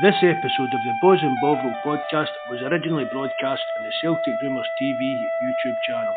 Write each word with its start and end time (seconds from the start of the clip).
This 0.00 0.14
episode 0.22 0.72
of 0.72 0.80
the 0.86 0.94
Bawz 1.04 1.22
and 1.22 1.36
Bovril 1.42 1.74
podcast 1.84 2.30
was 2.48 2.62
originally 2.62 3.04
broadcast 3.12 3.60
on 3.78 3.84
the 3.84 3.92
Celtic 4.00 4.32
Rumours 4.42 4.66
TV 4.80 4.98
YouTube 5.44 5.76
channel. 5.86 6.14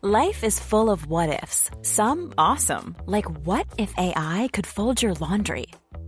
Life 0.00 0.42
is 0.42 0.58
full 0.58 0.88
of 0.90 1.06
what 1.06 1.42
ifs. 1.42 1.70
Some 1.82 2.32
awesome, 2.38 2.96
like 3.04 3.26
what 3.46 3.66
if 3.76 3.92
AI 3.98 4.48
could 4.50 4.66
fold 4.66 5.02
your 5.02 5.12
laundry? 5.20 5.66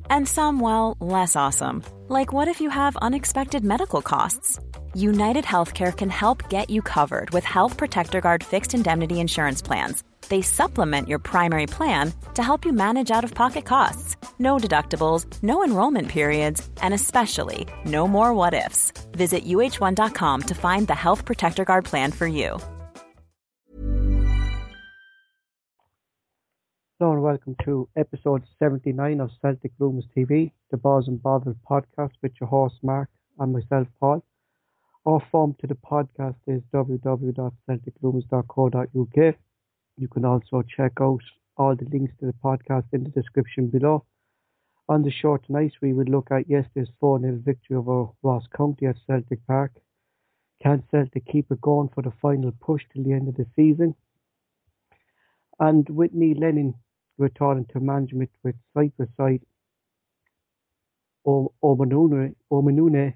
And 0.09 0.27
some, 0.27 0.59
well, 0.59 0.97
less 1.01 1.37
awesome, 1.37 1.85
like 2.09 2.33
what 2.33 2.49
if 2.49 2.63
you 2.63 2.71
have 2.71 2.97
unexpected 2.97 3.63
medical 3.63 4.01
costs? 4.01 4.59
United 4.95 5.45
Healthcare 5.45 5.95
can 5.95 6.09
help 6.09 6.49
get 6.49 6.71
you 6.71 6.81
covered 6.81 7.29
with 7.31 7.45
Health 7.45 7.77
Protector 7.77 8.23
Guard 8.23 8.43
fixed 8.43 8.73
indemnity 8.73 9.21
insurance 9.21 9.61
plans. 9.61 10.03
They 10.31 10.41
supplement 10.43 11.09
your 11.09 11.19
primary 11.19 11.67
plan 11.67 12.13
to 12.35 12.43
help 12.43 12.65
you 12.65 12.73
manage 12.73 13.11
out 13.11 13.25
of 13.25 13.35
pocket 13.35 13.65
costs. 13.65 14.17
No 14.39 14.59
deductibles, 14.59 15.27
no 15.43 15.65
enrollment 15.65 16.09
periods, 16.09 16.69
and 16.81 16.95
especially 16.95 17.67
no 17.85 18.07
more 18.09 18.33
what 18.33 18.55
ifs. 18.55 18.93
Visit 19.13 19.45
uh1.com 19.45 20.43
to 20.43 20.55
find 20.55 20.87
the 20.87 20.95
Health 20.95 21.25
Protector 21.25 21.65
Guard 21.65 21.85
plan 21.85 22.13
for 22.13 22.29
you. 22.29 22.59
Hello 27.01 27.13
and 27.13 27.23
welcome 27.23 27.57
to 27.65 27.89
episode 27.97 28.43
79 28.59 29.21
of 29.21 29.31
Celtic 29.43 29.73
Rumours 29.79 30.07
TV, 30.17 30.53
the 30.71 30.77
Bawz 30.77 31.09
and 31.09 31.21
Bovril 31.21 31.57
podcast 31.69 32.13
with 32.23 32.33
your 32.41 32.49
host 32.49 32.77
Mark 32.83 33.09
and 33.39 33.53
myself 33.53 33.89
Paul. 33.99 34.25
Our 35.07 35.21
form 35.33 35.57
to 35.61 35.67
the 35.67 35.75
podcast 35.75 36.37
is 36.47 36.63
www.celticrumours.co.uk. 36.73 39.35
You 40.01 40.09
can 40.09 40.25
also 40.25 40.63
check 40.63 40.93
out 40.99 41.21
all 41.59 41.77
the 41.77 41.85
links 41.85 42.15
to 42.21 42.27
the 42.27 42.33
podcast 42.43 42.87
in 42.95 43.05
the 43.05 43.11
description 43.11 43.67
below. 43.67 44.07
On 44.89 45.03
the 45.03 45.11
show 45.11 45.37
tonight, 45.37 45.75
we 45.83 45.93
will 45.93 46.07
look 46.07 46.31
at 46.31 46.49
yesterday's 46.49 46.91
4 47.01 47.21
0 47.21 47.43
victory 47.45 47.77
over 47.77 48.11
Ross 48.23 48.47
County 48.57 48.87
at 48.87 48.97
Celtic 49.07 49.47
Park. 49.47 49.73
Can 50.63 50.83
Celtic 50.91 51.27
keep 51.27 51.53
it 51.53 51.61
going 51.61 51.91
for 51.95 52.01
the 52.01 52.15
final 52.23 52.51
push 52.63 52.83
till 52.91 53.05
the 53.05 53.13
end 53.13 53.29
of 53.29 53.37
the 53.37 53.45
season? 53.55 53.95
And 55.59 55.87
Whitney 55.91 56.33
Lennon 56.33 56.77
returning 57.19 57.67
to 57.67 57.81
management 57.81 58.31
with 58.43 58.57
Cyprus 58.73 59.11
side 59.19 59.43
Omonia 61.27 63.13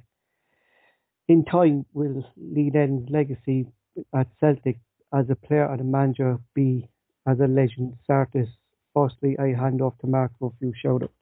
in 1.29 1.45
time 1.47 1.87
will 1.95 2.27
Neil 2.37 2.73
Lennon's 2.75 3.09
legacy 3.09 3.69
at 4.15 4.29
Celtic 4.39 4.79
as 5.15 5.31
a 5.31 5.35
player 5.37 5.71
and 5.71 5.81
a 5.81 5.85
manager 5.85 6.39
be 6.55 6.89
as 7.27 7.39
a 7.41 7.47
legend 7.47 7.97
Sartis. 8.09 8.49
Firstly, 8.93 9.37
I 9.39 9.49
hand 9.59 9.81
off 9.81 9.95
to 10.01 10.07
Mark 10.07 10.33
for 10.39 10.53
a 10.55 10.59
few 10.59 10.73
shout 10.81 11.03
outs. 11.03 11.13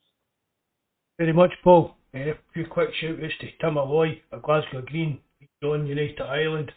Very 1.18 1.32
much, 1.32 1.52
Paul. 1.62 1.94
Uh, 2.14 2.18
a 2.18 2.34
few 2.52 2.66
quick 2.66 2.90
shout 3.00 3.22
outs 3.22 3.34
to 3.40 3.46
Tim 3.60 3.76
Alloy 3.76 4.18
at 4.32 4.42
Glasgow 4.42 4.82
Green, 4.82 5.18
John 5.62 5.86
United 5.86 6.20
Ireland. 6.20 6.72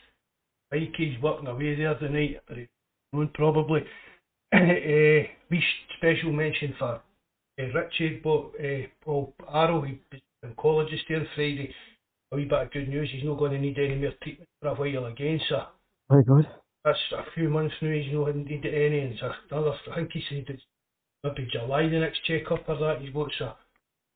Mikey's 0.71 1.21
working 1.21 1.47
away 1.47 1.75
there 1.75 1.95
tonight, 1.95 2.41
probably. 3.33 3.81
uh, 4.53 4.57
we 5.49 5.63
special 5.97 6.31
mention 6.31 6.75
for 6.77 7.01
uh, 7.59 7.63
Richie 7.73 8.21
but, 8.23 8.51
uh, 8.59 8.87
Paul 9.03 9.33
Arrow, 9.53 9.81
he 9.81 9.99
was 10.11 10.21
oncologist 10.45 11.07
there 11.09 11.27
Friday. 11.35 11.73
A 12.31 12.35
wee 12.35 12.45
bit 12.45 12.59
of 12.59 12.71
good 12.71 12.89
news, 12.89 13.09
he's 13.11 13.23
not 13.23 13.37
going 13.37 13.51
to 13.51 13.59
need 13.59 13.77
any 13.77 13.95
more 13.95 14.11
treatment 14.21 14.49
for 14.61 14.69
a 14.69 14.73
while 14.73 15.05
again, 15.05 15.39
so. 15.47 15.63
Very 16.09 16.23
good. 16.23 16.47
That's 16.85 16.99
a 17.17 17.23
few 17.33 17.49
months 17.49 17.73
now, 17.81 17.89
he's 17.89 18.13
not 18.13 18.35
needed 18.35 18.73
any, 18.73 18.99
and 18.99 19.15
so 19.19 19.31
another, 19.49 19.73
I 19.91 19.95
think 19.95 20.11
he 20.11 20.23
said 20.29 20.45
it's 20.47 20.61
maybe 21.23 21.49
July 21.51 21.89
the 21.89 21.97
next 21.97 22.23
check-up 22.25 22.69
or 22.69 22.77
that 22.77 23.01
he's 23.01 23.11
got, 23.11 23.31
so 23.39 23.53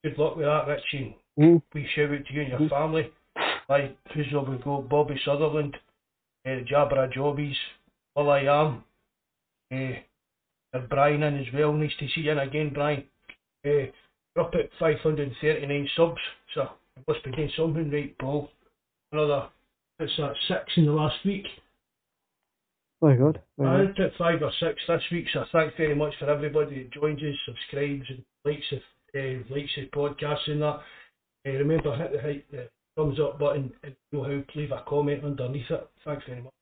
good 0.03 0.17
luck 0.19 0.35
with 0.35 0.45
that, 0.45 0.67
Richie. 0.67 1.17
Mm. 1.39 1.63
We 1.73 1.89
shout 1.95 2.11
out 2.11 2.25
to 2.27 2.33
you 2.33 2.41
and 2.41 2.49
your 2.51 2.59
mm. 2.59 2.69
family. 2.69 3.11
Like, 3.67 3.97
who's 4.13 4.27
we 4.31 4.57
go? 4.63 4.85
Bobby 4.87 5.19
Sutherland, 5.25 5.77
uh, 6.45 6.61
Jabra 6.71 7.11
Jobbies, 7.11 7.55
All 8.15 8.29
I 8.29 8.41
Am, 8.41 8.83
uh, 9.73 9.97
and 10.73 10.89
Brian 10.89 11.23
in 11.23 11.39
as 11.39 11.51
well. 11.51 11.73
Nice 11.73 11.91
to 11.99 12.07
see 12.13 12.21
you 12.21 12.31
in 12.31 12.37
again, 12.37 12.71
Brian. 12.71 13.03
Uh, 13.65 13.89
we're 14.35 14.43
up 14.43 14.53
at 14.53 14.69
539 14.79 15.89
subs, 15.97 16.21
so 16.53 16.61
I 16.61 17.01
must 17.07 17.23
be 17.23 17.31
doing 17.31 17.51
something 17.57 17.89
right, 17.91 18.15
Paul. 18.19 18.49
Another, 19.11 19.49
it's 19.99 20.13
that 20.17 20.33
six 20.47 20.71
in 20.77 20.85
the 20.85 20.91
last 20.91 21.17
week. 21.25 21.45
Good. 23.01 23.39
Very 23.57 23.87
I 23.87 24.03
at 24.03 24.11
five 24.17 24.41
or 24.41 24.51
six 24.59 24.81
this 24.87 25.01
week, 25.11 25.25
so 25.31 25.45
thanks 25.53 25.73
very 25.77 25.95
much 25.95 26.13
for 26.19 26.29
everybody 26.29 26.83
that 26.83 26.91
joins 26.91 27.21
us, 27.21 27.35
subscribes, 27.45 28.05
and 28.09 28.23
likes 28.43 28.65
the 28.71 28.77
uh, 29.19 29.55
likes 29.55 29.71
the 29.77 29.85
podcast 29.95 30.47
and 30.47 30.61
that. 30.61 30.79
Uh, 31.47 31.51
remember, 31.51 31.95
hit 31.95 32.11
the, 32.11 32.19
hit 32.19 32.51
the 32.51 32.69
thumbs 32.97 33.17
up 33.19 33.39
button 33.39 33.71
and 33.83 33.95
you 34.11 34.19
know 34.19 34.25
how 34.25 34.43
leave 34.59 34.71
a 34.71 34.83
comment 34.87 35.23
underneath 35.23 35.69
it. 35.69 35.89
Thanks 36.03 36.23
very 36.27 36.41
much. 36.41 36.53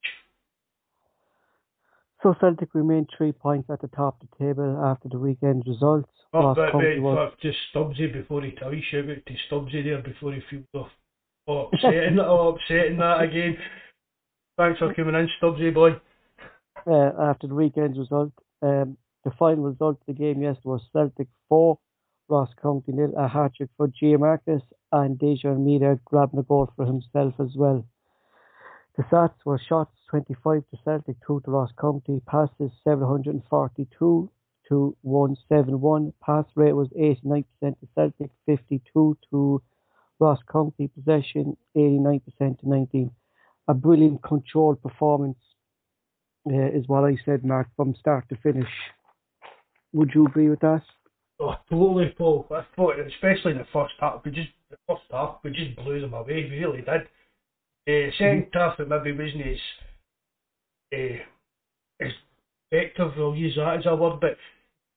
So 2.22 2.36
Celtic 2.40 2.74
remain 2.74 3.08
three 3.18 3.32
points 3.32 3.70
at 3.72 3.82
the 3.82 3.88
top 3.90 4.22
of 4.22 4.28
the 4.30 4.46
table 4.46 4.82
after 4.84 5.10
the 5.10 5.20
weekend's 5.20 5.68
results. 5.68 6.10
Oh, 6.34 6.54
but 6.54 6.76
wait, 6.76 7.02
was... 7.02 7.34
just 7.42 7.58
Stubbsy 7.74 8.12
before 8.12 8.44
he 8.44 8.52
tell 8.52 8.74
you, 8.74 8.82
shout 8.92 9.10
out 9.10 9.26
to 9.26 9.34
Stubbsy 9.50 9.84
there 9.84 10.02
before 10.02 10.34
he 10.34 10.42
feels 10.50 10.66
off. 10.74 10.90
Oh, 11.48 11.70
upsetting, 11.74 12.20
oh, 12.20 12.56
upsetting 12.56 12.98
that 12.98 13.22
again. 13.22 13.58
Thanks 14.58 14.80
for 14.80 14.94
coming 14.94 15.16
in, 15.16 15.30
Stubbsy 15.42 15.74
boy. 15.74 15.92
Uh, 16.90 17.12
after 17.20 17.48
the 17.48 17.56
weekend's 17.56 18.00
result, 18.00 18.32
um, 18.62 18.96
the 19.26 19.32
final 19.32 19.66
result 19.66 20.00
of 20.00 20.06
the 20.08 20.14
game 20.14 20.42
yesterday 20.42 20.70
was 20.70 20.82
Celtic 20.94 21.28
4, 21.50 21.78
Ross 22.30 22.50
County 22.62 22.94
nil, 22.94 23.14
a 23.18 23.28
hat 23.28 23.56
trick 23.58 23.70
for 23.76 23.90
Giakoumakis 23.90 24.62
and 24.94 25.20
Daizen 25.20 25.66
Maeda 25.66 26.00
grabbing 26.06 26.40
a 26.40 26.44
goal 26.44 26.72
for 26.78 26.86
himself 26.86 27.34
as 27.40 27.56
well. 27.56 27.86
The 28.96 29.04
stats 29.04 29.36
were 29.44 29.60
shots 29.60 29.92
25 30.10 30.64
to 30.72 30.78
Celtic, 30.86 31.18
2 31.28 31.42
to 31.44 31.52
Ross 31.52 31.72
County, 31.80 32.22
passes 32.26 32.72
742 32.86 34.30
to 34.70 34.98
171, 35.02 36.14
pass 36.24 36.46
rate 36.56 36.72
was 36.74 36.88
89% 36.90 37.44
to 37.62 37.76
Celtic, 37.96 38.32
52 38.46 39.18
to 39.30 39.62
Ross 40.20 40.40
County, 40.50 40.88
possession 40.88 41.58
89% 41.76 42.22
to 42.38 42.70
19. 42.70 43.12
A 43.68 43.74
brilliant 43.74 44.24
controlled 44.24 44.82
performance 44.82 45.38
uh, 46.52 46.78
is 46.78 46.88
what 46.88 47.04
I 47.04 47.18
said, 47.26 47.44
Mark, 47.44 47.68
from 47.76 47.96
start 48.00 48.28
to 48.30 48.38
finish. 48.38 48.70
Would 49.94 50.12
you 50.14 50.26
agree 50.26 50.50
with 50.50 50.60
that? 50.62 50.84
Oh, 51.40 51.56
totally, 51.70 52.14
Paul. 52.18 52.48
I 52.52 52.66
thought, 52.76 52.96
especially 53.00 53.52
in 53.52 53.60
the 53.60 53.68
first 53.72 53.94
half, 54.00 54.22
we 54.26 54.32
just 54.32 54.50
the 54.70 54.78
first 54.88 55.04
half 55.12 55.38
we 55.44 55.52
just 55.52 55.76
blew 55.76 56.02
them 56.02 56.14
away. 56.14 56.48
We 56.50 56.58
really 56.58 56.82
did. 56.82 57.08
Uh, 57.88 58.12
second 58.18 58.48
mm-hmm. 58.48 58.60
half, 58.60 58.80
it 58.80 58.90
maybe 58.90 59.12
wasn't 59.12 59.48
as 59.48 59.58
uh, 60.94 62.06
as 62.06 62.12
effective. 62.72 63.12
We'll 63.16 63.36
use 63.36 63.56
that 63.56 63.78
as 63.78 63.86
a 63.86 63.96
word, 63.96 64.20
but 64.20 64.38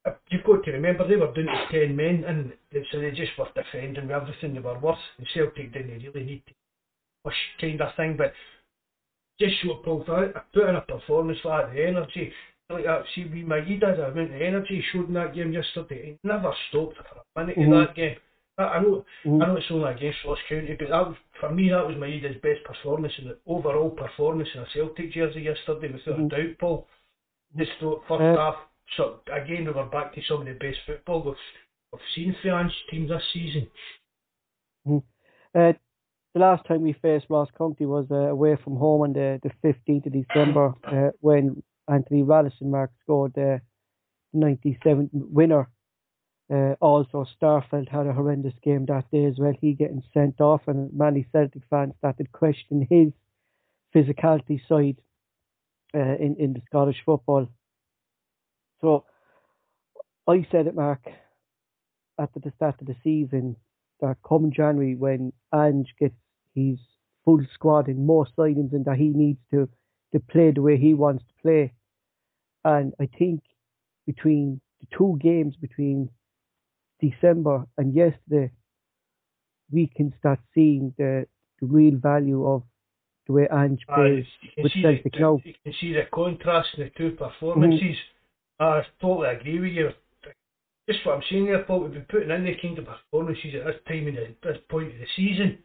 uh, 0.07 0.17
you've 0.31 0.45
got 0.45 0.65
to 0.65 0.73
remember 0.73 1.07
they 1.07 1.17
were 1.17 1.33
doing 1.33 1.49
it 1.49 1.73
to 1.73 1.87
ten 1.87 1.95
men, 1.97 2.25
and 2.27 2.53
so 2.91 3.01
they 3.01 3.11
just 3.11 3.33
were 3.39 3.47
defending 3.55 4.11
everything 4.11 4.55
they 4.55 4.61
were 4.61 4.79
worth. 4.79 4.99
And 5.19 5.27
Celtic 5.35 5.73
didn't 5.73 6.03
really 6.03 6.25
need 6.25 6.43
to 6.47 6.55
push 7.23 7.35
kind 7.61 7.81
of 7.81 7.95
thing, 7.97 8.17
but 8.17 8.33
just 9.41 9.55
show 9.63 9.75
put 9.75 10.69
in 10.69 10.77
a 10.77 10.81
performance 10.83 11.39
like 11.45 11.73
the 11.73 11.87
energy. 11.87 12.33
Like 12.69 12.85
that, 12.85 13.03
see, 13.15 13.25
we 13.25 13.43
Maeda, 13.43 13.97
the 13.97 14.07
amount 14.07 14.35
of 14.35 14.41
energy 14.41 14.77
he 14.77 14.83
showed 14.93 15.09
in 15.09 15.15
that 15.15 15.35
game 15.35 15.53
yesterday, 15.53 16.19
he 16.23 16.29
never 16.29 16.53
stopped 16.69 16.97
for 16.97 17.41
a 17.41 17.41
minute 17.41 17.59
mm-hmm. 17.59 17.73
in 17.73 17.81
that 17.81 17.97
game. 17.97 18.17
I 18.59 18.81
know, 18.81 19.05
mm. 19.25 19.43
I 19.43 19.47
know 19.47 19.57
it's 19.57 19.67
only 19.71 19.91
against 19.91 20.19
Ross 20.27 20.39
County, 20.49 20.77
but 20.79 20.89
that 20.91 21.09
was, 21.09 21.17
for 21.41 21.51
me 21.51 21.71
that 21.71 21.87
was 21.87 21.97
my 21.99 22.07
Maeda's 22.07 22.41
best 22.43 22.63
performance 22.65 23.15
in 23.19 23.29
the 23.29 23.39
overall 23.47 23.91
performance 23.91 24.49
in 24.55 24.61
a 24.61 24.67
Celtic 24.75 25.13
jersey 25.13 25.41
yesterday, 25.41 25.93
without 25.93 26.21
mm. 26.21 26.27
a 26.27 26.29
doubt, 26.29 26.59
Paul. 26.61 26.87
Thought 27.81 28.03
first 28.07 28.23
uh, 28.23 28.37
half, 28.37 28.55
so 28.97 29.21
again 29.33 29.65
we 29.65 29.73
were 29.73 29.87
back 29.87 30.15
to 30.15 30.21
some 30.29 30.43
of 30.43 30.47
the 30.47 30.53
best 30.53 30.77
football 30.87 31.25
we've, 31.25 31.35
we've 31.93 32.01
seen 32.15 32.37
for 32.41 32.51
Ange 32.51 32.73
teams 32.91 33.09
this 33.09 33.23
season. 33.33 33.67
Mm. 34.87 35.03
Uh, 35.55 35.73
the 36.35 36.41
last 36.41 36.65
time 36.67 36.83
we 36.83 36.93
faced 36.93 37.27
Ross 37.29 37.49
County 37.57 37.87
was 37.87 38.07
uh, 38.11 38.15
away 38.15 38.57
from 38.63 38.77
home 38.77 39.03
on 39.03 39.13
the, 39.13 39.41
the 39.43 39.51
15th 39.65 40.07
of 40.07 40.13
December 40.13 40.75
uh, 40.85 41.11
when 41.21 41.63
Anthony 41.89 42.23
Ralston 42.23 42.71
Mark 42.71 42.91
scored 43.03 43.33
the 43.35 43.61
97th 44.35 45.11
winner 45.13 45.69
uh, 46.53 46.75
also, 46.81 47.25
Starfelt 47.41 47.89
had 47.89 48.09
a 48.09 48.13
horrendous 48.13 48.55
game 48.65 48.85
that 48.87 49.09
day 49.13 49.25
as 49.25 49.39
well. 49.39 49.53
He 49.61 49.73
getting 49.73 50.03
sent 50.13 50.41
off, 50.41 50.63
and 50.67 50.93
many 50.93 51.25
Celtic 51.31 51.63
fans 51.71 51.95
started 51.99 52.33
questioning 52.33 52.89
his 52.91 53.13
physicality 53.95 54.61
side 54.69 54.97
uh, 55.95 56.17
in 56.17 56.37
in 56.41 56.53
the 56.53 56.61
Scottish 56.67 57.01
football. 57.07 57.47
So, 58.81 59.05
I 60.27 60.45
said 60.51 60.67
it, 60.67 60.75
Mark, 60.75 61.07
at 62.19 62.31
the 62.35 62.53
start 62.57 62.81
of 62.81 62.89
the 62.89 62.97
season 63.05 63.55
that 64.01 64.17
come 64.27 64.51
January 64.53 64.97
when 64.97 65.33
Ange 65.55 65.95
gets 65.99 66.15
his 66.55 66.79
full 67.25 67.41
squad 67.55 67.89
and 67.89 68.07
more 68.07 68.27
signings 68.39 68.73
and 68.73 68.85
that 68.85 68.97
he 68.97 69.09
needs 69.09 69.39
to 69.51 69.69
to 70.13 70.21
play 70.21 70.51
the 70.51 70.63
way 70.63 70.77
he 70.77 70.95
wants 70.95 71.25
to 71.25 71.43
play, 71.43 71.73
And 72.65 72.93
I 73.01 73.09
think 73.19 73.43
between 74.07 74.61
the 74.81 74.87
two 74.97 75.19
games 75.21 75.55
between 75.57 76.11
December 77.01 77.67
and 77.79 77.95
yesterday, 77.95 78.51
we 79.71 79.87
can 79.87 80.13
start 80.19 80.41
seeing 80.55 80.93
the, 80.99 81.27
the 81.61 81.67
real 81.67 81.97
value 81.97 82.47
of 82.47 82.65
the 83.27 83.33
way 83.33 83.49
Ange 83.53 83.81
plays 83.95 84.27
with 84.57 84.73
Celtic 84.73 85.13
the, 85.13 85.21
now. 85.21 85.41
You 85.45 85.55
can 85.63 85.75
see 85.81 85.93
the 85.93 86.03
contrast 86.13 86.69
in 86.77 86.85
the 86.85 86.91
two 86.91 87.13
performances. 87.13 87.97
Mm-hmm. 88.61 88.65
I 88.65 88.83
totally 89.01 89.29
agree 89.29 89.61
with 89.61 89.73
you. 89.73 89.91
Just 90.89 91.05
what 91.07 91.17
I'm 91.17 91.23
saying 91.31 91.47
there, 91.47 91.63
Paul, 91.65 91.81
we've 91.81 91.93
been 91.93 92.07
putting 92.11 92.31
in 92.31 92.45
the 92.45 92.55
kind 92.61 92.79
of 92.79 92.87
performances 92.87 93.55
at 93.55 93.67
this 93.67 93.81
time 93.87 94.09
in 94.09 94.15
the, 94.15 94.35
this 94.43 94.59
point 94.71 94.93
of 94.93 94.99
the 94.99 95.07
season. 95.17 95.59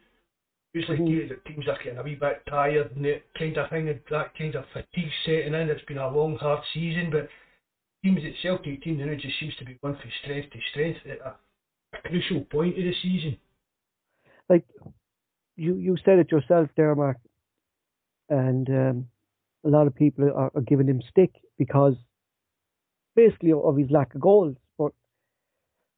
Usually 0.72 0.98
mm-hmm. 0.98 1.52
teams 1.52 1.68
are 1.68 1.78
getting 1.82 1.98
a 1.98 2.02
wee 2.02 2.16
bit 2.16 2.42
tired 2.48 2.94
and 2.94 3.04
that 3.04 3.22
kind 3.38 3.56
of 3.56 3.70
thing, 3.70 3.86
that 3.86 4.36
kind 4.36 4.54
of 4.54 4.64
fatigue 4.72 5.10
setting 5.24 5.54
in. 5.54 5.70
It's 5.70 5.84
been 5.86 5.98
a 5.98 6.08
long, 6.08 6.36
hard 6.36 6.60
season, 6.74 7.10
but 7.10 7.28
teams 8.04 8.20
at 8.24 8.34
Celtic 8.42 8.82
team 8.82 8.98
now 8.98 9.14
just 9.14 9.40
seems 9.40 9.56
to 9.56 9.64
be 9.64 9.78
going 9.82 9.96
from 9.96 10.10
strength 10.22 10.52
to 10.52 10.58
strength 10.70 11.00
at 11.06 11.18
a, 11.26 11.34
a 11.96 12.08
crucial 12.08 12.44
point 12.44 12.78
of 12.78 12.84
the 12.84 12.92
season. 13.02 13.38
Like 14.48 14.64
you, 15.56 15.76
you 15.76 15.96
said 16.04 16.18
it 16.18 16.30
yourself 16.30 16.68
there, 16.76 16.94
Mark, 16.94 17.18
and 18.28 18.68
um, 18.68 19.08
a 19.64 19.68
lot 19.68 19.86
of 19.86 19.94
people 19.94 20.24
are, 20.24 20.52
are 20.54 20.62
giving 20.62 20.86
him 20.88 21.02
stick 21.10 21.32
because 21.58 21.94
basically 23.14 23.52
of 23.52 23.76
his 23.76 23.90
lack 23.90 24.14
of 24.14 24.20
goals. 24.20 24.56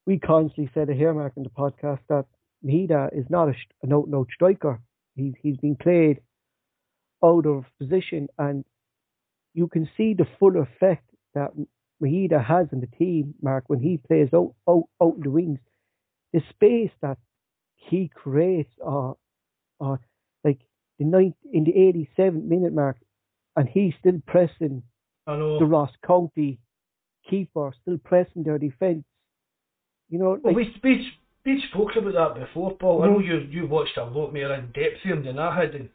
We 0.09 0.19
constantly 0.19 0.71
said 0.73 0.89
it 0.89 0.97
here, 0.97 1.13
Mark, 1.13 1.35
in 1.37 1.43
the 1.43 1.51
podcast 1.51 1.99
that 2.09 2.25
Maeda 2.65 3.11
is 3.13 3.27
not 3.29 3.51
a, 3.51 3.55
an 3.83 3.93
out 3.93 4.07
and 4.07 4.15
out 4.15 4.29
striker. 4.33 4.81
He's 5.15 5.35
he's 5.43 5.59
been 5.59 5.77
played 5.77 6.23
out 7.23 7.45
of 7.45 7.67
position, 7.79 8.29
and 8.39 8.65
you 9.53 9.69
can 9.69 9.87
see 9.99 10.15
the 10.15 10.27
full 10.39 10.63
effect 10.63 11.05
that 11.35 11.51
Maeda 12.03 12.43
has 12.43 12.69
in 12.73 12.81
the 12.81 12.87
team, 12.87 13.35
Mark, 13.43 13.65
when 13.67 13.81
he 13.81 13.99
plays 13.99 14.31
out 14.33 14.55
out, 14.67 14.85
out 15.03 15.17
in 15.17 15.25
the 15.25 15.31
wings. 15.31 15.59
The 16.33 16.41
space 16.49 16.93
that 17.03 17.19
he 17.75 18.09
creates, 18.09 18.73
or 18.79 19.19
or 19.79 20.01
like 20.43 20.61
the 20.99 21.05
ninth 21.05 21.37
in 21.53 21.65
the 21.65 21.73
87th 22.19 22.45
minute 22.45 22.73
mark, 22.73 22.97
and 23.57 23.69
he's 23.69 23.93
still 24.01 24.23
pressing 24.27 24.85
the 25.27 25.67
Ross 25.67 25.93
County 26.03 26.61
keeper, 27.29 27.75
still 27.83 27.99
pressing 27.99 28.45
their 28.45 28.57
defence. 28.57 29.05
You 30.09 30.19
know, 30.19 30.39
well, 30.43 30.55
we, 30.55 30.75
we 30.83 31.13
we 31.45 31.65
spoke 31.71 31.91
about 31.97 32.35
that 32.35 32.47
before, 32.47 32.77
Paul. 32.77 33.03
I 33.03 33.07
know 33.07 33.19
you 33.19 33.39
you 33.51 33.67
watched 33.67 33.97
a 33.97 34.05
lot 34.05 34.33
more 34.33 34.55
in 34.55 34.67
depth 34.73 35.05
of 35.05 35.11
him 35.11 35.25
than 35.25 35.39
I 35.39 35.59
had, 35.59 35.75
and 35.75 35.89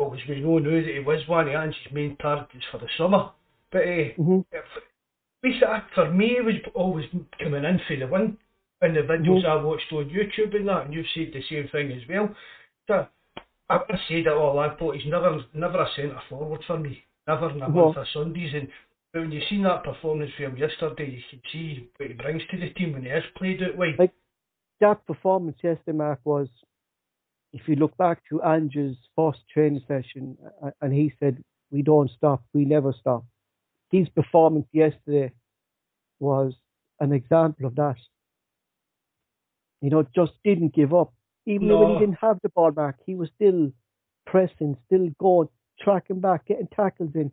as 0.00 0.28
we 0.28 0.40
know 0.40 0.58
now 0.58 0.70
that 0.70 0.92
he 0.92 1.00
was 1.00 1.26
one 1.28 1.48
of 1.48 1.54
Ange's 1.54 1.92
main 1.92 2.16
targets 2.16 2.64
for 2.70 2.78
the 2.78 2.88
summer. 2.98 3.30
But 3.70 3.82
uh, 3.82 4.14
mm-hmm. 4.18 4.40
for 5.94 6.10
me, 6.10 6.36
it 6.38 6.44
was 6.44 6.54
always 6.74 7.06
coming 7.38 7.64
in 7.64 7.80
for 7.86 7.96
the 7.96 8.06
win 8.06 8.36
in 8.82 8.94
the 8.94 9.00
videos 9.00 9.44
mm-hmm. 9.44 9.58
I 9.58 9.64
watched 9.64 9.92
on 9.92 10.10
YouTube 10.10 10.54
and 10.54 10.68
that, 10.68 10.86
and 10.86 10.94
you've 10.94 11.06
said 11.14 11.32
the 11.32 11.42
same 11.48 11.68
thing 11.68 11.92
as 11.92 12.02
well. 12.08 12.34
So, 12.86 13.06
I, 13.70 13.76
I 13.76 13.98
said 14.08 14.26
it 14.26 14.28
all. 14.28 14.58
I 14.58 14.76
thought 14.76 14.96
he's 14.96 15.10
never 15.10 15.42
never 15.54 15.80
a 15.80 15.88
centre 15.96 16.20
forward 16.28 16.62
for 16.66 16.78
me, 16.78 17.02
never 17.26 17.50
in 17.50 17.62
a 17.62 17.68
month 17.68 17.96
of 17.96 18.06
Sundays. 18.12 18.52
And 18.54 18.68
when 19.20 19.30
you 19.30 19.40
seen 19.48 19.62
that 19.62 19.84
performance 19.84 20.30
from 20.36 20.46
him 20.46 20.56
yesterday, 20.56 21.10
you 21.10 21.22
can 21.30 21.40
see 21.52 21.88
what 21.96 22.08
he 22.08 22.14
brings 22.14 22.42
to 22.50 22.58
the 22.58 22.70
team 22.70 22.92
when 22.92 23.02
he 23.02 23.08
has 23.08 23.22
played 23.36 23.62
it. 23.62 23.78
Like, 23.78 23.98
like 23.98 24.12
that 24.80 25.06
performance 25.06 25.56
yesterday, 25.62 25.96
Mark, 25.96 26.20
was, 26.24 26.48
if 27.52 27.62
you 27.68 27.76
look 27.76 27.96
back 27.96 28.22
to 28.30 28.42
Ange's 28.42 28.96
first 29.14 29.38
training 29.52 29.82
session, 29.86 30.36
and 30.80 30.92
he 30.92 31.12
said, 31.20 31.42
we 31.70 31.82
don't 31.82 32.10
stop, 32.16 32.42
we 32.52 32.64
never 32.64 32.92
stop. 32.98 33.24
His 33.90 34.08
performance 34.08 34.66
yesterday 34.72 35.32
was 36.18 36.54
an 37.00 37.12
example 37.12 37.66
of 37.66 37.76
that. 37.76 37.96
You 39.80 39.90
know, 39.90 40.04
just 40.14 40.32
didn't 40.44 40.74
give 40.74 40.92
up. 40.92 41.12
Even 41.46 41.68
no. 41.68 41.78
when 41.78 41.92
he 41.92 41.98
didn't 42.00 42.18
have 42.20 42.38
the 42.42 42.48
ball 42.48 42.72
back, 42.72 42.96
he 43.06 43.14
was 43.14 43.28
still 43.36 43.70
pressing, 44.26 44.76
still 44.86 45.08
going, 45.20 45.48
tracking 45.80 46.20
back, 46.20 46.46
getting 46.46 46.68
tackles 46.74 47.10
in. 47.14 47.30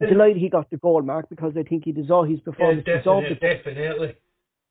Delighted 0.00 0.36
he 0.36 0.50
got 0.50 0.68
the 0.70 0.76
goal, 0.76 1.02
Mark, 1.02 1.28
because 1.30 1.54
I 1.56 1.62
think 1.62 1.84
he 1.84 1.92
deserved 1.92 2.30
his 2.30 2.40
performance. 2.40 2.84
Yeah, 2.86 2.96
definitely, 2.96 3.38
definitely. 3.40 4.16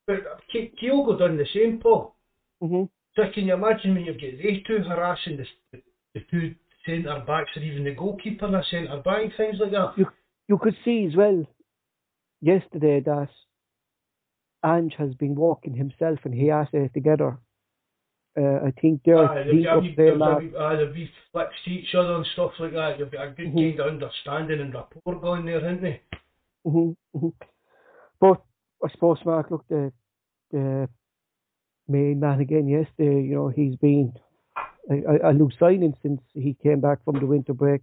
But 0.06 0.18
Kyogo 0.54 1.18
done 1.18 1.36
the 1.36 1.46
same, 1.52 1.80
Paul. 1.82 2.14
Mm-hmm. 2.62 2.84
So 3.16 3.22
can 3.34 3.46
you 3.46 3.54
imagine 3.54 3.94
when 3.94 4.04
you 4.04 4.12
get 4.12 4.38
these 4.38 4.62
two 4.66 4.78
harassing 4.86 5.38
the, 5.38 5.80
the 6.14 6.20
two 6.30 6.54
centre 6.84 7.22
backs 7.26 7.50
or 7.56 7.62
even 7.62 7.82
the 7.82 7.94
goalkeeper 7.94 8.46
and 8.46 8.54
a 8.54 8.62
centre 8.70 9.02
back, 9.04 9.36
things 9.36 9.56
like 9.60 9.72
that? 9.72 9.94
You, 9.96 10.06
you 10.48 10.58
could 10.58 10.76
see 10.84 11.08
as 11.10 11.16
well 11.16 11.44
yesterday 12.40 13.00
that 13.00 13.28
Ange 14.64 14.94
has 14.98 15.14
been 15.14 15.34
walking 15.34 15.74
himself 15.74 16.20
and 16.24 16.34
he 16.34 16.46
has 16.48 16.68
it 16.72 16.94
together. 16.94 17.38
Uh, 18.38 18.66
I 18.66 18.70
think 18.80 19.00
they're 19.04 19.18
uh, 19.18 19.44
deep 19.44 19.66
up 19.66 19.82
there. 19.96 20.22
Uh, 20.22 20.76
they've 20.76 20.94
be 20.94 21.10
flicks 21.32 21.54
to 21.64 21.70
each 21.70 21.94
other 21.94 22.16
and 22.16 22.26
stuff 22.34 22.52
like 22.58 22.72
that. 22.72 22.98
You've 22.98 23.10
got 23.10 23.28
a 23.28 23.30
good 23.30 23.46
mm-hmm. 23.46 23.78
kind 23.78 23.80
of 23.80 23.86
understanding 23.86 24.60
and 24.60 24.74
rapport 24.74 25.20
going 25.20 25.46
there, 25.46 25.60
haven't 25.60 25.82
they? 25.82 26.00
Mm-hmm. 26.66 27.18
mm-hmm. 27.18 27.28
But 28.20 28.42
I 28.84 28.90
suppose 28.92 29.18
Mark 29.24 29.50
looked 29.50 29.68
the 29.70 29.92
the 30.50 30.88
main 31.88 32.20
man 32.20 32.40
again 32.40 32.68
yesterday. 32.68 33.22
You 33.22 33.34
know, 33.34 33.48
he's 33.48 33.76
been 33.76 34.12
a, 34.90 35.30
a 35.30 35.32
loose 35.32 35.54
signing 35.58 35.94
since 36.02 36.20
he 36.34 36.56
came 36.62 36.80
back 36.80 37.04
from 37.04 37.18
the 37.18 37.26
winter 37.26 37.54
break. 37.54 37.80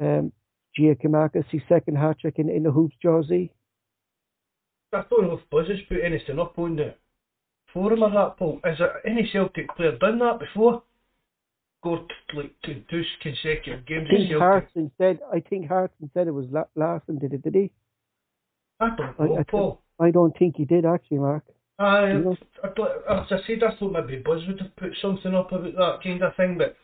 Um, 0.00 0.32
Giakoumakis, 0.78 1.44
his 1.50 1.62
second 1.68 1.96
hat 1.96 2.18
trick 2.20 2.38
in, 2.38 2.48
in 2.48 2.62
the 2.62 2.70
hoops 2.70 2.96
jersey. 3.00 3.52
I 4.92 5.04
don't 5.08 5.26
know 5.26 5.34
if 5.34 5.50
Buzz 5.50 5.68
has 5.68 5.78
put 5.88 6.04
anything 6.04 6.38
up 6.38 6.58
on 6.58 6.76
forum 7.72 8.02
or 8.02 8.10
that, 8.10 8.36
Paul. 8.38 8.60
Has 8.64 8.78
there 8.78 9.06
any 9.06 9.28
Celtic 9.32 9.74
player 9.76 9.96
done 9.98 10.18
that 10.18 10.38
before? 10.38 10.82
Got 11.82 12.06
like 12.34 12.54
two, 12.64 12.82
two 12.90 13.02
consecutive 13.20 13.84
games. 13.86 14.08
I 14.10 14.16
think 14.16 14.38
Hartson 14.38 14.90
said. 14.98 15.18
I 15.32 15.40
think 15.40 15.68
Hartson 15.68 16.10
said 16.14 16.28
it 16.28 16.32
was 16.32 16.46
Larsson 16.76 17.18
did 17.18 17.32
it. 17.32 17.42
Did 17.42 17.54
he? 17.54 17.70
I 18.78 18.90
don't 18.96 19.18
know, 19.18 19.36
I, 19.36 19.40
I 19.40 19.42
Paul. 19.44 19.80
I 19.98 20.10
don't 20.10 20.36
think 20.38 20.56
he 20.56 20.64
did 20.64 20.84
actually, 20.84 21.18
Mark. 21.18 21.44
I, 21.78 22.12
you 22.12 22.18
know? 22.18 22.36
I, 22.62 22.68
I, 22.68 23.22
as 23.22 23.26
I 23.30 23.36
said, 23.46 23.62
I 23.62 23.76
thought 23.76 23.92
maybe 23.92 24.22
Buzz 24.22 24.42
would 24.46 24.60
have 24.60 24.76
put 24.76 24.92
something 25.00 25.34
up 25.34 25.52
about 25.52 25.74
that 25.74 25.98
kind 26.02 26.22
of 26.22 26.36
thing, 26.36 26.58
but 26.58 26.76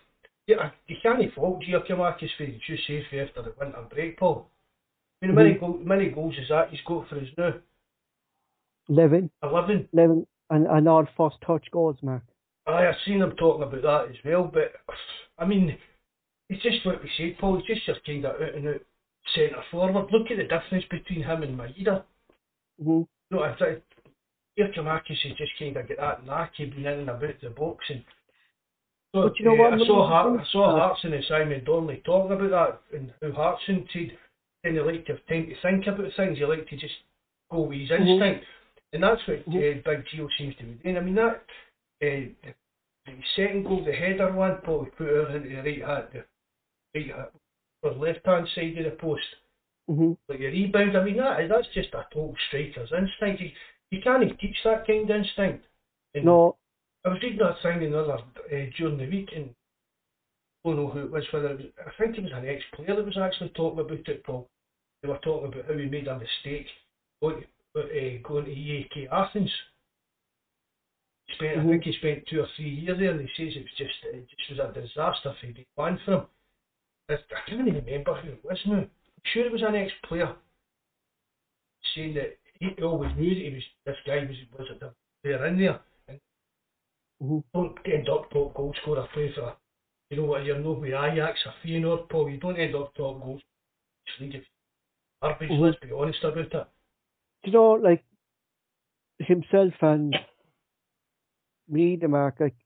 yeah, 0.47 0.71
you 0.87 0.97
can't 1.03 1.35
fault 1.35 1.63
Giakoumakis 1.63 2.31
for 2.37 2.45
his 2.45 2.61
due 2.67 2.77
safety 2.87 3.21
after 3.21 3.43
the 3.43 3.55
winter 3.61 3.85
break, 3.91 4.19
Paul. 4.19 4.49
I 5.23 5.27
mean, 5.27 5.37
mm-hmm. 5.37 5.45
many, 5.45 5.59
go, 5.59 5.81
many 5.85 6.09
goals 6.11 6.35
is 6.41 6.49
that 6.49 6.71
he's 6.71 6.81
got 6.87 7.09
for 7.09 7.17
us 7.17 7.27
now? 7.37 7.55
11. 8.89 9.31
11? 9.43 9.89
11, 9.93 10.27
and, 10.51 10.67
and 10.67 10.89
odd 10.89 11.09
first 11.17 11.37
touch 11.47 11.67
goals, 11.71 11.97
Mark. 12.03 12.23
I, 12.67 12.87
I've 12.87 12.95
seen 13.07 13.23
him 13.23 13.33
talking 13.37 13.63
about 13.63 13.83
that 13.83 14.11
as 14.11 14.17
well, 14.25 14.51
but 14.53 14.73
I 15.39 15.45
mean, 15.45 15.77
it's 16.49 16.63
just 16.63 16.85
what 16.85 17.03
we 17.03 17.11
said, 17.17 17.39
Paul, 17.39 17.59
it's 17.59 17.67
just 17.67 17.87
your 17.87 17.97
kind 18.07 18.25
of 18.25 18.41
out 18.41 18.55
and 18.55 18.69
out 18.69 18.81
centre 19.35 19.63
forward. 19.71 20.09
Look 20.13 20.31
at 20.31 20.39
the 20.39 20.45
difference 20.45 20.85
between 20.91 21.23
him 21.23 21.43
and 21.43 21.59
Maeda. 21.59 22.05
Mm-hmm. 22.83 23.03
No, 23.31 23.43
I 23.43 23.55
think 23.57 23.83
Giakoumakis 24.59 25.27
is 25.27 25.37
just 25.37 25.53
kind 25.59 25.77
of 25.77 25.89
get 25.89 25.99
that 25.99 26.25
knack 26.27 26.53
of 26.61 26.71
being 26.71 26.87
in 26.87 27.01
and 27.01 27.11
about 27.11 27.41
the 27.43 27.51
box. 27.51 27.85
And 27.91 28.03
so, 29.15 29.23
but 29.23 29.39
you 29.39 29.45
know 29.45 29.55
what? 29.55 29.75
I 29.75 29.79
saw, 29.79 30.09
Hart, 30.09 30.41
I 30.41 30.45
saw 30.51 30.79
Hartson 30.79 31.13
and 31.13 31.25
Simon 31.29 31.65
Donnelly 31.65 32.03
talking 32.05 32.33
about 32.33 32.81
that, 32.91 32.99
and 32.99 33.13
how 33.23 33.33
Hartson 33.33 33.87
said 33.93 34.17
kind 34.65 34.79
of 34.79 34.87
like 34.87 35.07
to 35.07 35.13
have 35.13 35.27
time 35.29 35.47
to 35.47 35.55
think 35.63 35.87
about 35.87 36.13
things. 36.17 36.39
He 36.39 36.45
like 36.45 36.69
to 36.69 36.77
just 36.77 36.95
go 37.51 37.61
with 37.63 37.79
his 37.79 37.91
mm-hmm. 37.91 38.09
instinct, 38.09 38.45
mm-hmm. 38.45 38.58
And 38.93 39.03
that's 39.03 39.21
what 39.27 39.49
mm-hmm. 39.49 39.57
uh, 39.57 39.93
Big 39.93 40.05
Gio 40.07 40.29
seems 40.39 40.57
to 40.57 40.65
be 40.65 40.75
doing. 40.83 40.97
I 40.97 41.01
mean 41.01 41.15
that 41.17 41.43
uh, 42.03 42.29
the, 42.43 42.55
the 43.07 43.13
second 43.37 43.65
goal, 43.65 43.85
the 43.85 43.93
header 43.93 44.33
one, 44.33 44.59
probably 44.63 44.91
put 44.91 45.07
her 45.07 45.37
into 45.37 45.49
the 45.49 45.57
right 45.57 45.87
hand, 45.87 46.05
the 46.13 46.25
right 46.95 47.15
hand, 47.15 47.29
or 47.83 47.93
left 47.93 48.25
hand 48.25 48.49
side 48.55 48.79
of 48.79 48.85
the 48.85 48.97
post. 48.99 49.23
Mm-hmm. 49.91 50.13
Like 50.29 50.41
a 50.41 50.51
rebound, 50.51 50.97
I 50.97 51.05
mean 51.05 51.17
that 51.17 51.39
that's 51.49 51.69
just 51.75 51.95
a 51.95 52.07
total 52.13 52.35
striker's 52.49 52.93
instinct. 52.93 53.41
You, 53.41 53.51
you 53.91 54.01
can't 54.03 54.39
teach 54.39 54.57
that 54.65 54.87
kind 54.87 55.11
of 55.11 55.17
instinct. 55.17 55.65
And 56.15 56.25
no. 56.25 56.57
I 57.05 57.11
was 57.11 57.19
reading 57.23 57.39
that 57.39 57.63
thing 57.63 57.87
another 57.87 58.19
uh, 58.19 58.71
during 58.77 58.99
the 58.99 59.07
week 59.07 59.31
and 59.35 59.51
I 60.65 60.69
don't 60.69 60.77
know 60.77 60.89
who 60.89 61.05
it 61.05 61.11
was, 61.11 61.25
whether 61.33 61.51
it 61.51 61.57
was, 61.59 61.67
I 61.87 61.91
think 62.03 62.19
it 62.19 62.25
was 62.25 62.33
an 62.35 62.49
ex-player 62.49 62.97
that 62.97 63.07
was 63.07 63.17
actually 63.17 63.51
talking 63.51 63.81
about 63.81 64.09
it, 64.09 64.25
Paul. 64.25 64.49
They 65.03 65.09
were 65.09 65.19
talking 65.19 65.49
about 65.53 65.67
how 65.67 65.79
he 65.79 65.87
made 65.87 66.09
a 66.09 66.19
mistake 66.19 66.67
going, 67.23 67.45
uh, 67.77 67.81
going 68.23 68.45
to 68.45 68.51
AEK 68.51 69.09
Athens. 69.13 69.51
He 71.27 71.35
spent. 71.35 71.61
I 71.61 71.65
think 71.67 71.85
he 71.85 71.93
spent 71.99 72.27
two 72.29 72.41
or 72.41 72.49
three 72.57 72.71
years 72.71 72.99
there, 72.99 73.11
and 73.13 73.21
he 73.21 73.29
says 73.37 73.55
it 73.57 73.61
was 73.61 73.77
just 73.77 73.95
it 74.05 74.27
just 74.29 74.61
was 74.61 74.71
a 74.71 74.81
disaster 74.81 75.35
for 75.41 75.47
the 75.47 75.67
plan 75.77 75.99
for 76.05 76.15
him. 76.15 76.27
I, 77.11 77.15
I 77.15 77.49
can't 77.49 77.69
even 77.69 77.85
remember 77.85 78.15
who 78.21 78.31
it 78.31 78.45
was 78.45 78.59
now 78.67 78.85
sure 79.33 79.47
it 79.47 79.53
was 79.53 79.63
an 79.63 79.75
ex-player 79.75 80.35
saying 81.95 82.15
that 82.15 82.39
he 82.61 82.83
always 82.83 83.11
knew 83.17 83.35
that 83.35 83.41
he 83.41 83.55
was 83.55 83.63
this 83.87 83.97
guy 84.07 84.19
was 84.19 84.37
was 84.59 84.69
at 84.71 84.81
the 84.81 84.93
player 85.23 85.47
in 85.47 85.59
there 85.59 85.81
and 86.09 86.21
mm-hmm. 87.23 87.39
don't 87.55 87.79
end 87.87 88.09
up 88.09 88.31
top 88.31 88.55
goal 88.55 88.75
scorer 88.83 89.07
play 89.13 89.33
for 89.35 89.55
you 90.11 90.17
know 90.17 90.25
what 90.25 90.45
you're 90.45 90.59
not 90.59 90.81
with 90.81 90.91
Ajax 90.91 91.39
or 91.47 91.55
Feyenoord 91.65 92.09
Paul 92.09 92.31
you 92.31 92.39
don't 92.39 92.59
end 92.59 92.75
up 92.75 92.95
top 92.95 93.21
goal 93.23 93.41
league. 94.21 94.43
Mm-hmm. 95.23 95.63
Let's 95.63 95.79
be 95.81 95.93
honest 95.93 96.23
about 96.23 96.39
it. 96.39 96.67
You 97.45 97.53
know, 97.53 97.73
like 97.73 98.05
himself 99.19 99.75
and 99.81 100.17
me, 101.69 101.97
the 101.97 102.09
mark, 102.09 102.37
like 102.41 102.57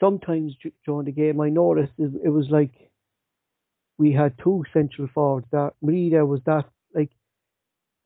sometimes 0.00 0.54
during 0.84 1.06
the 1.06 1.12
game, 1.12 1.40
I 1.40 1.48
noticed 1.48 1.92
it, 1.98 2.12
it 2.24 2.28
was 2.28 2.48
like 2.50 2.72
we 3.98 4.12
had 4.12 4.34
two 4.42 4.64
central 4.72 5.08
forwards. 5.14 5.46
That 5.52 5.74
Maeda 5.84 6.26
was 6.26 6.40
that 6.46 6.64
like 6.94 7.10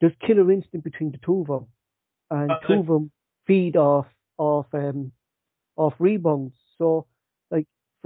there's 0.01 0.13
killer 0.27 0.51
instinct 0.53 0.85
between 0.85 1.13
the 1.13 1.19
two 1.25 1.41
of 1.41 1.47
them, 1.47 1.67
and 2.31 2.51
two 2.67 2.81
of 2.81 2.87
them 2.87 3.11
feed 3.47 3.77
off 3.77 4.07
off 4.39 4.67
um 4.73 5.13
off 5.77 5.95
rebounds. 5.99 6.55
So 6.79 7.07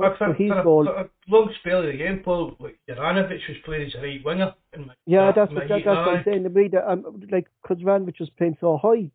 like 0.01 0.19
for, 0.19 0.35
for, 0.35 0.49
for 0.49 0.63
goal, 0.63 0.89
a, 0.89 1.09
long 1.29 1.53
spell 1.61 1.81
of 1.81 1.87
the 1.87 1.97
game, 1.97 2.21
Paul, 2.25 2.57
like 2.61 2.79
Juranovic 2.89 3.41
was 3.49 3.57
playing 3.65 3.87
as 3.87 3.95
a 3.95 4.03
right 4.03 4.21
winger. 4.25 4.55
My, 4.77 4.95
yeah, 5.07 5.33
that's 5.35 5.53
what, 5.53 5.69
that, 5.69 5.83
that's 5.85 5.87
what 5.87 6.17
I'm 6.17 6.25
saying. 6.25 6.43
The 6.43 6.49
Maeda, 6.49 6.89
um, 6.89 7.21
like 7.31 7.49
because 7.63 7.83
Juranovic 7.83 8.21
was 8.21 8.31
playing 8.37 8.57
so 8.61 8.79
high, 8.79 9.11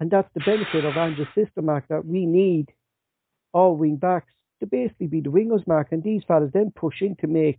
and 0.00 0.10
that's 0.10 0.28
the 0.34 0.40
benefit 0.40 0.84
of 0.84 0.96
Ange's 0.96 1.26
system, 1.34 1.66
Mark. 1.66 1.84
That 1.88 2.04
we 2.04 2.26
need 2.26 2.72
all 3.52 3.76
wing 3.76 3.96
backs 3.96 4.32
to 4.60 4.66
basically 4.66 5.06
be 5.06 5.20
the 5.20 5.30
wingers, 5.30 5.66
Mark, 5.66 5.88
and 5.90 6.02
these 6.02 6.22
fellas 6.26 6.50
then 6.52 6.72
push 6.74 7.00
in 7.00 7.16
to 7.16 7.26
make 7.26 7.58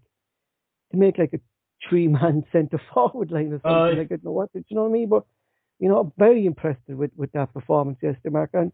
to 0.91 0.98
make 0.98 1.17
like 1.17 1.34
a 1.34 1.39
three 1.89 2.07
man 2.07 2.43
centre 2.51 2.81
forward 2.93 3.31
line 3.31 3.53
or 3.53 3.62
something. 3.63 3.72
Uh, 3.72 4.00
like 4.00 4.12
I 4.12 4.15
don't 4.15 4.25
know 4.25 4.31
what, 4.31 4.53
do 4.53 4.63
you 4.67 4.75
know 4.75 4.84
what 4.84 4.89
I 4.89 4.93
mean? 4.93 5.10
But 5.10 5.25
you 5.79 5.89
know, 5.89 6.12
very 6.17 6.46
impressed 6.46 6.81
with 6.88 7.12
with 7.15 7.31
that 7.34 7.53
performance 7.53 8.00
yesterday, 8.01 8.29
Mark. 8.29 8.51
And 8.53 8.72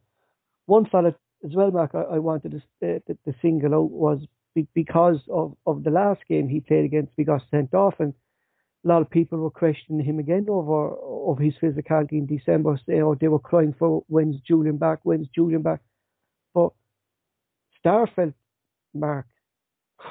one 0.65 0.86
fella 0.86 1.15
as 1.44 1.54
well, 1.54 1.72
Mark, 1.72 1.92
I, 1.94 2.16
I 2.16 2.20
wanted 2.20 2.64
to, 2.82 2.96
uh, 2.96 3.32
single 3.42 3.76
out 3.76 3.92
was 3.92 4.26
be, 4.56 4.68
because 4.74 5.20
of 5.30 5.56
of 5.66 5.84
the 5.84 5.90
last 5.92 6.22
game 6.30 6.48
he 6.48 6.60
played 6.60 6.86
against, 6.86 7.12
we 7.18 7.24
got 7.24 7.42
sent 7.52 7.74
off, 7.74 7.96
and 8.00 8.14
a 8.86 8.88
lot 8.88 9.02
of 9.02 9.10
people 9.10 9.40
were 9.40 9.50
questioning 9.50 10.06
him 10.06 10.20
again 10.20 10.46
over 10.50 10.96
of 11.32 11.38
his 11.40 11.54
physicality 11.62 12.14
in 12.14 12.26
December. 12.26 12.80
Saying, 12.86 13.02
oh, 13.02 13.16
they 13.16 13.28
were 13.28 13.40
crying 13.40 13.76
for 13.78 14.04
when's 14.08 14.42
Jullien 14.50 14.80
back, 14.80 15.00
when's 15.04 15.28
Jullien 15.38 15.64
back. 15.64 15.82
But 16.54 16.72
Starfelt, 17.84 18.34
Mark, 18.94 19.26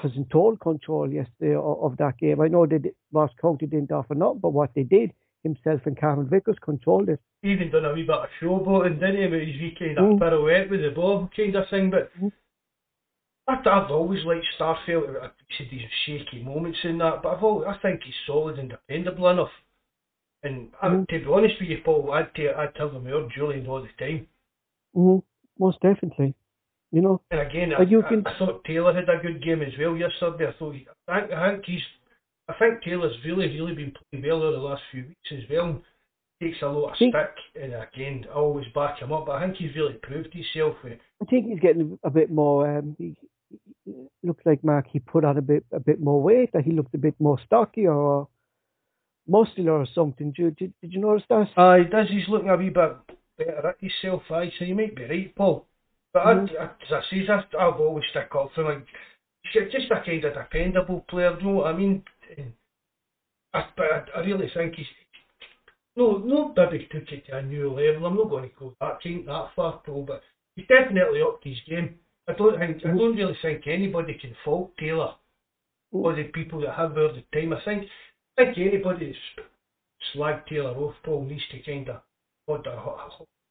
was 0.02 0.12
in 0.16 0.24
total 0.26 0.56
control 0.56 1.12
yesterday 1.12 1.54
of, 1.54 1.82
of 1.82 1.96
that 1.98 2.18
game. 2.18 2.40
I 2.40 2.48
know 2.48 2.66
that 2.66 2.94
Ross 3.12 3.30
County 3.40 3.66
didn't 3.66 3.92
offer 3.92 4.14
nothing, 4.14 4.40
but 4.40 4.52
what 4.52 4.74
they 4.74 4.82
did, 4.82 5.12
himself 5.42 5.80
and 5.86 5.98
Cameron 5.98 6.28
Vickers 6.28 6.56
controlled 6.62 7.08
it. 7.08 7.20
Even 7.42 7.70
done 7.70 7.84
a 7.84 7.92
wee 7.92 8.02
bit 8.02 8.14
of 8.14 8.28
showboating, 8.40 9.00
didn't 9.00 9.16
he, 9.16 9.28
with 9.28 9.46
his 9.48 9.60
wee 9.60 9.76
kind 9.78 9.98
of 9.98 10.04
mm. 10.04 10.18
pirouette 10.18 10.70
with 10.70 10.82
the 10.82 10.90
ball 10.90 11.28
kind 11.36 11.56
of 11.56 11.64
thing, 11.70 11.90
but 11.90 12.10
mm. 12.20 12.30
I've, 13.48 13.66
I've 13.66 13.90
always 13.90 14.24
liked 14.24 14.46
Starfelt. 14.58 15.22
I've 15.22 15.30
said 15.58 15.66
these 15.70 15.82
shaky 16.06 16.42
moments 16.44 16.78
in 16.84 16.98
that, 16.98 17.22
but 17.22 17.36
I've 17.36 17.42
always, 17.42 17.68
I 17.68 17.76
think 17.82 18.02
he's 18.04 18.14
solid 18.26 18.58
and 18.58 18.70
dependable 18.70 19.28
enough. 19.28 19.50
And 20.44 20.70
mm. 20.82 21.08
to 21.08 21.18
be 21.18 21.26
honest 21.26 21.54
with 21.60 21.68
you, 21.68 21.78
Paul, 21.84 22.12
I'd, 22.12 22.34
t- 22.34 22.48
I'd 22.48 22.74
tell 22.74 22.90
them 22.90 23.04
more 23.04 23.28
Jullien 23.36 23.68
all 23.68 23.82
the 23.82 23.88
time. 24.04 24.26
Mm, 24.96 25.22
most 25.58 25.80
definitely. 25.80 26.34
You 26.90 27.00
know, 27.00 27.22
and 27.30 27.40
again, 27.40 27.72
I, 27.76 27.82
you 27.82 28.02
can... 28.06 28.22
I, 28.26 28.30
I, 28.34 28.38
thought 28.38 28.64
Taylor 28.64 28.92
had 28.92 29.08
a 29.08 29.22
good 29.22 29.42
game 29.42 29.62
as 29.62 29.72
well 29.78 29.96
yesterday. 29.96 30.46
I 30.48 30.58
thought, 30.58 30.74
I 31.08 31.20
I 31.34 31.52
think 31.52 31.64
he's, 31.64 31.80
I 32.54 32.58
think 32.58 32.82
Taylor's 32.82 33.16
really, 33.24 33.48
really 33.48 33.74
been 33.74 33.92
playing 34.10 34.24
well 34.24 34.42
over 34.42 34.56
the 34.56 34.62
last 34.62 34.82
few 34.90 35.04
weeks 35.04 35.32
as 35.32 35.50
well. 35.50 35.82
Takes 36.42 36.62
a 36.62 36.66
lot 36.66 36.92
of 36.92 36.98
think, 36.98 37.14
stick, 37.14 37.62
and 37.62 37.74
again, 37.74 38.26
I 38.28 38.34
always 38.34 38.66
back 38.74 38.98
him 38.98 39.12
up. 39.12 39.26
But 39.26 39.36
I 39.36 39.44
think 39.44 39.56
he's 39.56 39.76
really 39.76 39.94
proved 40.02 40.34
himself. 40.34 40.76
I 40.84 41.24
think 41.26 41.46
he's 41.46 41.60
getting 41.60 41.98
a 42.02 42.10
bit 42.10 42.30
more. 42.30 42.78
Um, 42.78 42.96
he, 42.98 43.14
he 43.84 43.92
looks 44.24 44.44
like 44.44 44.64
Mark. 44.64 44.86
He 44.90 44.98
put 44.98 45.24
on 45.24 45.38
a 45.38 45.42
bit, 45.42 45.64
a 45.72 45.78
bit 45.78 46.00
more 46.00 46.20
weight. 46.20 46.50
That 46.52 46.64
he 46.64 46.72
looked 46.72 46.94
a 46.94 46.98
bit 46.98 47.14
more 47.20 47.38
stocky 47.46 47.86
or 47.86 48.28
muscular 49.28 49.72
or 49.72 49.86
something. 49.94 50.32
Did, 50.32 50.56
did, 50.56 50.72
did 50.80 50.92
you 50.92 51.00
notice 51.00 51.24
that? 51.28 51.48
Uh, 51.56 51.88
does. 51.88 52.08
He's 52.10 52.28
looking 52.28 52.48
a 52.48 52.56
wee 52.56 52.70
bit 52.70 52.96
better 53.38 53.68
at 53.68 53.76
himself. 53.80 54.22
Aye, 54.30 54.52
so 54.58 54.64
you 54.64 54.74
might 54.74 54.96
be 54.96 55.04
right, 55.04 55.34
Paul. 55.36 55.66
But 56.12 56.24
mm-hmm. 56.24 56.56
I, 56.60 56.64
as 56.64 56.92
I 56.92 57.00
say, 57.10 57.26
I, 57.28 57.64
I've 57.64 57.80
always 57.80 58.04
stuck 58.10 58.34
up 58.34 58.50
for 58.54 58.64
like 58.64 58.84
just 59.52 59.90
a 59.90 60.04
kind 60.04 60.24
of 60.24 60.34
dependable 60.34 61.04
player. 61.08 61.34
do 61.34 61.40
You 61.40 61.50
know 61.50 61.56
what 61.58 61.74
I 61.74 61.76
mean? 61.76 62.02
I, 63.54 63.64
but 63.76 63.86
I, 63.86 64.18
I 64.18 64.20
really 64.20 64.50
think 64.54 64.74
he's 64.74 64.86
no, 65.94 66.16
no, 66.16 66.54
maybe 66.56 66.88
took 66.90 67.12
it 67.12 67.26
to 67.26 67.36
a 67.36 67.42
new 67.42 67.68
level. 67.68 68.06
I'm 68.06 68.16
not 68.16 68.30
going 68.30 68.48
to 68.48 68.54
go 68.58 68.74
that 68.80 69.02
kind 69.02 69.28
that 69.28 69.48
far, 69.54 69.82
Paul, 69.84 70.04
but 70.06 70.22
he's 70.56 70.66
definitely 70.66 71.20
upped 71.20 71.44
his 71.44 71.58
game. 71.68 71.96
I 72.28 72.32
don't 72.32 72.58
think 72.58 72.78
I 72.84 72.88
don't 72.88 73.16
really 73.16 73.36
think 73.42 73.66
anybody 73.66 74.14
can 74.14 74.34
fault 74.44 74.72
Taylor 74.78 75.14
or 75.90 76.14
the 76.14 76.24
people 76.24 76.60
that 76.62 76.76
have 76.76 76.94
there 76.94 77.12
the 77.12 77.24
time. 77.34 77.52
I 77.52 77.62
think 77.64 77.84
I 78.38 78.44
think 78.44 78.58
anybody 78.58 79.06
that's 79.06 79.46
slagged 80.16 80.46
Taylor 80.46 80.70
off, 80.70 80.94
Paul 81.04 81.24
needs 81.24 81.42
to 81.50 81.62
kind 81.62 81.88
of 81.90 82.00
hold 82.46 82.64
their 82.64 82.78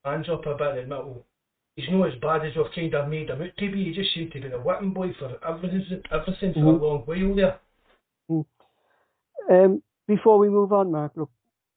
hands 0.05 0.27
up 0.29 0.45
a 0.45 0.55
bit 0.55 0.67
and 0.67 0.93
admit, 0.93 1.23
he's 1.75 1.89
not 1.91 2.07
as 2.07 2.19
bad 2.21 2.45
as 2.45 2.55
we've 2.55 2.65
kind 2.73 2.93
of 2.95 3.09
made 3.09 3.29
him 3.29 3.41
out 3.41 3.57
to 3.57 3.71
be. 3.71 3.85
He 3.85 3.93
just 3.93 4.13
seemed 4.13 4.31
to 4.31 4.41
be 4.41 4.49
the 4.49 4.57
whipping 4.57 4.93
boy 4.93 5.13
for 5.19 5.37
everything, 5.47 6.01
everything 6.11 6.53
for 6.53 6.59
mm. 6.59 6.69
a 6.69 6.73
mm-hmm. 6.73 6.83
long 6.83 7.03
while 7.05 7.35
there. 7.35 7.59
Mm. 8.31 8.45
Um, 9.49 9.81
before 10.07 10.37
we 10.37 10.49
move 10.49 10.73
on, 10.73 10.91
Mark, 10.91 11.13
look, 11.15 11.31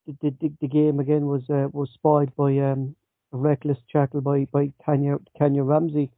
the, 0.06 0.34
the, 0.40 0.52
the 0.60 0.68
game 0.68 1.00
again 1.00 1.26
was 1.26 1.42
uh, 1.48 1.68
was 1.72 1.88
spoiled 1.94 2.34
by 2.36 2.58
um, 2.58 2.94
a 3.32 3.36
reckless 3.36 3.78
tackle 3.90 4.20
by 4.20 4.46
by 4.52 4.72
Tanya 4.84 5.16
Tanya 5.38 5.62
Ramsey, 5.62 6.10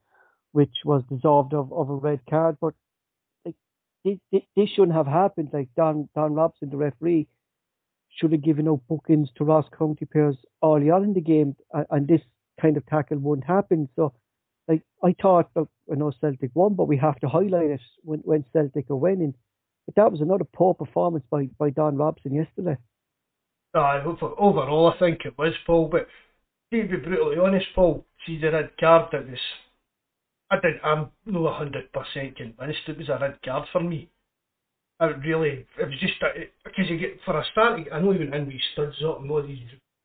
which 0.53 0.75
was 0.85 1.03
dissolved 1.09 1.55
of, 1.55 1.73
of 1.73 1.91
a 1.91 1.95
red 1.95 2.21
card. 2.29 2.57
But 2.61 2.75
like 3.45 3.55
this, 4.05 4.19
this 4.57 4.69
shouldn't 4.71 4.97
have 4.97 5.07
happened. 5.07 5.51
Like 5.53 5.69
Don 5.77 6.09
Don 6.15 6.35
Robertson, 6.35 6.71
the 6.71 6.77
referee, 6.77 7.29
should 8.17 8.33
have 8.33 8.43
given 8.43 8.69
out 8.69 8.81
bookings 8.89 9.29
to 9.37 9.45
Ross 9.45 9.67
County 9.77 10.07
players 10.07 10.37
early 10.65 10.91
on 10.91 11.05
in 11.05 11.13
the 11.13 11.21
game, 11.21 11.55
and, 11.91 12.09
this 12.09 12.23
kind 12.61 12.77
of 12.77 12.87
tackle 12.87 13.19
wouldn't 13.19 13.47
happen. 13.47 13.89
So, 13.97 14.15
like 14.67 14.83
I 15.03 15.15
thought, 15.21 15.51
look, 15.55 15.71
I 15.93 15.97
know 15.97 16.13
Celtic 16.21 16.51
won, 16.55 16.75
but 16.75 16.89
we 16.89 16.97
have 16.97 17.21
to 17.21 17.29
highlight 17.29 17.71
it 17.71 17.81
when, 18.03 18.21
when 18.21 18.45
Celtic 18.53 18.91
are 18.91 18.97
winning. 18.97 19.35
But 19.87 19.95
that 19.97 20.11
was 20.11 20.21
another 20.21 20.45
poor 20.45 20.75
performance 20.75 21.25
by, 21.31 21.49
by 21.59 21.71
Don 21.71 21.97
Robertson 21.97 22.35
yesterday. 22.35 22.77
Uh, 23.75 24.03
overall, 24.39 24.93
I 24.95 24.99
think 24.99 25.21
it 25.25 25.37
was 25.39 25.53
Paul. 25.67 25.89
But 25.91 26.09
to 26.73 26.89
be 26.89 26.97
brutally 26.97 27.37
honest, 27.39 27.67
Paul, 27.75 28.05
see 28.27 28.39
the 28.39 28.51
red 28.51 28.71
card. 28.79 29.13
It 29.15 29.31
was. 29.31 29.39
I 30.51 30.57
didn't. 30.57 30.81
I'm 30.85 31.11
not 31.27 31.59
hundred 31.59 31.93
percent 31.93 32.37
convinced 32.37 32.89
it 32.89 32.99
was 32.99 33.09
a 33.09 33.19
red 33.21 33.39
card 33.45 33.69
for 33.73 33.81
me. 33.81 34.09
I 34.99 35.07
really, 35.07 35.67
it 35.79 35.85
was 35.85 36.01
just 36.01 36.15
because 36.65 36.89
you 36.89 36.99
get 36.99 37.19
for 37.25 37.39
a 37.39 37.45
start. 37.53 37.81
I 37.93 38.01
know 38.01 38.15
even 38.15 38.33
in 38.33 38.47
we 38.47 38.61
studs 38.73 38.97
up 39.07 39.21
and 39.21 39.31
all 39.31 39.43
these 39.43 39.59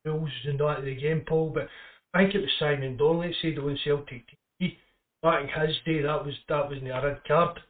rules 0.04 0.28
and 0.44 0.60
that 0.60 0.80
of 0.80 0.84
the 0.84 0.94
game, 0.94 1.22
Paul, 1.26 1.50
but 1.54 1.68
I 2.12 2.18
think 2.18 2.34
it 2.34 2.40
was 2.40 2.50
Simon 2.58 2.98
Donnelly 2.98 3.34
said 3.40 3.56
Celtic 3.84 4.24
back 5.22 5.42
in 5.42 5.48
his 5.48 5.76
day 5.86 6.02
that 6.02 6.24
was 6.24 6.34
that 6.48 6.68
was 6.68 6.78
a 6.82 7.06
red 7.06 7.20
card. 7.26 7.60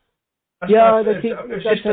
Yeah, 0.68 1.00
it, 1.00 1.06
was 1.06 1.16
just, 1.16 1.26
a, 1.26 1.42
bit. 1.42 1.56
It's 1.56 1.64
just 1.64 1.84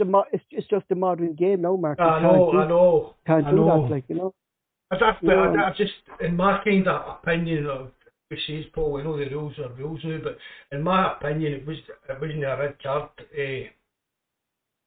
a 0.00 0.22
it's, 0.32 0.68
just 0.68 0.84
a 0.90 0.94
modern 0.94 1.34
game 1.34 1.62
now, 1.62 1.76
Mark. 1.76 1.98
I 2.00 2.22
know, 2.22 2.52
I 2.52 2.68
know. 2.68 3.14
Can't 3.26 3.46
I 3.46 3.50
do 3.50 3.56
know. 3.56 3.82
that, 3.82 3.94
like 3.94 4.04
you 4.08 4.16
know. 4.16 4.34
I, 4.90 4.96
I, 4.96 5.32
I, 5.32 5.70
I 5.70 5.74
just 5.76 5.92
in 6.20 6.36
my 6.36 6.62
kind 6.62 6.86
of 6.86 7.18
opinion 7.18 7.66
of 7.66 7.90
which 8.28 8.40
says 8.46 8.64
Paul, 8.74 8.98
I 8.98 9.04
know 9.04 9.16
the 9.16 9.26
rules 9.26 9.58
are 9.58 9.72
rules 9.74 10.00
now, 10.04 10.18
but 10.22 10.38
in 10.72 10.82
my 10.82 11.12
opinion, 11.12 11.52
it 11.52 11.66
was 11.66 11.76
it 12.08 12.20
wasn't 12.20 12.44
a 12.44 12.56
red 12.56 12.82
card. 12.82 13.10
Uh, 13.18 13.70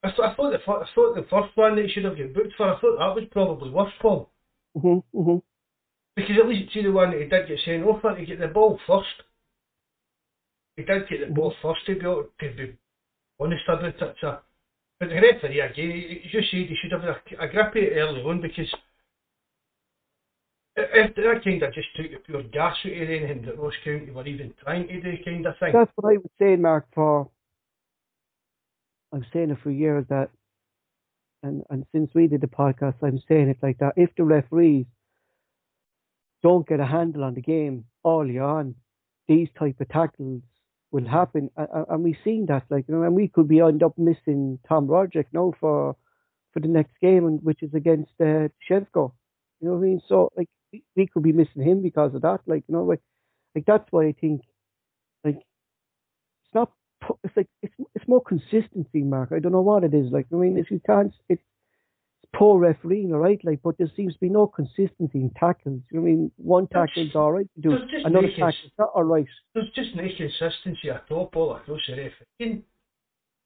I, 0.04 0.10
th- 0.10 0.20
I 0.20 0.34
thought 0.36 0.52
the 0.52 0.60
I 0.72 0.86
thought 0.96 1.16
the 1.16 1.28
first 1.30 1.56
one 1.56 1.76
that 1.76 1.90
should 1.92 2.06
have 2.06 2.18
got 2.18 2.34
booked 2.34 2.54
for. 2.58 2.70
I 2.70 2.80
thought 2.80 2.98
that 3.00 3.16
was 3.16 3.24
probably 3.32 3.70
worse, 3.70 3.94
Paul. 4.02 4.30
Mhm, 4.76 5.04
mhm. 5.14 5.42
Because 6.16 6.38
at 6.42 6.48
least 6.48 6.74
see 6.74 6.84
the 6.84 6.92
one 6.92 7.12
that 7.12 7.22
he 7.22 7.28
did 7.28 7.48
get 7.48 7.60
sent 7.64 7.84
off 7.84 8.02
for 8.02 8.16
to 8.16 8.26
get 8.26 8.40
the 8.40 8.48
ball 8.48 8.80
first. 8.88 9.24
He 10.78 10.84
did 10.84 11.10
get 11.10 11.28
the 11.28 11.34
ball 11.34 11.54
first 11.62 11.86
to 11.88 11.96
be, 11.96 12.02
to 12.02 12.56
be 12.56 12.78
honest 13.40 13.64
about 13.68 13.86
it. 13.86 13.96
So, 14.22 14.38
but 15.00 15.10
the 15.10 15.16
referee 15.16 15.60
again, 15.60 15.92
he 16.24 16.30
just 16.32 16.50
said 16.52 16.70
he 16.70 16.78
should 16.82 16.92
have 16.92 17.04
a, 17.04 17.18
a 17.40 17.48
grip 17.50 17.76
it 17.76 17.98
early 17.98 18.22
on 18.22 18.42
because 18.42 18.72
if 20.76 21.16
that 21.16 21.44
kind 21.44 21.64
of 21.64 21.74
just 21.74 21.88
took 21.96 22.12
the 22.12 22.18
pure 22.18 22.44
gas 22.44 22.76
out 22.86 22.92
of 22.92 22.98
anything 22.98 23.44
that 23.46 23.58
Ross 23.58 23.74
County 23.84 24.12
were 24.12 24.28
even 24.28 24.54
trying 24.64 24.88
to 24.88 25.02
do 25.02 25.14
kind 25.26 25.46
of 25.46 25.58
thing. 25.60 25.74
That's 25.74 25.92
what 25.96 26.14
I 26.14 26.18
was 26.18 26.30
saying, 26.40 26.62
Mark, 26.62 26.86
for 26.94 27.28
I'm 29.12 29.26
saying 29.34 29.50
it 29.50 29.58
for 29.64 29.72
years 29.72 30.06
that 30.10 30.30
and, 31.42 31.64
and 31.70 31.86
since 31.92 32.12
we 32.14 32.28
did 32.28 32.42
the 32.42 32.48
podcast 32.48 32.96
I'm 33.02 33.22
saying 33.28 33.50
it 33.50 33.58
like 33.64 33.80
that. 33.80 33.94
If 33.96 34.12
the 34.16 34.24
referees 34.24 34.86
don't 36.44 36.68
get 36.68 36.80
a 36.80 36.86
handle 36.86 37.24
on 37.24 37.34
the 37.34 37.42
game 37.42 37.86
early 38.06 38.38
on, 38.38 38.76
these 39.28 39.48
type 39.58 39.80
of 39.80 39.90
tackles 39.90 40.44
will 40.92 41.08
happen, 41.08 41.50
and, 41.58 42.04
we've 42.04 42.18
seen 42.24 42.46
that. 42.48 42.64
Like 42.70 42.86
you 42.88 42.96
know, 42.96 43.04
and 43.04 43.16
we 43.16 43.28
could 43.28 43.48
be 43.48 43.60
end 43.60 43.84
up 43.84 43.98
missing 43.98 44.60
Tom 44.68 44.88
Rogic 44.88 45.26
now 45.34 45.54
for 45.60 45.96
for 46.54 46.60
the 46.60 46.68
next 46.68 46.94
game, 47.02 47.26
and 47.26 47.40
which 47.44 47.62
is 47.62 47.74
against 47.74 48.12
uh, 48.20 48.50
Shevko. 48.70 49.14
You 49.60 49.68
know 49.68 49.74
what 49.74 49.80
I 49.80 49.82
mean? 49.82 50.02
So 50.08 50.30
like 50.38 50.50
we, 50.72 50.84
we 50.96 51.08
could 51.08 51.24
be 51.24 51.34
missing 51.34 51.62
him 51.62 51.82
because 51.82 52.16
of 52.16 52.22
that. 52.22 52.40
Like 52.46 52.64
you 52.68 52.76
know, 52.76 52.84
like 52.84 53.02
like 53.56 53.66
that's 53.66 53.88
why 53.92 54.06
I 54.08 54.16
think 54.20 54.42
like 55.24 55.38
it's 55.38 56.54
not 56.54 56.72
it's 57.24 57.36
like 57.36 57.48
it's 57.62 57.74
it's 57.96 58.08
more 58.08 58.22
consistency, 58.22 59.04
Mark. 59.04 59.32
I 59.32 59.40
don't 59.40 59.52
know 59.52 59.62
what 59.62 59.84
it 59.84 59.94
is. 59.94 60.12
Like 60.12 60.28
I 60.32 60.36
mean, 60.36 60.58
if 60.58 60.72
you 60.72 60.82
can't, 60.86 61.14
it's 61.30 61.44
poor 62.38 62.60
refereeing, 62.60 63.14
all 63.14 63.20
right. 63.20 63.40
Like, 63.44 63.60
but 63.64 63.78
there 63.78 63.92
seems 63.96 64.14
to 64.14 64.20
be 64.20 64.30
no 64.30 64.48
consistency 64.48 65.20
in 65.20 65.32
tackles. 65.40 65.82
I 65.94 65.98
mean, 65.98 66.32
one 66.38 66.68
tackle's 66.68 67.16
all 67.16 67.32
right 67.32 67.48
to 67.56 67.62
do, 67.62 67.78
another 68.06 68.30
tackle's 68.30 68.72
not 68.78 68.92
all 68.94 69.04
right. 69.04 69.26
There's 69.54 69.70
just 69.74 69.96
no 69.96 70.04
consistency 70.16 70.90
at 70.90 71.06
all, 71.10 71.28
Paul, 71.28 71.56
across 71.56 71.82
the 71.88 71.94
refereeing. 71.94 72.60
Mhm. 72.60 72.64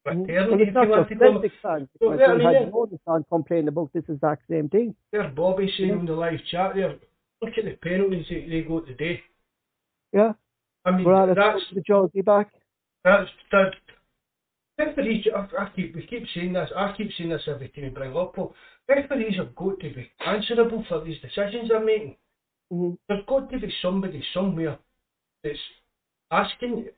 Fraternity, 0.04 0.34
Well, 0.34 0.62
it's 0.62 0.74
not 0.74 1.08
just. 1.10 1.20
Celtic 1.20 1.52
fans. 1.62 1.88
Well, 2.00 2.20
yeah, 2.20 2.26
I 2.26 2.38
mean, 2.38 2.46
had 2.48 2.54
yeah. 2.92 2.98
fans 3.06 3.26
complaining 3.30 3.68
about 3.68 3.94
this 3.94 4.04
exact 4.10 4.48
same 4.50 4.68
thing. 4.68 4.96
There's 5.12 5.34
Bobby 5.36 5.72
saying 5.78 5.90
Yeah. 5.90 5.96
on 5.98 6.06
the 6.06 6.14
live 6.16 6.44
chat 6.50 6.76
there, 6.76 6.96
look 7.42 7.58
at 7.58 7.66
the 7.66 7.76
penalties 7.84 8.28
that 8.30 8.50
they 8.50 8.64
go 8.64 8.80
today. 8.80 9.22
Yeah, 10.12 10.34
I 10.86 10.92
mean, 10.92 11.06
that's 11.36 11.70
the 11.70 11.82
jersey 11.82 12.22
back. 12.22 12.52
That's 13.04 13.30
that. 13.52 13.76
Referees, 14.78 15.26
I, 15.36 15.48
I 15.64 15.70
keep 15.76 15.96
we 15.96 16.06
keep 16.08 16.24
saying 16.34 16.54
this. 16.54 16.70
I 16.76 16.94
keep 16.98 17.12
saying 17.18 17.30
this 17.30 17.44
every 17.48 17.70
time 17.70 17.84
we 17.86 17.90
bring 17.90 18.16
up. 18.18 18.34
Paul. 18.36 18.54
Referees 18.88 19.38
have 19.38 19.56
got 19.56 19.80
to 19.80 19.94
be 19.94 20.10
answerable 20.26 20.84
for 20.90 21.04
these 21.04 21.20
decisions 21.22 21.70
they're 21.70 21.84
making. 21.84 22.16
hmm 22.72 22.94
There's 23.08 23.26
got 23.28 23.50
to 23.52 23.60
be 23.60 23.74
somebody 23.82 24.24
somewhere 24.34 24.78
that's 25.44 25.60
asking 26.32 26.90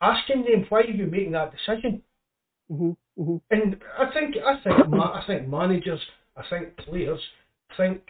asking 0.00 0.44
them 0.44 0.66
why 0.68 0.80
are 0.80 0.84
you 0.90 1.06
making 1.06 1.32
that 1.32 1.52
decision. 1.52 2.02
hmm 2.68 2.92
hmm 3.16 3.36
And 3.50 3.76
I 3.98 4.12
think 4.12 4.36
I 4.44 4.60
think 4.62 4.88
ma- 4.88 5.12
I 5.20 5.24
think 5.26 5.48
managers, 5.48 6.00
I 6.36 6.42
think 6.48 6.76
players, 6.78 7.20
I 7.70 7.76
think 7.76 8.02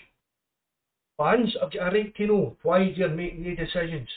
fans 1.19 1.55
have 1.61 1.73
got 1.73 1.89
a 1.89 1.97
right 1.99 2.15
to 2.17 2.27
know 2.27 2.57
why 2.63 2.95
they're 2.97 3.09
making 3.09 3.45
the 3.45 3.55
decisions. 3.57 4.09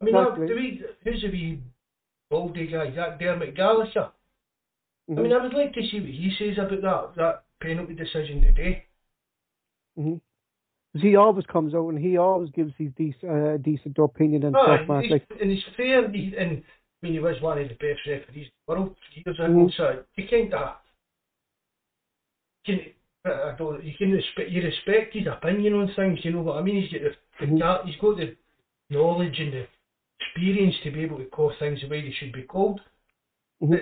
I 0.00 0.04
mean, 0.04 0.14
Exactly. 0.14 0.46
do 0.46 0.54
we, 0.54 0.82
who's 1.04 1.22
the 1.22 1.28
wee 1.30 1.62
baldy 2.30 2.66
guy? 2.66 2.90
That 2.90 3.18
Dermot 3.18 3.54
Gallagher? 3.56 4.10
I 5.16 5.20
hmm 5.20 5.22
mean, 5.22 5.32
I 5.32 5.42
would 5.42 5.54
like 5.54 5.72
to 5.74 5.82
see 5.88 6.00
what 6.00 6.10
he 6.10 6.32
says 6.38 6.58
about 6.58 7.14
that 7.16 7.16
that 7.16 7.44
penalty 7.60 7.94
decision 7.94 8.42
today. 8.42 8.84
hmm 9.96 10.16
He 10.94 11.16
always 11.16 11.46
comes 11.46 11.74
out 11.74 11.88
and 11.88 11.98
he 11.98 12.16
always 12.18 12.50
gives 12.50 12.72
his 12.78 12.90
decent, 12.96 13.30
uh, 13.30 13.56
decent 13.58 13.98
opinion 13.98 14.44
and 14.44 14.56
Oh, 14.56 14.62
stuff, 14.64 14.80
and, 14.88 15.02
he's, 15.02 15.12
Like, 15.12 15.24
and 15.40 15.50
he's 15.50 15.64
fair, 15.76 16.04
and, 16.04 16.14
he, 16.14 16.34
and 16.36 16.62
I 16.62 17.06
mean, 17.06 17.12
he 17.14 17.20
was 17.20 17.40
one 17.40 17.58
of 17.58 17.68
the 17.68 17.74
best 17.74 18.00
referees 18.06 18.46
in 18.46 18.52
the 18.66 18.72
world 18.74 18.96
years 19.14 19.38
ago, 19.38 19.48
Mhm. 19.48 19.72
so 19.76 20.04
you 20.16 20.28
kind 20.28 20.54
of 20.54 20.76
can. 22.64 22.80
I 23.24 23.54
don't. 23.58 23.84
You 23.84 23.92
can 23.98 24.12
respect. 24.12 24.50
You 24.50 24.62
respect 24.62 25.14
his 25.14 25.26
opinion 25.26 25.74
on 25.74 25.92
things. 25.94 26.24
You 26.24 26.32
know 26.32 26.42
what 26.42 26.58
I 26.58 26.62
mean? 26.62 26.82
He's 26.82 26.92
got 26.92 27.02
the, 27.02 27.46
the 27.46 27.52
Mhm. 27.52 27.58
ca- 27.60 27.82
he's 27.84 27.96
got 28.00 28.16
the 28.16 28.36
knowledge 28.90 29.38
and 29.38 29.52
the 29.52 29.66
experience 30.38 30.76
to 30.84 30.90
be 30.90 31.00
able 31.02 31.18
to 31.18 31.24
call 31.26 31.52
things 31.58 31.80
the 31.82 31.88
way 31.88 32.00
they 32.02 32.12
should 32.12 32.32
be 32.32 32.42
called. 32.42 32.80
Mhm. 33.62 33.80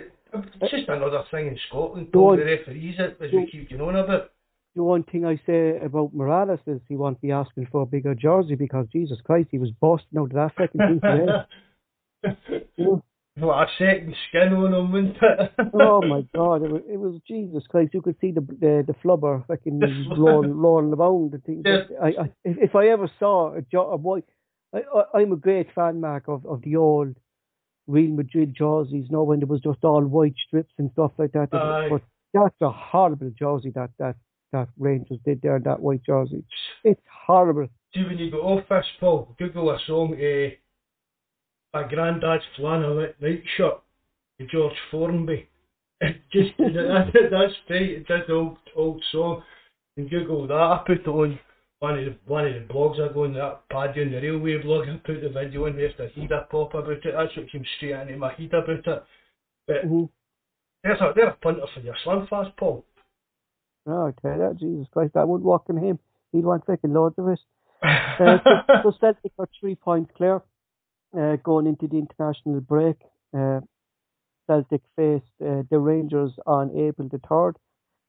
It's 0.61 0.71
just 0.71 0.89
another 0.89 1.23
thing 1.31 1.47
in 1.47 1.59
Scotland. 1.69 2.09
The 2.13 2.19
referees, 2.19 2.97
it 2.99 3.17
as 3.21 3.33
we 3.33 3.47
keep 3.47 3.71
going 3.71 3.97
about. 3.97 4.31
the 4.75 4.83
one 4.83 5.03
thing 5.05 5.25
I 5.25 5.37
say 5.47 5.79
about 5.79 6.13
Morelos 6.13 6.61
is 6.67 6.81
he 6.89 6.97
won't 6.97 7.21
be 7.21 7.33
asking 7.33 7.67
for 7.67 7.83
a 7.83 7.87
bigger 7.87 8.15
jersey 8.15 8.57
because 8.57 8.87
Jesus 8.89 9.21
Christ, 9.23 9.49
he 9.51 9.59
was 9.59 9.71
busting 9.81 10.19
out 10.19 10.25
of 10.25 10.33
that 10.33 10.53
second. 10.59 11.01
You 11.03 11.27
know? 11.27 13.03
What 13.39 13.69
a 13.69 13.71
second 13.79 14.15
skin 14.29 14.55
on 14.55 14.73
him, 14.73 14.93
wasn't 14.93 15.17
it? 15.21 15.53
Oh 15.75 16.01
my 16.01 16.23
God! 16.35 16.63
It 16.63 16.73
was, 16.73 16.83
it 16.89 16.97
was 16.99 17.21
Jesus 17.29 17.67
Christ. 17.69 17.93
You 17.93 18.01
could 18.01 18.17
see 18.21 18.33
the 18.33 18.41
the, 18.41 18.83
the 18.87 18.95
flubber 19.05 19.47
fucking 19.47 19.79
rolling 20.17 20.55
rolling 20.57 20.95
around. 20.95 21.33
The 21.33 21.39
thing. 21.39 21.63
Yeah. 21.65 21.83
I, 22.03 22.07
I 22.07 22.33
if, 22.45 22.57
if 22.71 22.75
I 22.75 22.87
ever 22.89 23.11
saw 23.19 23.55
a, 23.55 23.61
jo- 23.61 23.91
a 23.93 23.99
boy, 23.99 24.23
I, 24.75 24.79
I 24.79 25.21
I'm 25.21 25.33
a 25.33 25.37
great 25.37 25.69
fan, 25.75 26.01
Mark, 26.01 26.25
of 26.29 26.45
of 26.47 26.63
the 26.63 26.77
old 26.77 27.17
Real 27.87 28.11
Madrid 28.11 28.55
jerseys. 28.57 29.07
You 29.09 29.11
know 29.11 29.25
when 29.25 29.41
there 29.41 29.47
was 29.47 29.61
just 29.61 29.85
all 29.85 30.05
white 30.05 30.35
strips 30.47 30.73
and 30.79 30.91
stuff 30.93 31.13
like 31.19 31.33
that. 31.33 31.49
Aye. 31.53 31.89
But 31.91 32.03
that's 32.33 32.57
a 32.61 32.71
horrible 32.71 33.33
jersey 33.39 33.71
that 33.75 33.91
that 33.99 34.17
that 34.53 34.69
Rangers 34.79 35.19
did 35.25 35.43
there. 35.43 35.59
That 35.59 35.81
white 35.81 36.05
jersey. 36.05 36.45
It's 36.85 37.01
horrible. 37.27 37.69
See, 37.95 38.05
when 38.05 38.19
you 38.19 38.31
go 38.31 38.39
off 38.39 38.69
this, 38.69 38.85
Paul, 39.01 39.35
Google 39.39 39.71
a 39.71 39.79
song, 39.87 40.15
uh, 40.15 40.51
My 41.73 41.89
Granddad's 41.89 42.45
Flannel 42.57 43.09
Night 43.21 43.43
Shirt, 43.57 43.81
George 44.51 44.77
Formby. 44.91 45.49
Just, 46.33 46.51
that, 46.59 47.11
that's 47.31 47.55
right, 47.71 47.83
it's 47.83 48.09
that 48.09 48.31
old, 48.31 48.59
old 48.77 49.03
song. 49.11 49.43
And 49.97 50.11
Google 50.11 50.47
that, 50.47 50.55
I 50.55 50.83
put 50.87 51.01
it 51.01 51.09
on 51.09 51.39
one 51.81 51.99
of 51.99 52.05
the, 52.05 52.17
one 52.27 52.47
of 52.47 52.55
the 52.55 52.73
blogs 52.73 53.01
I 53.01 53.13
go 53.13 53.25
on, 53.25 53.35
that 53.35 53.69
Paddy 53.71 54.03
on 54.03 54.11
the 54.11 54.21
Railway 54.21 54.63
blog, 54.63 54.89
I 54.89 54.97
put 55.05 55.21
the 55.21 55.29
video 55.29 55.67
in 55.67 55.77
with 55.77 55.97
the 55.99 56.09
header 56.09 56.47
pop 56.51 56.75
about 56.75 56.91
it, 56.91 57.03
that's 57.05 57.37
what 57.37 57.51
came 57.51 57.65
straight 57.77 57.93
into 58.09 58.17
my 58.17 58.33
head 58.33 58.55
about 58.55 58.69
it. 58.71 59.05
But 59.67 59.85
Mhm. 59.85 60.09
there's 60.83 61.01
a, 61.01 61.13
there's 61.15 61.33
a 61.35 61.37
punter 61.43 61.67
for 61.75 61.81
your 61.81 61.97
slim 62.03 62.27
fast, 62.29 62.57
Paul. 62.57 62.85
Oh, 63.87 64.07
you 64.07 64.15
that, 64.23 64.57
Jesus 64.59 64.89
Christ, 64.93 65.15
that 65.15 65.29
would 65.29 65.43
work 65.43 65.63
on 65.69 65.77
him. 65.77 65.99
He'd 66.33 66.45
want 66.45 66.65
fucking 66.67 66.93
loads 66.93 67.19
of 67.19 67.29
it. 67.29 67.41
Uh, 68.19 68.39
so, 68.43 68.83
so 68.83 68.93
Celtic 68.99 69.33
are 69.39 69.49
three 69.61 69.75
points 69.75 70.11
clear 70.17 70.43
uh, 71.17 71.37
going 71.37 71.67
into 71.67 71.87
the 71.87 71.99
international 71.99 72.61
break. 72.61 72.97
Uh, 73.37 73.61
Celtic 74.47 74.81
faced 74.97 75.25
uh, 75.45 75.63
the 75.71 75.79
Rangers 75.79 76.33
on 76.47 76.71
April 76.77 77.09
the 77.11 77.19
3rd 77.19 77.57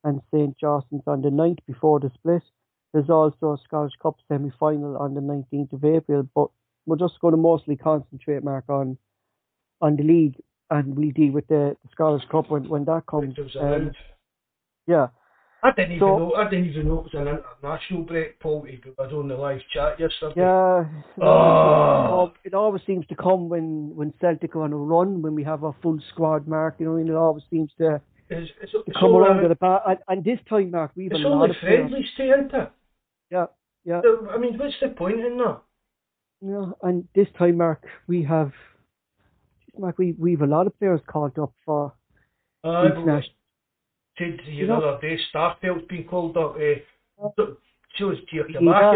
and 0.06 0.22
St. 0.34 0.58
Johnstone 0.58 1.04
on 1.06 1.22
the 1.22 1.30
9th 1.30 1.60
before 1.68 2.00
the 2.00 2.10
split. 2.14 2.42
There's 2.98 3.12
also 3.12 3.54
a 3.54 3.58
Scottish 3.64 3.94
Cup 4.02 4.16
semi 4.28 4.52
final 4.60 4.98
on 4.98 5.14
the 5.14 5.22
19th 5.22 5.72
of 5.74 5.86
April, 5.86 6.28
but 6.34 6.48
we're 6.88 6.98
just 6.98 7.20
going 7.20 7.34
to 7.34 7.38
mostly 7.38 7.76
concentrate, 7.76 8.44
Mark, 8.44 8.66
on 8.70 8.98
on 9.82 9.98
the 9.98 10.04
league 10.04 10.34
and 10.72 10.98
we'll 10.98 11.12
deal 11.12 11.32
with 11.32 11.46
the, 11.48 11.78
the 11.84 11.90
Scottish 11.92 12.28
Cup 12.32 12.50
when, 12.50 12.68
when 12.68 12.86
that 12.86 13.04
comes. 13.08 13.36
Um, 13.62 13.92
yeah. 14.88 15.10
I 15.64 15.70
didn't 15.76 15.92
even 15.92 16.00
So- 16.08 16.18
know. 16.18 16.34
I 16.34 16.50
didn't 16.50 16.66
even 16.70 16.88
know 16.88 17.00
it 17.00 17.04
was 17.04 17.14
an 17.14 17.28
international 17.28 18.02
break, 18.02 18.40
Paul. 18.40 18.66
It 18.68 18.84
was 18.98 19.14
on 19.14 19.28
the 19.28 19.36
live 19.36 19.62
chat 19.72 20.00
yesterday. 20.00 20.34
Yeah. 20.38 20.86
Oh. 21.22 22.32
It 22.44 22.56
always 22.56 22.82
seems 22.88 23.06
to 23.08 23.16
come 23.16 23.48
when, 23.48 23.96
when 23.96 24.12
Celtic 24.20 24.56
are 24.56 24.64
on 24.64 24.74
a 24.74 24.78
run, 24.78 25.22
when 25.22 25.36
we 25.36 25.44
have 25.44 25.62
a 25.64 25.74
full 25.84 26.00
squad, 26.12 26.48
Mark. 26.48 26.78
You 26.80 26.88
know, 26.88 26.96
I 26.96 26.98
mean? 27.04 27.10
it 27.10 27.16
always 27.16 27.44
seems 27.52 27.70
to, 27.78 28.02
It's, 28.30 28.52
it's, 28.62 28.72
to 28.72 28.84
it's 28.88 28.98
come 28.98 29.16
around 29.16 29.44
at 29.44 29.50
the 29.50 29.56
back. 29.56 29.82
And, 29.88 30.00
and 30.08 30.24
this 30.24 30.40
time, 30.50 30.72
Mark, 30.72 30.94
we've 30.96 31.12
It's 31.12 31.20
a 31.24 31.28
lot 31.28 31.44
only 31.44 31.50
of 31.52 31.56
friendlies 31.62 32.06
too, 32.18 32.24
isn't 32.24 32.54
it? 32.54 32.72
Yeah, 33.32 33.46
yeah. 33.86 34.02
So, 34.04 34.28
I 34.30 34.38
mean, 34.38 34.58
what's 34.58 34.76
the 34.82 34.90
point 34.90 35.20
in 35.20 35.38
that? 35.38 35.62
Yeah, 36.42 36.72
and 36.84 37.08
this 37.16 37.28
time, 37.38 37.58
Mark, 37.58 37.84
we 38.08 38.24
have, 38.24 38.52
Mark, 39.78 39.98
we 39.98 40.14
we've 40.20 40.42
a 40.42 40.46
lot 40.46 40.68
of 40.68 40.78
players 40.80 41.02
called 41.08 41.38
up 41.40 41.52
for 41.66 41.94
Uh, 42.64 42.86
international. 42.86 43.34
The 44.20 44.38
You 44.46 44.68
know- 44.68 44.82
other 44.82 45.00
day, 45.02 45.20
Starfelt's 45.32 45.86
been 45.88 46.04
called 46.06 46.38
up. 46.38 46.56
Uh, 46.56 47.30
so, 47.36 47.58
so 47.98 48.10
is 48.12 48.20
Yeah, 48.32 48.44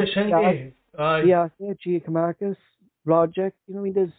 isn't 0.01 0.29
yeah. 0.29 0.51
he? 0.51 0.73
Aye. 0.97 1.21
Yeah, 1.23 1.47
yeah, 1.59 1.73
Giakoumakis, 1.85 2.57
Rogic. 3.07 3.53
You 3.67 3.75
know, 3.75 3.75
what 3.75 3.79
I 3.79 3.81
mean, 3.83 3.93
there's. 3.93 4.13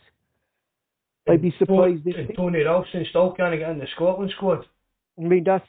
I'd 1.28 1.42
be 1.42 1.52
surprised 1.58 2.04
Tony, 2.04 2.16
if. 2.28 2.36
Tony 2.36 2.62
Ralston 2.62 3.04
still 3.10 3.32
can't 3.32 3.56
get 3.58 3.70
in 3.70 3.78
the 3.78 3.86
Scotland 3.94 4.30
squad. 4.36 4.66
I 5.18 5.22
mean, 5.22 5.44
that's 5.44 5.66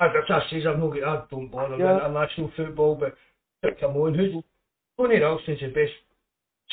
I, 0.00 0.08
that's 0.08 0.30
I 0.30 0.50
says 0.50 0.64
I'm 0.66 0.80
not. 0.80 0.92
I 0.96 1.24
don't 1.30 1.48
bother 1.50 1.76
Yeah. 1.76 1.94
with 1.94 2.02
international 2.02 2.50
football, 2.56 2.94
but 2.96 3.14
come 3.80 3.96
on, 3.96 4.14
who's 4.14 4.34
Tony 4.98 5.20
Ralston's 5.20 5.60
the 5.60 5.68
best 5.68 5.92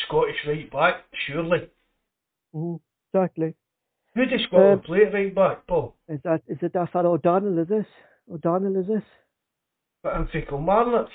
Scottish 0.08 0.36
right 0.48 0.72
back? 0.72 1.04
Surely. 1.28 1.70
mhm, 2.56 2.80
exactly. 3.14 3.56
Who 4.16 4.26
does 4.26 4.42
Scotland 4.44 4.74
Um, 4.74 4.82
play 4.82 5.06
at 5.06 5.14
right 5.14 5.34
back, 5.34 5.68
Paul? 5.68 5.96
Is 6.10 6.20
that 6.24 6.42
is 6.48 6.58
it 6.62 6.74
that 6.74 6.92
fellow 6.92 7.14
O'Donnell? 7.14 7.60
Is 7.60 7.68
this 7.68 7.86
O'Donnell? 8.32 8.76
Is 8.78 8.88
this? 8.88 9.04
But 10.04 10.16
I'm 10.16 10.28
thinking 10.28 10.58
Marnock. 10.58 11.08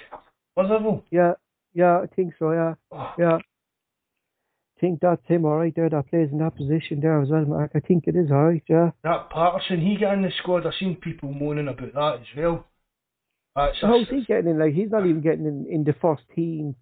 Wonderful. 0.56 1.04
Yeah, 1.10 1.32
yeah, 1.74 1.98
I 2.00 2.06
think 2.14 2.34
so. 2.38 2.52
Yeah, 2.52 2.74
Oh, 2.92 3.14
yeah. 3.18 3.38
I 4.76 4.80
think 4.80 5.00
that's 5.00 5.26
him, 5.26 5.46
all 5.46 5.56
right. 5.56 5.72
There, 5.74 5.88
that 5.88 6.10
plays 6.10 6.28
in 6.30 6.38
that 6.38 6.54
position 6.56 7.00
there 7.00 7.22
as 7.22 7.30
well, 7.30 7.46
Mark. 7.46 7.72
I 7.74 7.80
think 7.80 8.04
it 8.06 8.14
is 8.14 8.30
all 8.30 8.44
right. 8.44 8.62
Yeah. 8.68 8.90
That 9.04 9.30
Patterson, 9.30 9.80
he 9.80 9.96
got 9.96 10.14
in 10.14 10.22
the 10.22 10.30
squad. 10.38 10.66
I've 10.66 10.74
seen 10.78 10.96
people 10.96 11.32
moaning 11.32 11.68
about 11.68 11.94
that 11.94 12.20
as 12.20 12.26
well. 12.36 12.66
That's 13.54 13.80
So 13.80 13.86
how's 13.86 14.08
he 14.10 14.24
getting 14.26 14.50
in? 14.50 14.58
Like 14.58 14.74
he's 14.74 14.90
not 14.90 15.06
even 15.06 15.22
getting 15.22 15.46
in, 15.46 15.66
in 15.70 15.84
the 15.84 15.94
first 15.94 16.22
team 16.34 16.76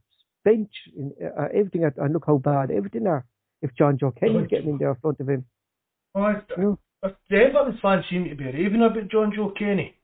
bench. 0.45 0.73
In, 0.97 1.13
uh, 1.23 1.43
uh 1.43 1.49
everything, 1.55 1.85
and 1.85 2.13
look 2.13 2.25
how 2.27 2.39
bad 2.39 2.73
everything 2.73 3.07
are. 3.07 3.25
If 3.63 3.71
Jonjoe 3.79 4.19
Kenny's 4.19 4.49
getting 4.49 4.71
in 4.71 4.79
there 4.79 4.91
in 4.91 4.97
front 4.97 5.21
of 5.21 5.29
him, 5.29 5.45
Oh, 6.17 6.29
you 6.57 6.63
know, 6.63 6.79
uh, 7.03 7.11
the 7.31 7.37
Everton 7.37 7.79
fans 7.81 8.05
seem 8.11 8.29
to 8.29 8.35
be 8.35 8.45
raving 8.45 8.83
about 8.83 9.09
Jonjoe 9.09 9.57
Kenny. 9.57 9.97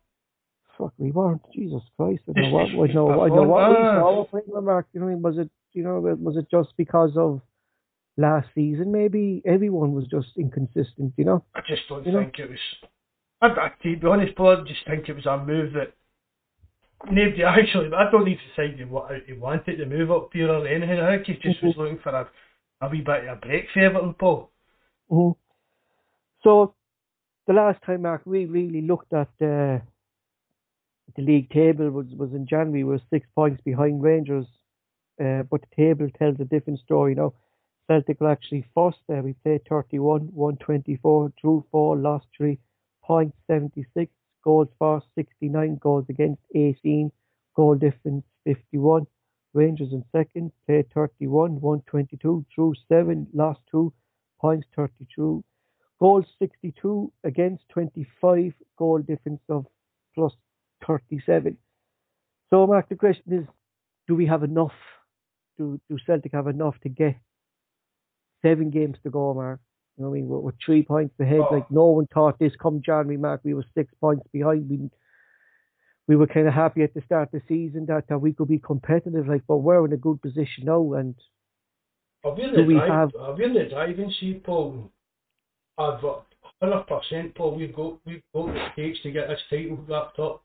fuck, 0.78 0.92
we 0.96 1.10
weren't. 1.10 1.42
Jesus 1.52 1.82
Christ, 1.96 2.22
I 2.28 2.40
know 2.40 2.50
what, 2.52 2.90
I 2.90 2.94
know, 2.94 3.10
I 3.10 3.28
know 3.28 3.42
what 3.42 4.32
we 4.32 4.40
perform- 4.40 4.42
saw 4.50 4.60
Mark. 4.60 4.86
You 4.92 5.00
know, 5.00 5.08
I 5.08 5.14
was 5.14 5.38
it, 5.38 5.50
you 5.72 5.82
know, 5.82 6.00
was 6.00 6.36
it 6.36 6.46
just 6.50 6.76
because 6.76 7.16
of 7.16 7.40
last 8.16 8.48
season? 8.54 8.92
Maybe 8.92 9.42
everyone 9.44 9.92
was 9.92 10.06
just 10.06 10.28
inconsistent. 10.38 11.14
You 11.16 11.24
know. 11.24 11.44
I 11.54 11.60
just 11.66 11.82
don't 11.88 12.04
You 12.06 12.12
know? 12.12 12.20
think 12.20 12.38
it 12.38 12.50
was. 12.50 12.58
I, 13.42 13.46
I, 13.46 13.68
to 13.82 13.96
be 13.96 14.06
honest, 14.06 14.36
Paul, 14.36 14.58
I 14.60 14.68
just 14.68 14.86
think 14.86 15.08
it 15.08 15.14
was 15.14 15.26
a 15.26 15.38
move 15.38 15.72
that 15.72 15.94
nobody 17.10 17.42
actually. 17.44 17.90
I 17.94 18.10
don't 18.10 18.24
need 18.24 18.38
to 18.38 18.56
say 18.56 18.84
wa- 18.84 19.08
he 19.26 19.32
wanted 19.32 19.76
to 19.76 19.86
move 19.86 20.10
up 20.10 20.30
here 20.32 20.50
or 20.50 20.66
anything. 20.66 21.00
I 21.00 21.16
think 21.16 21.26
he 21.26 21.34
just 21.50 21.62
was 21.62 21.74
looking 21.76 21.98
for 22.02 22.10
a, 22.10 22.28
a 22.82 22.88
wee 22.88 23.00
bit 23.00 23.24
of 23.28 23.38
a 23.38 23.40
break 23.40 23.66
for 23.72 23.80
Everton, 23.80 24.14
Paul. 24.14 24.50
hmm 25.08 25.30
So 26.44 26.74
the 27.46 27.54
last 27.54 27.82
time, 27.84 28.02
Mark, 28.02 28.22
we 28.26 28.46
really 28.46 28.82
looked 28.82 29.12
at 29.12 29.28
uh, 29.40 29.78
the 31.16 31.22
league 31.22 31.50
table 31.50 31.90
was 31.90 32.06
was 32.16 32.32
in 32.32 32.46
January. 32.46 32.84
We 32.84 32.90
were 32.90 33.00
six 33.10 33.26
points 33.34 33.60
behind 33.64 34.02
Rangers, 34.02 34.46
uh, 35.22 35.42
but 35.50 35.62
the 35.62 35.76
table 35.76 36.08
tells 36.18 36.38
a 36.40 36.44
different 36.44 36.80
story. 36.80 37.12
You 37.12 37.16
know, 37.16 37.34
Celtic 37.90 38.20
were 38.20 38.30
actually 38.30 38.64
first 38.72 38.98
there. 39.08 39.20
We 39.20 39.32
played 39.32 39.62
31, 39.68 40.28
124, 40.32 41.32
drew 41.40 41.64
four, 41.72 41.96
lost 41.96 42.24
three, 42.36 42.60
points 43.02 43.36
76, 43.48 44.12
goals 44.44 44.68
for 44.78 45.02
69, 45.16 45.76
goals 45.82 46.04
against 46.08 46.40
18, 46.54 47.10
goal 47.56 47.74
difference 47.74 48.24
51. 48.44 49.08
Rangers 49.54 49.88
in 49.90 50.04
second, 50.12 50.52
played 50.66 50.86
31, 50.94 51.60
122, 51.60 52.46
drew 52.54 52.74
seven, 52.88 53.26
lost 53.34 53.58
two, 53.68 53.92
points 54.40 54.68
32, 54.76 55.42
goals 55.98 56.26
62 56.38 57.12
against 57.24 57.64
25, 57.70 58.52
goal 58.78 58.98
difference 59.00 59.42
of 59.48 59.66
plus 60.14 60.32
37. 60.86 61.56
So, 62.50 62.68
Mark, 62.68 62.88
the 62.88 62.94
question 62.94 63.32
is, 63.32 63.46
do 64.06 64.14
we 64.14 64.26
have 64.26 64.44
enough? 64.44 64.78
Do, 65.58 65.80
do 65.90 65.98
Celtic 66.06 66.32
have 66.32 66.46
enough 66.46 66.78
to 66.84 66.88
get 66.88 67.16
seven 68.42 68.70
games 68.70 68.96
to 69.02 69.10
go, 69.10 69.34
Mark? 69.34 69.60
You 69.96 70.04
know 70.04 70.10
what 70.10 70.16
I 70.16 70.20
mean? 70.20 70.28
We're, 70.28 70.38
we're 70.40 70.52
three 70.64 70.82
points 70.82 71.14
ahead. 71.20 71.40
Oh. 71.40 71.54
Like, 71.54 71.70
no 71.70 71.86
one 71.86 72.06
thought 72.12 72.38
this 72.38 72.52
come 72.60 72.80
January, 72.84 73.16
Mark. 73.16 73.40
We 73.44 73.54
were 73.54 73.64
six 73.74 73.92
points 74.00 74.26
behind. 74.32 74.68
We, 74.68 74.88
we 76.08 76.16
were 76.16 76.26
kind 76.26 76.48
of 76.48 76.54
happy 76.54 76.82
at 76.82 76.94
the 76.94 77.02
start 77.02 77.28
of 77.32 77.40
the 77.40 77.46
season 77.46 77.86
that, 77.86 78.08
that 78.08 78.18
we 78.18 78.32
could 78.32 78.48
be 78.48 78.58
competitive, 78.58 79.28
like, 79.28 79.42
but 79.46 79.58
we're 79.58 79.84
in 79.84 79.92
a 79.92 79.96
good 79.96 80.20
position 80.22 80.64
now. 80.64 80.92
And 80.94 81.14
Do 82.24 82.64
we 82.64 82.74
drive, 82.74 82.88
have- 82.90 83.10
I've 83.20 83.36
been 83.36 83.54
the 83.54 83.68
driving 83.68 84.12
seat, 84.18 84.42
Paul. 84.44 84.90
I've 85.78 86.00
got 86.02 86.26
hundred 86.60 86.84
percent, 86.86 87.34
Paul. 87.34 87.56
We've 87.56 87.74
got 87.74 87.98
we've 88.04 88.22
got 88.34 88.48
what 88.48 88.56
it 88.56 88.72
takes 88.76 89.00
to 89.02 89.10
get 89.10 89.28
this 89.28 89.40
title 89.48 89.78
wrapped 89.88 90.18
up. 90.18 90.42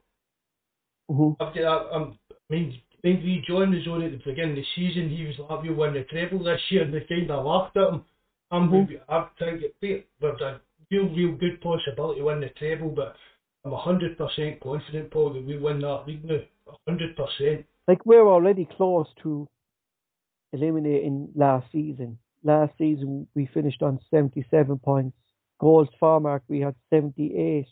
Mhm. 1.12 1.36
I've 1.42 1.54
got, 1.54 1.94
I'm, 1.94 2.18
I 2.32 2.36
mean, 2.50 2.82
when 3.06 3.22
we 3.24 3.44
joined 3.48 3.72
the 3.72 3.84
zone 3.84 4.02
at 4.02 4.12
the 4.12 4.18
beginning 4.26 4.52
of 4.52 4.56
the 4.58 4.66
season, 4.76 5.10
he 5.10 5.26
was 5.28 5.38
like, 5.38 5.62
"We'll 5.62 5.76
win 5.76 5.94
the 5.94 6.04
treble 6.06 6.44
this 6.44 6.60
year," 6.72 6.82
and 6.84 6.92
they 6.92 7.02
kind 7.02 7.30
of 7.30 7.46
laughed 7.46 7.78
at 7.78 7.94
him. 7.94 8.04
I'm, 8.50 8.70
Mhm. 8.72 9.00
I 9.08 9.28
think 9.38 9.62
it, 9.82 10.08
there's 10.20 10.42
a 10.42 10.60
real, 10.90 11.08
real 11.10 11.34
good 11.34 11.62
possibility 11.62 12.20
to 12.22 12.26
win 12.26 12.40
the 12.40 12.50
treble, 12.50 12.90
but 12.90 13.16
I'm 13.64 13.74
hundred 13.74 14.18
percent 14.18 14.60
confident, 14.60 15.12
Paul, 15.12 15.34
that 15.34 15.46
we 15.46 15.56
win 15.58 15.82
that 15.82 16.08
league 16.08 16.26
now. 16.26 16.42
hundred 16.88 17.16
percent. 17.16 17.66
like 17.88 18.04
we're 18.08 18.28
already 18.28 18.66
close 18.66 19.08
to 19.22 19.48
eliminating 20.52 21.32
last 21.36 21.72
season. 21.72 22.18
Last 22.44 22.76
season 22.80 23.28
we 23.36 23.46
finished 23.46 23.84
on 23.84 24.00
77 24.10 24.80
points. 24.80 25.16
Goals 25.60 25.90
for 26.00 26.20
mark 26.20 26.42
we 26.48 26.60
had 26.60 26.74
78. 26.90 27.68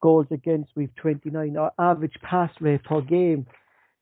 Goals 0.00 0.26
against 0.32 0.74
we've 0.74 0.94
29. 0.96 1.56
Our 1.56 1.72
average 1.78 2.14
pass 2.22 2.50
rate 2.60 2.82
per 2.82 3.00
game 3.00 3.46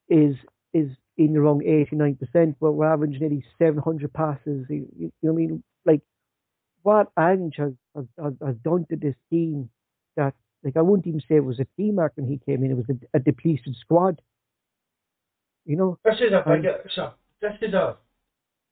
is 0.08 0.36
is 0.72 0.88
in 1.16 1.32
the 1.32 1.40
wrong 1.40 1.60
89%, 1.60 2.56
but 2.60 2.72
we're 2.72 2.92
averaging 2.92 3.20
nearly 3.20 3.44
700 3.58 4.12
passes. 4.12 4.66
You, 4.68 4.88
you 4.98 5.12
know 5.22 5.32
what 5.32 5.32
I 5.32 5.36
mean? 5.36 5.62
Like 5.86 6.00
what 6.82 7.12
Ange 7.18 7.54
has, 7.58 7.72
has, 7.94 8.32
has, 8.44 8.56
done 8.64 8.84
to 8.90 8.96
this 8.96 9.14
team 9.30 9.70
that 10.16 10.34
like 10.64 10.76
I 10.76 10.80
wouldn't 10.80 11.06
even 11.06 11.20
say 11.20 11.36
it 11.36 11.44
was 11.44 11.60
a 11.60 11.66
team 11.76 11.96
mark 11.96 12.12
when 12.16 12.26
he 12.26 12.40
came 12.44 12.64
in. 12.64 12.72
It 12.72 12.76
was 12.76 12.86
a, 12.90 13.16
a 13.16 13.20
depleted 13.20 13.76
squad. 13.80 14.20
You 15.64 15.76
know, 15.76 15.98
This 16.04 16.16
is 16.16 16.32
a 16.32 16.48
Um, 16.48 16.62
big, 16.62 16.70
it's 16.84 16.98
a, 16.98 17.14
this 17.40 17.52
is 17.62 17.74
a, 17.74 17.96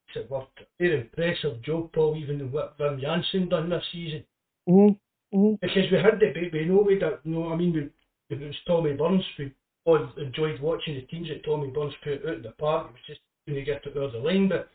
it's 0.09 0.17
a, 0.17 0.29
what, 0.29 0.49
very 0.79 1.01
impressive 1.01 1.63
job, 1.63 1.93
Paul, 1.93 2.17
even 2.17 2.41
in 2.41 2.53
what 2.53 2.77
Wim 2.79 3.01
Jansen 3.01 3.49
done 3.49 3.71
this 3.71 3.85
season. 3.93 4.25
Mm-hmm. 4.69 5.37
Mm-hmm. 5.37 5.55
Because 5.63 5.91
we 5.91 5.99
had 5.99 6.21
the, 6.21 6.51
we, 6.53 6.65
know 6.67 6.85
we 6.87 6.99
don't 6.99 7.25
know, 7.25 7.51
I 7.53 7.57
mean, 7.57 7.73
we, 7.73 8.37
it 8.37 8.41
was 8.41 8.55
Tommy 8.67 8.93
Burns, 8.93 9.25
we 9.39 9.53
all 9.85 10.09
enjoyed 10.17 10.61
watching 10.61 10.95
the 10.95 11.03
teams 11.03 11.29
that 11.29 11.45
Tommy 11.45 11.69
Burns 11.69 11.95
put 12.03 12.27
out 12.27 12.37
in 12.37 12.43
the 12.43 12.53
park, 12.53 12.89
it 12.89 12.93
was 12.93 13.01
just 13.07 13.21
when 13.47 13.57
you 13.57 13.65
get 13.65 13.85
it 13.87 13.97
over 13.97 14.13
the 14.13 14.19
line, 14.19 14.49
but 14.49 14.69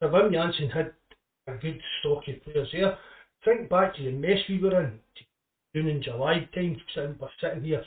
the 0.00 0.06
Wim 0.06 0.32
Jansen 0.32 0.70
had 0.70 0.92
a 1.48 1.54
good 1.54 1.80
stock 2.00 2.22
of 2.28 2.44
players 2.44 2.68
there. 2.72 2.96
Think 3.44 3.68
back 3.68 3.96
to 3.96 4.04
the 4.04 4.12
mess 4.12 4.38
we 4.48 4.58
were 4.58 4.80
in, 4.80 4.98
June 5.74 5.88
and 5.88 6.02
July 6.02 6.48
time, 6.54 6.80
sitting, 6.94 7.16
we're 7.18 7.28
sitting 7.40 7.64
here 7.64 7.84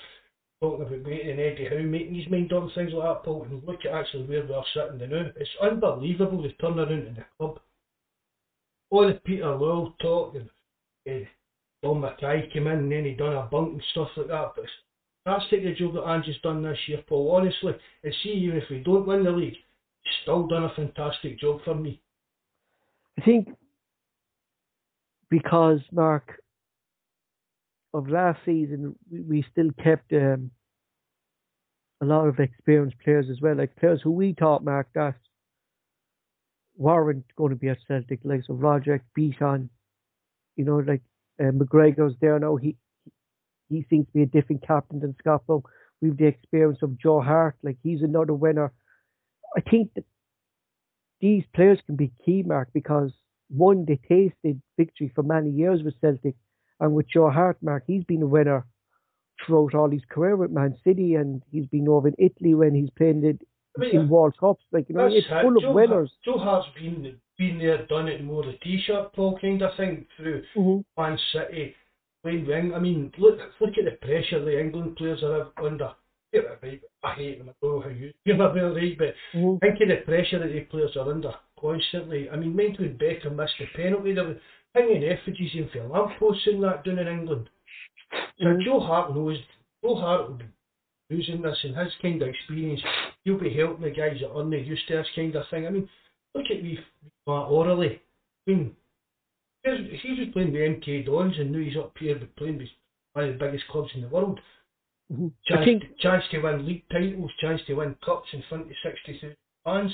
talking 0.61 0.85
about 0.85 1.05
waiting 1.05 1.39
Eddie 1.39 1.69
Howe 1.69 1.83
making 1.83 2.15
his 2.15 2.29
mind 2.29 2.51
and 2.51 2.71
things 2.73 2.91
like 2.93 3.07
that, 3.07 3.23
Paul, 3.23 3.43
and 3.49 3.63
look 3.65 3.85
at 3.85 3.93
actually 3.93 4.23
where 4.23 4.45
we 4.45 4.53
are 4.53 4.65
sitting 4.73 5.09
now. 5.09 5.31
It's 5.35 5.49
unbelievable 5.61 6.41
the 6.41 6.49
turnaround 6.61 7.07
in 7.07 7.15
the 7.15 7.25
club. 7.37 7.59
All 8.89 9.07
the 9.07 9.13
Peter 9.25 9.43
Lawwell 9.43 9.97
talk 9.99 10.35
and 10.35 10.49
uh, 11.07 11.25
Dom 11.83 12.01
McKay 12.01 12.51
came 12.51 12.67
in 12.67 12.79
and 12.79 12.91
then 12.91 13.05
he 13.05 13.13
done 13.13 13.33
a 13.33 13.43
bunk 13.43 13.73
and 13.73 13.83
stuff 13.91 14.09
like 14.17 14.27
that, 14.27 14.51
but 14.55 14.63
it's, 14.63 14.73
that's 15.25 15.43
the 15.49 15.73
job 15.77 15.95
that 15.95 16.03
Angie's 16.03 16.35
done 16.43 16.61
this 16.61 16.77
year, 16.87 17.03
Paul, 17.07 17.31
honestly. 17.35 17.73
And 18.03 18.13
see, 18.23 18.29
even 18.29 18.57
if 18.57 18.63
we 18.69 18.79
don't 18.79 19.07
win 19.07 19.23
the 19.23 19.31
league, 19.31 19.55
still 20.21 20.47
done 20.47 20.65
a 20.65 20.73
fantastic 20.75 21.39
job 21.39 21.61
for 21.65 21.73
me. 21.73 22.01
I 23.19 23.21
think 23.23 23.49
because 25.29 25.79
Mark 25.91 26.39
of 27.93 28.09
last 28.09 28.39
season, 28.45 28.95
we, 29.09 29.21
we 29.21 29.45
still 29.51 29.69
kept 29.81 30.11
um, 30.13 30.51
a 32.01 32.05
lot 32.05 32.27
of 32.27 32.39
experienced 32.39 32.97
players 33.03 33.27
as 33.31 33.41
well, 33.41 33.55
like 33.55 33.75
players 33.77 34.01
who 34.03 34.11
we 34.11 34.35
thought 34.37 34.63
Mark 34.63 34.87
that 34.93 35.15
weren't 36.77 37.25
going 37.37 37.51
to 37.51 37.55
be 37.55 37.69
at 37.69 37.77
Celtic, 37.87 38.19
like 38.23 38.41
so 38.45 38.53
Roger 38.53 39.01
Beaton, 39.15 39.69
you 40.57 40.65
know, 40.65 40.77
like 40.77 41.01
uh, 41.39 41.51
McGregor's 41.51 42.15
there 42.19 42.37
now. 42.37 42.57
He 42.57 42.75
he 43.75 43.85
seems 43.89 44.07
to 44.07 44.13
be 44.13 44.23
a 44.23 44.25
different 44.25 44.65
captain 44.65 44.99
than 44.99 45.15
Scott 45.19 45.45
Brown. 45.47 45.63
We've 46.01 46.17
the 46.17 46.25
experience 46.25 46.79
of 46.81 46.99
Joe 46.99 47.21
Hart, 47.21 47.55
like 47.63 47.77
he's 47.81 48.01
another 48.01 48.33
winner. 48.33 48.71
I 49.55 49.61
think 49.61 49.93
that 49.95 50.05
these 51.21 51.43
players 51.53 51.79
can 51.85 51.95
be 51.95 52.11
key, 52.23 52.43
Mark, 52.43 52.69
because 52.73 53.11
one, 53.49 53.85
they 53.85 53.99
tasted 54.07 54.61
victory 54.77 55.11
for 55.15 55.23
many 55.23 55.49
years 55.49 55.81
with 55.83 55.99
Celtic, 56.01 56.35
and 56.79 56.93
with 56.93 57.07
Joe 57.07 57.29
Hart, 57.29 57.57
Mark, 57.61 57.83
he's 57.87 58.03
been 58.03 58.21
a 58.21 58.27
winner 58.27 58.65
throughout 59.45 59.73
all 59.73 59.89
his 59.89 60.03
career 60.09 60.35
with 60.35 60.51
Man 60.51 60.75
City, 60.83 61.15
and 61.15 61.41
he's 61.51 61.65
been 61.67 61.87
over 61.87 62.07
in 62.07 62.15
Italy 62.17 62.53
when 62.53 62.73
he's 62.73 62.89
played 62.91 63.17
I 63.77 63.79
mean, 63.79 63.95
in 63.95 64.09
World 64.09 64.35
Cups. 64.39 64.63
Like 64.71 64.89
you 64.89 64.95
know, 64.95 65.07
it's 65.07 65.27
it. 65.29 65.41
full 65.41 65.57
of 65.57 65.63
Joe 65.63 65.73
winners. 65.73 66.11
Hart, 66.25 66.37
Joe 66.37 66.43
Hart's 66.43 66.67
been 66.79 67.17
been 67.37 67.57
there, 67.59 67.85
done 67.87 68.07
it, 68.07 68.23
more 68.23 68.45
the 68.45 68.53
t-shirt, 68.63 69.13
Paul, 69.13 69.37
kind 69.39 69.61
of 69.61 69.75
thing 69.75 70.05
through 70.15 70.43
Mm-hmm. 70.55 71.01
Man 71.01 71.19
City, 71.33 71.75
playing 72.25 72.47
wing. 72.47 72.73
I 72.73 72.79
mean, 72.79 73.11
look 73.19 73.37
look 73.61 73.77
at 73.77 73.85
the 73.85 73.97
pressure 74.05 74.43
the 74.43 74.59
England 74.59 74.95
players 74.97 75.21
are 75.23 75.51
under. 75.63 75.91
I 76.33 77.13
hate 77.13 77.37
them. 77.37 77.49
I 77.49 77.53
don't 77.61 77.75
know 77.75 77.81
how 77.81 77.89
you 77.89 78.11
feel 78.25 78.35
about 78.35 78.57
it, 78.57 78.61
right, 78.61 78.97
but 78.97 79.13
Mm-hmm. 79.35 79.57
think 79.59 79.79
of 79.81 79.87
the 79.87 80.03
pressure 80.05 80.39
that 80.39 80.51
the 80.51 80.61
players 80.61 80.95
are 80.97 81.09
under 81.11 81.31
constantly. 81.59 82.29
I 82.29 82.35
mean, 82.35 82.55
mind 82.55 82.77
when 82.79 82.97
Beckham 82.97 83.35
missed 83.35 83.53
the 83.59 83.67
penalty, 83.75 84.13
there 84.13 84.25
was 84.25 84.37
hanging 84.73 85.03
effigies 85.03 85.51
in 85.53 85.69
for 85.71 85.87
lampposts 85.87 86.47
and 86.47 86.63
that 86.63 86.83
down 86.83 86.99
in 86.99 87.07
England. 87.07 87.49
So 88.39 88.45
Mhm. 88.47 88.65
Joe 88.65 88.79
Hart 88.79 89.15
knows. 89.15 89.37
Joe 89.83 89.95
Hart 89.95 90.27
will 90.29 90.35
be 90.37 90.45
using 91.09 91.41
this 91.41 91.63
and 91.63 91.77
his 91.77 91.93
kind 92.01 92.21
of 92.21 92.27
experience. 92.29 92.81
He'll 93.23 93.37
be 93.39 93.51
helping 93.53 93.83
the 93.83 93.91
guys 93.91 94.19
that 94.19 94.31
aren't 94.31 94.51
used 94.51 94.87
to 94.87 94.97
this 94.97 95.07
kind 95.15 95.35
of 95.35 95.47
thing. 95.49 95.67
I 95.67 95.69
mean, 95.69 95.87
look 96.33 96.49
at 96.51 96.63
me, 96.63 96.79
Matt 97.27 97.47
O'Riley. 97.47 98.01
I 98.47 98.51
mean, 98.51 98.75
he 99.65 100.19
was 100.19 100.29
playing 100.33 100.51
with 100.53 100.61
MK 100.61 101.05
Dons 101.05 101.33
and 101.39 101.51
now 101.51 101.59
he's 101.59 101.77
up 101.77 101.97
here 101.97 102.19
playing 102.37 102.57
with 102.57 102.67
one 103.13 103.25
of 103.25 103.33
the 103.39 103.45
biggest 103.45 103.67
clubs 103.67 103.91
in 103.95 104.01
the 104.01 104.07
world. 104.09 104.39
Mhm. 105.11 105.31
I 105.31 105.49
Chance, 105.53 105.65
think 105.65 105.97
chance 105.99 106.23
to 106.31 106.39
win 106.41 106.65
league 106.65 106.87
titles, 106.89 107.31
chance 107.39 107.61
to 107.65 107.73
win 107.75 107.95
cups 108.03 108.27
in 108.33 108.41
front 108.49 108.63
of 108.69 108.75
60,000 108.83 109.35
fans. 109.63 109.91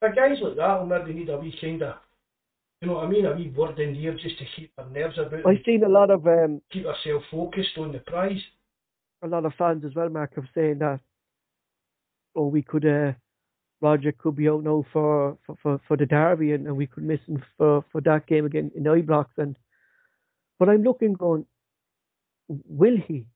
For 0.00 0.12
guys 0.12 0.38
like 0.40 0.56
that 0.56 0.78
will 0.78 0.86
maybe 0.86 1.12
need 1.14 1.28
a 1.28 1.38
wee 1.38 1.54
kind 1.60 1.82
of, 1.82 1.96
you 2.80 2.88
know 2.88 2.94
what 2.94 3.04
I 3.04 3.08
mean, 3.08 3.26
a 3.26 3.34
wee 3.34 3.48
word 3.50 3.78
in 3.78 3.94
here 3.94 4.14
just 4.14 4.38
to 4.38 4.44
keep 4.56 4.74
their 4.76 4.86
nerves 4.86 5.18
about 5.18 5.46
I've 5.46 5.62
seen 5.64 5.82
a 5.84 5.88
lot 5.88 6.10
of 6.10 6.26
um, 6.26 6.60
keep 6.70 6.86
ourselves 6.86 7.24
focused 7.30 7.76
on 7.78 7.92
the 7.92 8.00
prize. 8.00 8.42
a 9.22 9.28
lot 9.28 9.44
of 9.44 9.54
fans 9.54 9.84
as 9.84 9.94
well, 9.94 10.08
Mark, 10.08 10.36
of 10.38 10.44
saying 10.54 10.78
that, 10.78 11.00
oh, 12.34 12.46
we 12.46 12.62
could, 12.62 12.86
uh, 12.86 13.12
Roger 13.80 14.12
could 14.12 14.36
be 14.36 14.48
out 14.48 14.62
now 14.62 14.84
for, 14.92 15.38
for, 15.46 15.56
for, 15.62 15.80
for 15.88 15.96
the 15.96 16.06
derby 16.06 16.52
and, 16.52 16.66
and 16.66 16.76
we 16.76 16.86
could 16.86 17.04
miss 17.04 17.20
him 17.26 17.42
for, 17.56 17.84
for 17.90 18.00
that 18.02 18.26
game 18.26 18.44
again 18.44 18.70
in 18.74 18.84
Ibrox. 18.84 19.26
And, 19.38 19.56
but 20.58 20.68
I'm 20.68 20.82
looking 20.82 21.14
going, 21.14 21.46
will 22.48 22.96
he? 22.96 23.26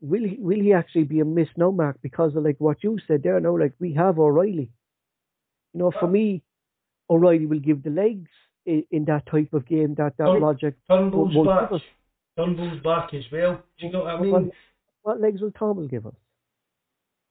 Will 0.00 0.22
he, 0.26 0.36
will 0.38 0.60
he 0.60 0.72
actually 0.72 1.04
be 1.04 1.20
a 1.20 1.24
miss 1.24 1.48
now, 1.56 1.70
Mark? 1.70 1.98
Because 2.00 2.34
of 2.36 2.44
like 2.44 2.56
what 2.58 2.82
you 2.82 2.98
said 3.06 3.22
there, 3.22 3.40
now, 3.40 3.58
like 3.58 3.74
we 3.80 3.92
have 3.94 4.18
O'Riley. 4.18 4.70
You 5.72 5.80
know, 5.80 5.92
for 5.98 6.06
me, 6.06 6.42
O'Riley 7.10 7.46
will 7.46 7.58
give 7.58 7.82
the 7.82 7.90
legs 7.90 8.30
in, 8.64 8.84
in 8.90 9.04
that 9.06 9.26
type 9.26 9.52
of 9.52 9.66
game 9.66 9.94
that, 9.96 10.16
that 10.16 10.26
Turn- 10.26 10.42
Roger 10.42 10.76
Turnbull's 10.88 11.46
back. 11.46 11.80
Turnbull's 12.36 12.80
back 12.82 13.12
as 13.14 13.24
well. 13.30 13.62
Do 13.78 13.86
you 13.86 13.92
know 13.92 14.04
what 14.04 14.14
I 14.14 14.20
mean? 14.20 14.52
what 15.02 15.20
legs 15.20 15.42
will 15.42 15.50
Tom 15.50 15.86
give 15.88 16.06
us? 16.06 16.14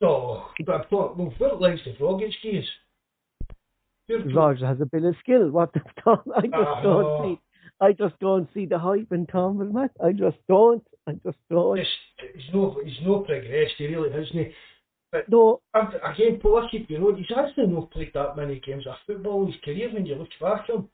Oh, 0.04 0.50
but 0.66 0.82
I 0.82 0.84
thought, 0.90 1.18
well, 1.18 1.34
what 1.38 1.62
legs 1.62 1.82
the 1.86 1.94
gives? 2.44 2.68
You're- 4.08 4.34
Roger 4.34 4.68
has 4.68 4.82
a 4.82 4.86
bit 4.86 5.06
of 5.06 5.16
skill. 5.22 5.50
What 5.50 5.74
does 5.74 5.84
Tom? 6.04 6.22
I 6.36 6.42
just 6.42 6.54
Ah, 6.56 6.82
don't 6.82 7.24
see. 7.38 7.42
I 7.80 7.92
just 7.94 8.20
don't 8.20 8.50
see 8.54 8.66
the 8.66 8.78
hype 8.78 9.12
in 9.12 9.26
Tomlin, 9.26 9.74
Matt. 9.74 9.92
I 10.04 10.12
just 10.12 10.38
don't. 10.48 10.86
I 11.08 11.14
just 11.14 11.38
don't. 11.50 11.78
He's 11.78 12.54
no, 12.54 12.80
he's 12.84 13.00
no 13.06 13.20
progressed. 13.20 13.74
He 13.78 13.88
really 13.88 14.12
hasn't. 14.12 14.54
But 15.12 15.30
no. 15.30 15.62
And 15.74 15.90
again, 16.04 16.40
Paul, 16.42 16.64
I 16.64 16.70
keep 16.70 16.90
you 16.90 17.00
know, 17.00 17.16
he's 17.16 17.26
actually 17.36 17.68
not 17.68 17.92
played 17.92 18.12
that 18.14 18.36
many 18.36 18.60
games 18.60 18.86
of 18.88 18.96
football 19.06 19.46
in 19.46 19.52
his 19.52 19.62
career 19.64 19.94
when 19.94 20.06
you 20.06 20.16
look 20.16 20.30
back 20.42 20.70
at 20.70 20.76
him. 20.76 20.90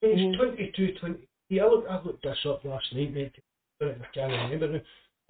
He's 0.00 0.18
mm. 0.18 0.36
22, 0.36 0.94
23. 0.98 1.60
I 1.60 1.64
looked, 1.66 1.90
I 1.90 2.02
looked 2.02 2.22
this 2.22 2.38
up 2.48 2.64
last 2.64 2.86
night, 2.94 3.12
mate. 3.12 3.34
I 3.80 3.94
can't 4.14 4.32
remember 4.32 4.72
now. 4.72 4.80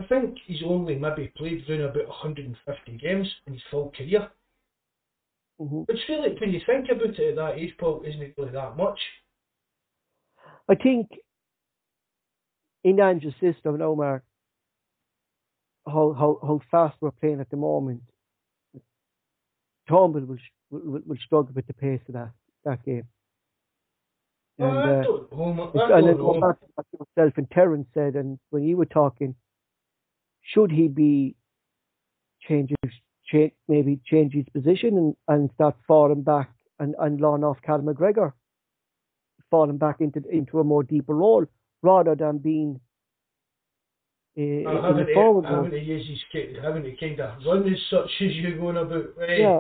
I 0.01 0.07
think 0.07 0.39
he's 0.47 0.63
only 0.65 0.97
maybe 0.97 1.33
played 1.37 1.69
around 1.69 1.83
about 1.83 2.09
150 2.09 2.99
games 2.99 3.29
in 3.47 3.53
his 3.53 3.63
full 3.71 3.93
career. 3.97 4.29
Mm-hmm. 5.61 5.83
Which 5.83 6.01
really, 6.09 6.37
when 6.41 6.51
you 6.51 6.61
think 6.67 6.89
about 6.91 7.19
it 7.19 7.31
at 7.31 7.37
that 7.37 7.59
age, 7.59 7.75
Paul, 7.79 8.03
isn't 8.07 8.35
really 8.37 8.53
that 8.53 8.77
much. 8.77 8.99
I 10.69 10.75
think 10.75 11.09
in 12.85 13.01
Ange's 13.01 13.35
system 13.41 13.79
now, 13.79 13.95
Mark, 13.95 14.25
how, 15.87 16.15
how, 16.19 16.39
how 16.43 16.61
fast 16.71 16.97
we're 17.01 17.11
playing 17.11 17.41
at 17.41 17.51
the 17.51 17.57
moment, 17.57 18.03
Turnbull 19.89 20.23
will, 20.23 20.39
will, 20.71 21.01
will 21.07 21.17
struggle 21.25 21.53
with 21.55 21.67
the 21.67 21.75
pace 21.75 22.01
of 22.09 22.15
that, 22.15 22.31
that 22.65 22.85
game. 22.85 23.05
And, 24.59 24.69
uh, 24.69 24.81
I 24.81 25.03
don't 25.03 25.33
know. 25.33 25.73
I 25.75 26.01
don't 26.01 26.19
know. 26.19 26.41
Back 26.41 26.61
to 26.61 26.67
what 26.75 26.87
yourself 27.17 27.35
and 27.37 27.51
Terence 27.51 27.87
said, 27.95 28.15
and 28.15 28.39
when 28.51 28.65
you 28.65 28.77
were 28.77 28.87
talking, 28.87 29.35
should 30.43 30.71
he 30.71 30.89
be 30.89 31.37
changing, 32.49 32.77
change, 33.27 33.53
maybe 33.69 34.01
change 34.05 34.35
his 34.35 34.47
position 34.53 34.97
and, 34.97 35.17
and 35.29 35.51
start 35.55 35.77
falling 35.87 36.23
back 36.23 36.51
and, 36.79 36.95
and 36.99 37.21
lawn 37.21 37.45
off 37.45 37.59
Cal 37.63 37.79
McGregor, 37.79 38.33
falling 39.51 39.79
back 39.79 40.01
into 40.01 40.23
into 40.31 40.61
a 40.61 40.65
more 40.65 40.83
deeper 40.83 41.15
role 41.15 41.47
rather 41.83 42.15
than 42.15 42.39
being 42.39 42.81
uh, 44.39 44.41
uh, 44.41 44.83
having, 44.83 45.07
to, 45.07 45.15
forward 45.15 45.45
having 45.45 45.71
to 45.71 45.79
use 45.79 46.07
his 46.09 46.55
having 46.63 46.83
to 46.83 46.97
kind 46.97 47.21
of 47.21 47.39
run 47.47 47.71
as 47.71 47.79
such 47.91 48.11
as 48.21 48.33
you're 48.33 48.59
going 48.59 48.79
about. 48.79 49.17
Right? 49.17 49.41
Yeah. 49.41 49.59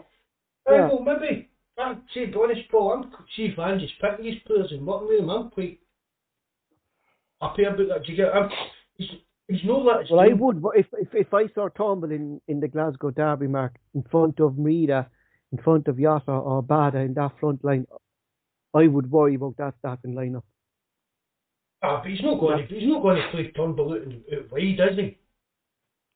yeah. 0.68 0.88
Well, 0.88 1.00
maybe. 1.00 1.50
i 1.78 1.94
see, 2.14 2.26
be 2.26 2.34
honest, 2.42 2.70
Paul, 2.70 3.04
I'm 3.04 3.10
see 3.36 3.44
if 3.44 3.58
I'm 3.58 3.78
just 3.78 3.92
picking 4.00 4.24
these 4.24 4.40
players 4.46 4.72
and 4.72 4.86
working 4.86 5.08
with 5.08 5.18
them. 5.20 5.30
I'm 5.30 5.50
quite 5.50 5.78
happy 7.40 7.64
about 7.64 7.88
that. 7.88 8.04
Do 8.06 8.12
you 8.12 8.16
get? 8.16 8.34
I'm, 8.34 8.48
he's 9.48 9.64
no. 9.64 9.78
Well, 9.78 10.20
I 10.20 10.32
would, 10.32 10.62
but 10.62 10.76
if 10.76 10.86
if 10.92 11.14
if 11.14 11.34
I 11.34 11.46
saw 11.54 11.68
Turnbull 11.68 12.10
in, 12.10 12.40
in 12.48 12.60
the 12.60 12.68
Glasgow 12.68 13.10
Derby, 13.10 13.46
Mark, 13.46 13.76
in 13.94 14.02
front 14.02 14.40
of 14.40 14.52
Maeda, 14.52 15.06
in 15.52 15.58
front 15.58 15.88
of 15.88 15.98
Jota 15.98 16.32
or 16.32 16.62
Abada 16.62 17.04
in 17.04 17.14
that 17.14 17.32
front 17.38 17.64
line, 17.64 17.86
I 18.74 18.86
would 18.86 19.10
worry 19.10 19.34
about 19.34 19.56
that 19.58 19.74
starting 19.78 20.14
lineup. 20.14 20.42
Ah, 21.82 22.00
but 22.02 22.10
he's 22.10 22.22
not 22.22 22.38
going 22.38 22.66
to 22.66 22.74
he's 22.74 22.88
not 22.88 23.02
going 23.02 23.20
to 23.20 23.28
play 23.30 23.50
Turnbull 23.50 23.92
out, 23.92 24.38
out 24.38 24.52
wide, 24.52 24.80
is 24.92 24.98
he? 24.98 25.18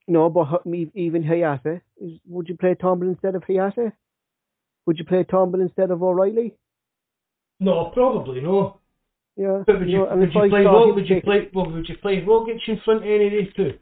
No, 0.09 0.31
but 0.31 0.63
even 0.95 1.25
Hatate, 1.25 1.81
would 2.29 2.49
you 2.49 2.57
play 2.57 2.75
Turnbull 2.75 3.09
instead 3.09 3.35
of 3.35 3.43
Hatate? 3.43 3.93
Would 4.87 4.99
you 4.99 5.05
play 5.05 5.25
Turnbull 5.25 5.61
instead 5.61 5.91
of 5.91 6.03
O'Riley? 6.03 6.55
No, 7.59 7.91
probably 7.93 8.41
no. 8.41 8.81
Yeah. 9.37 9.63
But 9.67 9.81
would 9.81 9.91
you, 9.91 9.99
know, 9.99 10.17
would 10.17 10.33
you 10.33 10.49
play 10.49 10.65
Rog, 10.65 10.95
would 10.95 11.09
you 11.09 11.21
play 11.21 11.51
well, 11.53 11.71
would 11.71 11.89
you 11.89 11.97
play 11.99 12.23
Rogic 12.23 12.61
in 12.67 12.81
front 12.85 13.03
anyway 13.03 13.51
too? 13.55 13.79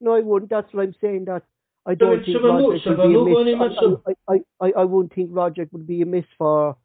No, 0.00 0.14
I 0.14 0.20
wouldn't. 0.20 0.50
That's 0.50 0.72
what 0.72 0.82
I'm 0.82 0.94
saying. 1.00 1.24
That 1.24 1.42
I 1.86 1.94
don't 1.94 2.20
so 2.20 2.24
think 2.26 2.38
Rogic 2.42 2.86
would 2.86 3.44
be 3.44 3.52
a 3.52 3.56
miss. 3.56 3.78
I, 4.06 4.32
I, 4.32 4.38
I, 4.60 4.72
I 4.80 4.84
wouldn't 4.84 5.14
think 5.14 5.30
Rogic 5.30 5.72
would 5.72 5.86
be 5.86 6.02
a 6.02 6.06
miss 6.06 6.26
for 6.36 6.76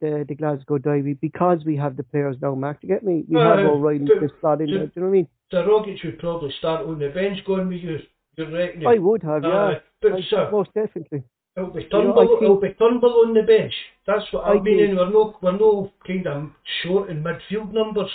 the, 0.00 0.24
the 0.28 0.34
Glasgow 0.34 0.78
Derby 0.78 1.14
because 1.14 1.60
we 1.64 1.76
have 1.76 1.96
the 1.96 2.02
players 2.02 2.36
now, 2.42 2.54
Mac. 2.56 2.80
To 2.80 2.86
get 2.88 3.04
me, 3.04 3.24
we 3.28 3.40
uh, 3.40 3.56
have 3.56 3.58
O'Riley 3.60 4.06
to 4.06 4.28
slot 4.40 4.60
in 4.60 4.66
there. 4.66 4.86
Do 4.86 4.92
you 4.96 5.02
know 5.02 5.06
what 5.06 5.08
I 5.08 5.12
mean? 5.12 5.28
So 5.52 5.56
Rogic 5.58 6.04
would 6.04 6.18
probably 6.18 6.52
start 6.58 6.84
on 6.86 6.98
the 6.98 7.10
bench 7.10 7.38
going 7.46 7.68
with 7.68 7.80
you. 7.80 7.98
You're 8.36 8.50
right. 8.50 8.74
I 8.86 8.98
would 8.98 9.22
have, 9.22 9.44
yeah. 9.44 9.50
Uh, 9.50 9.74
but 10.00 10.12
I, 10.12 10.20
sir, 10.28 10.50
most 10.50 10.70
definitely. 10.74 11.22
It'll 11.56 11.70
be 11.70 11.84
Turnbull. 11.84 12.24
You 12.24 12.30
know, 12.30 12.42
it'll 12.42 12.60
be 12.60 12.74
Turnbull 12.74 13.24
on 13.26 13.34
the 13.34 13.42
bench. 13.42 13.74
That's 14.06 14.24
what 14.32 14.44
I, 14.44 14.52
I 14.52 14.60
mean. 14.60 14.78
Think, 14.78 14.98
we're 14.98 15.10
no, 15.10 15.36
we're 15.42 15.52
no 15.52 15.92
kind 16.06 16.26
of 16.26 16.50
short 16.82 17.10
in 17.10 17.22
midfield 17.22 17.72
numbers. 17.72 18.10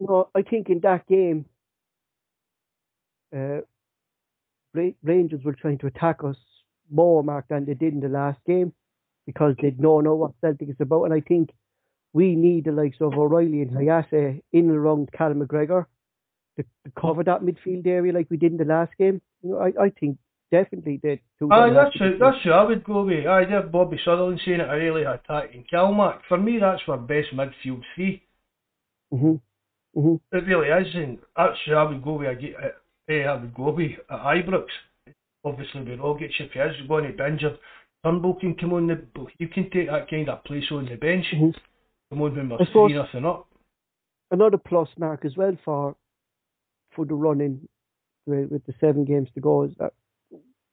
No, 0.00 0.28
I 0.34 0.42
think 0.42 0.68
in 0.70 0.80
that 0.80 1.06
game, 1.06 1.44
uh, 3.36 3.60
Rangers 4.74 5.40
were 5.44 5.54
trying 5.54 5.78
to 5.78 5.86
attack 5.86 6.24
us 6.24 6.36
more, 6.90 7.22
Mark, 7.22 7.46
than 7.48 7.64
they 7.64 7.74
did 7.74 7.92
in 7.92 8.00
the 8.00 8.08
last 8.08 8.38
game 8.46 8.72
because 9.26 9.54
they 9.60 9.70
don't 9.70 10.04
know 10.04 10.14
what 10.14 10.32
Celtic 10.40 10.68
is 10.68 10.76
about. 10.80 11.04
And 11.04 11.14
I 11.14 11.20
think 11.20 11.50
we 12.12 12.34
need 12.34 12.64
the 12.64 12.72
likes 12.72 12.96
of 13.00 13.14
O'Riley 13.14 13.62
and 13.62 13.70
Hatate 13.70 14.42
in 14.52 14.68
and 14.68 14.76
around 14.76 15.12
Callum 15.12 15.40
McGregor 15.40 15.86
to, 16.56 16.62
to, 16.62 16.92
cover 17.00 17.22
that 17.24 17.42
midfield 17.42 17.86
area 17.86 18.12
like 18.12 18.26
we 18.30 18.36
did 18.36 18.52
in 18.52 18.58
the 18.58 18.64
last 18.64 18.92
game. 18.98 19.20
You 19.42 19.50
know, 19.50 19.58
I, 19.58 19.84
I 19.84 19.90
think 19.90 20.18
definitely 20.50 21.00
two. 21.38 21.50
Aye, 21.50 21.72
that's 21.72 21.96
true. 21.96 22.16
That's 22.18 22.42
true. 22.42 22.52
I 22.52 22.64
would 22.64 22.84
go 22.84 23.04
with. 23.04 23.26
Aye, 23.26 23.44
there 23.46 23.62
Bobby 23.62 23.98
Sutherland 24.04 24.40
saying 24.44 24.60
it. 24.60 24.68
I 24.68 24.74
really 24.74 25.04
attacking 25.04 25.64
Calmac. 25.72 26.20
For 26.28 26.38
me, 26.38 26.58
that's 26.58 26.82
my 26.86 26.96
best 26.96 27.28
midfield 27.34 27.82
3 27.94 28.22
Mhm. 29.12 29.40
Mhm. 29.96 30.20
It 30.32 30.46
really 30.46 30.68
is, 30.68 30.94
and 30.94 31.18
actually, 31.36 31.74
I 31.74 31.82
would 31.84 32.02
go 32.02 32.14
with. 32.14 32.28
I, 32.28 32.34
get, 32.34 32.54
I 33.26 33.34
would 33.34 33.54
go 33.54 33.70
with 33.70 33.92
at 34.08 34.20
Ibrox. 34.20 34.66
Obviously, 35.44 35.82
with 35.82 35.98
Rogic 35.98 36.30
if 36.38 36.52
he 36.52 36.58
is 36.58 36.86
going 36.86 37.10
to 37.10 37.12
be 37.16 37.24
injured. 37.24 37.58
Turnbull 38.04 38.34
can 38.34 38.54
come 38.54 38.72
on 38.74 38.86
the. 38.86 39.02
You 39.38 39.48
can 39.48 39.70
take 39.70 39.88
that 39.88 40.08
kind 40.08 40.28
of 40.28 40.44
place 40.44 40.70
on 40.70 40.86
the 40.86 40.96
bench. 40.96 41.26
Mm-hmm. 41.34 41.50
Come 42.10 42.22
on 42.22 42.34
when 42.34 42.48
we're 42.48 42.66
three 42.66 42.94
nothing 42.94 43.24
up. 43.24 43.46
Another 44.30 44.58
plus 44.58 44.88
mark 44.98 45.24
as 45.24 45.36
well 45.36 45.56
for 45.64 45.96
for 46.94 47.04
the 47.04 47.14
running 47.14 47.68
with, 48.26 48.50
with 48.50 48.64
the 48.66 48.74
seven 48.80 49.04
games 49.04 49.28
to 49.34 49.40
go 49.40 49.62
is 49.62 49.72
that 49.78 49.92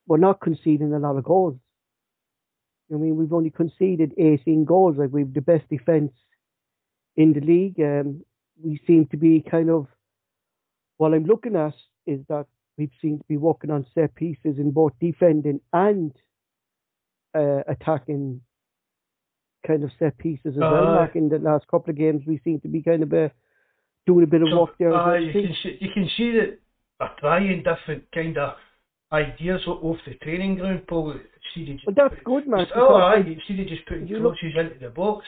we're 0.07 0.17
not 0.17 0.41
conceding 0.41 0.93
a 0.93 0.99
lot 0.99 1.17
of 1.17 1.23
goals. 1.23 1.57
I 2.91 2.95
mean, 2.95 3.17
we've 3.17 3.33
only 3.33 3.49
conceded 3.49 4.13
18 4.17 4.63
goals. 4.63 4.97
Like 4.97 5.09
we've 5.11 5.33
the 5.33 5.41
best 5.41 5.69
defence 5.69 6.13
in 7.15 7.33
the 7.33 7.41
league. 7.41 7.79
Um, 7.79 8.23
we 8.63 8.79
seem 8.87 9.07
to 9.07 9.17
be 9.17 9.43
kind 9.49 9.69
of. 9.69 9.87
What 10.95 11.13
I'm 11.13 11.25
looking 11.25 11.55
at 11.55 11.75
is 12.07 12.21
that 12.27 12.47
we 12.77 12.89
seem 13.01 13.19
to 13.19 13.25
be 13.27 13.37
working 13.37 13.69
on 13.69 13.85
set 13.93 14.15
pieces 14.15 14.57
in 14.57 14.71
both 14.71 14.93
defending 14.99 15.59
and 15.71 16.11
uh, 17.35 17.61
attacking 17.67 18.41
kind 19.65 19.83
of 19.83 19.91
set 19.99 20.17
pieces 20.17 20.55
as 20.55 20.63
uh, 20.63 20.69
well. 20.71 20.95
Like 20.95 21.15
in 21.15 21.29
the 21.29 21.37
last 21.37 21.67
couple 21.67 21.91
of 21.91 21.97
games, 21.97 22.23
we 22.25 22.39
seem 22.43 22.61
to 22.61 22.67
be 22.67 22.81
kind 22.81 23.03
of 23.03 23.13
uh, 23.13 23.29
doing 24.07 24.23
a 24.23 24.27
bit 24.27 24.41
of 24.41 24.47
work 24.57 24.77
there. 24.79 24.95
Uh, 24.95 25.19
you, 25.19 25.31
can 25.33 25.55
see, 25.61 25.77
you 25.81 25.89
can 25.93 26.09
see 26.17 26.31
that 26.31 26.57
they're 26.99 27.09
trying 27.19 27.63
different 27.63 28.05
kind 28.11 28.37
of 28.37 28.55
ideas 29.11 29.61
off 29.67 29.97
the 30.05 30.15
training 30.15 30.55
ground, 30.55 30.87
Paul. 30.87 31.15
Just, 31.55 31.87
well, 31.87 31.95
that's 31.95 32.21
good, 32.23 32.47
man. 32.47 32.65
Oh, 32.75 32.95
aye, 32.95 33.23
instead 33.25 33.59
of 33.59 33.67
just 33.67 33.85
putting 33.87 34.07
crosses 34.07 34.53
look, 34.55 34.65
into 34.65 34.79
the 34.79 34.89
box. 34.89 35.25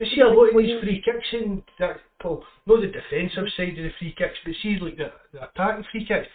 You 0.00 0.06
see 0.14 0.20
a 0.20 0.28
lot 0.28 0.50
of 0.50 0.56
these 0.56 0.80
free 0.80 1.02
kicks 1.04 1.26
in 1.32 1.62
that, 1.78 1.96
Paul, 2.20 2.44
not 2.66 2.80
the 2.80 2.86
defensive 2.86 3.52
side 3.56 3.78
of 3.78 3.84
the 3.84 3.90
free 3.98 4.14
kicks, 4.16 4.38
but 4.44 4.54
see 4.62 4.78
like 4.80 4.96
the, 4.96 5.12
the 5.32 5.48
attacking 5.48 5.84
free 5.90 6.06
kicks. 6.06 6.28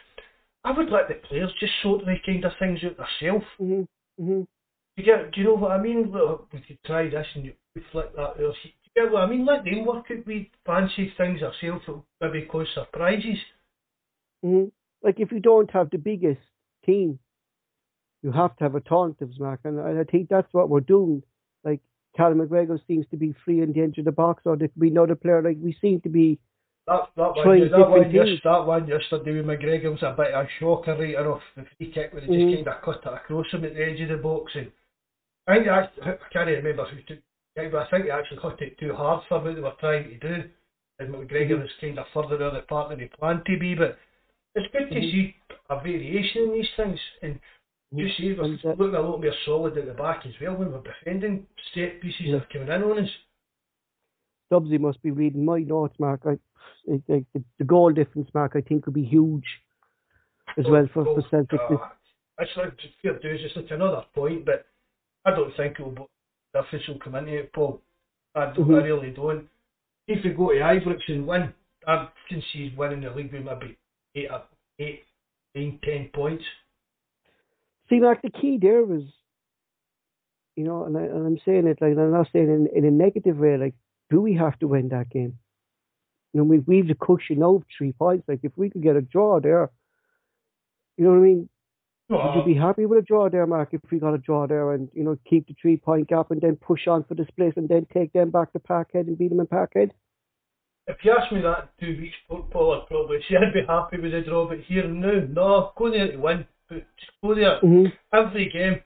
I 0.64 0.72
would 0.72 0.90
let 0.90 1.08
the 1.08 1.16
players 1.16 1.52
just 1.60 1.74
sort 1.82 2.06
the 2.06 2.16
kind 2.26 2.46
of 2.46 2.52
things 2.60 2.80
out 2.86 2.98
themselves. 2.98 3.46
Mm-hmm. 3.60 4.24
Mm-hmm. 4.24 4.42
Do 4.42 4.48
you 4.96 5.04
get? 5.04 5.32
Do 5.32 5.42
you 5.42 5.48
know 5.48 5.56
what 5.56 5.72
I 5.72 5.82
mean? 5.82 6.12
we 6.54 6.60
could 6.62 6.78
try 6.86 7.10
this 7.10 7.26
and 7.36 7.46
you 7.46 7.54
flick 7.92 8.16
that. 8.16 8.22
Or, 8.22 8.36
do 8.38 8.46
you 8.64 8.72
get 8.96 9.12
what 9.12 9.24
I 9.24 9.28
mean? 9.28 9.46
Let 9.46 9.66
them 9.66 9.86
work 9.86 10.06
out 10.12 10.26
we 10.28 10.52
fancy 10.66 11.12
things 11.18 11.42
ourselves. 11.42 11.84
It'll 11.88 12.06
maybe 12.22 12.46
cause 12.46 12.68
surprises. 12.74 13.40
Mm-hmm. 14.46 14.70
Like 15.02 15.20
if 15.20 15.32
you 15.32 15.40
don't 15.40 15.72
have 15.72 15.90
the 15.90 15.98
biggest 15.98 16.40
team, 16.86 17.20
you 18.22 18.32
have 18.32 18.56
to 18.58 18.64
have 18.64 18.76
a 18.76 18.78
alternatives, 18.78 19.40
Mark, 19.40 19.62
and 19.64 19.80
I 19.80 20.04
think 20.04 20.30
that's 20.30 20.52
what 20.54 20.70
we're 20.70 20.80
doing. 20.80 21.24
Like 21.64 21.82
Callum 22.16 22.40
McGregor 22.40 22.80
seems 22.88 23.06
to 23.12 23.18
be 23.18 23.36
free 23.44 23.62
in 23.62 23.74
the 23.74 23.82
edge 23.82 23.98
of 23.98 24.06
the 24.06 24.12
box, 24.12 24.44
or 24.46 24.56
there 24.56 24.70
could 24.70 24.80
be 24.80 24.90
another 24.90 25.16
player. 25.16 25.42
Like 25.42 25.58
we 25.62 25.76
seem 25.82 26.02
to 26.02 26.10
be 26.10 26.40
that, 26.88 27.10
that 27.16 27.36
one, 27.36 27.60
that, 27.72 27.90
one 27.90 28.12
just, 28.12 28.44
that 28.44 28.66
one 28.66 28.88
yesterday 28.88 29.38
with 29.38 29.46
McGregor 29.46 29.92
was 29.92 30.04
a 30.04 30.16
bit 30.18 30.34
of 30.34 30.46
a 30.46 30.50
shocker 30.60 30.98
right 30.98 31.16
off 31.16 31.42
the 31.56 31.66
free 31.78 31.92
kick 31.94 32.14
when 32.14 32.24
he 32.24 32.30
mm-hmm. 32.30 32.52
just 32.52 32.66
kind 32.66 32.78
of 32.78 32.84
cut 32.84 33.12
it 33.12 33.16
across 33.16 33.48
him 33.52 33.64
at 33.64 33.74
the 33.74 33.84
edge 33.84 34.02
of 34.02 34.10
the 34.10 34.18
box 34.18 34.52
and 34.56 34.70
I 35.48 35.56
think 35.56 35.68
I, 35.70 35.82
I 35.82 36.18
can't 36.32 36.48
remember 36.48 36.86
who 36.86 36.98
took 37.08 37.24
but 37.56 37.76
I 37.76 37.90
think 37.90 38.06
he 38.06 38.12
actually 38.12 38.42
cut 38.42 38.62
it 38.62 38.78
too 38.80 38.94
hard 38.94 39.24
for 39.30 39.40
what 39.40 39.56
they 39.56 39.62
were 39.62 39.74
trying 39.80 40.10
to 40.10 40.18
do. 40.18 40.50
And 41.00 41.14
McGregor 41.14 41.52
mm-hmm. 41.52 41.62
was 41.62 41.70
kind 41.80 42.00
of 42.00 42.06
further 42.14 42.44
out 42.44 42.56
of 42.56 42.62
the 42.62 42.68
part 42.68 42.90
than 42.90 43.00
he 43.00 43.06
planned 43.06 43.46
to 43.46 43.60
be. 43.60 43.76
But 43.76 43.98
it's 44.56 44.72
good 44.72 44.90
to 44.90 45.02
see 45.02 45.36
a 45.70 45.76
variation 45.76 46.44
in 46.44 46.54
these 46.54 46.70
things. 46.76 47.00
And 47.22 47.40
you 47.92 48.08
see, 48.18 48.34
we're 48.38 48.48
looking 48.48 48.96
a 48.96 49.02
lot 49.02 49.22
more 49.22 49.34
solid 49.46 49.78
at 49.78 49.86
the 49.86 49.94
back 49.94 50.26
as 50.26 50.34
well 50.42 50.56
when 50.56 50.72
we're 50.72 50.82
defending 50.82 51.46
set 51.74 52.02
pieces 52.02 52.22
yeah. 52.22 52.34
that 52.34 52.44
are 52.44 52.48
coming 52.52 52.68
in 52.68 52.92
on 52.92 53.04
us. 53.04 53.10
Dubsy 54.52 54.80
must 54.80 55.02
be 55.02 55.12
reading 55.12 55.46
my 55.46 55.60
notes, 55.60 55.96
Mark. 56.00 56.22
I, 56.26 56.38
I, 56.92 57.02
I, 57.12 57.26
the 57.58 57.66
goal 57.66 57.92
difference, 57.92 58.30
Mark, 58.34 58.54
I 58.56 58.62
think 58.62 58.86
would 58.86 58.96
be 58.96 59.04
huge 59.04 59.46
as 60.58 60.66
well 60.68 60.88
for, 60.94 61.06
for 61.06 61.24
Celtic. 61.30 61.60
Uh, 61.70 61.78
it's 62.40 62.52
like 62.58 62.74
fair 63.02 63.20
dues, 63.20 63.42
it's 63.44 63.56
like 63.56 63.72
another 63.72 64.04
point, 64.14 64.46
but 64.46 64.66
I 65.26 65.32
don't 65.32 65.56
think 65.56 65.78
it'll 65.80 66.10
the 66.54 66.60
official 66.60 67.00
come 67.04 67.16
into 67.16 67.40
it, 67.40 67.54
Paul. 67.54 67.82
I, 68.36 68.46
don't, 68.46 68.60
mm-hmm. 68.60 68.76
I 68.76 68.78
really 68.78 69.12
don't. 69.12 69.48
if 70.08 70.24
we 70.24 70.32
go 70.32 70.50
to 70.50 70.56
Ibrox 70.56 71.00
and 71.08 71.28
win, 71.28 71.54
I 71.88 72.10
can 72.30 72.44
see 72.52 72.74
winning 72.78 73.02
the 73.02 73.10
league 73.10 73.34
with 73.34 73.44
maybe 73.44 73.78
eight, 74.16 74.30
up, 74.30 74.50
uh, 74.52 74.84
eight, 74.84 75.04
nine, 75.56 75.80
ten 75.84 76.10
points. 76.14 76.44
See, 77.90 78.00
like 78.00 78.22
the 78.22 78.30
key 78.30 78.58
there 78.62 78.84
was, 78.84 79.04
you 80.56 80.64
know, 80.64 80.86
and, 80.86 80.98
I, 80.98 81.02
and 81.02 81.26
I'm 81.26 81.40
saying 81.46 81.68
it 81.68 81.80
like 81.82 81.98
I'm 81.98 82.12
not 82.12 82.28
saying 82.32 82.48
in, 82.48 82.68
in 82.76 82.86
a 82.86 82.92
negative 82.92 83.38
way. 83.38 83.58
Like, 83.58 83.76
do 84.10 84.22
we 84.22 84.36
have 84.36 84.58
to 84.60 84.68
win 84.68 84.90
that 84.90 85.10
game? 85.10 85.38
You 86.34 86.40
know, 86.40 86.44
we 86.46 86.60
we've 86.60 86.88
the 86.88 86.96
cushion 86.96 87.44
of 87.44 87.64
three 87.78 87.92
points. 87.92 88.28
Like, 88.28 88.40
if 88.44 88.52
we 88.56 88.70
could 88.70 88.84
get 88.84 88.96
a 88.96 89.02
draw 89.02 89.40
there, 89.40 89.70
you 90.98 91.06
know 91.06 91.12
what 91.12 91.18
I 91.18 91.22
mean? 91.22 91.50
Would 92.10 92.36
you 92.36 92.42
uh, 92.42 92.46
be 92.46 92.56
happy 92.56 92.86
with 92.86 93.00
a 93.00 93.02
draw 93.02 93.30
there, 93.30 93.48
Mark, 93.48 93.70
if 93.72 93.82
we 93.90 93.98
got 93.98 94.14
a 94.14 94.18
draw 94.18 94.46
there 94.46 94.74
and, 94.74 94.90
you 94.94 95.04
know, 95.04 95.18
keep 95.28 95.48
the 95.48 95.56
three 95.60 95.78
point 95.78 96.10
gap 96.10 96.32
and 96.32 96.42
then 96.42 96.58
push 96.58 96.88
on 96.88 97.04
for 97.06 97.16
the 97.16 97.26
split 97.28 97.58
and 97.58 97.70
then 97.70 97.88
take 97.94 98.14
them 98.14 98.30
back 98.30 98.52
to 98.54 98.60
Parkhead 98.60 99.08
and 99.08 99.18
beat 99.18 99.30
them 99.30 99.40
in 99.40 99.48
Parkhead? 99.48 99.92
If 100.88 100.98
you 101.04 101.16
asked 101.18 101.32
me 101.32 101.42
that 101.42 101.70
two 101.80 101.96
weeks 101.98 102.16
football, 102.28 102.74
I'd 102.82 102.88
probably 102.88 103.20
say 103.30 103.38
I'd 103.38 103.54
be 103.54 103.62
happy 103.68 104.00
with 104.02 104.14
a 104.14 104.22
draw, 104.22 104.48
but 104.48 104.60
here 104.62 104.84
and 104.84 105.00
now, 105.00 105.22
no, 105.30 105.72
go 105.78 105.90
there 105.90 106.12
to 106.12 106.18
win. 106.18 106.46
But 106.70 106.86
just 107.00 107.12
go 107.22 107.36
there 107.36 107.60
Mm-hmm. 107.64 107.86
every 108.14 108.50
game. 108.50 108.82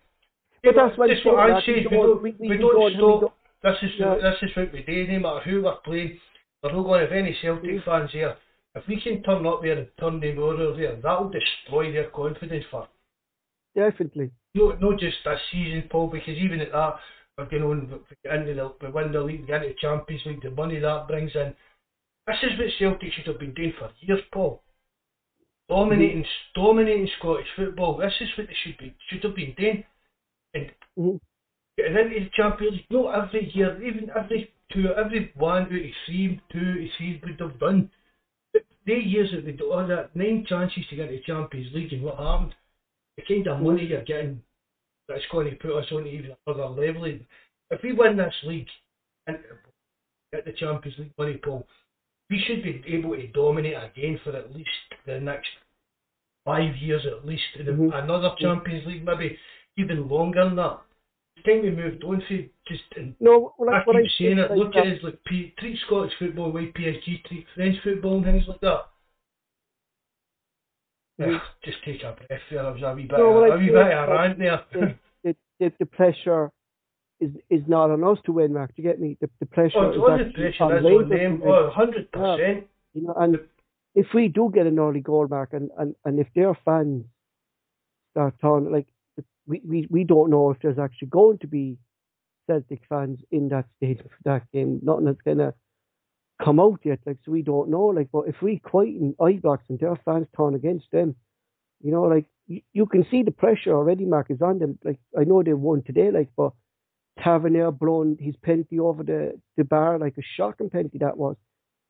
But 0.63 0.75
that's 0.75 0.97
what 0.97 1.09
what 1.25 1.39
I 1.51 1.61
say. 1.61 1.85
We 1.89 1.97
don't, 1.97 2.21
we- 2.21 2.35
we 2.39 2.49
we 2.49 2.57
don't 2.57 2.93
stop. 2.93 3.21
don't- 3.21 3.33
This 3.63 3.77
is 3.83 3.91
Yeah. 3.99 4.15
this 4.21 4.37
is 4.43 4.55
what 4.55 4.71
we 4.71 4.83
do. 4.83 5.07
No 5.07 5.19
matter 5.19 5.39
who 5.49 5.63
we're 5.63 5.75
playing, 5.83 6.19
we're 6.61 6.71
not 6.73 6.83
going 6.83 6.99
to 7.01 7.05
have 7.07 7.17
any 7.17 7.33
Celtic 7.41 7.63
Mm. 7.71 7.83
fans 7.85 8.11
here. 8.11 8.35
If 8.75 8.87
we 8.87 9.01
can 9.01 9.23
turn 9.23 9.45
up 9.47 9.63
there 9.63 9.77
and 9.77 9.87
turn 9.99 10.19
them 10.19 10.37
over 10.37 10.73
there, 10.77 10.95
that'll 11.01 11.29
destroy 11.29 11.91
their 11.91 12.09
confidence 12.11 12.65
for 12.69 12.87
Definitely. 13.75 14.29
no, 14.53 14.71
not 14.79 14.99
just 14.99 15.17
this 15.23 15.39
season, 15.51 15.83
Paul, 15.89 16.07
because 16.07 16.37
even 16.37 16.59
at 16.61 16.71
that, 16.71 16.99
we're 17.37 17.45
going 17.45 17.63
on, 17.63 17.89
we 18.09 18.15
get 18.23 18.35
into 18.35 18.53
the, 18.53 18.71
we 18.81 18.89
win 18.91 19.11
the 19.11 19.21
league, 19.21 19.41
we 19.41 19.47
get 19.47 19.63
into 19.63 19.69
the 19.73 19.79
Champions 19.79 20.25
League, 20.25 20.41
the 20.41 20.51
money 20.51 20.79
that 20.79 21.07
brings 21.07 21.35
in. 21.35 21.55
This 22.27 22.37
is 22.43 22.59
what 22.59 22.67
Celtic 22.77 23.13
should 23.13 23.27
have 23.27 23.39
been 23.39 23.53
doing 23.53 23.73
for 23.79 23.89
years, 24.01 24.19
Paul. 24.33 24.61
Dominating, 25.69 26.25
dominating 26.55 27.09
Scottish 27.17 27.47
football. 27.55 27.97
This 27.97 28.13
is 28.19 28.29
what 28.37 28.47
they 28.47 28.55
should 28.63 28.77
be, 28.77 28.93
should 29.07 29.23
have 29.23 29.35
been 29.35 29.53
doing. 29.57 29.83
And 30.53 30.71
Mhm. 30.97 31.19
getting 31.77 31.95
into 31.95 32.19
the 32.25 32.29
Champions 32.31 32.75
League, 32.75 32.85
not 32.89 33.15
every 33.15 33.49
year, 33.51 33.81
even 33.81 34.09
every 34.09 34.51
two, 34.71 34.93
every 34.93 35.31
one 35.35 35.63
out 35.63 35.71
of 35.71 35.93
three, 36.05 36.41
two 36.49 36.59
out 36.59 36.83
of 36.83 36.91
three 36.97 37.21
would 37.23 37.39
have 37.39 37.59
done. 37.59 37.91
The 38.85 38.93
years 38.93 39.31
that 39.31 39.45
they 39.45 39.51
do 39.51 39.71
all 39.71 39.85
that, 39.87 40.15
nine 40.15 40.45
chances 40.45 40.85
to 40.87 40.95
get 40.95 41.09
into 41.09 41.17
the 41.17 41.23
Champions 41.23 41.73
League, 41.73 41.93
and 41.93 42.03
what 42.03 42.17
happened? 42.17 42.55
The 43.17 43.23
kind 43.23 43.47
of 43.47 43.61
money 43.61 43.85
you're 43.85 44.03
getting 44.03 44.41
that's 45.07 45.25
going 45.31 45.49
to 45.49 45.55
put 45.55 45.75
us 45.75 45.91
on 45.91 46.03
to 46.03 46.09
even 46.09 46.35
another 46.45 46.67
level. 46.67 47.05
If 47.05 47.83
we 47.83 47.91
win 47.91 48.17
this 48.17 48.43
league 48.43 48.69
and 49.27 49.37
get 50.31 50.45
the 50.45 50.53
Champions 50.53 50.97
League 50.99 51.17
money, 51.17 51.37
Paul, 51.37 51.67
we 52.29 52.39
should 52.45 52.63
be 52.63 52.83
able 52.87 53.15
to 53.15 53.27
dominate 53.27 53.75
again 53.75 54.19
for 54.23 54.35
at 54.35 54.53
least 54.53 54.69
the 55.05 55.19
next 55.19 55.49
five 56.45 56.75
years 56.77 57.05
at 57.05 57.25
least. 57.25 57.43
And 57.57 57.67
Mhm. 57.67 58.03
another 58.03 58.35
Champions 58.37 58.85
League, 58.85 59.03
maybe 59.03 59.37
even 59.77 60.07
longer 60.07 60.43
than 60.45 60.55
that. 60.55 60.81
It's 61.35 61.45
time 61.45 61.61
we 61.61 61.71
moved 61.71 62.03
on 62.03 62.21
for 62.21 62.37
just 62.65 62.83
No, 63.19 63.53
well, 63.57 63.69
I 63.69 63.77
like 63.77 63.87
what 63.87 63.95
I'm 63.95 64.01
keep 64.03 64.11
saying 64.11 64.39
it. 64.39 64.51
Look 64.51 64.75
at 64.75 64.87
it 64.87 64.97
as 64.97 65.03
like 65.03 65.23
P, 65.25 65.51
treat 65.59 65.77
Scottish 65.85 66.13
football 66.17 66.45
the 66.47 66.51
way 66.51 66.71
PSG 66.71 67.19
treat 67.27 67.47
French 67.49 67.79
football 67.81 68.15
and 68.17 68.25
things 68.25 68.47
like 68.47 68.59
that. 68.61 68.89
Mhm. 71.19 71.35
Ugh, 71.35 71.41
just 71.63 71.83
take 71.83 72.03
a 72.03 72.11
breath 72.13 72.41
there. 72.49 72.65
I 72.65 72.71
was 72.71 72.81
a 72.81 72.93
wee 72.93 73.03
bit, 73.03 73.17
No, 73.17 73.31
well, 73.31 73.43
a 73.51 73.53
I 73.53 73.57
wee 73.57 73.67
bit 73.67 73.75
of 73.75 74.09
a 74.09 74.11
rant 74.13 74.39
there. 74.39 74.65
the, 75.23 75.35
the, 75.59 75.73
the 75.79 75.85
pressure 75.85 76.51
is 77.19 77.31
is 77.49 77.61
not 77.67 77.91
on 77.91 78.03
us 78.03 78.17
to 78.25 78.31
win, 78.31 78.53
Mark. 78.53 78.75
Do 78.75 78.81
you 78.81 78.87
get 78.87 78.99
me? 78.99 79.17
The, 79.19 79.29
the 79.39 79.45
pressure 79.45 79.77
oh, 79.77 79.99
all 79.99 80.17
the 80.17 80.31
pressure 80.33 80.63
on 80.63 80.77
is 80.77 80.85
on 80.85 81.09
them. 81.09 81.39
to. 81.39 81.45
Oh, 81.47 81.69
hundred 81.73 82.11
percent. 82.11 82.67
You 82.93 83.03
know, 83.03 83.13
and 83.17 83.39
if 83.95 84.07
we 84.13 84.27
do 84.27 84.51
get 84.53 84.67
an 84.67 84.79
early 84.79 85.01
goal, 85.01 85.27
Mark, 85.27 85.53
and, 85.53 85.71
and, 85.77 85.95
and 86.05 86.19
if 86.19 86.27
their 86.35 86.57
fans 86.63 87.05
start 88.11 88.35
talking, 88.39 88.71
like 88.71 88.87
we, 89.47 89.61
we, 89.65 89.87
we 89.89 90.03
don't 90.03 90.29
know 90.29 90.51
if 90.51 90.57
there's 90.61 90.77
actually 90.77 91.07
going 91.07 91.39
to 91.39 91.47
be 91.47 91.77
Celtic 92.47 92.81
fans 92.87 93.19
in 93.31 93.49
that 93.49 93.65
stadium 93.77 94.07
for 94.07 94.23
that 94.25 94.51
game. 94.51 94.79
Nothing 94.83 95.05
that's 95.05 95.21
gonna 95.25 95.53
come 96.43 96.59
out 96.59 96.79
yet, 96.83 96.99
like 97.05 97.17
so 97.25 97.31
we 97.31 97.41
don't 97.41 97.69
know. 97.69 97.85
Like, 97.87 98.09
but 98.11 98.27
if 98.27 98.35
we 98.41 98.59
quieten 98.59 99.15
Ibrox 99.19 99.59
and 99.69 99.79
their 99.79 99.99
fans 100.05 100.27
turn 100.35 100.55
against 100.55 100.91
them, 100.91 101.15
you 101.81 101.91
know, 101.91 102.03
like 102.03 102.25
you, 102.47 102.61
you 102.73 102.85
can 102.85 103.05
see 103.09 103.23
the 103.23 103.31
pressure 103.31 103.73
already, 103.73 104.05
Mark, 104.05 104.29
is 104.29 104.41
on 104.41 104.59
them. 104.59 104.77
Like 104.83 104.99
I 105.19 105.23
know 105.23 105.43
they 105.43 105.53
won 105.53 105.83
today, 105.83 106.11
like, 106.11 106.29
but 106.37 106.51
Tavernier 107.23 107.71
blown 107.71 108.17
his 108.19 108.35
penalty 108.37 108.79
over 108.79 109.03
the, 109.03 109.39
the 109.57 109.63
bar, 109.63 109.99
like 109.99 110.17
a 110.17 110.21
shocking 110.35 110.69
penalty 110.69 110.99
that 110.99 111.17
was. 111.17 111.35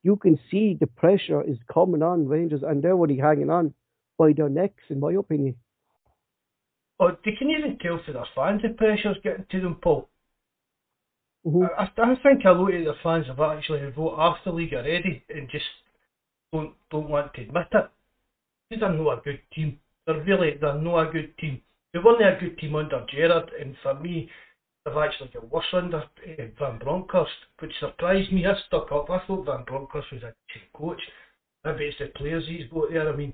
You 0.03 0.15
can 0.15 0.39
see 0.49 0.77
the 0.79 0.87
pressure 0.87 1.41
is 1.41 1.57
coming 1.71 2.01
on 2.01 2.27
Rangers, 2.27 2.61
and 2.63 2.81
they're 2.81 2.93
already 2.93 3.17
hanging 3.17 3.49
on 3.49 3.73
by 4.17 4.33
their 4.33 4.49
necks, 4.49 4.83
in 4.89 4.99
my 4.99 5.13
opinion. 5.13 5.55
Oh, 6.99 7.11
they 7.23 7.31
can 7.37 7.49
even 7.49 7.77
tell 7.79 7.99
for 8.05 8.13
their 8.13 8.25
fans 8.35 8.61
the 8.61 8.69
pressure's 8.69 9.17
getting 9.23 9.45
to 9.51 9.61
them, 9.61 9.75
Paul. 9.75 10.09
hmm 11.43 11.63
I, 11.77 11.83
I 11.97 12.15
think 12.23 12.43
a 12.45 12.51
lot 12.51 12.73
of 12.73 12.85
the 12.85 12.93
fans 13.03 13.27
have 13.27 13.39
actually 13.39 13.79
voted 13.91 14.19
off 14.19 14.37
the 14.45 14.51
league 14.51 14.73
already 14.73 15.23
and 15.29 15.49
just 15.49 15.65
don't 16.51 16.73
don't 16.89 17.09
want 17.09 17.33
to 17.33 17.41
admit 17.41 17.67
it. 17.71 17.89
These 18.69 18.81
are 18.81 18.93
not 18.93 19.19
a 19.19 19.21
good 19.21 19.41
team. 19.53 19.79
They're 20.05 20.23
really 20.23 20.57
they're 20.59 20.81
not 20.81 21.09
a 21.09 21.11
good 21.11 21.37
team. 21.37 21.61
They 21.93 21.99
weren't 21.99 22.21
a 22.21 22.39
good 22.39 22.57
team 22.57 22.75
under 22.75 23.05
Gerrard, 23.09 23.51
and 23.59 23.75
for 23.83 23.93
me, 23.95 24.29
they've 24.87 24.97
actually 24.97 25.29
got 25.33 25.51
worse 25.51 25.65
under 25.73 25.97
uh, 25.97 26.43
Van 26.59 26.79
Bronckhorst, 26.79 27.31
which 27.59 27.71
surprised 27.79 28.31
me. 28.31 28.45
I 28.45 28.53
stuck 28.67 28.91
up. 28.91 29.09
I 29.09 29.19
thought 29.27 29.45
Van 29.45 29.63
Bronckhorst 29.65 30.11
was 30.11 30.23
a 30.23 30.33
decent 30.53 30.73
coach. 30.73 31.01
Maybe 31.65 31.85
it's 31.85 31.97
the 31.99 32.07
players 32.17 32.45
he's 32.47 32.69
got 32.71 32.89
there. 32.91 33.11
I 33.11 33.15
mean, 33.15 33.33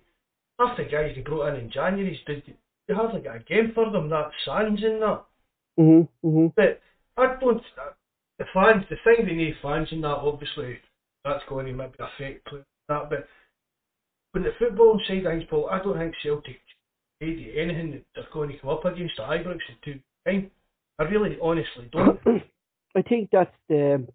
half 0.60 0.78
the 0.78 0.84
guys 0.84 1.14
he 1.16 1.22
brought 1.22 1.54
in 1.54 1.62
in 1.62 1.72
January, 1.72 2.20
did 2.26 2.44
they 2.88 2.94
hardly 2.94 3.22
got 3.22 3.38
a 3.38 3.40
game 3.40 3.72
for 3.74 3.90
them. 3.92 4.10
That 4.10 4.32
Sands 4.46 4.82
in 4.84 5.00
that. 5.00 5.24
hmm 5.78 6.48
But 6.56 6.82
I 7.18 7.36
don't. 7.40 7.62
The 8.40 8.46
fans, 8.54 8.84
the 8.90 8.98
thing 9.04 9.26
we 9.26 9.36
need 9.36 9.56
fans 9.62 9.88
in 9.92 10.02
that, 10.02 10.08
obviously, 10.08 10.80
that's 11.24 11.44
going 11.48 11.68
to 11.68 11.74
maybe 11.74 11.94
affect 12.00 12.46
play- 12.48 12.64
that. 12.90 13.10
But 13.10 13.28
when 14.32 14.44
the 14.44 14.52
football 14.58 15.00
side 15.08 15.26
of 15.26 15.50
Paul, 15.50 15.70
I 15.70 15.82
don't 15.82 15.98
think 15.98 16.16
Celtic 16.24 16.60
can 17.22 17.30
anything 17.56 17.92
that 17.92 18.04
they're 18.16 18.28
going 18.34 18.50
to 18.50 18.58
come 18.58 18.72
up 18.72 18.86
against 18.86 19.16
the 19.18 19.24
Ibrox 19.24 19.60
in 19.70 19.76
two 19.84 20.00
time. 20.26 20.52
I 21.00 21.04
really, 21.04 21.38
honestly 21.42 21.90
don't. 21.92 22.20
I 22.96 23.02
think 23.02 23.30
that's 23.32 23.56
the 23.68 24.08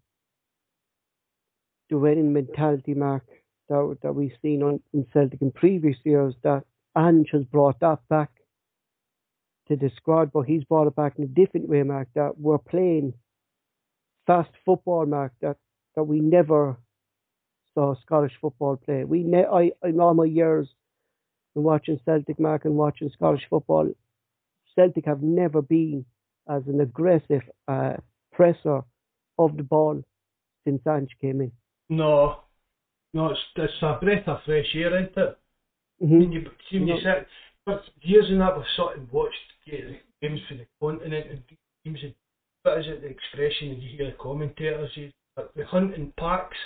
the 1.90 1.98
winning 1.98 2.32
mentality, 2.32 2.94
Mark, 2.94 3.24
that 3.68 3.98
that 4.02 4.14
we've 4.14 4.36
seen 4.42 4.62
on 4.62 4.80
in 4.92 5.06
Celtic 5.12 5.42
in 5.42 5.50
previous 5.50 5.96
years. 6.04 6.34
That 6.44 6.64
Ange 6.96 7.28
has 7.32 7.44
brought 7.44 7.80
that 7.80 7.98
back 8.08 8.30
to 9.68 9.76
the 9.76 9.90
squad, 9.96 10.32
but 10.32 10.42
he's 10.42 10.64
brought 10.64 10.86
it 10.86 10.96
back 10.96 11.14
in 11.18 11.24
a 11.24 11.28
different 11.28 11.68
way, 11.68 11.82
Mark. 11.82 12.08
That 12.14 12.38
we're 12.38 12.58
playing 12.58 13.14
fast 14.26 14.50
football, 14.64 15.06
Mark. 15.06 15.32
That 15.40 15.56
that 15.96 16.04
we 16.04 16.20
never 16.20 16.76
saw 17.74 17.96
Scottish 18.02 18.34
football 18.40 18.76
play. 18.76 19.02
We 19.04 19.24
ne- 19.24 19.44
I 19.44 19.72
in 19.82 19.98
all 20.00 20.14
my 20.14 20.24
years 20.24 20.68
in 21.56 21.64
watching 21.64 21.98
Celtic, 22.04 22.38
Mark, 22.38 22.64
and 22.64 22.76
watching 22.76 23.10
Scottish 23.10 23.46
football, 23.50 23.90
Celtic 24.76 25.06
have 25.06 25.22
never 25.22 25.60
been 25.60 26.04
as 26.48 26.62
an 26.66 26.80
aggressive 26.80 27.42
uh, 27.66 27.94
presser 28.32 28.80
of 29.38 29.56
the 29.56 29.62
ball 29.62 30.02
since 30.64 30.82
Ange 30.86 31.14
came 31.20 31.40
in. 31.40 31.52
no, 31.88 32.40
no, 33.14 33.30
it's, 33.30 33.40
it's 33.56 33.72
a 33.82 33.98
breath 34.00 34.28
of 34.28 34.38
fresh 34.44 34.66
air, 34.74 35.02
isn't 35.02 35.16
it? 35.16 35.38
Mm-hmm. 36.02 36.18
When 36.18 36.32
you 36.32 36.42
see 36.70 36.78
when 36.78 36.88
you 36.88 36.96
sit, 36.98 37.26
but 37.64 37.82
years 38.02 38.26
in 38.30 38.38
that 38.38 38.56
we've 38.56 38.66
sat 38.76 38.96
and 38.96 39.10
watched 39.10 39.34
ga- 39.66 40.00
games 40.22 40.40
for 40.48 40.54
the 40.54 40.66
continent 40.80 41.26
and 41.30 41.42
teams. 41.84 41.98
And, 42.02 42.14
what 42.62 42.78
is 42.78 42.86
it? 42.88 43.02
The 43.02 43.08
expression 43.08 43.70
that 43.70 43.82
you 43.82 43.96
hear 43.96 44.10
the 44.10 44.16
commentators 44.20 44.90
use, 44.94 45.12
like 45.36 45.52
the 45.54 45.64
hunting 45.64 46.12
packs. 46.18 46.56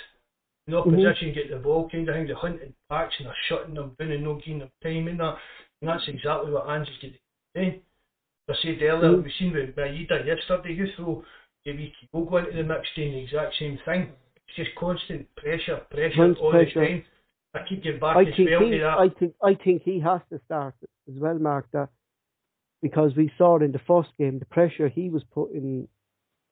The 0.67 0.77
opposition 0.77 1.33
get 1.33 1.49
the 1.49 1.57
ball 1.57 1.89
kind 1.89 2.07
of 2.07 2.15
thing. 2.15 2.27
The 2.27 2.35
hunting 2.35 2.73
packs 2.89 3.13
and 3.19 3.27
they're 3.27 3.35
shutting 3.49 3.75
them 3.75 3.95
down 3.99 4.11
and 4.11 4.23
not 4.23 4.43
giving 4.43 4.59
them 4.59 4.71
time 4.81 5.07
in 5.07 5.17
that. 5.17 5.35
And 5.81 5.89
that's 5.89 6.07
exactly 6.07 6.51
what 6.51 6.69
Ange's 6.69 6.93
getting. 7.01 7.81
I 8.49 8.53
said 8.61 8.81
earlier, 8.81 9.11
Mhm. 9.11 9.23
we've 9.23 9.33
seen 9.39 9.53
with 9.53 9.75
Maeda 9.75 10.25
yesterday. 10.25 10.73
You 10.73 10.87
throw 10.95 11.23
a 11.65 11.71
wee 11.71 11.93
go 12.11 12.37
into 12.37 12.51
the 12.51 12.63
mix 12.63 12.87
doing 12.95 13.13
the 13.13 13.19
exact 13.23 13.55
same 13.55 13.77
thing. 13.85 14.11
It's 14.47 14.55
just 14.57 14.75
constant 14.75 15.33
pressure, 15.35 15.77
pressure 15.89 16.35
all 16.35 16.51
pressure. 16.51 16.79
the 16.79 16.85
time. 16.87 17.05
I 17.53 17.63
keep 17.63 17.83
getting 17.83 17.99
back 17.99 18.17
I 18.17 18.23
as 18.23 18.35
think 18.35 18.49
well 18.49 18.59
to 18.59 18.65
he, 18.71 18.77
that. 18.79 18.97
I 18.97 19.09
think, 19.09 19.35
I 19.41 19.53
think 19.53 19.83
he 19.83 19.99
has 19.99 20.21
to 20.29 20.39
start 20.39 20.75
as 21.07 21.15
well, 21.19 21.37
Mark. 21.39 21.69
That 21.71 21.89
because 22.81 23.15
we 23.15 23.29
saw 23.37 23.57
in 23.59 23.71
the 23.71 23.79
first 23.79 24.09
game, 24.17 24.39
the 24.39 24.45
pressure 24.45 24.89
he 24.89 25.09
was 25.09 25.23
putting 25.25 25.87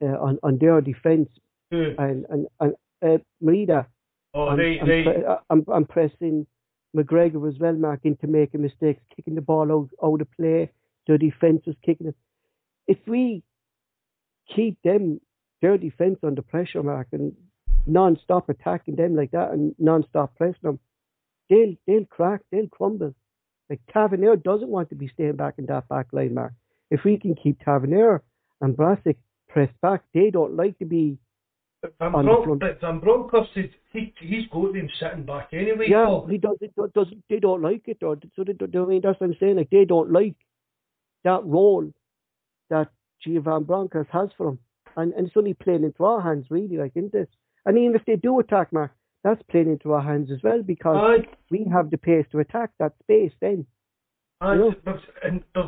uh, 0.02 0.18
on 0.18 0.40
on 0.44 0.58
their 0.60 0.80
defence, 0.80 1.30
Who? 1.72 1.94
and 1.98 2.26
and, 2.30 2.48
and 2.62 2.76
uh, 3.02 3.18
Maeda, 3.44 3.86
Oh, 4.34 4.48
I'm, 4.48 4.58
right, 4.60 4.82
I'm, 4.82 4.88
right. 4.88 5.26
uh, 5.26 5.40
I'm, 5.50 5.66
I'm 5.68 5.86
pressing 5.86 6.48
McGregor 6.96 7.50
as 7.52 7.60
well, 7.60 7.74
Mark, 7.74 8.06
into 8.06 8.28
making 8.28 8.62
mistakes, 8.62 9.04
kicking 9.14 9.36
the 9.36 9.42
ball 9.42 9.70
out, 9.70 9.90
out 10.02 10.22
of 10.22 10.32
play. 10.32 10.72
Their 11.08 11.18
defence 11.18 11.64
was 11.66 11.76
kicking 11.86 12.08
it. 12.08 12.16
If 12.88 12.98
we 13.08 13.44
keep 14.56 14.78
them, 14.84 15.20
their 15.62 15.78
defence 15.78 16.20
under 16.24 16.42
pressure, 16.42 16.84
Mark, 16.84 17.08
and 17.12 17.34
non-stop 17.88 18.50
attacking 18.50 18.96
them 18.96 19.16
like 19.16 19.32
that 19.32 19.52
and 19.52 19.74
non-stop 19.80 20.36
pressing 20.36 20.60
them, 20.64 20.80
they'll 21.50 21.76
they'll 21.88 22.06
crack, 22.06 22.42
they'll 22.52 22.68
crumble. 22.68 23.14
Like 23.70 23.80
Tavernier 23.94 24.36
doesn't 24.36 24.68
want 24.70 24.90
to 24.90 24.96
be 24.96 25.10
staying 25.14 25.38
back 25.38 25.56
in 25.58 25.66
that 25.68 25.88
back 25.88 26.08
line, 26.12 26.34
Mark. 26.34 26.54
If 26.90 27.02
we 27.06 27.18
can 27.18 27.36
keep 27.36 27.60
Tavernier 27.64 28.22
and 28.60 28.76
Barisic 28.76 29.16
pressed 29.48 29.80
back, 29.82 30.04
they 30.14 30.30
don't 30.30 30.56
like 30.56 30.78
to 30.80 30.86
be 30.86 31.18
Van, 32.00 32.14
on 32.14 32.26
Bron- 32.26 32.60
the 32.60 32.66
front. 32.66 32.82
Van 32.82 33.00
Bronckhorst, 33.00 33.50
he, 33.56 33.72
he, 33.94 34.14
he's 34.20 34.48
got 34.52 34.74
them 34.74 34.90
sitting 35.00 35.26
back 35.26 35.50
anyway. 35.54 35.88
Yeah, 35.90 36.06
Paul. 36.06 36.28
he 36.28 36.38
does. 36.38 36.58
It 36.62 36.74
do- 36.76 36.92
doesn't. 36.94 37.24
They 37.30 37.40
don't 37.40 37.62
like 37.62 37.84
it, 37.88 38.04
or 38.04 38.18
so 38.36 38.44
they, 38.44 38.54
don't- 38.54 38.76
I 38.76 38.86
mean, 38.86 39.02
that's 39.04 39.20
what 39.20 39.28
I'm 39.30 39.36
saying. 39.40 39.56
Like 39.56 39.70
they 39.70 39.86
don't 39.86 40.12
like 40.12 40.36
that 41.24 41.44
role 41.46 41.92
that 42.70 42.90
Giovanni 43.24 43.66
Broncos 43.66 44.08
has 44.12 44.30
for 44.38 44.48
them, 44.48 44.60
and 44.98 45.14
and 45.14 45.28
it's 45.28 45.38
only 45.38 45.54
playing 45.54 45.84
into 45.84 46.04
our 46.06 46.22
hands, 46.22 46.46
really. 46.50 46.78
Like 46.78 46.96
in 46.96 47.10
this, 47.14 47.28
and 47.66 47.78
even 47.78 47.96
if 47.96 48.06
they 48.06 48.16
do 48.16 48.40
attack, 48.40 48.72
Mark, 48.74 48.92
that's 49.24 49.42
playing 49.50 49.70
into 49.70 49.94
our 49.94 50.02
hands 50.02 50.32
as 50.32 50.42
well 50.44 50.64
because 50.64 50.98
Aye, 50.98 51.28
we 51.50 51.66
have 51.72 51.92
the 51.92 51.98
pace 51.98 52.26
to 52.32 52.40
attack 52.40 52.72
that 52.80 52.94
space. 53.04 53.32
Then 53.40 53.66
aye, 54.42 54.56
Yeah. 54.56 54.72
but, 54.84 55.00
and 55.24 55.44
they've 55.54 55.64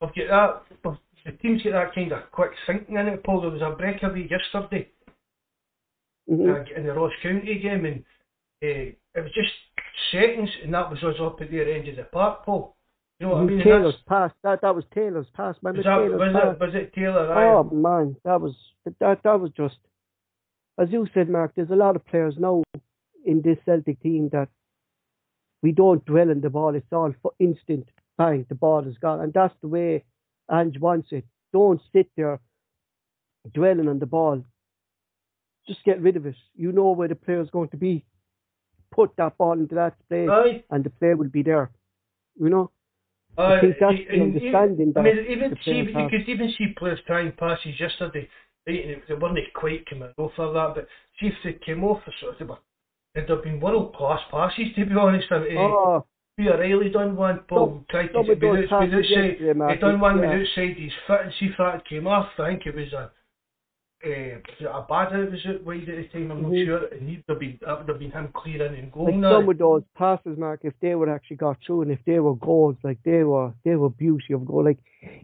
got 0.00 0.14
that, 0.14 0.62
the 1.24 1.32
teams 1.32 1.62
get 1.62 1.72
that 1.72 1.94
kind 1.94 2.12
of 2.12 2.30
quick 2.32 2.52
thinking 2.66 2.96
in 2.96 3.08
it, 3.08 3.24
Paul. 3.24 3.40
There 3.42 3.50
was 3.50 3.62
a 3.62 3.76
breakaway 3.76 4.28
yesterday 4.28 4.90
Mhm. 6.30 6.48
uh, 6.48 6.74
in 6.76 6.86
the 6.86 6.92
Ross 6.94 7.12
County 7.22 7.58
game, 7.58 7.84
and 7.84 8.04
uh, 8.62 8.92
it 8.92 8.98
was 9.16 9.32
just 9.32 9.52
seconds, 10.12 10.50
and 10.62 10.72
that 10.74 10.90
was 10.90 11.02
us 11.02 11.18
up 11.20 11.40
at 11.40 11.50
their 11.50 11.68
end 11.68 11.88
of 11.88 11.96
the 11.96 12.04
park, 12.04 12.44
Paul. 12.44 12.76
You 13.20 13.26
know 13.26 13.34
what 13.34 13.42
I 13.42 13.44
mean? 13.44 13.62
Taylor's 13.62 13.94
pass. 14.08 14.32
That 14.42 14.62
that 14.62 14.74
was 14.74 14.84
Taylor's 14.94 15.26
pass. 15.34 15.54
Remember 15.62 15.78
Was, 15.80 15.84
that, 15.84 15.96
Taylor's 15.96 16.20
was, 16.20 16.32
pass? 16.32 16.54
it, 16.54 16.60
was 16.60 16.74
it 16.74 16.94
Taylor? 16.94 17.34
Oh 17.34 17.64
man, 17.64 18.16
that 18.24 18.40
was 18.40 18.54
that 18.98 19.20
that 19.22 19.40
was 19.40 19.50
just 19.54 19.76
as 20.78 20.88
you 20.90 21.06
said, 21.12 21.28
Mark. 21.28 21.52
There's 21.54 21.70
a 21.70 21.76
lot 21.76 21.96
of 21.96 22.06
players 22.06 22.34
now 22.38 22.62
in 23.26 23.42
this 23.42 23.58
Celtic 23.66 24.00
team 24.00 24.30
that 24.32 24.48
we 25.62 25.72
don't 25.72 26.02
dwell 26.06 26.30
on 26.30 26.40
the 26.40 26.48
ball. 26.48 26.74
It's 26.74 26.86
all 26.92 27.12
for 27.22 27.32
instant 27.38 27.90
bang. 28.16 28.46
The 28.48 28.54
ball 28.54 28.88
is 28.88 28.96
gone, 28.96 29.20
and 29.20 29.32
that's 29.34 29.54
the 29.60 29.68
way 29.68 30.04
Ange 30.50 30.78
wants 30.80 31.08
it. 31.10 31.26
Don't 31.52 31.82
sit 31.92 32.08
there 32.16 32.40
dwelling 33.52 33.88
on 33.88 33.98
the 33.98 34.06
ball. 34.06 34.42
Just 35.68 35.84
get 35.84 36.00
rid 36.00 36.16
of 36.16 36.24
it. 36.24 36.36
You 36.56 36.72
know 36.72 36.92
where 36.92 37.08
the 37.08 37.14
player's 37.14 37.50
going 37.50 37.68
to 37.68 37.76
be. 37.76 38.06
Put 38.90 39.14
that 39.18 39.36
ball 39.36 39.52
into 39.52 39.74
that 39.74 39.94
space, 40.06 40.30
Aye. 40.30 40.64
and 40.70 40.82
the 40.82 40.90
player 40.90 41.16
will 41.16 41.28
be 41.28 41.42
there. 41.42 41.70
You 42.40 42.48
know. 42.48 42.70
Aye, 43.38 43.56
I 43.56 43.60
think 43.60 43.76
that's 43.80 43.92
e- 43.94 44.06
the 44.08 44.12
and 44.14 44.22
understanding 44.34 44.92
I 44.96 45.00
mean, 45.02 45.18
even 45.30 45.56
she, 45.62 45.64
see, 45.64 45.72
players 45.72 45.88
you 45.94 45.98
have. 46.00 46.10
could 46.10 46.28
even 46.28 46.54
see 46.58 46.66
players 46.78 47.00
trying 47.06 47.32
passes 47.32 47.78
yesterday. 47.80 48.28
Right, 48.66 48.84
and 48.84 49.02
they 49.08 49.14
weren't 49.14 49.38
quite 49.54 49.86
coming 49.88 50.12
off 50.18 50.32
of 50.38 50.54
that, 50.54 50.72
but 50.74 50.86
see 51.18 51.28
if 51.28 51.34
they 51.44 51.54
came 51.64 51.82
off 51.84 52.02
the 52.04 52.12
sort 52.20 52.40
of, 52.40 52.58
they'd 53.14 53.28
have 53.28 53.42
been 53.42 53.58
world 53.60 53.94
class 53.94 54.20
passes 54.30 54.66
to 54.76 54.84
be 54.84 54.94
honest. 54.94 55.30
And, 55.30 55.44
uh, 55.44 55.60
Oh, 55.60 56.06
Pia 56.38 56.58
Riley 56.58 56.90
done 56.90 57.16
one, 57.16 57.40
Paul 57.48 57.84
tried 57.90 58.08
to 58.08 58.12
some 58.14 58.26
with 58.28 58.36
of 58.36 58.40
those 58.40 58.50
out- 58.56 58.60
with 58.60 58.70
passes 58.70 58.94
outside. 58.94 59.10
yesterday, 59.10 59.52
Mark, 59.54 59.72
He 59.72 59.78
done 59.80 60.00
one 60.00 60.18
yeah. 60.22 60.30
with 60.38 60.40
outside 60.48 60.76
his 60.76 60.92
foot 61.06 61.20
and 61.22 61.32
see 61.34 61.46
if 61.46 61.56
that 61.58 61.84
came 61.88 62.06
off. 62.06 62.28
I 62.38 62.48
think 62.50 62.66
it 62.66 62.74
was 62.74 62.92
a 62.92 62.98
uh, 62.98 63.00
was 63.02 63.10
it 64.02 64.42
a 64.60 64.82
bad 64.88 65.12
out 65.12 65.32
it 65.32 65.64
wide 65.64 65.88
at 65.88 65.96
the 65.96 66.08
time, 66.08 66.30
I'm 66.30 66.42
not 66.42 66.52
Mhm. 66.52 66.64
sure. 66.64 66.86
And 66.86 67.08
he'd 67.08 67.24
have 67.28 67.38
been 67.38 67.58
that 67.62 67.78
would 67.78 67.88
have 67.88 67.98
been 67.98 68.10
him 68.10 68.28
clearing 68.32 68.74
and 68.74 68.84
like 68.84 68.92
going 68.94 69.20
now. 69.20 69.40
some 69.40 69.48
of 69.48 69.58
those 69.58 69.84
passes, 69.94 70.38
Mark, 70.38 70.64
if 70.64 70.78
they 70.80 70.94
were 70.94 71.08
actually 71.10 71.36
got 71.36 71.58
through 71.62 71.82
and 71.82 71.90
if 71.92 72.02
they 72.04 72.20
were 72.20 72.34
goals, 72.36 72.76
like 72.82 73.02
they 73.02 73.24
were, 73.24 73.52
they 73.64 73.76
were 73.76 73.90
beauty 73.90 74.32
of 74.32 74.44
goal. 74.46 74.64
Like 74.64 74.78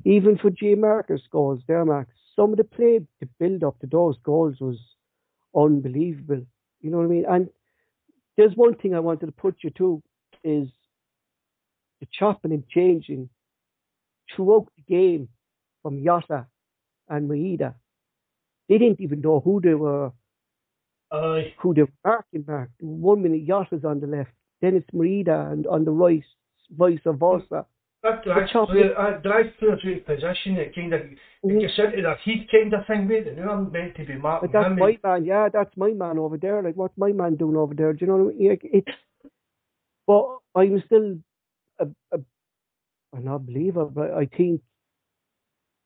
even 0.04 0.36
for 0.38 0.50
Giakoumakis 0.50 1.28
goals, 1.30 1.62
there, 1.66 1.84
Mark, 1.84 2.08
some 2.34 2.50
of 2.52 2.58
the 2.58 2.64
play 2.64 2.98
to 3.20 3.26
build 3.38 3.64
up 3.64 3.78
to 3.80 3.86
those 3.86 4.18
goals 4.18 4.60
was 4.60 4.78
unbelievable. 5.54 6.44
You 6.80 6.90
know 6.90 6.98
what 6.98 7.04
I 7.04 7.08
mean? 7.08 7.24
And 7.26 7.50
there's 8.36 8.54
one 8.54 8.74
thing 8.74 8.94
I 8.94 9.00
wanted 9.00 9.26
to 9.26 9.32
put 9.32 9.56
you 9.62 9.70
to 9.70 10.02
is 10.44 10.68
the 12.00 12.06
chopping 12.12 12.52
and 12.52 12.68
changing 12.68 13.30
throughout 14.34 14.68
the 14.76 14.82
game 14.82 15.28
from 15.82 16.04
Jota 16.04 16.46
and 17.08 17.28
Maeda. 17.30 17.74
They 18.68 18.78
didn't 18.78 19.00
even 19.00 19.20
know 19.20 19.40
who 19.40 19.60
they 19.60 19.74
were 19.74 20.12
Aye. 21.12 21.54
who 21.58 21.74
they 21.74 21.82
were 21.82 21.92
marking 22.04 22.42
back. 22.42 22.68
One 22.80 23.22
minute 23.22 23.46
Jota's 23.46 23.84
on 23.84 24.00
the 24.00 24.06
left, 24.06 24.30
then 24.60 24.74
it's 24.74 24.90
Maeda 24.90 25.52
and 25.52 25.66
on 25.66 25.84
the 25.84 25.92
right, 25.92 26.24
vice 26.70 26.98
versa. 27.04 27.66
That 28.02 28.48
chop- 28.52 28.68
player, 28.68 28.94
that 28.96 29.22
drives 29.24 29.48
players 29.58 29.80
out 29.84 29.92
of 29.92 30.06
position. 30.06 30.56
It 30.58 30.74
kind 30.74 30.92
of 30.94 31.00
it 31.00 31.60
gets 31.60 31.78
into 31.78 32.02
that 32.02 32.18
heat 32.24 32.48
kind 32.50 32.72
of 32.72 32.86
thing, 32.86 33.08
mate. 33.08 33.26
And 33.26 33.40
I'm 33.50 33.72
meant 33.72 33.96
to 33.96 34.04
be 34.04 34.16
marking 34.16 34.50
But 34.50 34.52
that's 34.52 34.70
him. 34.72 34.78
my 34.78 34.98
man, 35.02 35.24
yeah, 35.24 35.48
that's 35.52 35.76
my 35.76 35.90
man 35.90 36.18
over 36.18 36.36
there. 36.36 36.62
Like, 36.62 36.76
what's 36.76 36.96
my 36.96 37.10
man 37.12 37.34
doing 37.36 37.56
over 37.56 37.74
there? 37.74 37.92
Do 37.92 38.04
you 38.04 38.06
know 38.10 38.16
what 38.18 38.34
I 38.34 38.38
mean? 38.38 38.58
It's, 38.62 38.88
but 40.06 40.38
I'm 40.54 40.82
still 40.86 41.18
a, 41.80 41.86
a, 42.12 42.18
a 43.12 43.20
not 43.20 43.44
believer, 43.46 43.86
but 43.86 44.12
I 44.12 44.26
think 44.26 44.60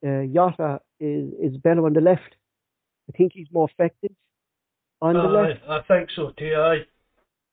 uh, 0.05 0.25
Yotta 0.29 0.81
is, 0.99 1.33
is 1.41 1.57
better 1.57 1.87
on 1.87 1.95
the 1.95 2.01
left. 2.03 2.35
I 3.13 3.17
think 3.17 3.33
he's 3.35 3.49
more 3.53 3.69
effective 3.71 4.13
on 5.03 5.15
the 5.15 5.21
Aye, 5.21 5.49
left. 5.49 5.61
I 5.69 5.81
think 5.89 6.11
so 6.15 6.31
too. 6.39 6.55
Aye. 6.57 6.85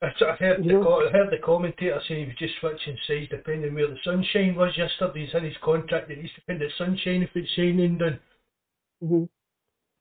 I 0.01 0.08
I 0.26 0.36
heard 0.36 0.64
the 0.64 0.68
know- 0.74 1.01
I 1.08 1.10
heard 1.12 1.32
the 1.32 1.39
commentator 1.43 1.99
saying 2.08 2.26
he 2.26 2.28
was 2.28 2.36
just 2.38 2.53
switching 2.60 2.97
sides 3.08 3.30
depending 3.30 3.74
where 3.74 3.88
the 3.88 3.97
sunshine 4.03 4.55
was 4.55 4.78
yesterday. 4.78 5.26
He's 5.26 5.34
in 5.34 5.43
his 5.45 5.58
contract 5.64 6.08
that 6.10 6.18
he's 6.20 6.30
dependent 6.36 6.72
sunshine 6.78 7.24
if 7.24 7.30
it's 7.36 7.49
shining 7.53 7.97
down. 7.97 8.20
hmm 9.01 9.24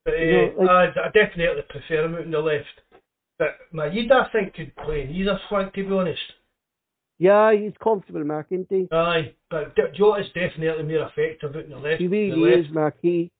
But 0.05 0.13
uh, 0.13 0.17
You 0.17 0.31
know, 0.31 0.53
like- 0.59 0.69
I, 0.97 1.05
I 1.05 1.09
definitely 1.11 1.63
prefer 1.69 2.05
him 2.05 2.13
out 2.15 2.21
on 2.25 2.31
the 2.31 2.39
left. 2.39 2.81
But 3.39 3.57
Maeda 3.73 4.11
I 4.27 4.31
think 4.31 4.53
could 4.53 4.75
play 4.75 5.03
in 5.03 5.11
either 5.11 5.39
flank 5.49 5.73
to 5.73 5.83
be 5.87 5.93
honest. 5.93 6.21
Yeah, 7.19 7.51
he's 7.53 7.73
comfortable, 7.83 8.23
Mark, 8.23 8.47
isn't 8.51 8.67
he? 8.69 8.87
Aye, 8.91 9.33
but 9.49 9.75
D- 9.75 9.81
Jota's 9.97 10.27
definitely 10.35 10.83
more 10.83 11.07
effective 11.09 11.55
out 11.55 11.63
on 11.63 11.69
the 11.71 11.77
left. 11.77 11.99
He 12.01 12.05
the 12.07 12.31
really 12.31 12.55
left. 12.55 12.67
is, 12.67 12.71
Mark. 12.73 12.95
He, 13.01 13.31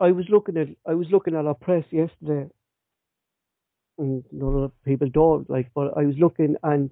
I 0.00 0.12
was 0.12 0.26
looking 0.28 0.56
at, 0.56 0.68
I 0.86 0.94
was 0.94 1.08
looking 1.10 1.34
at 1.34 1.46
our 1.46 1.54
press 1.54 1.84
yesterday, 1.90 2.48
and 3.98 4.24
a 4.32 4.44
lot 4.44 4.64
of 4.64 4.72
people 4.84 5.08
don't 5.08 5.48
like, 5.50 5.70
but 5.74 5.96
I 5.96 6.04
was 6.04 6.16
looking, 6.18 6.56
and 6.62 6.90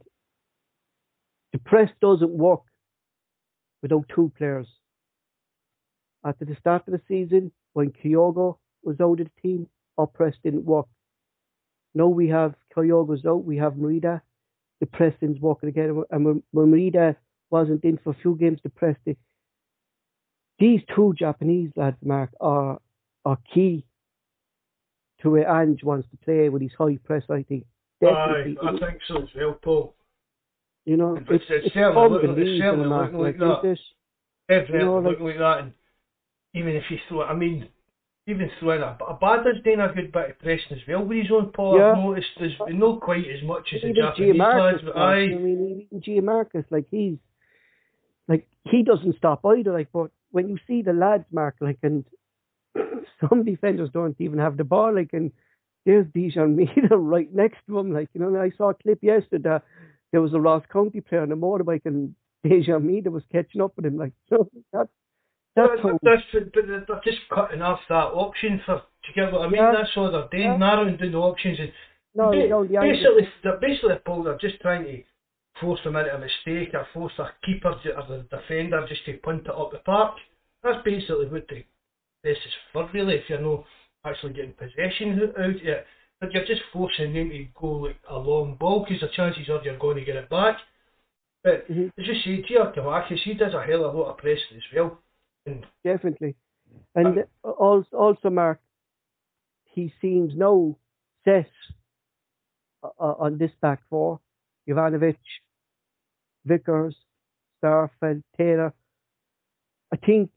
the 1.52 1.58
press 1.58 1.90
doesn't 2.00 2.30
work 2.30 2.62
without 3.82 4.08
two 4.14 4.32
players. 4.36 4.66
After 6.24 6.44
the 6.44 6.56
start 6.56 6.88
of 6.88 6.92
the 6.92 7.00
season, 7.06 7.52
when 7.74 7.92
Kyogo 7.92 8.58
was 8.82 9.00
out 9.00 9.20
of 9.20 9.26
the 9.26 9.40
team, 9.40 9.68
our 9.96 10.06
press 10.06 10.34
didn't 10.42 10.64
work. 10.64 10.86
Now 11.94 12.08
we 12.08 12.28
have 12.28 12.54
Kyogo's 12.76 13.24
out, 13.24 13.44
we 13.44 13.56
have 13.58 13.74
Maeda, 13.74 14.20
the 14.80 14.86
press 14.86 15.14
didn't 15.20 15.40
work 15.40 15.62
again, 15.62 16.02
and 16.10 16.24
when, 16.24 16.42
when 16.50 16.72
Maeda 16.72 17.16
wasn't 17.50 17.84
in 17.84 17.98
for 17.98 18.10
a 18.10 18.16
few 18.20 18.34
games, 18.34 18.58
the 18.64 18.70
press 18.70 18.96
did 19.06 19.16
these 20.58 20.80
two 20.94 21.14
Japanese 21.18 21.70
lads, 21.76 21.98
Mark, 22.02 22.30
are 22.40 22.78
are 23.26 23.38
key 23.52 23.84
to 25.20 25.30
where 25.30 25.48
Ange 25.50 25.82
wants 25.82 26.08
to 26.10 26.16
play 26.18 26.48
with 26.48 26.62
his 26.62 26.72
high 26.78 26.98
press. 27.04 27.24
I 27.28 27.42
think 27.42 27.64
Aye. 28.04 28.54
I 28.62 28.70
think 28.78 29.00
so 29.08 29.22
as 29.22 29.28
well, 29.34 29.58
Paul. 29.62 29.94
you 30.84 30.96
know, 30.96 31.16
It's- 31.16 31.26
it's, 31.30 31.44
it's 31.50 31.66
it's, 31.66 31.74
certainly 31.74 32.08
looking- 32.10 32.30
it's 32.38 32.60
certainly 32.62 32.86
looking 32.88 33.18
like 33.18 33.38
Like, 33.38 33.62
that. 33.62 33.78
Definitely 34.48 34.78
You 34.78 34.84
know, 34.84 34.94
like- 34.98 35.04
looking 35.10 35.26
like 35.26 35.38
that. 35.38 35.58
And 35.60 35.72
even 36.54 36.76
if 36.76 36.84
you 36.90 36.98
throw, 37.08 37.22
I 37.22 37.34
mean, 37.34 37.68
even 38.28 38.50
throwing 38.60 38.82
a, 38.82 38.96
Abada's 39.00 39.62
doing 39.64 39.80
a 39.80 39.92
good 39.92 40.12
bit 40.12 40.30
of 40.30 40.38
pressing 40.38 40.72
as 40.76 40.86
well 40.86 41.04
with 41.04 41.18
his 41.18 41.30
own 41.32 41.50
Paul. 41.52 41.78
Yeah. 41.78 41.92
I've 41.92 41.98
noticed 41.98 42.28
there's 42.38 42.56
not 42.68 43.00
quite 43.00 43.26
as 43.26 43.42
much 43.42 43.72
as 43.74 43.82
the 43.82 43.92
Japanese 43.92 44.36
lads, 44.38 44.82
Giakoumakis, 44.82 44.84
but 44.84 44.96
aye. 44.96 45.14
I 45.22 45.38
mean, 45.38 45.86
even 45.92 46.00
Giakoumakis, 46.02 46.64
like 46.70 46.86
he's 46.90 47.18
like 48.28 48.46
he 48.64 48.82
doesn't 48.82 49.16
stop 49.16 49.44
either. 49.46 49.72
Like, 49.72 49.88
but 49.92 50.10
when 50.32 50.48
you 50.48 50.58
see 50.66 50.82
the 50.82 50.92
lads, 50.92 51.24
Mark, 51.32 51.56
like, 51.60 51.78
and 51.82 52.04
some 53.28 53.44
defenders 53.44 53.90
don't 53.92 54.16
even 54.20 54.38
have 54.38 54.56
the 54.56 54.64
ball, 54.64 54.94
like, 54.94 55.10
and 55.12 55.32
there's 55.84 56.06
Daizen 56.06 56.56
Maeda 56.56 56.90
right 56.92 57.32
next 57.34 57.58
to 57.66 57.78
him, 57.78 57.92
like, 57.92 58.08
you 58.14 58.20
know. 58.20 58.40
I 58.40 58.50
saw 58.56 58.70
a 58.70 58.74
clip 58.74 58.98
yesterday. 59.02 59.58
There 60.12 60.20
was 60.22 60.34
a 60.34 60.40
Ross 60.40 60.64
County 60.72 61.00
player 61.00 61.22
on 61.22 61.32
a 61.32 61.36
motorbike, 61.36 61.82
and 61.86 62.14
Daizen 62.46 62.82
Maeda 62.82 63.08
was 63.08 63.22
catching 63.32 63.60
up 63.60 63.72
with 63.76 63.86
him, 63.86 63.96
like, 63.96 64.12
so 64.28 64.48
that's 64.72 64.88
that's 65.54 65.70
But 65.82 65.90
how. 65.92 65.98
that's, 66.02 66.22
they're 66.32 67.00
just 67.02 67.18
cutting 67.34 67.62
off 67.62 67.80
that 67.88 67.94
option 68.12 68.60
for. 68.66 68.76
Do 68.76 69.08
you 69.08 69.24
get 69.24 69.32
what 69.32 69.40
I 69.40 69.48
mean? 69.48 69.54
Yeah. 69.62 69.72
That's 69.74 69.90
all 69.96 70.12
they're 70.12 70.28
doing, 70.30 70.42
Yeah. 70.42 70.56
narrowing 70.58 70.98
down 70.98 71.12
the 71.12 71.18
options. 71.18 71.58
And 71.58 71.72
No, 72.14 72.30
ba- 72.30 72.46
no, 72.48 72.64
the 72.66 72.76
basically, 72.78 73.28
they're 73.42 73.56
basically 73.58 73.94
Paul. 74.04 74.24
They're 74.24 74.36
just 74.36 74.60
trying 74.60 74.84
to 74.84 75.02
force 75.58 75.80
them 75.82 75.96
into 75.96 76.14
a 76.14 76.18
mistake 76.18 76.74
or 76.74 76.86
force 76.92 77.14
a 77.18 77.30
keeper 77.46 77.72
to- 77.84 77.96
or 77.96 78.04
the 78.06 78.26
defender 78.28 78.84
just 78.86 79.06
to 79.06 79.14
punt 79.24 79.46
it 79.46 79.50
up 79.50 79.72
the 79.72 79.78
park. 79.78 80.16
That's 80.62 80.84
basically 80.84 81.24
what 81.28 81.48
the, 81.48 81.64
this 82.26 82.36
is 82.44 82.52
for, 82.72 82.90
really. 82.92 83.14
If 83.14 83.30
you're 83.30 83.40
not 83.40 83.64
actually 84.04 84.32
getting 84.34 84.52
possession 84.52 85.20
out 85.38 85.50
of 85.50 85.56
it, 85.62 85.86
but 86.20 86.32
you're 86.32 86.44
just 86.44 86.62
forcing 86.72 87.14
them 87.14 87.30
to 87.30 87.46
go 87.54 87.68
like 87.86 87.96
a 88.08 88.18
long 88.18 88.56
ball 88.56 88.84
because 88.84 89.00
the 89.00 89.08
chances 89.14 89.48
are 89.48 89.62
you're 89.62 89.78
going 89.78 89.96
to 89.96 90.04
get 90.04 90.16
it 90.16 90.28
back. 90.28 90.56
But 91.44 91.68
Mhm. 91.68 91.92
as 91.98 92.26
you 92.26 92.42
Giakoumakis, 92.42 93.22
he 93.22 93.34
does 93.34 93.54
a 93.54 93.62
hell 93.62 93.84
of 93.84 93.94
a 93.94 93.98
lot 93.98 94.10
of 94.10 94.18
pressing 94.18 94.56
as 94.56 94.72
well. 94.74 95.00
And 95.46 95.64
Definitely. 95.84 96.34
And 96.94 97.24
also, 97.44 97.96
also, 97.96 98.30
Mark, 98.30 98.60
he 99.64 99.92
seems 100.00 100.34
no 100.34 100.78
set 101.24 101.50
uh, 102.82 102.88
on 102.98 103.38
this 103.38 103.52
back 103.60 103.82
four. 103.88 104.20
Juranovic, 104.66 105.18
Vickers, 106.44 106.96
Starfelt, 107.62 108.22
Taylor. 108.36 108.72
I 109.92 109.96
think, 109.96 110.30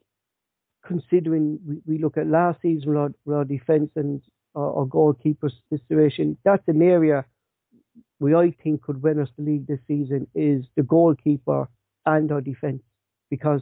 considering 0.86 1.60
we, 1.66 1.82
we 1.86 1.98
look 1.98 2.18
at 2.18 2.28
last 2.28 2.62
season, 2.62 2.96
our, 2.96 3.12
our 3.32 3.46
defence 3.46 3.92
and 3.96 4.22
our, 4.56 4.80
our 4.80 4.86
goalkeeper 4.86 5.52
situation, 5.70 6.38
that's 6.44 6.68
an 6.68 6.82
area 6.82 7.26
we 8.20 8.36
I 8.36 8.54
think 8.64 8.84
could 8.84 9.02
win 9.02 9.20
us 9.20 9.30
the 9.38 9.44
league 9.44 9.68
this 9.68 9.80
season 9.88 10.28
is 10.36 10.66
the 10.76 10.84
goalkeeper 10.84 11.70
and 12.06 12.32
our 12.32 12.42
defence 12.42 12.84
because 13.30 13.62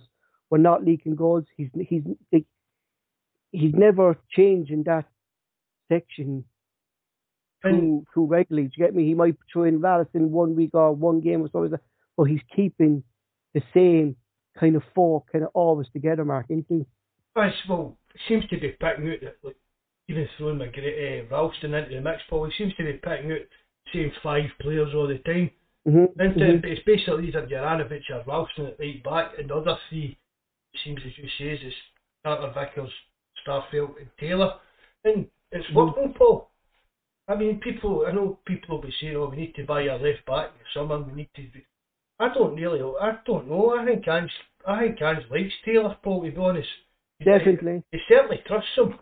we're 0.49 0.57
not 0.57 0.83
leaking 0.83 1.15
goals. 1.15 1.45
He's 1.55 1.69
he's 1.87 2.03
he's 3.51 3.73
never 3.73 4.17
changing 4.31 4.83
that 4.83 5.05
section 5.89 6.43
too 7.63 8.05
too 8.13 8.25
regularly. 8.25 8.67
Do 8.67 8.73
you 8.77 8.85
get 8.85 8.95
me? 8.95 9.05
He 9.05 9.13
might 9.13 9.35
throw 9.51 9.63
in 9.63 9.83
in 10.13 10.31
one 10.31 10.55
week 10.55 10.71
or 10.73 10.93
one 10.93 11.21
game 11.21 11.41
or 11.43 11.49
something, 11.51 11.77
but 12.15 12.23
he's 12.23 12.41
keeping 12.55 13.03
the 13.53 13.61
same 13.73 14.15
kind 14.59 14.75
of 14.75 14.83
four 14.95 15.23
kind 15.31 15.43
of 15.43 15.51
always 15.53 15.87
together, 15.93 16.25
Mark, 16.25 16.47
isn't 16.49 16.87
he? 17.45 17.69
Well, 17.69 17.97
seems 18.27 18.47
to 18.47 18.59
be 18.59 18.69
picking 18.69 19.09
out 19.11 19.21
that, 19.21 19.35
like, 19.43 19.55
even 20.07 20.27
throwing 20.37 20.59
McGrady, 20.59 21.25
uh, 21.25 21.27
Ralston 21.29 21.73
into 21.73 21.95
the 21.95 22.01
mix, 22.01 22.21
Paul, 22.29 22.45
he 22.45 22.51
seems 22.57 22.75
to 22.75 22.83
be 22.83 22.93
picking 22.93 23.31
out 23.31 23.39
same 23.93 24.11
five 24.23 24.49
players 24.61 24.93
all 24.95 25.07
the 25.07 25.17
time. 25.19 25.51
Mm-hmm. 25.87 26.19
And 26.19 26.35
mm-hmm. 26.35 26.65
it's 26.65 26.83
basically 26.85 27.27
either 27.27 27.47
Juranovic 27.47 28.01
or 28.11 28.23
Ralston 28.27 28.67
at 28.67 28.79
right 28.79 29.03
back, 29.03 29.31
and 29.37 29.49
the 29.49 29.55
other 29.55 29.77
three, 29.89 30.17
it 30.73 30.79
seems 30.83 30.99
as 31.05 31.11
you 31.17 31.29
say, 31.37 31.65
is 31.65 31.73
Carter 32.23 32.53
Vickers, 32.53 32.91
Starfelt, 33.45 33.97
and 33.99 34.09
Taylor. 34.19 34.53
And 35.03 35.27
it's 35.51 35.65
mm-hmm. 35.67 35.75
working, 35.75 36.13
Paul. 36.17 36.49
I 37.29 37.35
mean, 37.35 37.59
people, 37.59 38.05
I 38.07 38.13
know 38.13 38.39
people 38.45 38.77
will 38.77 38.83
be 38.83 38.93
saying, 39.01 39.15
oh, 39.15 39.29
we 39.29 39.37
need 39.37 39.55
to 39.55 39.65
buy 39.65 39.83
a 39.83 39.97
left 39.97 40.25
back 40.25 40.53
this 40.57 40.67
summer, 40.73 40.99
we 40.99 41.13
need 41.13 41.29
to 41.35 41.41
do. 41.43 41.59
I 42.19 42.33
don't 42.33 42.55
really, 42.55 42.81
I 42.99 43.17
don't 43.25 43.47
know. 43.47 43.77
I 43.77 43.85
think 43.85 44.07
Ange, 44.07 44.31
I 44.65 44.79
think 44.79 45.01
Ange 45.01 45.25
likes 45.29 45.53
Taylor, 45.65 45.95
Paul, 46.01 46.23
to 46.23 46.31
be 46.31 46.37
honest. 46.37 46.67
Definitely. 47.23 47.83
He, 47.91 47.97
he 47.97 48.03
certainly 48.07 48.41
trusts 48.45 48.69
him. 48.75 48.95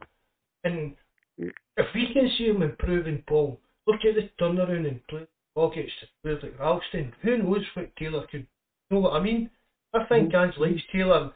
And 0.63 0.95
if 1.38 1.86
we 1.93 2.09
can 2.13 2.30
see 2.38 2.45
him 2.45 2.61
improving, 2.61 3.24
Paul, 3.28 3.59
look 3.88 4.01
at 4.07 4.16
the 4.16 4.30
turnaround 4.41 4.88
and 4.88 5.05
play 5.07 5.28
pockets 5.55 5.91
to 6.01 6.07
players 6.24 6.43
like 6.43 6.59
Ralston. 6.59 7.13
Who 7.22 7.38
knows 7.38 7.63
what 7.74 7.95
Taylor 7.97 8.26
could, 8.32 8.47
you 8.89 8.97
know 8.97 8.99
what 8.99 9.13
I 9.13 9.24
mean? 9.24 9.49
I 9.93 10.03
think 10.05 10.32
mm-hmm. 10.32 10.49
Ange 10.49 10.57
likes 10.57 10.82
Taylor. 10.91 11.32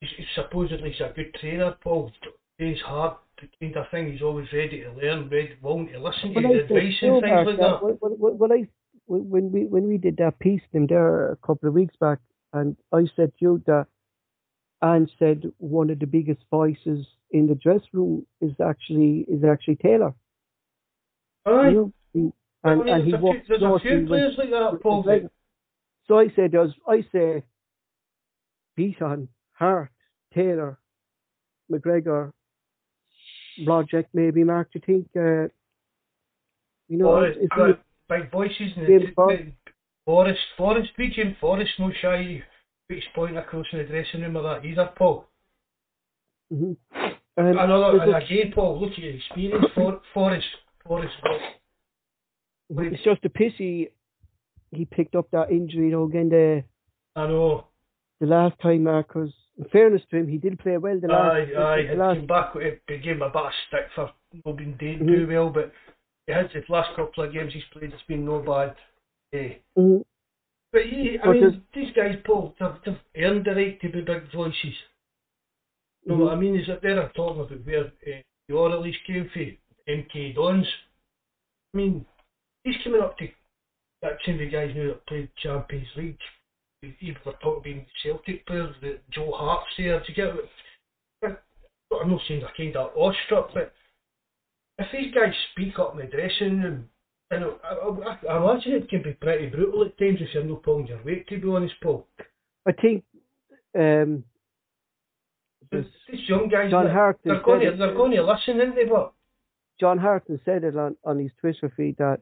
He's, 0.00 0.10
he's 0.16 0.26
supposedly 0.34 0.90
he's 0.90 1.00
a 1.00 1.12
good 1.14 1.34
trainer, 1.40 1.74
Paul. 1.82 2.12
He's 2.58 2.80
hard 2.80 3.14
the 3.40 3.48
kind 3.60 3.76
of 3.76 3.90
thing. 3.90 4.12
He's 4.12 4.22
always 4.22 4.46
ready 4.52 4.82
to 4.82 4.90
learn, 4.92 5.28
ready, 5.28 5.56
willing 5.62 5.88
to 5.88 5.98
listen 5.98 6.34
to 6.34 6.40
the 6.40 6.62
advice 6.62 6.94
and 7.02 7.22
things 7.22 7.46
like 7.46 7.58
that. 7.58 7.82
When, 7.82 8.12
when, 8.12 8.38
when 8.38 8.52
I 8.52 8.68
when 9.06 9.52
we 9.52 9.66
when 9.66 9.88
we 9.88 9.98
did 9.98 10.16
that 10.18 10.38
piece 10.38 10.62
in 10.72 10.86
there 10.86 11.32
a 11.32 11.36
couple 11.36 11.68
of 11.68 11.74
weeks 11.74 11.94
back, 12.00 12.18
and 12.52 12.76
I 12.92 13.04
said 13.16 13.32
to 13.38 13.40
you 13.40 13.62
that 13.66 13.86
Ange 14.82 15.10
said 15.18 15.44
one 15.58 15.90
of 15.90 15.98
the 15.98 16.06
biggest 16.06 16.40
voices 16.50 17.06
in 17.30 17.46
the 17.46 17.54
dress 17.54 17.80
room 17.92 18.26
is 18.40 18.52
actually 18.64 19.24
is 19.28 19.44
actually 19.44 19.76
Taylor. 19.76 20.14
Aye. 21.46 21.68
You 21.68 21.92
know, 22.14 22.32
and, 22.64 22.80
I 22.80 22.84
mean, 22.84 22.94
and 22.94 23.04
he 23.04 23.14
walks 23.14 23.40
There's 23.48 23.62
a 23.62 23.78
few 23.80 24.06
players 24.06 24.34
like 24.38 24.50
that, 24.50 24.78
Paul. 24.82 25.04
So 26.06 26.18
I 26.18 26.28
said, 26.36 26.52
does 26.52 26.70
I 26.86 27.04
say 27.12 27.42
Beaton, 28.76 29.28
Hart, 29.52 29.90
Taylor, 30.34 30.78
McGregor, 31.70 32.32
Project 33.64 34.10
maybe 34.12 34.44
Mark 34.44 34.72
do 34.72 34.80
you 34.80 34.82
think 34.86 35.08
uh, 35.16 35.48
you 36.88 36.98
know 36.98 37.06
Forrest, 37.06 37.38
is 37.40 37.48
uh, 37.52 37.72
big 38.08 38.30
voices 38.30 38.72
in 38.76 39.12
Forrest 40.04 40.40
Forrest 40.56 40.90
Jim 41.14 41.36
Forrest 41.40 41.70
no 41.78 41.90
shy 42.00 42.42
speaks 42.84 43.04
point 43.14 43.36
across 43.36 43.66
in 43.72 43.78
the 43.78 43.84
dressing 43.84 44.20
room 44.20 44.36
of 44.36 44.44
that 44.44 44.64
either 44.64 44.90
Paul 44.96 45.26
mm-hmm. 46.52 46.72
um, 46.94 47.12
another 47.36 48.00
and 48.00 48.14
again 48.14 48.52
Paul 48.54 48.80
look 48.80 48.92
at 48.92 48.98
your 48.98 49.14
experience 49.14 49.66
for, 49.74 50.00
Forrest 50.14 50.46
Forrest 50.86 51.14
it's 52.70 53.04
just 53.04 53.24
a 53.24 53.28
pity 53.28 53.90
he 54.70 54.84
picked 54.84 55.14
up 55.14 55.30
that 55.32 55.50
injury 55.50 55.86
you 55.86 55.92
know 55.92 56.04
again 56.04 56.28
the 56.28 56.64
I 57.16 57.26
know 57.26 57.66
the 58.20 58.26
last 58.26 58.60
time 58.60 58.84
because 58.84 59.32
in 59.58 59.64
fairness 59.66 60.02
to 60.10 60.16
him, 60.16 60.28
he 60.28 60.38
did 60.38 60.58
play 60.58 60.76
well 60.78 60.98
the 61.00 61.08
last. 61.08 61.32
Aye, 61.32 61.60
aye. 61.60 61.86
The 61.90 61.96
last... 61.96 62.16
Came 62.18 62.26
back, 62.26 62.54
he 62.88 62.98
gave 62.98 63.16
him 63.16 63.22
a 63.22 63.28
bit 63.28 63.36
of 63.36 63.52
stick 63.68 63.86
for 63.94 64.10
not 64.44 64.56
being 64.56 64.76
doing 64.78 64.98
mm-hmm. 64.98 65.06
too 65.06 65.26
well, 65.28 65.50
but 65.50 65.72
he 66.26 66.32
has 66.32 66.46
the 66.52 66.62
last 66.72 66.90
couple 66.96 67.24
of 67.24 67.32
games 67.32 67.52
he's 67.52 67.62
played. 67.72 67.92
It's 67.92 68.02
been 68.08 68.24
no 68.24 68.40
bad. 68.40 68.74
Eh. 69.32 69.54
Mm-hmm. 69.78 70.02
But 70.74 70.82
he, 70.82 71.18
I 71.22 71.26
but 71.26 71.32
mean, 71.32 71.62
these 71.74 71.92
guys, 71.94 72.16
Paul, 72.26 72.54
they've, 72.60 72.68
they've 72.84 73.24
earned 73.24 73.46
the 73.46 73.52
right 73.52 73.80
to 73.80 73.88
be 73.88 74.00
big 74.02 74.30
voices. 74.34 74.56
You 74.64 74.72
know 76.06 76.14
mm-hmm. 76.14 76.22
what 76.24 76.32
I 76.32 76.36
mean? 76.36 76.58
Is 76.58 76.66
that 76.66 76.82
they're 76.82 77.10
talking 77.16 77.40
about 77.40 77.64
where 77.64 77.84
uh, 77.86 78.20
the 78.48 78.54
Orleans 78.54 78.96
came 79.06 79.30
from, 79.32 79.56
MK 79.88 80.34
Dons. 80.34 80.66
I 81.72 81.76
mean, 81.76 82.04
he's 82.64 82.74
coming 82.84 83.00
up 83.00 83.16
to 83.18 83.28
that 84.02 84.18
same 84.26 84.38
the 84.38 84.50
guys 84.50 84.72
now 84.76 84.88
that 84.88 85.06
played 85.06 85.30
Champions 85.42 85.88
League 85.96 86.18
even 87.00 87.16
we're 87.24 87.32
talking 87.42 87.72
about 87.74 87.86
Celtic 88.02 88.46
players, 88.46 88.74
the 88.80 88.98
Joe 89.10 89.32
Hart's 89.32 89.70
there, 89.78 90.00
to 90.00 90.12
get 90.12 90.26
I'm 91.22 92.10
not 92.10 92.20
saying 92.26 92.40
they're 92.40 92.50
kind 92.56 92.76
of 92.76 92.96
awestruck, 92.96 93.50
but 93.54 93.72
if 94.78 94.86
these 94.92 95.14
guys 95.14 95.32
speak 95.52 95.78
up 95.78 95.94
in 95.94 96.00
the 96.00 96.06
dressing 96.06 96.60
room, 96.60 96.88
I, 97.30 97.38
know, 97.38 97.56
I, 97.64 97.74
I, 97.74 98.34
I 98.34 98.52
imagine 98.52 98.72
it 98.72 98.88
can 98.88 99.02
be 99.02 99.12
pretty 99.12 99.46
brutal 99.46 99.84
at 99.84 99.98
times 99.98 100.18
if 100.20 100.28
you're 100.34 100.44
not 100.44 100.62
pulling 100.62 100.86
your 100.86 101.02
weight, 101.04 101.26
to 101.28 101.40
be 101.40 101.48
honest, 101.48 101.74
Paul. 101.82 102.06
I 102.66 102.72
think 102.72 103.04
um, 103.78 104.24
these 105.70 105.84
young 106.28 106.48
guys, 106.48 106.70
John 106.70 106.90
Hartson 106.90 107.32
they're, 107.32 107.42
going 107.42 107.60
to, 107.60 107.76
they're 107.76 107.94
going 107.94 108.12
to 108.12 108.22
listen, 108.22 108.60
aren't 108.60 108.76
they? 108.76 108.84
But 108.84 109.12
John 109.80 109.98
Hartson 109.98 110.40
said 110.44 110.64
it 110.64 110.76
on, 110.76 110.96
on 111.04 111.18
his 111.18 111.32
Twitter 111.40 111.72
feed 111.76 111.96
that 111.98 112.20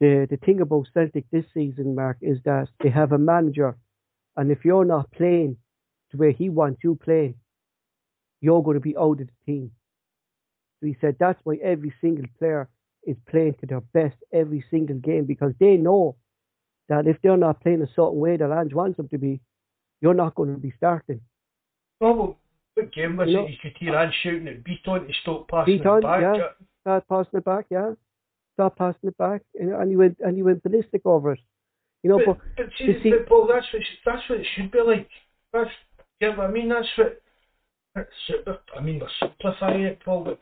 the 0.00 0.26
the 0.30 0.36
thing 0.36 0.60
about 0.60 0.86
Celtic 0.94 1.24
this 1.30 1.44
season, 1.54 1.94
Mark, 1.94 2.18
is 2.20 2.38
that 2.44 2.68
they 2.82 2.90
have 2.90 3.12
a 3.12 3.18
manager, 3.18 3.76
and 4.36 4.50
if 4.50 4.64
you're 4.64 4.84
not 4.84 5.10
playing 5.12 5.56
the 6.12 6.18
way 6.18 6.32
he 6.32 6.48
wants 6.48 6.80
you 6.82 6.94
playing, 7.02 7.34
you're 8.40 8.62
going 8.62 8.76
to 8.76 8.80
be 8.80 8.96
out 8.96 9.20
of 9.20 9.26
the 9.26 9.28
team. 9.44 9.72
So 10.80 10.86
he 10.86 10.96
said 11.00 11.16
that's 11.18 11.40
why 11.44 11.56
every 11.62 11.92
single 12.00 12.26
player 12.38 12.68
is 13.04 13.16
playing 13.28 13.54
to 13.60 13.66
their 13.66 13.80
best 13.80 14.16
every 14.32 14.64
single 14.70 14.96
game 14.96 15.24
because 15.24 15.52
they 15.60 15.76
know 15.76 16.16
that 16.88 17.06
if 17.06 17.16
they're 17.22 17.36
not 17.36 17.60
playing 17.60 17.82
a 17.82 17.88
certain 17.94 18.18
way 18.18 18.36
that 18.36 18.50
Ange 18.50 18.74
wants 18.74 18.96
them 18.96 19.08
to 19.08 19.18
be, 19.18 19.40
you're 20.00 20.14
not 20.14 20.34
going 20.34 20.54
to 20.54 20.60
be 20.60 20.72
starting. 20.76 21.20
Oh, 22.00 22.12
well, 22.12 22.38
what 22.74 22.92
game 22.92 23.16
was 23.16 23.28
you 23.28 23.36
know. 23.36 23.46
You 23.46 23.56
could 23.60 23.76
hear 23.78 23.96
Ange 23.96 24.14
shouting 24.22 24.48
at 24.48 24.64
Beaton 24.64 25.06
to 25.06 25.12
stop 25.22 25.48
passing 25.48 25.78
Beaton, 25.78 25.98
it 25.98 26.02
back. 26.02 26.22
Yeah, 26.22 26.48
start 26.82 27.08
passing 27.08 27.38
it 27.38 27.44
back, 27.44 27.66
yeah 27.70 27.92
stop 28.58 28.76
passing 28.76 29.08
it 29.08 29.18
back, 29.18 29.42
and, 29.54 29.90
you 29.90 29.98
went 29.98 30.16
and 30.20 30.36
you 30.36 30.44
went 30.44 30.62
ballistic 30.64 31.02
over 31.04 31.32
it. 31.32 31.40
You 32.02 32.10
know, 32.10 32.20
but, 32.26 32.38
but, 32.56 32.66
but, 32.66 32.66
see, 32.76 32.92
see, 33.02 33.10
but 33.10 33.28
Paul, 33.28 33.48
that's 33.52 33.66
what 33.72 33.82
that's 34.04 34.28
what 34.28 34.40
it 34.40 34.46
should 34.56 34.70
be 34.70 34.80
like. 34.84 35.08
That's 35.52 35.70
yeah, 36.20 36.30
I 36.30 36.50
mean 36.50 36.68
that's 36.68 36.88
what. 36.96 37.20
That's, 37.94 38.58
I 38.76 38.80
mean 38.80 39.00
we're 39.00 39.08
simplifying 39.20 39.82
it, 39.82 40.00
Paul, 40.04 40.24
but 40.24 40.38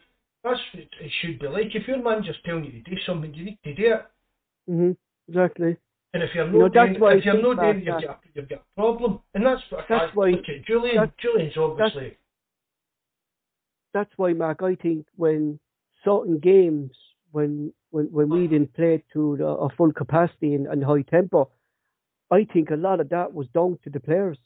that's 0.47 0.61
what 0.72 0.82
it 0.82 1.12
should 1.20 1.38
be 1.38 1.49
like. 1.49 1.74
If 1.74 1.88
your 1.88 2.03
man 2.03 2.22
just 2.24 2.44
telling 2.44 2.64
you 2.64 2.72
to 2.72 2.90
do 2.90 2.97
something, 3.07 3.34
you 3.34 3.44
need 3.44 3.59
to 3.64 3.74
do 3.74 3.94
it. 3.94 4.07
Mhm. 4.70 4.97
Exactly. 5.28 5.76
And 6.12 6.22
if 6.22 6.30
you're 6.34 6.47
not 6.47 6.72
doing, 6.72 6.94
if 6.94 7.24
you're 7.24 7.42
not 7.42 7.62
doing, 7.62 7.84
you've 7.84 8.03
got 8.03 8.20
you've 8.34 8.49
got 8.49 8.61
a 8.61 8.74
problem, 8.74 9.20
and 9.34 9.44
that's 9.44 9.62
what 9.70 9.84
that's 9.88 10.12
I, 10.12 10.14
why. 10.14 10.30
Look 10.30 10.49
at 10.49 10.64
Jullien. 10.64 11.12
Jullien's 11.22 11.57
obviously. 11.57 12.09
That's, 13.92 14.09
that's 14.09 14.11
why, 14.16 14.32
Mark. 14.32 14.62
I 14.62 14.76
think 14.76 15.07
when 15.16 15.59
certain 16.05 16.38
games 16.38 16.92
when 17.32 17.72
when 17.90 18.07
when 18.07 18.30
we 18.30 18.47
didn't 18.47 18.74
play 18.74 19.03
to 19.12 19.36
the, 19.36 19.47
a 19.47 19.68
full 19.76 19.92
capacity 19.92 20.55
and, 20.55 20.66
and 20.66 20.82
high 20.84 21.03
tempo, 21.03 21.51
I 22.30 22.47
think 22.51 22.70
a 22.70 22.76
lot 22.76 23.01
of 23.01 23.09
that 23.11 23.34
was 23.34 23.49
down 23.49 23.78
to 23.84 23.90
the 23.90 24.01
players, 24.01 24.38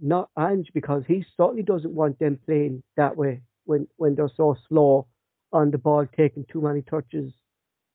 not 0.00 0.30
Ange, 0.38 0.70
because 0.74 1.02
he 1.08 1.24
certainly 1.36 1.62
doesn't 1.62 1.94
want 1.94 2.18
them 2.18 2.38
playing 2.44 2.82
that 2.96 3.16
way 3.16 3.40
when 3.64 3.88
when 3.96 4.14
they're 4.14 4.30
so 4.36 4.56
slow 4.68 5.06
on 5.52 5.70
the 5.70 5.78
ball, 5.78 6.06
taking 6.16 6.44
too 6.50 6.60
many 6.60 6.82
touches, 6.82 7.32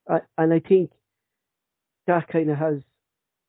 uh, 0.09 0.19
and 0.37 0.53
I 0.53 0.59
think 0.59 0.91
that 2.07 2.27
kind 2.27 2.49
of 2.49 2.57
has 2.57 2.79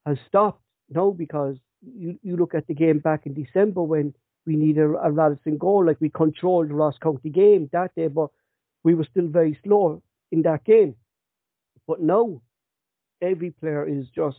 has 0.06 0.18
stopped 0.26 0.62
now 0.90 1.10
because 1.10 1.56
you 1.82 2.18
you 2.22 2.36
look 2.36 2.54
at 2.54 2.66
the 2.66 2.74
game 2.74 2.98
back 2.98 3.26
in 3.26 3.34
December 3.34 3.82
when 3.82 4.14
we 4.46 4.56
needed 4.56 4.82
a, 4.82 5.06
a 5.06 5.10
Radisson 5.10 5.58
goal, 5.58 5.86
like 5.86 6.00
we 6.00 6.08
controlled 6.08 6.70
the 6.70 6.74
Ross 6.74 6.96
County 7.02 7.30
game 7.30 7.68
that 7.72 7.94
day, 7.94 8.08
but 8.08 8.30
we 8.82 8.94
were 8.94 9.06
still 9.10 9.28
very 9.28 9.58
slow 9.64 10.02
in 10.32 10.42
that 10.42 10.64
game. 10.64 10.94
But 11.86 12.00
now 12.00 12.40
every 13.20 13.50
player 13.50 13.86
is 13.86 14.06
just. 14.14 14.38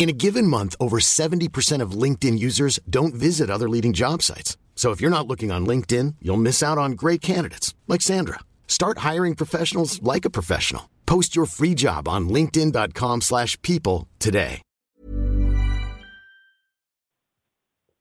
In 0.00 0.08
a 0.08 0.14
given 0.14 0.46
month, 0.46 0.74
over 0.80 0.98
70% 0.98 1.82
of 1.82 1.90
LinkedIn 1.90 2.38
users 2.38 2.80
don't 2.88 3.12
visit 3.12 3.50
other 3.50 3.68
leading 3.68 3.92
job 3.92 4.22
sites. 4.22 4.56
So 4.74 4.92
if 4.92 5.00
you're 5.02 5.10
not 5.10 5.26
looking 5.26 5.52
on 5.52 5.66
LinkedIn, 5.66 6.14
you'll 6.22 6.38
miss 6.38 6.62
out 6.62 6.78
on 6.78 6.92
great 6.92 7.20
candidates 7.20 7.74
like 7.86 8.00
Sandra. 8.00 8.38
Start 8.66 8.98
hiring 8.98 9.34
professionals 9.34 10.02
like 10.02 10.24
a 10.24 10.30
professional. 10.30 10.88
Post 11.04 11.36
your 11.36 11.44
free 11.44 11.74
job 11.74 12.08
on 12.08 12.30
linkedin.com/people 12.30 14.08
today. 14.18 14.62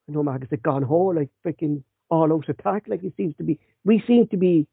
I 0.08 0.14
know 0.14 0.24
Mark 0.24 0.50
has 0.50 0.60
gone 0.64 0.84
whole, 0.84 1.14
like 1.14 1.30
freaking 1.46 1.84
all 2.10 2.32
out 2.32 2.48
attack, 2.48 2.88
like 2.88 3.04
it 3.04 3.14
seems 3.18 3.36
to 3.40 3.44
be. 3.44 3.60
We 3.84 4.02
seem 4.08 4.28
to 4.28 4.38
be 4.38 4.68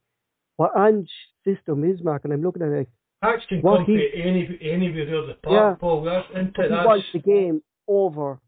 what 0.58 0.76
Ange 0.76 1.10
system 1.44 1.82
is, 1.82 2.00
Mark, 2.04 2.22
and 2.22 2.32
I'm 2.32 2.42
looking 2.42 2.62
at 2.62 2.68
it 2.68 2.78
like 2.78 2.88
Hacks 3.22 3.44
can 3.48 3.60
What 3.62 3.78
come 3.78 3.86
he- 3.86 3.96
to 3.96 4.12
any 4.16 4.44
of 4.88 4.94
the 4.94 5.28
Yeah. 5.28 5.34
park, 5.42 5.80
Paul. 5.80 6.02
That's 6.04 6.28
into 6.34 6.62
he 6.62 6.68
that's 6.68 6.86
wants 6.86 7.06
the 7.12 7.18
game 7.18 7.62
over 7.88 8.40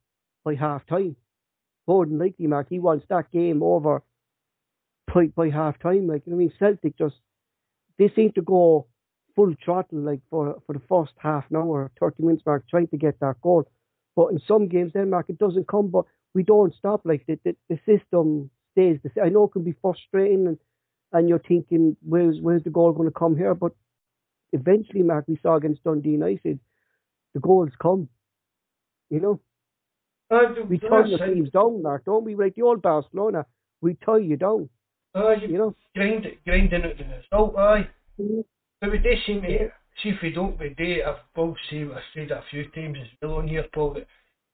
by 0.45 0.55
half 0.55 0.87
time. 0.87 1.17
More 1.87 2.05
than 2.05 2.19
likely, 2.19 2.47
Mark, 2.47 2.69
he 2.69 2.79
wants 2.79 3.07
that 3.09 3.31
game 3.31 3.63
over 3.63 4.03
by, 5.13 5.27
by 5.29 5.49
half 5.49 5.79
time. 5.79 6.07
Like, 6.07 6.23
I 6.27 6.31
mean, 6.33 6.53
Celtic 6.59 6.97
just, 6.99 7.17
they 7.99 8.11
seem 8.11 8.33
to 8.33 8.43
go 8.43 8.87
full 9.35 9.55
throttle, 9.65 10.01
like, 10.01 10.21
for, 10.29 10.61
for 10.67 10.75
the 10.75 10.81
first 10.89 11.13
half 11.17 11.45
an 11.51 11.57
hour, 11.57 11.91
30 11.99 12.23
minutes, 12.25 12.43
Mark, 12.45 12.69
trying 12.69 12.89
to 12.89 12.99
get 12.99 13.19
that 13.21 13.41
goal. 13.41 13.67
But 14.17 14.29
in 14.33 14.41
some 14.47 14.69
games, 14.69 14.93
then, 14.93 15.11
Mark, 15.11 15.31
it 15.31 15.39
doesn't 15.39 15.67
come, 15.69 15.89
but 15.89 16.05
we 16.35 16.43
don't 16.43 16.75
stop. 16.75 17.03
Like, 17.07 17.25
the, 17.27 17.39
the, 17.45 17.57
the 17.71 17.79
system 17.87 18.51
stays 18.73 18.99
the 19.03 19.11
same. 19.15 19.25
I 19.25 19.29
know 19.31 19.45
it 19.45 19.53
can 19.53 19.65
be 19.65 19.75
frustrating 19.81 20.47
and, 20.47 20.59
and 21.13 21.27
you're 21.29 21.39
thinking, 21.39 21.97
where's, 22.07 22.39
where's 22.43 22.65
the 22.65 22.71
goal 22.71 22.93
going 22.93 23.09
to 23.09 23.19
come 23.19 23.35
here? 23.37 23.55
But 23.55 23.73
eventually, 24.53 25.03
Mark, 25.03 25.27
we 25.29 25.39
saw 25.43 25.57
against 25.57 25.85
Dundee 25.85 26.11
United, 26.11 26.59
the 27.35 27.41
goals 27.41 27.71
come. 27.81 28.09
You 29.11 29.21
know, 29.21 29.41
Uh, 30.31 30.55
we 30.69 30.79
your 30.83 31.03
it. 31.05 31.35
teams 31.35 31.51
down, 31.51 31.83
Mark, 31.83 32.05
don't 32.05 32.25
we? 32.25 32.35
Like 32.35 32.55
the 32.55 32.63
old 32.63 32.83
Barcelona, 32.83 33.47
we 33.81 33.95
tie 33.95 34.19
you 34.19 34.37
down. 34.37 34.69
Uh, 35.15 35.31
you, 35.31 35.49
You 35.49 35.59
know, 35.59 35.75
grind 35.95 36.27
it, 36.27 36.45
grinding 36.45 36.85
out 36.85 36.99
the 36.99 37.05
result, 37.05 37.57
aye. 37.57 37.89
Mhm. 38.21 38.45
But 38.81 38.91
we 38.93 38.99
do 38.99 39.17
seem 39.27 39.41
to, 39.43 39.73
see 40.03 40.11
if 40.11 40.21
we 40.23 40.31
don't, 40.33 40.59
we 40.61 40.69
do, 40.75 41.03
I've 41.05 41.21
Paul 41.35 41.57
say, 41.71 41.83
I've 41.83 42.03
said 42.15 42.31
a 42.31 42.43
few 42.51 42.69
times 42.71 42.99
as 43.01 43.09
well 43.23 43.39
on 43.39 43.49
here, 43.49 43.67
Paul, 43.73 43.95
that 43.95 44.07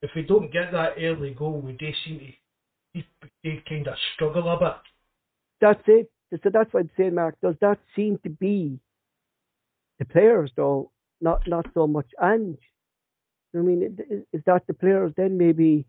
if 0.02 0.10
we 0.14 0.22
don't 0.22 0.50
get 0.52 0.70
that 0.72 0.94
early 0.98 1.34
goal, 1.34 1.60
we 1.60 1.72
do 1.72 1.90
seem 2.04 2.18
to, 2.20 2.32
we, 2.94 3.06
we 3.42 3.62
kind 3.68 3.86
of 3.88 3.94
struggle 4.14 4.48
a 4.48 4.58
bit. 4.58 4.76
that's 5.60 5.82
it. 5.88 6.10
So 6.42 6.50
that's 6.50 6.72
what 6.72 6.80
I'm 6.84 6.90
saying, 6.96 7.14
Mark. 7.14 7.36
Does 7.40 7.56
that 7.60 7.78
seem 7.94 8.18
to 8.18 8.28
be 8.30 8.78
the 9.98 10.04
players, 10.04 10.52
though? 10.56 10.90
Not 11.20 11.46
not 11.46 11.66
so 11.74 11.86
much 11.86 12.06
Ange. 12.22 12.58
I 13.54 13.58
mean, 13.58 13.82
is, 14.10 14.22
is 14.32 14.42
that 14.46 14.66
the 14.66 14.74
players 14.74 15.12
then 15.16 15.38
maybe 15.38 15.86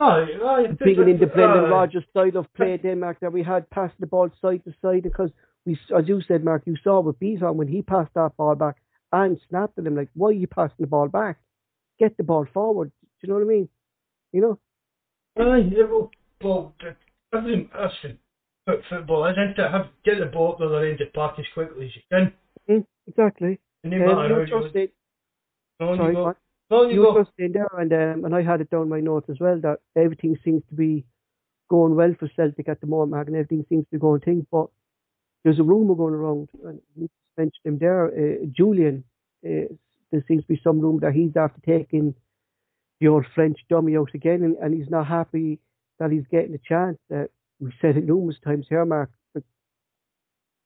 aye. 0.00 0.66
being 0.84 0.98
an 0.98 1.08
independent 1.08 1.66
aye. 1.66 1.70
Rodgers 1.70 2.04
style 2.10 2.36
of 2.36 2.52
play 2.54 2.78
then, 2.82 3.00
Mark, 3.00 3.20
that 3.20 3.32
we 3.32 3.42
had 3.42 3.70
passing 3.70 3.96
the 4.00 4.06
ball 4.06 4.28
side 4.40 4.62
to 4.64 4.74
side 4.82 5.04
because 5.04 5.30
we, 5.64 5.78
as 5.96 6.08
you 6.08 6.20
said, 6.26 6.44
Mark, 6.44 6.62
you 6.66 6.76
saw 6.82 7.00
with 7.00 7.20
Bison 7.20 7.56
when 7.56 7.68
he 7.68 7.82
passed 7.82 8.12
that 8.14 8.36
ball 8.36 8.54
back 8.54 8.76
and 9.12 9.38
snapped 9.48 9.78
at 9.78 9.86
him 9.86 9.96
like, 9.96 10.10
why 10.14 10.30
are 10.30 10.32
you 10.32 10.46
passing 10.46 10.76
the 10.80 10.86
ball 10.86 11.08
back? 11.08 11.38
Get 11.98 12.16
the 12.16 12.24
ball 12.24 12.46
forward. 12.52 12.92
Do 13.02 13.08
you 13.26 13.28
know 13.28 13.34
what 13.38 13.44
I 13.44 13.56
mean? 13.56 13.68
You 14.32 14.40
know? 14.40 14.58
Aye, 15.38 15.70
well, 16.42 16.74
the- 16.80 16.96
everything, 17.36 17.70
that's 17.74 17.94
football, 18.88 19.26
isn't 19.26 19.58
it? 19.58 19.70
Have, 19.70 19.86
get 20.04 20.18
the 20.18 20.26
ball 20.26 20.52
up 20.52 20.58
the 20.58 20.66
other 20.66 20.84
end 20.84 21.00
of 21.00 21.08
the 21.08 21.12
park 21.12 21.38
as 21.38 21.44
quickly 21.54 21.86
as 21.86 21.96
you 21.96 22.02
can. 22.10 22.32
Mm, 22.68 22.84
exactly. 23.06 23.58
And 23.84 23.94
Um, 23.94 24.00
no 24.00 24.06
you 24.06 24.10
how 24.14 24.34
were 24.34 24.46
you 24.46 24.62
just 24.62 24.72
saying- 24.74 24.88
on 25.80 25.96
sorry, 25.96 26.08
you 26.10 26.14
go 26.14 26.22
go. 26.22 26.28
on. 26.28 26.36
On 26.70 26.88
you 26.90 26.94
you 26.96 27.02
go. 27.02 27.12
were 27.14 27.22
just 27.24 27.36
saying 27.38 27.52
there, 27.52 27.68
and 27.78 27.92
um, 27.92 28.24
and 28.24 28.34
I 28.34 28.42
had 28.42 28.60
it 28.60 28.70
down 28.70 28.88
my 28.88 29.00
notes 29.00 29.28
as 29.30 29.38
well 29.40 29.58
that 29.60 29.80
everything 29.96 30.36
seems 30.44 30.62
to 30.68 30.74
be 30.74 31.04
going 31.70 31.94
well 31.94 32.14
for 32.18 32.28
Celtic 32.36 32.68
at 32.68 32.80
the 32.80 32.86
moment, 32.86 33.26
and 33.28 33.36
everything 33.36 33.64
seems 33.68 33.84
to 33.86 33.92
be 33.92 33.98
going 33.98 34.20
things. 34.20 34.44
But 34.50 34.68
there's 35.44 35.58
a 35.60 35.62
rumour 35.64 35.94
going 35.94 36.14
around, 36.14 36.50
and 36.64 36.80
you 36.96 37.08
mentioned 37.36 37.64
him 37.64 37.78
there, 37.78 38.06
uh, 38.08 38.44
Jullien. 38.46 39.04
Uh, 39.46 39.72
there 40.10 40.24
seems 40.26 40.42
to 40.42 40.48
be 40.48 40.60
some 40.64 40.80
rumour 40.80 41.00
that 41.00 41.12
he's 41.14 41.36
after 41.36 41.60
taking 41.60 42.14
the 43.00 43.08
old 43.08 43.26
French 43.34 43.58
dummy 43.70 43.96
out 43.96 44.10
again, 44.14 44.42
and, 44.42 44.56
and 44.56 44.74
he's 44.74 44.90
not 44.90 45.06
happy 45.06 45.60
that 46.00 46.10
he's 46.10 46.26
getting 46.30 46.54
a 46.54 46.58
chance. 46.58 46.98
Uh, 47.14 47.24
we 47.60 47.72
said 47.80 47.96
it 47.96 48.04
numerous 48.04 48.38
times 48.40 48.66
here, 48.68 48.84
Mark, 48.84 49.10
but 49.32 49.42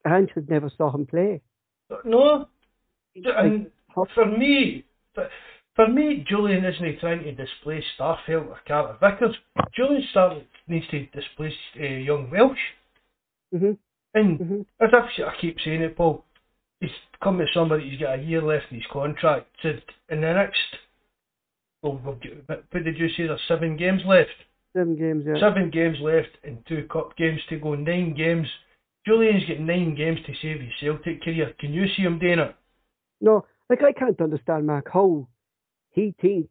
Ange 0.06 0.30
has 0.34 0.44
never 0.48 0.70
saw 0.70 0.90
him 0.90 1.06
play. 1.06 1.42
No, 2.04 2.48
and 3.14 3.70
for 4.14 4.26
me, 4.26 4.84
for, 5.74 5.88
me, 5.88 6.24
Jullien 6.30 6.64
isn't 6.64 7.00
trying 7.00 7.22
to 7.24 7.32
displace 7.32 7.84
Starfelt 7.98 8.48
or 8.48 8.60
Carter 8.66 8.96
Vickers. 9.00 9.36
Jullien 9.78 10.08
started, 10.10 10.46
needs 10.68 10.86
to 10.88 11.06
displace 11.06 11.54
uh, 11.80 11.84
young 11.84 12.30
Welsh. 12.30 12.58
Mhm. 13.54 13.78
And 14.14 14.38
Mhm. 14.38 14.66
as 14.80 14.90
I 14.94 15.34
keep 15.40 15.60
saying 15.60 15.82
it, 15.82 15.96
Paul, 15.96 16.24
he's 16.80 16.90
come 17.22 17.38
to 17.38 17.46
somebody 17.54 17.88
who's 17.88 18.00
got 18.00 18.18
a 18.18 18.22
year 18.22 18.42
left 18.42 18.70
in 18.70 18.78
his 18.78 18.86
contract. 18.86 19.46
Said 19.62 19.82
in 20.08 20.20
the 20.20 20.32
next, 20.32 20.78
well, 21.82 22.00
we'll 22.04 22.18
what 22.46 22.84
did 22.84 22.98
you 22.98 23.08
say? 23.10 23.26
There's 23.26 23.40
seven 23.48 23.76
games 23.76 24.04
left. 24.04 24.30
Seven 24.74 24.96
games, 24.96 25.24
yeah. 25.26 25.38
Seven 25.38 25.70
games 25.70 26.00
left 26.00 26.30
and 26.44 26.64
two 26.66 26.86
cup 26.88 27.16
games 27.16 27.40
to 27.48 27.58
go. 27.58 27.74
Nine 27.74 28.14
games. 28.14 28.48
Jullien's 29.06 29.48
got 29.48 29.60
nine 29.60 29.94
games 29.94 30.20
to 30.26 30.32
save 30.40 30.60
his 30.60 30.70
Celtic 30.80 31.22
career. 31.22 31.52
Can 31.58 31.72
you 31.72 31.86
see 31.96 32.02
him 32.02 32.18
doing 32.18 32.38
it? 32.38 32.54
No, 33.20 33.44
like 33.68 33.82
I 33.82 33.92
can't 33.92 34.20
understand, 34.20 34.66
Mark, 34.66 34.88
how 34.92 35.28
he 35.90 36.14
thinks 36.20 36.50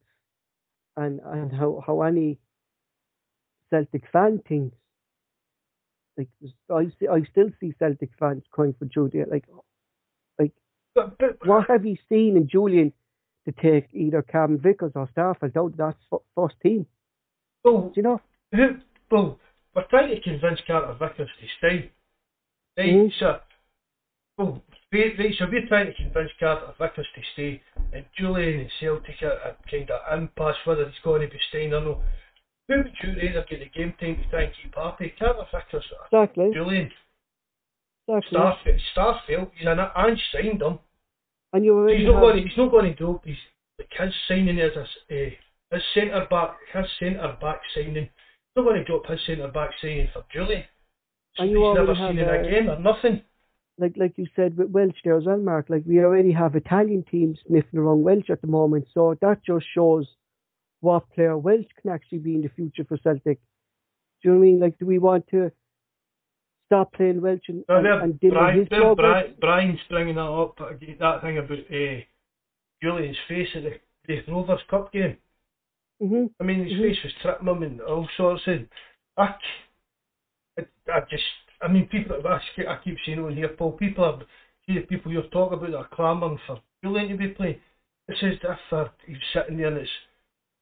and 0.97 1.20
and 1.26 1.52
how, 1.52 1.82
how 1.86 2.02
any 2.02 2.39
Celtic 3.70 4.04
fan 4.12 4.41
thinks. 4.47 4.76
Like 6.18 6.28
I 6.70 6.86
see, 6.99 7.08
I 7.08 7.24
still 7.32 7.49
see 7.60 7.74
Celtic 7.80 8.10
fans 8.20 8.43
crying 8.52 8.76
for 8.78 8.86
Jullien. 8.86 9.32
Like, 9.32 9.45
like 10.38 10.52
But, 10.93 11.18
but 11.18 11.38
what 11.45 11.68
have 11.70 11.86
you 11.86 11.95
seen 12.10 12.36
in 12.36 12.47
Jullien 12.47 12.91
to 13.45 13.52
take 13.54 13.88
either 13.93 14.22
Cam 14.22 14.60
Vickers 14.60 14.91
or 14.95 15.10
Starfelt 15.16 15.56
out 15.56 15.72
of 15.72 15.78
that 15.78 15.95
first 16.36 16.56
team? 16.62 16.86
well, 17.64 17.84
Do 17.84 17.93
you 17.95 18.04
know? 18.04 18.22
who, 18.52 18.76
well, 19.10 19.39
we're 19.74 19.88
trying 19.88 20.14
to 20.14 20.22
convince 20.22 20.60
Carter 20.68 20.93
Vickers 20.99 21.30
to 21.39 21.47
stay. 21.58 21.91
Right, 22.78 23.12
so, 23.20 23.40
well, 24.38 24.64
we, 24.92 25.14
right, 25.20 25.34
so 25.38 25.46
we're 25.52 25.68
trying 25.68 25.88
to 25.88 25.94
convince 25.94 26.32
Carter 26.40 26.74
Vickers 26.80 27.08
to 27.16 27.22
stay, 27.34 27.62
and 27.94 28.06
Jullien 28.20 28.62
and 28.62 28.70
Celtic 28.80 29.22
are, 29.24 29.40
are 29.44 29.58
kind 29.70 29.90
of 29.90 30.20
impasse 30.20 30.56
whether 30.66 30.86
he's 30.86 30.94
going 31.04 31.22
to 31.22 31.28
be 31.28 31.40
staying 31.50 31.74
or 31.74 31.82
not. 31.82 32.00
Who 32.68 32.78
would 32.78 32.94
you 33.04 33.10
rather 33.10 33.46
get 33.50 33.60
the 33.60 33.70
game 33.78 33.94
time 34.00 34.16
to 34.24 34.30
try 34.30 34.44
and 34.44 34.54
keep 34.62 34.76
happy? 34.76 35.14
Carter 35.20 35.44
Vickers 35.52 35.86
or 35.92 36.22
Exactly. 36.22 36.52
Jullien? 36.56 36.90
Exactly. 38.08 38.38
Starfelt, 38.38 38.80
Starfelt, 38.96 39.52
he's 39.56 39.68
an 39.68 39.80
Ange 39.96 40.22
signed 40.32 40.62
him. 40.62 40.80
And 41.54 41.66
you 41.66 41.76
already 41.76 42.00
He's 42.00 42.08
not 42.08 42.22
going. 42.22 42.38
To, 42.38 42.42
he's 42.44 42.58
not 42.58 42.72
going 42.72 42.86
to 42.86 42.96
do. 42.96 43.22
He's 43.26 43.36
like 43.78 43.90
his 43.92 44.14
signing 44.28 44.60
as 44.60 44.72
a 44.76 44.82
uh, 44.82 45.30
his 45.72 45.84
centre 45.94 46.26
back. 46.30 46.56
His 46.74 46.86
centre 47.00 47.38
back 47.42 47.60
signing. 47.76 47.96
He's 47.96 48.56
not 48.56 48.64
going 48.64 48.80
to 48.80 48.84
drop 48.86 49.06
his 49.08 49.20
centre 49.26 49.48
back 49.50 49.72
signing 49.82 50.08
for 50.14 50.24
Julie. 50.34 50.66
And 51.38 51.50
you 51.52 51.64
already 51.64 51.88
never 51.88 51.96
have, 51.96 52.10
seen 52.12 52.20
it 52.20 52.28
uh, 52.28 52.40
again 52.48 52.70
or 52.70 52.80
nothing. 52.80 53.22
like 53.78 53.94
like 53.98 54.14
you 54.18 54.28
said 54.36 54.58
with 54.58 54.70
Welsh 54.70 54.96
there 55.04 55.18
as 55.18 55.26
well, 55.26 55.38
Mark. 55.38 55.68
Like 55.70 55.84
we 55.86 56.00
already 56.00 56.32
have 56.32 56.56
Italian 56.56 57.04
teams 57.10 57.40
sniffing 57.48 57.80
around 57.80 58.04
Welsh 58.04 58.30
at 58.30 58.42
the 58.42 58.48
moment, 58.48 58.86
so 58.94 59.16
that 59.22 59.44
just 59.44 59.66
shows 59.74 60.08
what 60.82 61.10
player 61.12 61.38
Welsh 61.38 61.66
can 61.82 61.92
actually 61.92 62.20
be 62.20 62.36
in 62.36 62.42
the 62.42 62.50
future 62.50 62.84
for 62.84 62.98
Celtic. 62.98 63.40
Do 64.22 64.30
you 64.30 64.32
know 64.32 64.40
what 64.40 64.44
I 64.46 64.46
mean? 64.48 64.60
Like, 64.60 64.78
do 64.80 64.86
we 64.86 65.00
want 65.00 65.28
to 65.30 65.52
stop 66.68 66.94
playing 66.94 67.22
Welsh 67.22 67.42
and, 67.48 67.64
No, 67.70 67.76
and, 67.78 67.86
there, 67.86 68.00
and 68.00 68.20
with 68.22 68.32
Brian, 68.34 68.60
his. 68.60 68.68
Brian, 68.70 69.36
Brian's 69.40 69.80
bringing 69.90 70.16
that 70.16 70.22
up. 70.22 70.60
again, 70.60 70.98
That 71.00 71.22
thing 71.22 71.38
about 71.38 71.58
uh, 71.60 72.02
Jullien's 72.84 73.18
face 73.28 73.48
at 73.56 73.64
the, 73.64 73.80
the 74.08 74.32
Rovers 74.32 74.62
Cup 74.70 74.92
game. 74.94 75.18
hmm 76.00 76.26
I 76.40 76.44
mean, 76.44 76.64
his 76.66 76.74
Mhm. 76.74 76.82
face 76.90 76.98
was 77.04 77.14
tripping 77.22 77.48
him 77.48 77.64
and 77.64 77.82
all 77.82 78.08
sorts 78.18 78.44
of. 78.48 78.60
I, 79.18 79.36
I, 80.93 80.99
just, 81.09 81.24
I 81.62 81.68
mean, 81.68 81.88
people. 81.88 82.16
I, 82.28 82.39
keep- 82.55 82.68
I 82.68 82.78
keep 82.84 82.97
saying 83.05 83.20
on 83.20 83.36
here, 83.36 83.49
Paul. 83.49 83.74
People 83.74 84.05
are, 84.05 84.20
see 84.66 84.76
the 84.76 84.86
people 84.86 85.12
you're 85.12 85.24
talking 85.24 85.57
about 85.57 85.72
that 85.72 85.78
are 85.78 85.89
clamouring 85.93 86.39
for 86.47 86.62
Jullien 86.84 87.09
to 87.09 87.18
be 87.18 87.28
playing. 87.30 87.59
it's 88.07 88.24
as 88.24 88.34
if 88.43 88.74
uh, 88.74 88.86
he's 89.05 89.18
sitting 89.34 89.57
there 89.57 89.68
and 89.68 89.78
it's 89.78 89.89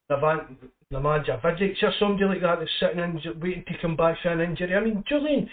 the 0.09 0.17
van, 0.17 0.57
the 0.91 0.99
manager 0.99 1.39
visits 1.43 1.79
or 1.83 1.93
somebody 1.99 2.25
like 2.25 2.41
that 2.41 2.59
that's 2.59 2.71
sitting 2.79 2.99
in 2.99 3.39
waiting 3.39 3.63
to 3.67 3.77
come 3.81 3.95
back 3.95 4.17
from 4.21 4.39
an 4.39 4.49
injury. 4.49 4.75
I 4.75 4.83
mean, 4.83 5.03
Jullien, 5.09 5.47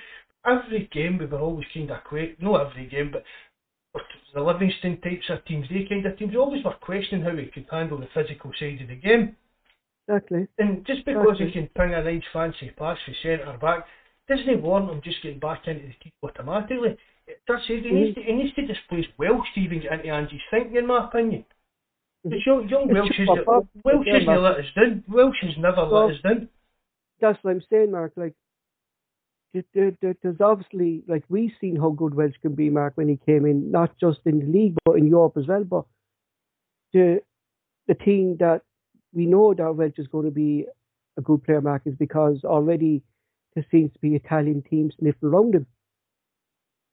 every 0.46 0.88
game 0.92 1.18
we 1.18 1.26
were 1.26 1.40
always 1.40 1.66
kind 1.74 1.90
of 1.90 2.04
quick. 2.04 2.40
Not 2.40 2.70
every 2.70 2.88
game, 2.88 3.10
but 3.12 3.22
the 4.34 4.40
Livingston 4.40 5.00
types 5.00 5.30
of 5.30 5.44
teams, 5.44 5.66
they 5.68 5.86
kind 5.88 6.04
of 6.04 6.18
teams, 6.18 6.36
always 6.36 6.64
were 6.64 6.74
questioning 6.80 7.24
how 7.24 7.36
he 7.36 7.46
could 7.46 7.66
handle 7.70 7.98
the 7.98 8.08
physical 8.14 8.50
side 8.58 8.80
of 8.82 8.88
the 8.88 8.96
game. 8.96 9.36
Exactly. 10.08 10.46
And 10.58 10.86
just 10.86 11.04
because 11.04 11.36
exactly. 11.40 11.46
he 11.46 11.52
can 11.52 11.68
ping 11.76 11.94
a 11.94 12.02
nice 12.02 12.22
fancy 12.32 12.70
pass 12.78 12.98
for 13.04 13.14
centre 13.22 13.58
back, 13.60 13.86
doesn't 14.28 14.48
he 14.48 14.56
want 14.56 14.90
him 14.90 15.00
just 15.04 15.22
getting 15.22 15.38
back 15.38 15.66
into 15.66 15.82
the 15.82 15.94
team 16.02 16.12
automatically? 16.22 16.96
That's 17.48 17.62
it. 17.68 17.84
He, 17.84 17.90
needs 17.90 18.14
to, 18.16 18.22
he 18.22 18.32
needs 18.32 18.54
to 18.54 18.66
displace 18.66 19.06
Welsh 19.18 19.46
to 19.54 19.60
even 19.60 19.82
into 19.82 20.08
Angie's 20.08 20.40
thinking, 20.50 20.76
in 20.76 20.86
my 20.86 21.06
opinion. 21.06 21.44
Young, 22.24 22.68
young 22.68 22.88
Welsh, 22.88 23.12
has, 23.18 23.28
Welsh 23.84 24.06
has 24.12 24.26
never 24.26 24.40
let 24.40 24.58
us 24.58 24.64
down. 24.74 25.04
Welsh 25.08 25.36
has 25.42 25.56
never 25.58 25.82
let 25.82 26.14
us 26.14 26.20
down. 26.22 26.48
That's 27.20 27.38
what 27.42 27.52
I'm 27.52 27.62
saying, 27.70 27.92
Mark. 27.92 28.12
Like, 28.16 28.34
there's 29.72 30.40
obviously, 30.40 31.02
like, 31.06 31.24
we've 31.28 31.52
seen 31.60 31.76
how 31.76 31.90
good 31.90 32.14
Welsh 32.14 32.34
can 32.42 32.54
be, 32.54 32.68
Mark, 32.68 32.92
when 32.96 33.08
he 33.08 33.18
came 33.24 33.46
in, 33.46 33.70
not 33.70 33.96
just 33.98 34.20
in 34.26 34.40
the 34.40 34.46
league, 34.46 34.74
but 34.84 34.96
in 34.96 35.06
Europe 35.06 35.36
as 35.36 35.46
well. 35.46 35.64
But 35.64 35.84
the 36.92 37.20
the 37.86 37.94
team 37.94 38.36
that 38.40 38.62
we 39.12 39.26
know 39.26 39.54
that 39.54 39.76
Welsh 39.76 39.98
is 39.98 40.08
going 40.08 40.26
to 40.26 40.32
be 40.32 40.66
a 41.16 41.22
good 41.22 41.44
player, 41.44 41.60
Mark, 41.60 41.82
is 41.86 41.94
because 41.94 42.44
already 42.44 43.02
there 43.56 43.66
seems 43.70 43.92
to 43.94 43.98
be 43.98 44.14
Italian 44.14 44.62
teams 44.62 44.94
sniffing 45.00 45.28
around 45.28 45.54
him. 45.54 45.66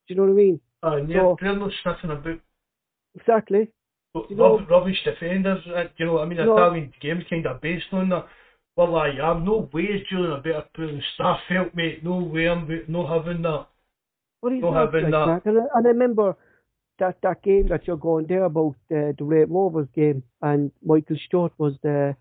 Do 0.07 0.14
you 0.14 0.16
know 0.16 0.24
what 0.24 0.32
I 0.32 0.34
mean? 0.34 0.59
Uh, 0.82 0.95
yeah, 1.07 1.18
so, 1.18 1.38
they're 1.39 1.59
not 1.59 1.72
sniffing 1.84 2.09
about. 2.09 2.39
Exactly. 3.16 3.68
But 4.14 4.30
you 4.30 4.38
know, 4.38 4.66
rubbish 4.70 4.97
defenders, 5.03 5.61
uh, 5.68 5.84
you 5.97 6.05
know, 6.05 6.20
I 6.20 6.26
mean, 6.26 6.38
no, 6.38 6.55
Italian 6.55 6.93
game's 7.01 7.26
kind 7.30 7.45
of 7.45 7.61
based 7.61 7.86
on 7.91 8.09
that. 8.09 8.28
Well, 8.76 8.95
I 8.95 9.09
am. 9.22 9.43
No 9.45 9.70
way 9.74 9.84
is 9.84 10.01
Jullien 10.11 10.39
a 10.39 10.41
better 10.41 10.64
player 10.74 10.88
than 10.88 11.03
Starfelt, 11.20 11.76
mate. 11.76 12.03
No 12.03 12.18
way 12.18 12.47
I'm 12.47 12.68
no 12.88 13.05
having 13.05 13.41
that. 13.43 13.68
Well, 14.41 14.53
he's 14.53 14.61
not 14.61 14.86
having 14.86 15.11
like 15.11 15.43
that. 15.43 15.49
And, 15.49 15.59
I, 15.59 15.61
and 15.76 15.88
I 15.88 15.89
remember 15.89 16.36
that, 16.99 17.18
that 17.24 17.43
game 17.43 17.68
that 17.70 17.88
you're 17.88 17.97
going 17.97 18.28
there 18.28 18.45
about 18.45 18.76
uh, 18.91 19.14
the 19.18 19.24
Raith 19.24 19.49
Rovers 19.49 19.88
game, 19.93 20.24
and 20.41 20.72
Michael 20.84 21.18
Stott 21.28 21.51
was 21.57 21.74
the 21.84 22.16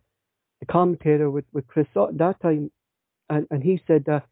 the 0.60 0.66
commentator 0.66 1.28
with, 1.28 1.44
with 1.52 1.66
Chris 1.66 1.88
Sutton 1.92 2.18
that 2.18 2.40
time, 2.40 2.70
and, 3.28 3.46
and 3.50 3.62
he 3.64 3.80
said 3.86 4.04
that 4.06 4.26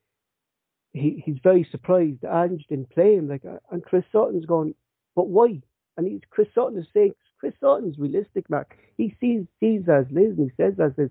he, 0.93 1.23
he's 1.25 1.39
very 1.43 1.67
surprised 1.71 2.23
that 2.23 2.35
Ange 2.35 2.67
didn't 2.69 2.91
play 2.91 3.15
him. 3.15 3.29
Like, 3.29 3.45
uh, 3.45 3.59
and 3.71 3.83
Chris 3.83 4.05
Sutton's 4.13 4.47
gone, 4.47 4.75
but 5.15 5.29
why? 5.29 5.61
And 5.97 6.07
he's 6.07 6.21
Chris 6.31 6.49
Sutton 6.55 6.79
is 6.79 6.87
saying 6.93 7.15
Chris 7.39 7.55
Sutton's 7.61 7.99
realistic, 7.99 8.49
Mark. 8.51 8.77
He 8.97 9.17
sees 9.21 9.45
sees 9.61 9.83
as 9.89 10.07
Liz 10.11 10.35
and 10.39 10.51
he 10.51 10.63
says 10.63 10.75
as 10.81 10.93
Liz. 10.97 11.11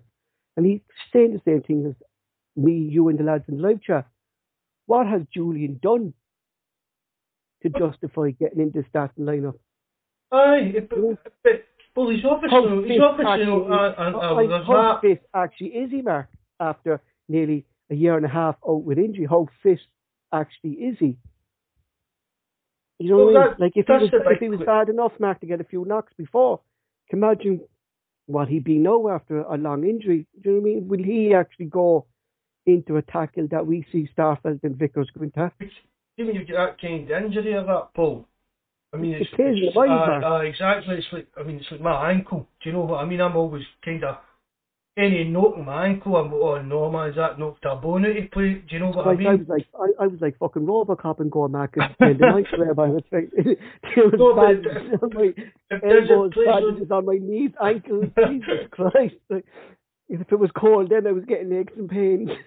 And 0.58 0.66
he's 0.66 0.82
saying 1.14 1.34
the 1.34 1.42
same 1.50 1.62
thing 1.62 1.86
as 1.88 1.96
me, 2.56 2.74
you, 2.74 3.08
and 3.08 3.18
the 3.18 3.24
lads 3.24 3.46
in 3.48 3.58
the 3.58 3.64
live 3.64 3.82
chat. 3.82 4.08
What 4.86 5.08
has 5.08 5.22
Jullien 5.36 5.80
done 5.80 6.14
to 7.64 7.70
justify 7.70 8.32
getting 8.32 8.62
into 8.62 8.84
starting 8.90 9.26
lineup? 9.26 9.60
Aye, 10.32 10.74
but, 10.90 11.00
but 11.44 11.64
well, 11.96 12.10
he's 12.10 12.24
obviously, 12.26 12.94
he's 12.94 13.02
obviously, 13.02 13.44
actually, 13.44 13.52
uh, 13.52 13.76
uh, 13.98 14.54
uh, 15.04 15.16
actually 15.34 15.68
is 15.68 15.92
he, 15.92 16.02
Mark, 16.02 16.30
after 16.60 17.02
nearly 17.28 17.66
a 17.90 17.96
year 17.96 18.16
and 18.16 18.26
a 18.26 18.30
half 18.30 18.56
out 18.68 18.84
with 18.84 18.98
injury? 18.98 19.28
How 19.30 19.48
fit 19.64 19.80
actually 20.34 20.72
is 20.72 20.98
he? 21.00 21.18
You 23.00 23.10
know 23.10 23.18
well, 23.18 23.26
what 23.26 23.36
I 23.36 23.44
mean? 23.44 23.52
That, 23.52 23.60
like 23.60 23.72
if 23.76 23.86
he 23.88 23.94
was 23.94 24.10
if 24.14 24.40
he 24.40 24.50
was 24.50 24.62
bad 24.66 24.90
enough, 24.90 25.14
Mark, 25.20 25.40
to 25.40 25.46
get 25.46 25.62
a 25.62 25.64
few 25.64 25.86
knocks 25.86 26.14
before, 26.18 26.60
can 27.10 27.20
imagine 27.20 27.62
what 28.26 28.48
he'd 28.48 28.64
be 28.64 28.78
now 28.78 29.10
after 29.10 29.42
a 29.42 29.58
long 29.58 29.84
injury. 29.84 30.28
Do 30.44 30.50
you 30.50 30.56
know 30.56 30.62
what 30.62 30.70
I 30.70 30.74
mean? 30.74 30.88
Will 30.88 31.04
he 31.04 31.34
actually 31.34 31.66
go 31.66 32.06
into 32.66 32.98
a 32.98 33.02
tackle 33.02 33.48
that 33.52 33.66
we 33.66 33.86
see 33.92 34.08
Starfelt 34.16 34.60
and 34.64 34.76
Vickers 34.76 35.10
going 35.18 35.32
to? 35.32 35.52
Even 36.18 36.36
you 36.36 36.46
get 36.46 36.56
that 36.56 36.82
kind 36.82 37.10
of 37.10 37.24
injury 37.24 37.54
of 37.54 37.66
that, 37.66 37.90
Paul. 37.96 38.28
I 38.94 38.98
mean, 38.98 39.14
it's, 39.14 39.30
it's, 39.38 39.76
it's 39.76 39.78
uh, 39.78 39.82
uh, 39.82 40.40
exactly. 40.40 40.96
It's 40.96 41.08
like 41.12 41.28
I 41.40 41.44
mean, 41.44 41.58
it's 41.58 41.68
like 41.72 41.82
my 41.82 42.12
ankle. 42.12 42.48
Do 42.62 42.70
you 42.70 42.74
know 42.74 42.82
what 42.82 42.98
I 42.98 43.06
mean? 43.06 43.22
I'm 43.22 43.36
always 43.36 43.64
kind 43.86 44.04
of 44.04 44.18
any 44.98 45.24
knock 45.24 45.56
in 45.58 45.66
my 45.66 45.88
ankle. 45.88 46.16
I'm 46.16 46.34
oh 46.34 46.62
no 46.62 46.92
man, 46.92 47.10
is 47.10 47.16
that 47.16 47.40
knocked 47.40 47.66
a 47.66 47.76
bone 47.76 48.06
out 48.06 48.18
of 48.18 48.32
play? 48.32 48.56
Do 48.56 48.64
you 48.70 48.80
know 48.80 48.90
what 48.90 49.06
like, 49.06 49.18
I 49.18 49.20
mean? 49.20 49.28
I 49.28 49.36
was 49.36 49.48
like 49.48 49.68
I, 49.76 50.04
I 50.04 50.08
was 50.08 50.20
like 50.22 50.38
fucking 50.40 50.64
Robocop 50.64 51.20
and 51.20 51.32
going 51.32 51.52
back 51.52 51.76
and 51.76 52.20
the 52.20 52.26
night 52.26 52.46
where 52.58 52.70
I 52.70 52.90
was 52.90 53.04
like, 53.12 53.30
it 53.34 53.58
was 53.96 54.14
No, 54.18 54.36
but 54.36 55.04
on 55.04 55.14
my 55.14 55.34
if 55.72 55.82
there's 55.82 56.10
a 56.10 56.14
elbows, 56.14 56.34
bandages 56.46 56.92
on 56.92 57.06
my 57.06 57.18
knees, 57.22 57.52
ankles. 57.64 58.06
Jesus 58.28 58.68
Christ! 58.72 59.16
Like, 59.30 59.46
if 60.10 60.22
it 60.22 60.40
was 60.40 60.50
cold, 60.60 60.90
then 60.90 61.08
I 61.08 61.12
was 61.12 61.26
getting 61.26 61.54
aches 61.54 61.74
and 61.78 61.90
pains. 61.90 62.30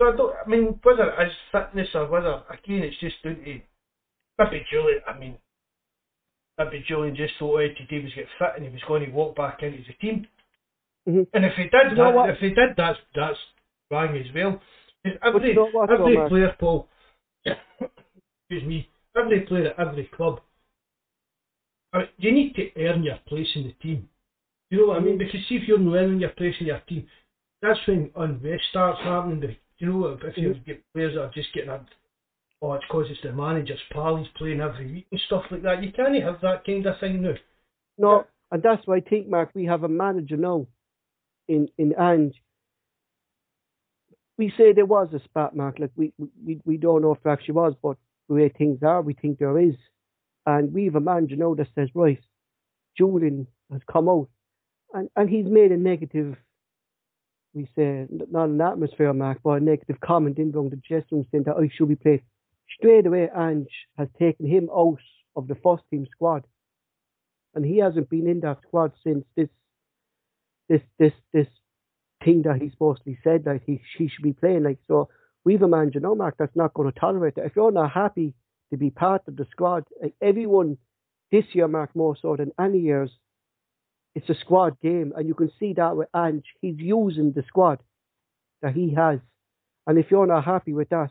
So 0.00 0.06
I 0.08 0.16
don't. 0.16 0.34
I 0.34 0.48
mean, 0.48 0.80
whether 0.82 1.12
it's 1.18 1.34
fitness 1.52 1.88
or 1.94 2.08
whether 2.08 2.42
again 2.48 2.82
it's 2.82 2.98
just 3.00 3.22
down 3.22 3.36
to 3.36 3.60
maybe 4.38 4.64
Jullien. 4.72 5.00
I 5.06 5.18
mean, 5.18 5.36
maybe 6.56 6.82
Jullien 6.90 7.14
just 7.14 7.34
thought 7.38 7.58
Eddie 7.58 7.86
Davis 7.90 8.12
get 8.16 8.24
fit 8.38 8.56
and 8.56 8.64
he 8.64 8.72
was 8.72 8.80
going 8.88 9.04
to 9.04 9.10
walk 9.10 9.36
back 9.36 9.62
into 9.62 9.78
the 9.86 9.92
team. 10.00 10.26
Mhm. 11.10 11.26
And 11.32 11.44
if 11.44 11.54
he 11.54 11.64
did 11.64 11.96
that, 11.96 12.14
what? 12.14 12.30
if 12.30 12.38
he 12.38 12.50
did, 12.50 12.76
that's 12.76 12.98
that's 13.14 13.38
wrong 13.90 14.16
as 14.16 14.32
well. 14.34 14.60
Every 15.22 15.48
you 15.48 15.54
know 15.54 15.70
what, 15.72 15.90
every 15.90 16.16
player, 16.28 16.54
Paul. 16.58 16.88
excuse 17.44 18.64
me. 18.64 18.88
Every 19.16 19.40
player 19.40 19.68
at 19.68 19.78
every 19.88 20.04
club. 20.16 20.40
I 21.92 21.98
mean, 21.98 22.08
you 22.18 22.32
need 22.32 22.54
to 22.54 22.70
earn 22.86 23.02
your 23.02 23.18
place 23.26 23.48
in 23.56 23.64
the 23.64 23.72
team. 23.82 24.08
You 24.70 24.78
know 24.80 24.86
what 24.88 24.98
I 24.98 25.00
mean? 25.00 25.18
Mm-hmm. 25.18 25.24
Because 25.26 25.46
see 25.48 25.56
if 25.56 25.66
you're 25.66 25.78
not 25.78 25.96
earning 25.96 26.20
your 26.20 26.30
place 26.30 26.54
in 26.60 26.66
your 26.66 26.80
team, 26.88 27.06
that's 27.62 27.80
when 27.86 28.10
unrest 28.16 28.64
starts 28.70 29.00
happening. 29.00 29.40
The- 29.40 29.56
You 29.80 29.86
know, 29.88 30.06
if 30.08 30.22
if 30.24 30.36
you 30.36 30.50
Mhm. 30.50 30.64
get 30.66 30.84
players 30.92 31.14
that 31.14 31.22
are 31.24 31.30
just 31.32 31.52
getting 31.54 31.70
a, 31.70 31.80
oh, 32.60 32.74
it's 32.74 32.84
because 32.84 33.10
it's 33.10 33.22
the 33.22 33.32
manager's 33.32 33.82
pal, 33.90 34.16
he's 34.16 34.28
playing 34.28 34.60
every 34.60 34.86
week 34.92 35.06
and 35.10 35.20
stuff 35.22 35.50
like 35.50 35.62
that. 35.62 35.82
You 35.82 35.90
can't 35.90 36.22
have 36.22 36.38
that 36.42 36.64
kind 36.66 36.84
of 36.84 36.98
thing 37.00 37.22
now. 37.22 37.34
No, 37.96 38.26
and 38.52 38.62
that's 38.62 38.86
why 38.86 38.96
I 38.96 39.00
think, 39.00 39.26
Mark, 39.28 39.54
we 39.54 39.64
have 39.64 39.82
a 39.84 39.88
manager 39.88 40.36
now 40.36 40.66
in 41.50 41.68
in 41.76 41.94
Ange. 41.98 42.34
We 44.38 44.52
say 44.56 44.72
there 44.72 44.86
was 44.86 45.08
a 45.12 45.20
spat, 45.24 45.54
Mark. 45.54 45.78
Like 45.78 45.90
we 45.96 46.12
we 46.18 46.60
we 46.64 46.76
don't 46.76 47.02
know 47.02 47.12
if 47.12 47.22
there 47.22 47.32
actually 47.32 47.54
was, 47.54 47.74
but 47.82 47.96
the 48.28 48.34
way 48.34 48.48
things 48.48 48.78
are, 48.82 49.02
we 49.02 49.14
think 49.14 49.38
there 49.38 49.58
is, 49.58 49.74
and 50.46 50.72
we 50.72 50.84
have 50.84 50.94
a 50.94 51.00
manager 51.00 51.36
now 51.36 51.54
that 51.54 51.66
says, 51.74 51.88
right, 51.94 52.22
Jullien 52.98 53.46
has 53.72 53.82
come 53.90 54.08
out, 54.08 54.28
and 54.94 55.08
and 55.16 55.28
he's 55.28 55.46
made 55.46 55.72
a 55.72 55.76
negative. 55.76 56.36
We 57.52 57.68
say 57.76 58.06
not 58.10 58.48
an 58.48 58.60
atmosphere, 58.60 59.12
Mark, 59.12 59.40
but 59.42 59.54
a 59.54 59.60
negative 59.60 60.00
comment 60.00 60.38
in 60.38 60.54
around 60.54 60.70
the 60.70 60.80
dressing 60.88 61.18
room 61.18 61.26
saying 61.32 61.44
that 61.44 61.56
I 61.56 61.68
should 61.74 61.88
be 61.88 61.96
played. 61.96 62.22
Straight 62.78 63.06
away, 63.06 63.28
Ange 63.36 63.74
has 63.98 64.08
taken 64.20 64.46
him 64.46 64.70
out 64.70 65.00
of 65.34 65.48
the 65.48 65.56
first 65.56 65.82
team 65.90 66.06
squad 66.12 66.44
and 67.54 67.64
he 67.64 67.78
hasn't 67.78 68.08
been 68.08 68.28
in 68.28 68.40
that 68.40 68.58
squad 68.66 68.92
since 69.02 69.24
this 69.36 69.48
this 70.70 70.80
this 70.98 71.12
this 71.34 71.46
thing 72.24 72.42
that 72.42 72.60
he 72.62 72.70
supposedly 72.70 73.18
said 73.22 73.44
that 73.44 73.60
he 73.66 73.80
he 73.98 74.08
should 74.08 74.22
be 74.22 74.32
playing 74.32 74.62
like 74.62 74.78
so 74.86 75.08
we've 75.44 75.60
a 75.62 75.68
manager 75.68 76.00
now 76.00 76.14
Mark 76.14 76.36
that's 76.38 76.56
not 76.56 76.72
going 76.74 76.90
to 76.90 76.98
tolerate 76.98 77.34
that. 77.34 77.44
If 77.46 77.56
you're 77.56 77.72
not 77.72 77.90
happy 77.92 78.34
to 78.70 78.76
be 78.78 78.90
part 78.90 79.22
of 79.26 79.36
the 79.36 79.46
squad, 79.50 79.84
like 80.02 80.14
everyone 80.22 80.78
this 81.32 81.44
year, 81.54 81.66
Mark, 81.68 81.94
more 81.96 82.16
so 82.20 82.36
than 82.36 82.52
any 82.60 82.78
years, 82.78 83.10
it's 84.14 84.28
a 84.28 84.34
squad 84.40 84.80
game 84.80 85.12
and 85.16 85.26
you 85.26 85.34
can 85.34 85.50
see 85.58 85.72
that 85.74 85.96
with 85.96 86.08
Ange, 86.14 86.44
he's 86.60 86.76
using 86.78 87.32
the 87.32 87.42
squad 87.48 87.78
that 88.62 88.74
he 88.74 88.94
has. 88.94 89.18
And 89.86 89.98
if 89.98 90.10
you're 90.10 90.26
not 90.26 90.44
happy 90.44 90.72
with 90.72 90.88
that, 90.90 91.10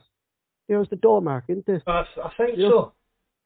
there's 0.68 0.89
the 0.89 0.95
door 0.95 1.22
mark, 1.22 1.45
isn't 1.49 1.68
it? 1.68 1.82
I, 1.88 2.05
I 2.24 2.32
think 2.38 2.57
Yeah. 2.57 2.70
so. 2.70 2.93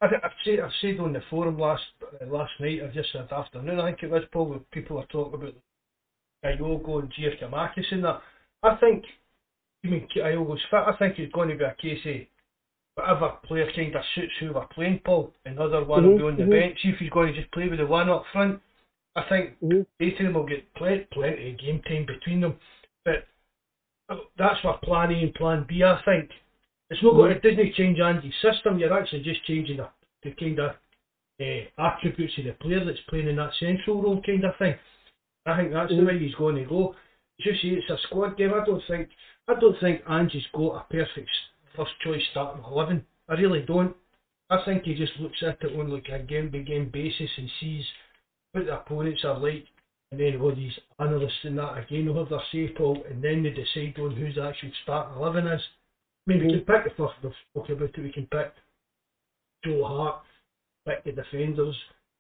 I, 0.01 0.07
I've 0.07 0.32
said 0.43 0.59
I've 0.59 0.72
said 0.82 0.99
on 0.99 1.14
the 1.14 1.22
forum 1.30 1.57
last 1.57 1.84
uh, 2.22 2.26
last 2.26 2.51
night 2.59 2.82
or 2.82 2.91
just 2.91 3.14
this 3.14 3.32
afternoon. 3.32 3.80
I 3.80 3.86
think 3.91 4.03
it 4.03 4.11
was 4.11 4.24
Paul. 4.34 4.47
where 4.49 4.59
People 4.72 4.97
are 4.99 5.05
talking 5.07 5.36
about 5.36 5.53
Kyogo 6.44 7.00
and 7.00 7.14
Giakoumakis 7.14 7.91
and 7.91 8.04
that. 8.04 8.22
I 8.64 8.76
think 8.76 9.04
I 9.86 9.89
mean 9.89 10.08
Kyogo's 10.16 10.62
fit. 10.70 10.80
I 10.80 10.96
think 10.98 11.20
it's 11.20 11.34
going 11.34 11.50
to 11.50 11.56
be 11.56 11.64
a 11.64 11.76
case 11.82 12.06
of 12.06 12.28
whatever 12.96 13.38
player 13.46 13.72
kind 13.76 13.96
of 13.96 14.04
suits 14.16 14.34
who 14.39 14.54
we're 14.54 14.66
playing, 14.68 15.02
Paul. 15.06 15.34
Another 15.46 15.84
one 15.84 16.04
will 16.04 16.14
Mhm, 16.14 16.18
be 16.18 16.24
on 16.24 16.38
the 16.38 16.44
mhm. 16.44 16.52
bench. 16.52 16.80
If 16.84 17.00
he's 17.00 17.10
going 17.10 17.34
to 17.34 17.39
just 17.39 17.52
play 17.52 17.68
with 17.68 17.80
the 17.80 17.86
one 17.88 18.10
up 18.10 18.26
front. 18.32 18.62
I 19.16 19.24
think 19.30 19.60
Mhm. 19.62 19.86
both 20.00 20.14
of 20.14 20.18
them 20.26 20.34
will 20.34 20.46
get 20.46 20.74
plenty, 20.74 21.06
plenty 21.12 21.52
of 21.52 21.58
game 21.60 21.82
time 21.84 22.06
between 22.06 22.41
them. 22.41 22.60
But 23.06 23.28
uh, 24.10 24.18
that's 24.38 24.64
what 24.64 24.82
plan 24.82 25.12
A 25.12 25.22
and 25.24 25.34
plan 25.36 25.66
B. 25.68 25.84
I 25.84 26.02
think 26.04 26.32
it's 26.89 27.02
not 27.04 27.14
going. 27.14 27.32
It 27.32 27.41
doesn't 27.44 27.74
change 27.76 28.00
Andy's 28.00 28.34
system. 28.41 28.80
You're 28.80 28.98
actually 28.98 29.22
just 29.24 29.44
changing 29.46 29.78
the, 29.78 29.89
the 30.24 30.32
kind 30.32 30.60
of 30.60 30.76
uh, 31.39 31.82
attributes 31.82 32.38
of 32.39 32.46
the 32.46 32.54
player 32.54 32.84
that's 32.84 33.00
playing 33.02 33.28
in 33.28 33.36
that 33.38 33.54
central 33.60 34.02
role, 34.02 34.22
kind 34.22 34.44
of 34.44 34.56
thing. 34.58 34.76
I 35.46 35.58
think 35.58 35.72
that's 35.74 35.89
the 35.89 35.98
Mhm. 35.98 36.06
way 36.08 36.20
he's 36.20 36.36
going 36.36 36.56
to 36.56 36.64
go. 36.66 36.96
As 37.39 37.46
you 37.46 37.56
see, 37.56 37.76
it's 37.76 37.89
a 37.89 37.98
squad 38.08 38.38
game. 38.38 38.54
I 38.54 38.64
don't 38.64 38.84
think. 38.86 39.10
I 39.48 39.56
don't 39.56 39.78
think 39.80 40.04
Andy's 40.08 40.48
got 40.54 40.82
a 40.82 40.84
perfect 40.89 41.30
first 41.76 42.00
choice 42.00 42.26
starting 42.32 42.64
eleven. 42.64 43.06
I 43.28 43.34
really 43.34 43.62
don't. 43.62 43.96
I 44.50 44.64
think 44.64 44.84
he 44.84 44.94
just 44.94 45.18
looks 45.20 45.41
at 45.44 45.62
it 45.64 45.76
on 45.78 45.89
like 45.89 46.10
a 46.10 46.20
game 46.20 46.50
by 46.50 46.60
game 46.60 46.89
basis 46.89 47.38
and 47.38 47.50
sees 47.60 47.86
what 48.52 48.66
the 48.66 48.80
opponents 48.80 49.26
are 49.26 49.38
like, 49.38 49.66
and 50.12 50.20
then 50.20 50.39
all 50.39 50.54
these 50.54 50.78
analysts 51.00 51.44
and 51.44 51.58
that 51.58 51.78
again 51.78 52.06
will 52.06 52.24
have 52.24 52.30
their 52.30 52.44
say, 52.52 52.68
Paul, 52.70 53.04
and 53.10 53.22
then 53.24 53.44
they 53.44 53.50
decide 53.50 53.98
on 54.00 54.16
who's 54.16 54.36
the 54.36 54.44
actual 54.44 54.72
starting 54.84 55.18
eleven 55.18 55.48
is. 55.48 55.62
I 56.28 56.32
mean, 56.32 56.46
we 56.46 56.54
can 56.54 56.66
pick 56.66 56.84
the 56.86 56.89
first. 56.91 57.16
We've 57.24 57.34
spoken 57.50 57.76
about 57.76 57.98
it. 57.98 58.02
We 58.02 58.12
can 58.12 58.28
pick 58.28 58.54
Joe 59.66 59.84
Hart, 59.84 60.22
pick 60.86 61.04
the 61.04 61.12
defenders. 61.12 61.76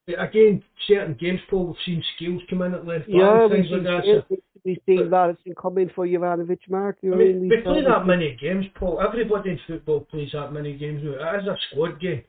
Again, 0.07 0.61
certain 0.85 1.13
games, 1.13 1.39
Paul, 1.49 1.67
we've 1.67 1.75
seen 1.85 2.03
Scales 2.15 2.41
come 2.49 2.61
in 2.63 2.73
at 2.73 2.85
left 2.85 3.05
back 3.07 3.15
Yeah, 3.15 3.43
and 3.43 3.51
things 3.51 3.67
like 3.71 3.83
that. 3.83 4.03
So, 4.03 4.37
we've 4.65 4.77
seen 4.85 5.09
Madison 5.09 5.55
come 5.55 5.77
in 5.77 5.89
for 5.95 6.05
Juranovic, 6.05 6.59
Mark. 6.69 6.97
You 7.01 7.13
I 7.13 7.17
mean, 7.17 7.47
we 7.47 7.61
play 7.61 7.81
that 7.83 8.05
many 8.05 8.35
games, 8.35 8.65
Paul. 8.75 8.99
Everybody 9.01 9.51
in 9.51 9.59
football 9.65 10.01
plays 10.01 10.31
that 10.33 10.51
many 10.51 10.75
games 10.77 11.01
now. 11.05 11.35
It 11.35 11.43
is 11.43 11.47
a 11.47 11.57
squad 11.71 12.01
game. 12.01 12.21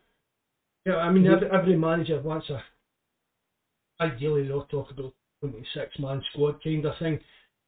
Yeah, 0.87 0.99
I 0.99 1.11
mean, 1.11 1.25
Mhm. 1.25 1.33
every, 1.35 1.51
every 1.51 1.77
manager 1.77 2.21
wants 2.21 2.49
a. 2.51 2.63
Ideally, 4.01 4.47
they'll 4.47 4.65
talk 4.67 4.91
about 4.93 5.13
twenty-six 5.41 5.99
man 5.99 6.23
squad 6.33 6.63
kind 6.63 6.85
of 6.85 6.97
thing. 6.99 7.19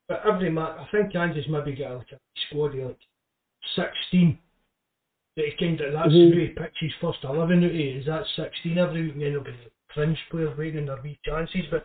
But 0.09 0.23
every 0.25 0.51
man, 0.51 0.79
I 0.79 0.87
think 0.93 1.13
Kansas 1.13 1.49
maybe 1.49 1.75
got 1.75 1.97
like 1.99 2.13
a 2.13 2.19
squad 2.47 2.79
of 2.79 2.87
like 2.87 2.99
sixteen. 3.75 4.39
That 5.37 5.47
he 5.47 5.53
kind 5.53 5.81
of 5.81 5.93
that's 5.93 6.13
Mhm. 6.13 6.33
who 6.33 6.41
he 6.41 6.49
picks 6.49 6.79
his 6.79 6.93
first 7.01 7.25
eleven 7.25 7.65
out 7.65 7.71
of. 7.71 7.77
Is 7.77 8.07
that 8.07 8.27
sixteen 8.37 8.79
every 8.79 9.03
week? 9.03 9.13
And 9.15 9.23
then 9.23 9.31
there'll 9.31 9.45
be 9.45 9.53
fringe 9.97 10.19
players 10.31 10.57
waiting 10.57 10.79
in 10.81 10.87
their 10.87 11.03
wee 11.03 11.19
chances. 11.25 11.65
But 11.73 11.83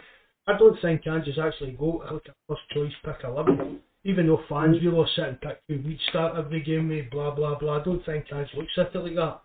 I 0.48 0.58
don't 0.60 0.80
think 0.82 1.04
Kansas 1.04 1.40
actually 1.42 1.72
go 1.72 2.04
like 2.12 2.28
a 2.28 2.34
first 2.48 2.62
choice 2.72 2.94
pick 3.04 3.24
eleven. 3.24 3.80
Even 4.04 4.28
though 4.28 4.44
fans 4.48 4.78
will 4.84 5.08
sit 5.16 5.26
and 5.26 5.42
pick 5.42 5.62
who 5.68 5.80
we'd 5.84 6.00
start 6.10 6.38
every 6.38 6.62
game 6.62 6.90
with, 6.90 7.10
blah 7.10 7.34
blah 7.34 7.58
blah. 7.58 7.80
I 7.80 7.84
don't 7.84 8.06
think 8.06 8.28
Kansas 8.30 8.54
looks 8.56 8.78
at 8.78 8.94
it 8.94 9.00
like 9.00 9.16
that. 9.16 9.42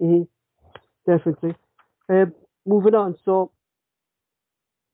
hmm 0.00 0.22
Definitely. 1.06 1.54
Um, 2.08 2.32
moving 2.64 2.94
on, 2.94 3.16
so 3.24 3.50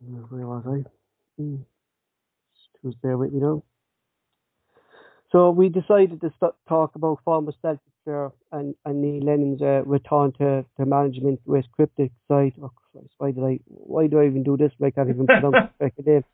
where 0.00 0.46
was 0.46 0.64
I? 0.66 1.42
Mm. 1.42 1.64
Who's 2.82 2.94
there 3.02 3.18
with 3.18 3.32
me 3.32 3.40
now? 3.40 3.62
So 5.30 5.50
we 5.50 5.68
decided 5.68 6.20
to 6.22 6.32
st- 6.40 6.54
talk 6.68 6.94
about 6.94 7.20
former 7.24 7.52
Celtic 7.60 7.80
player 8.04 8.30
and, 8.52 8.74
and 8.84 9.02
Neil 9.02 9.22
Lennon's 9.22 9.60
uh, 9.60 9.82
return 9.84 10.32
to, 10.38 10.64
to 10.78 10.86
management 10.86 11.40
with 11.44 11.66
Cryptic 11.72 12.12
side. 12.28 12.54
Oh 12.62 12.72
Christ, 12.98 13.14
why 13.18 13.30
did 13.32 13.44
I? 13.44 13.60
Why 13.66 14.06
do 14.06 14.20
I 14.20 14.26
even 14.26 14.42
do 14.42 14.56
this? 14.56 14.72
I 14.82 14.90
can't 14.90 15.10
even 15.10 15.26
pronounce 15.26 15.70
the 15.78 15.84
second 15.84 16.06
name. 16.06 16.24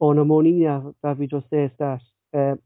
On 0.00 0.16
Monina, 0.28 0.94
that 1.02 1.18
we 1.18 1.26
just 1.26 1.48
says 1.50 1.70
that. 1.78 2.00
Um, 2.34 2.60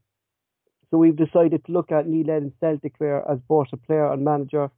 so 0.89 0.97
we've 0.97 1.15
decided 1.15 1.65
to 1.65 1.71
look 1.71 1.91
at 1.91 2.07
Neil 2.07 2.27
Lennon's 2.27 2.53
Celtic 2.59 2.97
career 2.97 3.23
as 3.29 3.39
both 3.47 3.67
a 3.73 3.77
player 3.77 4.11
and 4.11 4.23
manager 4.23 4.69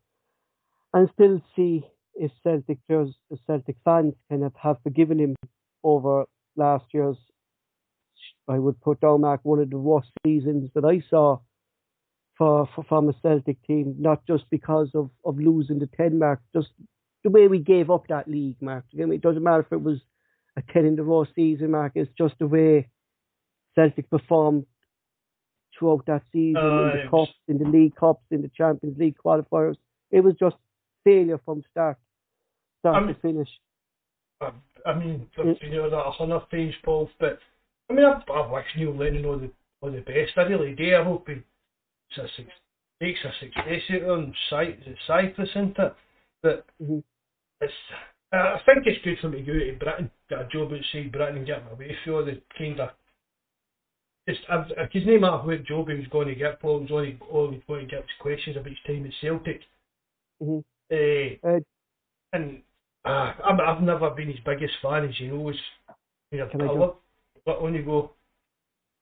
and 0.94 1.10
still 1.14 1.42
see 1.56 1.86
if 2.16 2.32
Celtic 2.42 2.78
players, 2.88 3.14
Celtic 3.46 3.76
fans 3.84 4.14
kind 4.30 4.44
of 4.46 4.54
have 4.56 4.78
forgiven 4.84 5.20
him 5.20 5.36
over 5.84 6.24
last 6.56 6.86
year's. 6.94 7.18
I 8.48 8.60
would 8.60 8.80
put 8.80 9.02
down 9.02 9.22
Mark 9.22 9.42
one 9.44 9.60
of 9.60 9.70
the 9.70 9.78
worst 9.78 10.10
seasons 10.26 10.70
that 10.76 10.86
I 10.86 11.04
saw 11.10 11.40
for, 12.38 12.70
for 12.74 12.84
from 12.86 13.10
a 13.10 13.14
Celtic 13.22 13.62
team, 13.64 13.96
not 14.00 14.26
just 14.26 14.46
because 14.50 14.92
of, 14.94 15.10
of 15.26 15.38
losing 15.38 15.80
the 15.80 15.90
ten 15.98 16.20
mark, 16.20 16.42
just 16.54 16.70
the 17.26 17.30
way 17.32 17.48
we 17.50 17.58
gave 17.60 17.90
up 17.90 18.08
that 18.08 18.28
league, 18.30 18.62
Mark. 18.62 18.86
You 18.92 19.06
know, 19.08 19.12
it 19.12 19.22
doesn't 19.22 19.44
matter 19.44 19.62
if 19.62 19.72
it 19.72 19.82
was 19.82 19.98
a 20.56 20.62
ten 20.72 20.86
in 20.86 20.96
the 20.96 21.04
row 21.04 21.26
season, 21.36 21.72
Mark. 21.72 21.94
It's 21.96 22.12
just 22.18 22.36
the 22.40 22.46
way 22.48 22.88
Celtic 23.74 24.10
performed 24.12 24.66
throughout 25.78 26.06
that 26.06 26.22
season 26.32 26.62
in 26.64 26.72
Uh, 26.72 26.92
the 27.04 27.10
cups, 27.10 27.34
in 27.48 27.58
the 27.58 27.66
league 27.68 27.96
cups, 27.96 28.24
in 28.32 28.42
the 28.44 28.48
Champions 28.50 28.98
League 28.98 29.18
qualifiers. 29.18 29.76
It 30.12 30.22
was 30.22 30.36
just 30.36 30.56
failure 31.04 31.40
from 31.44 31.64
start, 31.72 31.98
start 32.80 33.04
I 33.04 33.08
to 33.08 33.20
finish. 33.20 33.50
I, 34.40 34.52
I 34.86 34.94
mean, 34.98 35.28
Mm. 35.38 35.50
I've 35.56 35.60
been 35.60 35.74
over 35.80 35.90
that 35.90 36.06
a 36.06 36.12
hundred 36.12 36.44
times, 36.52 36.76
Paul. 36.84 37.10
But 37.20 37.40
I 37.90 37.94
mean, 37.94 38.06
I, 38.06 38.22
I 38.32 38.52
wish 38.52 38.66
Neil 38.78 38.94
Lennon 38.96 39.26
all 39.26 39.40
the 39.40 39.50
all 39.82 39.92
the 39.92 40.02
best. 40.02 40.38
I 40.38 40.44
really 40.44 40.76
do. 40.76 40.96
I 40.96 41.04
hope 41.04 41.28
he 41.28 41.34
it's 41.34 42.18
a, 42.20 42.28
suc- 42.38 42.62
makes 43.02 43.20
a 43.26 43.32
success 43.40 43.82
out 43.92 44.02
of 44.04 44.20
him. 44.20 44.34
Cy- 44.50 44.78
is 44.80 44.88
it 44.88 44.98
Cyprus, 45.08 45.50
isn't 45.56 45.78
it? 45.80 45.96
But 46.44 46.66
Mhm. 46.82 47.04
It's. 47.62 47.74
I 48.32 48.38
I 48.38 48.60
think 48.66 48.86
it's 48.86 49.04
good 49.04 49.18
for 49.22 49.30
me 49.30 49.44
to 49.44 49.46
go 49.46 49.54
to 49.54 49.74
Britain, 49.80 50.12
get 50.30 50.42
a 50.42 50.48
job 50.52 50.72
outside 50.74 51.12
Britain, 51.12 51.38
and 51.38 51.46
get 51.46 51.64
my 51.66 51.74
way 51.74 51.96
through 52.04 52.18
all 52.18 52.26
the 52.26 52.42
kind 52.58 52.80
of. 52.80 52.90
Just, 54.28 54.42
I 54.50 54.88
could 54.92 55.06
name 55.06 55.24
out 55.24 55.46
what 55.46 55.64
job 55.66 55.88
he 55.88 55.96
was 55.96 56.08
going 56.12 56.28
to 56.30 56.36
get. 56.36 56.60
Paul 56.60 56.80
was 56.80 56.90
only 56.92 57.20
all 57.32 57.50
he 57.52 57.58
was 57.58 57.64
going 57.68 57.82
to 57.88 57.92
get 57.92 58.00
was 58.02 58.10
questions 58.20 58.58
about 58.58 58.70
his 58.70 58.78
time 58.88 59.06
at 59.06 59.14
Celtic. 59.22 59.62
Mhm. 60.42 60.64
Eh, 60.90 61.36
Uh, 61.44 61.60
and 62.34 62.62
uh, 63.06 63.34
I'm, 63.44 63.62
I've 63.62 63.84
never 63.84 64.10
been 64.10 64.30
his 64.30 64.40
biggest 64.44 64.74
fan, 64.82 65.06
as 65.06 65.20
you 65.20 65.30
know. 65.32 65.50
Is, 65.50 65.56
you 66.32 66.40
know, 66.40 66.48
Can 66.50 66.62
I 66.62 66.66
I 66.66 66.68
go? 66.68 66.74
love, 66.74 66.96
let 67.46 67.58
on 67.58 67.76
you 67.76 67.84
go. 67.84 68.12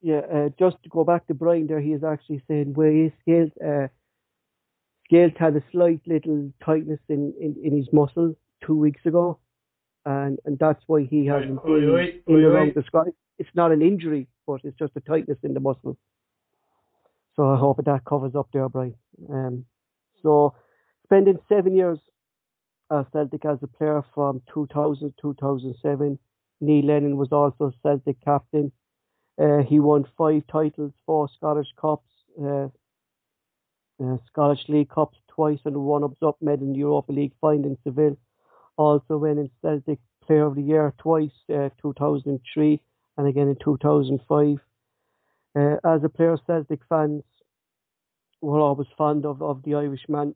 Yeah, 0.01 0.19
uh, 0.31 0.49
just 0.59 0.83
to 0.83 0.89
go 0.89 1.05
back 1.05 1.25
to 1.27 1.33
Brian 1.33 1.67
there, 1.67 1.79
he 1.79 1.93
is 1.93 2.03
actually 2.03 2.43
saying 2.49 2.73
where 2.73 2.91
his 2.91 3.11
Scales, 3.21 3.51
uh, 3.65 3.87
had 5.09 5.55
a 5.55 5.63
slight 5.71 6.01
little 6.05 6.51
tightness 6.65 6.99
in, 7.07 7.33
in, 7.39 7.55
in 7.63 7.77
his 7.77 7.87
muscle 7.93 8.35
two 8.65 8.75
weeks 8.75 9.05
ago, 9.05 9.39
and 10.05 10.39
and 10.45 10.57
that's 10.59 10.83
why 10.87 11.03
he 11.03 11.25
hasn't 11.25 11.59
oi, 11.65 11.79
been 11.79 11.89
oi, 11.89 12.21
in 12.27 12.35
oi, 12.35 12.39
around 12.45 12.73
the 12.75 12.83
squad. 12.83 13.07
It's 13.39 13.49
not 13.55 13.71
an 13.71 13.81
injury, 13.81 14.27
but 14.45 14.61
it's 14.63 14.77
just 14.77 14.93
a 14.95 15.01
tightness 15.01 15.37
in 15.43 15.53
the 15.53 15.59
muscle. 15.59 15.97
So 17.35 17.49
I 17.49 17.57
hope 17.57 17.83
that 17.83 18.05
covers 18.05 18.35
up 18.35 18.49
there, 18.53 18.69
Brian. 18.69 18.95
Um, 19.29 19.65
so 20.21 20.55
spending 21.03 21.39
seven 21.49 21.75
years 21.75 21.99
at 22.91 23.11
Celtic 23.11 23.45
as 23.45 23.57
a 23.61 23.67
player 23.67 24.03
from 24.13 24.41
2000 24.53 25.13
2007, 25.19 26.19
Neil 26.61 26.85
Lennon 26.85 27.17
was 27.17 27.31
also 27.31 27.73
Celtic 27.81 28.23
captain. 28.23 28.71
Uh, 29.41 29.63
he 29.67 29.79
won 29.79 30.05
five 30.17 30.43
titles, 30.51 30.93
four 31.05 31.27
Scottish 31.35 31.73
Cups, 31.79 32.09
uh, 32.41 32.67
uh, 34.03 34.17
Scottish 34.27 34.67
League 34.67 34.89
Cups 34.89 35.17
twice, 35.27 35.59
and 35.65 35.75
one-ups-up 35.75 36.37
medal 36.39 36.67
in 36.67 36.73
the 36.73 36.79
Europa 36.79 37.11
League 37.11 37.33
final 37.41 37.65
in 37.65 37.77
Seville. 37.83 38.17
Also 38.77 39.17
winning 39.17 39.49
Celtic 39.61 39.99
Player 40.25 40.45
of 40.45 40.55
the 40.55 40.61
Year 40.61 40.93
twice, 40.97 41.31
uh, 41.53 41.69
2003 41.81 42.81
and 43.17 43.27
again 43.27 43.47
in 43.49 43.57
2005. 43.63 44.57
Uh, 45.55 45.75
as 45.87 46.03
a 46.03 46.09
player, 46.09 46.37
Celtic 46.47 46.79
fans 46.89 47.23
were 48.41 48.59
always 48.59 48.87
fond 48.97 49.25
of, 49.25 49.41
of 49.41 49.61
the 49.63 49.75
Irishman. 49.75 50.35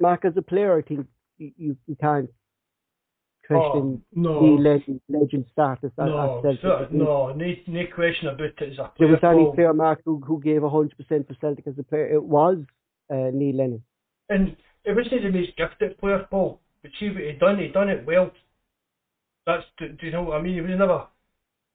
Mark, 0.00 0.24
as 0.24 0.32
a 0.36 0.42
player, 0.42 0.78
I 0.78 0.82
think 0.82 1.06
you, 1.38 1.76
you, 1.86 1.96
can't 2.00 2.30
question 3.46 3.60
Oh, 3.64 4.00
no. 4.14 4.40
the 4.40 4.62
legend, 4.62 5.00
legend 5.08 5.44
status 5.52 5.90
at, 5.98 6.06
No, 6.06 6.38
at 6.38 6.60
Celtic. 6.60 6.92
no, 6.92 7.32
no, 7.32 7.52
no 7.66 7.82
question 7.94 8.28
about 8.28 8.40
it 8.40 8.72
as 8.72 8.78
a 8.78 8.92
There 8.98 9.08
was 9.08 9.18
any 9.22 9.50
player, 9.54 9.74
Mark, 9.74 10.00
who, 10.04 10.20
who 10.20 10.40
gave 10.40 10.62
100% 10.62 10.92
for 11.26 11.34
Celtic 11.40 11.66
as 11.66 11.74
a 11.78 11.82
player. 11.82 12.06
It 12.06 12.22
was 12.22 12.58
uh, 13.10 13.30
Neil 13.32 13.56
Lennon. 13.56 13.82
And 14.28 14.56
it 14.84 14.96
wasn't 14.96 15.22
the 15.22 15.30
most 15.30 15.56
gifted 15.56 15.98
player, 15.98 16.26
Paul. 16.30 16.60
But 16.82 16.92
see 16.98 17.10
what 17.10 17.22
he 17.22 17.32
done, 17.32 17.58
he 17.58 17.68
done 17.68 17.88
it 17.88 18.06
well. 18.06 18.30
That's, 19.46 19.64
do, 19.78 19.88
do 19.88 20.06
you 20.06 20.12
know 20.12 20.22
what 20.22 20.38
I 20.38 20.42
mean? 20.42 20.54
He 20.54 20.60
was 20.60 20.70
never, 20.76 21.06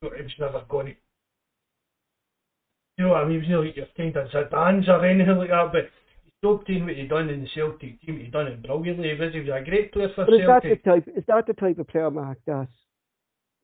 he 0.02 0.08
was 0.08 0.32
never 0.40 0.64
going 0.70 0.86
to, 0.88 0.94
you 2.98 3.06
know 3.06 3.12
what 3.12 3.24
I 3.24 3.26
mean? 3.26 3.42
He 3.42 3.48
was 3.48 3.50
never 3.50 3.66
like 3.66 3.76
your 3.76 3.88
kind 3.98 4.16
of 4.16 4.28
Zidane's 4.30 4.88
or 4.88 5.06
anything 5.06 5.38
like 5.38 5.50
that, 5.50 5.72
but 5.74 5.90
he 6.24 6.32
stopped 6.38 6.68
doing 6.68 6.86
what 6.86 6.96
he 6.96 7.08
done 7.08 7.30
in 7.30 7.42
the 7.42 7.50
Celtic 7.54 8.02
team. 8.02 8.20
He 8.20 8.28
done 8.28 8.48
it 8.48 8.64
brilliantly. 8.64 9.10
He 9.10 9.20
was, 9.20 9.34
he 9.34 9.40
was 9.40 9.50
a 9.50 9.70
great 9.70 9.92
player 9.92 10.10
for 10.14 10.26
But 10.26 10.36
is 10.36 10.48
that 10.48 10.64
the 10.64 10.76
type? 10.76 11.08
Is 11.16 11.24
that 11.28 11.48
the 11.48 11.54
type 11.54 11.80
of 11.80 11.88
player, 11.88 12.12
Mark, 12.12 12.38
that 12.46 12.68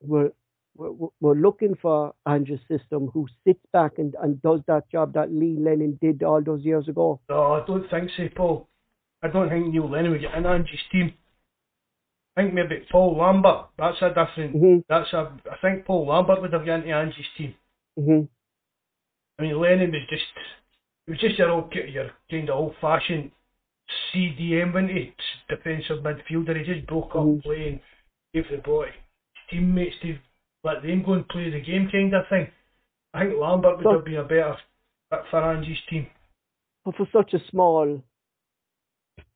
we're 0.02 0.32
we're, 0.76 1.10
we're 1.20 1.36
looking 1.36 1.76
for 1.82 2.14
Andrew's 2.26 2.62
system, 2.68 3.10
who 3.14 3.28
sits 3.46 3.60
back 3.74 3.98
and, 3.98 4.16
and 4.22 4.42
does 4.42 4.62
that 4.68 4.90
job 4.90 5.14
that 5.14 5.32
Lee 5.32 5.58
Lennon 5.60 6.00
did 6.02 6.24
all 6.24 6.42
those 6.42 6.64
years 6.64 6.88
ago? 6.88 7.20
No, 7.30 7.54
I 7.54 7.66
don't 7.66 7.90
think 7.90 8.10
so, 8.16 8.28
Paul. 8.36 8.68
I 9.22 9.28
don't 9.28 9.50
think 9.50 9.68
Neil 9.68 9.90
Lennon 9.90 10.12
would 10.12 10.22
get 10.22 10.34
in 10.36 10.46
Angie's 10.46 10.80
team. 10.92 11.14
I 12.40 12.44
think 12.44 12.54
maybe 12.54 12.86
Paul 12.90 13.18
Lambert. 13.18 13.66
That's 13.78 14.02
a 14.02 14.10
different. 14.10 14.56
Mhm. 14.56 14.84
That's 14.88 15.12
a. 15.12 15.38
I 15.52 15.58
think 15.62 15.84
Paul 15.86 16.08
Lambert 16.08 16.42
would 16.42 16.54
have 16.54 16.66
got 16.66 16.76
into 16.80 16.92
Angie's 16.94 17.26
team. 17.38 17.54
hmm 17.98 18.22
I 19.38 19.44
mean, 19.44 19.60
Lennon 19.60 19.92
was 19.92 20.08
just. 20.10 20.24
It 21.08 21.12
was 21.12 21.20
just 21.20 21.38
your 21.38 21.50
old, 21.50 21.74
your 21.74 22.12
kind 22.32 22.50
of 22.50 22.56
old-fashioned 22.56 23.32
CDM, 24.14 24.74
wasn't 24.74 24.92
he? 24.92 25.14
Defensive 25.50 26.02
midfielder. 26.04 26.56
He 26.58 26.64
just 26.74 26.88
broke 26.88 27.14
up 27.16 27.24
Mhm. 27.26 27.44
playing, 27.44 27.82
gave 28.34 28.48
the 28.50 28.58
ball 28.60 28.86
to 28.86 28.92
teammates 29.50 30.00
to 30.02 30.18
let 30.64 30.82
them 30.82 31.04
go 31.04 31.14
and 31.14 31.28
play 31.28 31.50
the 31.50 31.60
game, 31.60 31.90
kind 31.92 32.14
of 32.14 32.28
thing. 32.30 32.50
I 33.14 33.26
think 33.26 33.38
Lambert 33.40 33.78
would 33.78 33.84
So- 33.84 33.94
have 33.94 34.06
been 34.06 34.16
a 34.18 34.24
better 34.24 34.56
fit 35.10 35.26
for 35.30 35.42
Angie's 35.44 35.82
team. 35.90 36.08
But 36.86 36.96
for 36.96 37.08
such 37.12 37.34
a 37.34 37.40
small 37.50 38.02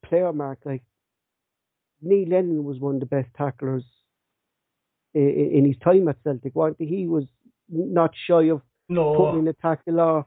player, 0.04 0.32
Mark, 0.32 0.60
like 0.66 0.84
Neil 2.04 2.28
Lennon 2.30 2.64
was 2.64 2.80
one 2.80 2.96
of 2.96 3.00
the 3.00 3.06
best 3.06 3.30
tacklers 3.38 3.84
in, 5.14 5.52
in 5.54 5.66
his 5.66 5.78
time 5.84 6.08
at 6.08 6.18
Celtic, 6.24 6.56
wasn't 6.56 6.78
he? 6.80 6.86
He 6.86 7.08
was 7.08 7.26
not 7.70 8.12
shy 8.28 8.44
of 8.50 8.62
No. 8.90 9.16
putting 9.16 9.40
in 9.42 9.48
a 9.48 9.54
tackle 9.54 10.00
or, 10.00 10.26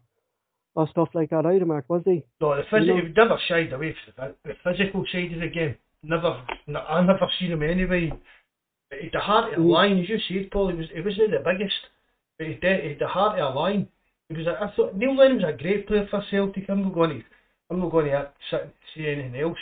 or 0.75 0.89
stuff 0.89 1.09
like 1.15 1.31
that 1.31 1.47
either, 1.47 1.65
Mark, 1.67 1.85
was 1.89 2.03
he? 2.05 2.25
No, 2.41 2.57
the 2.57 2.63
phys- 2.63 2.87
know- 2.87 2.97
he 2.97 3.13
never 3.17 3.39
shied 3.49 3.73
away 3.73 3.95
from 4.17 4.35
the, 4.45 4.51
the 4.51 4.55
physical 4.65 5.05
side 5.13 5.33
of 5.33 5.41
the 5.41 5.49
game. 5.49 5.77
Never, 6.03 6.41
n- 6.69 6.77
I 6.77 7.01
never 7.05 7.29
seen 7.39 7.53
him 7.53 7.63
anyway. 7.63 8.13
He 9.01 9.09
the 9.13 9.19
heart 9.19 9.53
of 9.53 9.59
a 9.59 9.63
Mm. 9.63 9.71
lion, 9.71 9.99
as 9.99 10.09
you 10.09 10.19
said, 10.29 10.51
Paul. 10.53 10.69
He 10.69 10.77
was 10.77 10.87
he 10.95 11.01
wasn't 11.01 11.33
the 11.33 11.43
biggest, 11.45 11.75
but 12.39 12.47
he 12.47 12.53
had, 12.63 12.85
he 12.85 12.95
the 12.95 13.09
heart 13.09 13.39
of 13.41 13.55
a 13.55 13.59
lion. 13.59 13.89
He 14.29 14.37
was. 14.37 14.47
I 14.47 14.71
thought 14.77 14.95
Neil 14.97 15.17
Lennon 15.17 15.39
was 15.43 15.53
a 15.53 15.57
great 15.61 15.89
player 15.89 16.07
for 16.09 16.23
Celtic. 16.31 16.69
I'm 16.69 16.83
not 16.85 16.95
going 16.95 17.11
to. 17.19 17.25
I'm 17.69 17.81
not 17.81 17.91
going 17.91 18.07
to 18.07 18.31
sit 18.49 18.61
and 18.63 18.71
say 18.95 19.07
anything 19.13 19.41
else. 19.41 19.59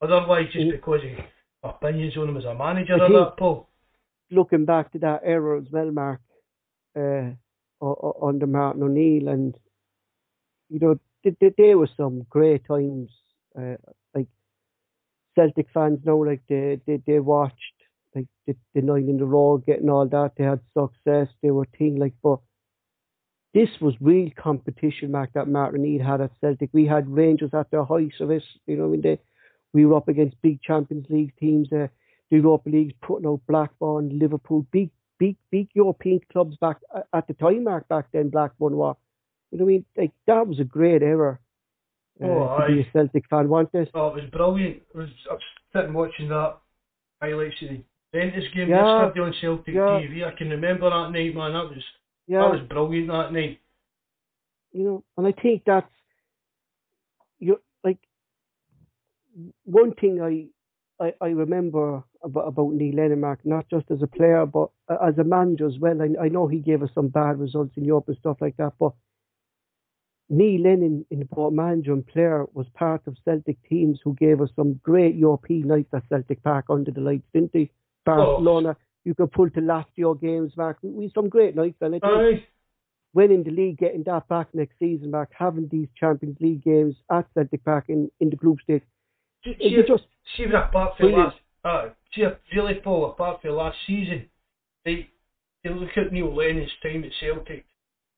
Otherwise, 0.00 0.46
just 0.52 0.66
Mm. 0.66 0.70
because 0.72 1.00
my 1.02 1.24
opinions 1.62 2.16
on 2.16 2.28
him 2.28 2.36
as 2.36 2.44
a 2.44 2.54
manager 2.54 2.94
or 2.94 3.08
that, 3.08 3.36
Paul. 3.38 3.68
looking 4.30 4.64
back 4.64 4.92
to 4.92 4.98
that 5.00 5.22
era 5.24 5.60
as 5.60 5.66
well, 5.70 5.90
Mark, 5.90 6.20
uh, 6.96 7.30
under 8.22 8.46
Martin 8.46 8.82
O'Neill, 8.82 9.28
and 9.28 9.54
you 10.68 10.78
know, 10.78 10.98
th- 11.22 11.38
th- 11.38 11.54
there 11.56 11.78
were 11.78 11.90
some 11.96 12.26
great 12.28 12.66
times. 12.66 13.10
Uh, 13.58 13.76
like 14.14 14.28
Celtic 15.34 15.66
fans 15.74 15.98
know, 16.04 16.18
like 16.18 16.42
they 16.48 16.80
they, 16.86 17.02
they 17.06 17.18
watched 17.20 17.56
like 18.14 18.26
the, 18.46 18.54
the 18.74 18.82
nine 18.82 19.08
in 19.08 19.18
the 19.18 19.24
row, 19.24 19.58
getting 19.58 19.90
all 19.90 20.06
that. 20.06 20.32
They 20.36 20.44
had 20.44 20.60
success. 20.76 21.28
They 21.42 21.50
were 21.50 21.66
thing 21.78 21.96
like, 21.96 22.14
but 22.22 22.38
this 23.52 23.68
was 23.80 23.94
real 24.00 24.30
competition, 24.36 25.10
Mark. 25.10 25.30
That 25.34 25.48
Martin 25.48 25.80
O'Neill 25.80 26.04
had 26.04 26.20
at 26.20 26.30
Celtic. 26.40 26.70
We 26.72 26.86
had 26.86 27.08
Rangers 27.08 27.50
at 27.52 27.70
their 27.70 27.84
height 27.84 28.12
of 28.20 28.30
it. 28.30 28.44
You 28.66 28.76
know, 28.76 28.84
I 28.84 28.88
mean, 28.88 29.00
they 29.02 29.18
we 29.72 29.86
were 29.86 29.96
up 29.96 30.08
against 30.08 30.40
big 30.42 30.60
Champions 30.62 31.06
League 31.10 31.32
teams. 31.38 31.68
Uh, 31.72 31.86
the 32.30 32.36
Europa 32.36 32.68
League 32.70 32.94
putting 33.02 33.26
out 33.26 33.40
Blackburn, 33.48 34.18
Liverpool, 34.18 34.66
big, 34.70 34.90
big, 35.18 35.36
big 35.50 35.68
European 35.74 36.20
clubs 36.32 36.56
back 36.58 36.78
a- 36.94 37.04
at 37.16 37.26
the 37.26 37.34
time, 37.34 37.64
Mark, 37.64 37.88
back 37.88 38.06
then, 38.12 38.30
Blackburn 38.30 38.76
were. 38.76 38.94
You 39.50 39.58
know 39.58 39.64
what 39.64 39.70
I 39.70 39.72
mean? 39.74 39.84
Like, 39.96 40.12
that 40.26 40.46
was 40.46 40.60
a 40.60 40.64
great 40.64 41.02
era 41.02 41.38
uh, 42.22 42.26
Oh, 42.26 42.56
to 42.60 42.66
be 42.74 42.80
a 42.82 42.86
Celtic 42.92 43.28
fan, 43.28 43.48
wasn't 43.48 43.74
it? 43.74 43.90
Oh, 43.94 44.08
it 44.08 44.22
was 44.22 44.30
brilliant. 44.30 44.82
I 44.94 44.98
was, 44.98 45.08
I 45.28 45.32
was 45.34 45.42
sitting 45.72 45.92
watching 45.92 46.28
that 46.28 46.58
highlights 47.20 47.56
of 47.62 47.68
the 47.70 47.82
Ventus 48.12 48.44
game 48.54 48.68
Yeah, 48.68 49.06
yesterday 49.06 49.20
on 49.20 49.34
Celtic 49.40 49.74
yeah. 49.74 49.80
TV. 50.00 50.24
I 50.24 50.36
can 50.36 50.50
remember 50.50 50.88
that 50.90 51.10
night, 51.10 51.34
man. 51.34 51.52
That 51.52 51.64
was 51.70 51.84
Yeah, 52.28 52.40
that 52.40 52.50
was 52.52 52.68
brilliant 52.68 53.08
that 53.08 53.32
night. 53.32 53.60
you 54.72 54.84
know, 54.84 55.04
and 55.16 55.26
I 55.26 55.32
think 55.32 55.62
that's, 55.66 55.90
you 57.40 57.60
one 59.64 59.94
thing 59.94 60.20
I, 60.20 61.04
I, 61.04 61.12
I 61.20 61.28
remember 61.28 62.02
about, 62.22 62.48
about 62.48 62.72
Neil 62.72 62.94
Lennon, 62.94 63.20
Mark, 63.20 63.40
not 63.44 63.68
just 63.70 63.90
as 63.90 64.02
a 64.02 64.06
player, 64.06 64.44
but 64.46 64.70
as 64.90 65.18
a 65.18 65.24
manager 65.24 65.66
as 65.66 65.78
well. 65.78 66.00
I, 66.00 66.24
I 66.24 66.28
know 66.28 66.46
he 66.46 66.58
gave 66.58 66.82
us 66.82 66.90
some 66.94 67.08
bad 67.08 67.38
results 67.38 67.72
in 67.76 67.84
Europe 67.84 68.08
and 68.08 68.16
stuff 68.18 68.38
like 68.40 68.56
that, 68.58 68.72
but 68.78 68.92
Neil 70.28 70.62
Lennon, 70.62 71.04
in 71.10 71.28
both 71.30 71.52
manager 71.52 71.92
and 71.92 72.06
player, 72.06 72.46
was 72.54 72.66
part 72.74 73.02
of 73.06 73.16
Celtic 73.24 73.56
teams 73.68 73.98
who 74.02 74.14
gave 74.14 74.40
us 74.40 74.50
some 74.54 74.74
great 74.82 75.16
European 75.16 75.66
nights 75.66 75.92
at 75.92 76.08
Celtic 76.08 76.42
Park 76.44 76.66
under 76.70 76.92
the 76.92 77.00
lights, 77.00 77.26
didn't 77.34 77.52
they? 77.52 77.70
Barcelona, 78.06 78.76
you 79.04 79.14
could 79.14 79.32
pull 79.32 79.50
to 79.50 79.60
Lazio 79.60 80.18
games, 80.18 80.52
Mark. 80.56 80.78
We, 80.82 80.90
we 80.90 81.04
had 81.04 81.12
some 81.14 81.28
great 81.28 81.56
nights, 81.56 81.78
and 81.80 81.96
I 81.96 81.98
think 81.98 82.04
Aye. 82.04 82.46
winning 83.12 83.42
the 83.42 83.50
league, 83.50 83.78
getting 83.78 84.04
that 84.04 84.28
back 84.28 84.48
next 84.54 84.78
season, 84.78 85.10
Mark, 85.10 85.30
having 85.36 85.68
these 85.68 85.88
Champions 85.98 86.36
League 86.40 86.62
games 86.62 86.94
at 87.10 87.26
Celtic 87.34 87.64
Park 87.64 87.86
in, 87.88 88.10
in 88.20 88.30
the 88.30 88.36
group 88.36 88.60
stage. 88.60 88.82
See, 89.44 89.76
was 89.76 89.86
just 89.86 90.04
if 90.38 90.50
apart 90.52 90.96
from 90.96 91.06
brilliant. 91.12 91.32
last, 91.32 91.36
uh, 91.64 91.88
see, 92.14 92.24
really, 92.54 92.74
Paul, 92.74 93.10
apart 93.10 93.40
from 93.40 93.52
last 93.52 93.76
season, 93.86 94.28
they, 94.84 95.08
they 95.64 95.70
look 95.70 95.96
at 95.96 96.12
Neil 96.12 96.34
Lennon's 96.34 96.70
time 96.82 97.04
at 97.04 97.10
Celtic 97.20 97.64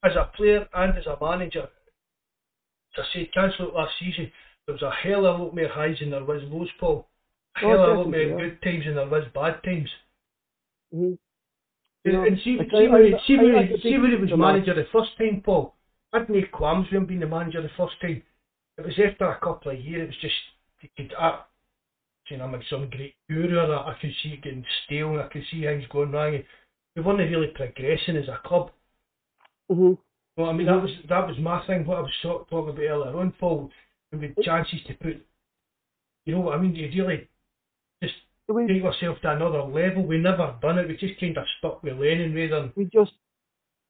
as 0.03 0.15
a 0.15 0.29
player 0.35 0.67
and 0.73 0.97
as 0.97 1.05
a 1.05 1.17
manager. 1.21 1.69
As 2.97 3.05
I 3.05 3.13
said, 3.13 3.33
cancel 3.33 3.69
it 3.69 3.73
last 3.75 3.93
season. 3.99 4.29
There 4.65 4.73
was 4.73 4.81
a 4.81 4.91
hell 4.91 5.25
of 5.25 5.39
a 5.39 5.43
lot 5.43 5.55
more 5.55 5.67
highs 5.67 5.99
than 5.99 6.11
there 6.11 6.23
was 6.23 6.41
lows, 6.43 6.69
Paul. 6.79 7.07
A 7.61 7.65
Oh, 7.65 7.69
hell 7.69 7.83
of 7.83 7.89
a 7.89 7.93
lot 7.99 8.09
more 8.09 8.19
yeah. 8.19 8.35
good 8.37 8.61
times 8.61 8.85
than 8.85 8.95
there 8.95 9.07
was 9.07 9.23
bad 9.33 9.63
times. 9.63 9.89
mhm. 10.93 11.17
Know, 12.05 12.23
and 12.23 12.37
see, 12.39 12.57
see, 12.57 12.85
I- 12.85 12.87
when, 12.89 13.05
he- 13.05 13.19
see, 13.25 13.37
I- 13.37 13.43
when, 13.43 13.55
I 13.55 13.63
he- 13.63 13.67
could 13.69 13.81
see 13.81 13.97
when 13.97 14.11
he 14.11 14.17
was 14.17 14.31
manager 14.37 14.73
the 14.73 14.83
first 14.91 15.17
time, 15.17 15.41
Paul. 15.41 15.73
I 16.11 16.19
had 16.19 16.29
no 16.29 16.41
qualms 16.51 16.87
with 16.91 16.97
him 16.97 17.05
being 17.05 17.21
the 17.21 17.27
manager 17.27 17.61
the 17.61 17.69
first 17.69 17.99
time. 18.01 18.21
It 18.77 18.85
was 18.85 18.99
after 18.99 19.25
a 19.25 19.39
couple 19.39 19.71
of 19.71 19.79
years, 19.79 20.03
it 20.03 20.07
was 20.07 20.17
just, 20.17 20.35
you 20.83 20.89
could, 20.97 21.13
I, 21.17 21.39
you 22.29 22.41
I'm 22.41 22.51
like 22.51 22.61
some 22.69 22.89
great 22.89 23.15
guru 23.29 23.59
or 23.59 23.67
that, 23.67 23.73
I 23.73 23.95
could 23.99 24.11
see 24.21 24.29
it 24.29 24.43
getting 24.43 24.65
stale 24.85 25.11
and 25.11 25.21
I 25.21 25.27
could 25.27 25.43
see 25.51 25.61
things 25.61 25.83
going 25.91 26.11
wrong. 26.11 26.39
We 26.95 27.01
weren't 27.01 27.19
really 27.19 27.47
progressing 27.47 28.17
as 28.17 28.27
a 28.27 28.39
club. 28.47 28.71
Mhm. 29.71 29.97
Well, 30.37 30.49
I 30.49 30.53
mean, 30.53 30.67
that 30.67 30.81
was 30.81 30.91
that 31.09 31.27
was 31.27 31.37
my 31.39 31.65
thing, 31.65 31.85
what 31.85 31.99
I 31.99 32.01
was 32.01 32.11
sort 32.21 32.41
of 32.41 32.49
talking 32.49 32.71
about 32.71 32.81
earlier 32.83 33.17
on, 33.17 33.31
Paul. 33.39 33.69
And 34.11 34.21
with 34.21 34.35
chances 34.43 34.79
to 34.87 34.93
put, 34.95 35.25
you 36.25 36.35
know 36.35 36.41
what 36.41 36.57
I 36.57 36.61
mean, 36.61 36.75
you 36.75 36.87
really 37.03 37.27
just 38.01 38.13
We, 38.47 38.67
take 38.67 38.83
yourself 38.83 39.17
to 39.21 39.31
another 39.31 39.63
level. 39.63 40.03
We 40.05 40.17
never 40.17 40.55
done 40.61 40.79
it, 40.79 40.87
we 40.87 40.97
just 40.97 41.19
kind 41.19 41.37
of 41.37 41.45
stuck 41.57 41.81
with 41.83 41.97
Lennon 41.97 42.33
rather 42.33 42.61
than 42.61 42.73
we 42.75 42.85
just 42.85 43.13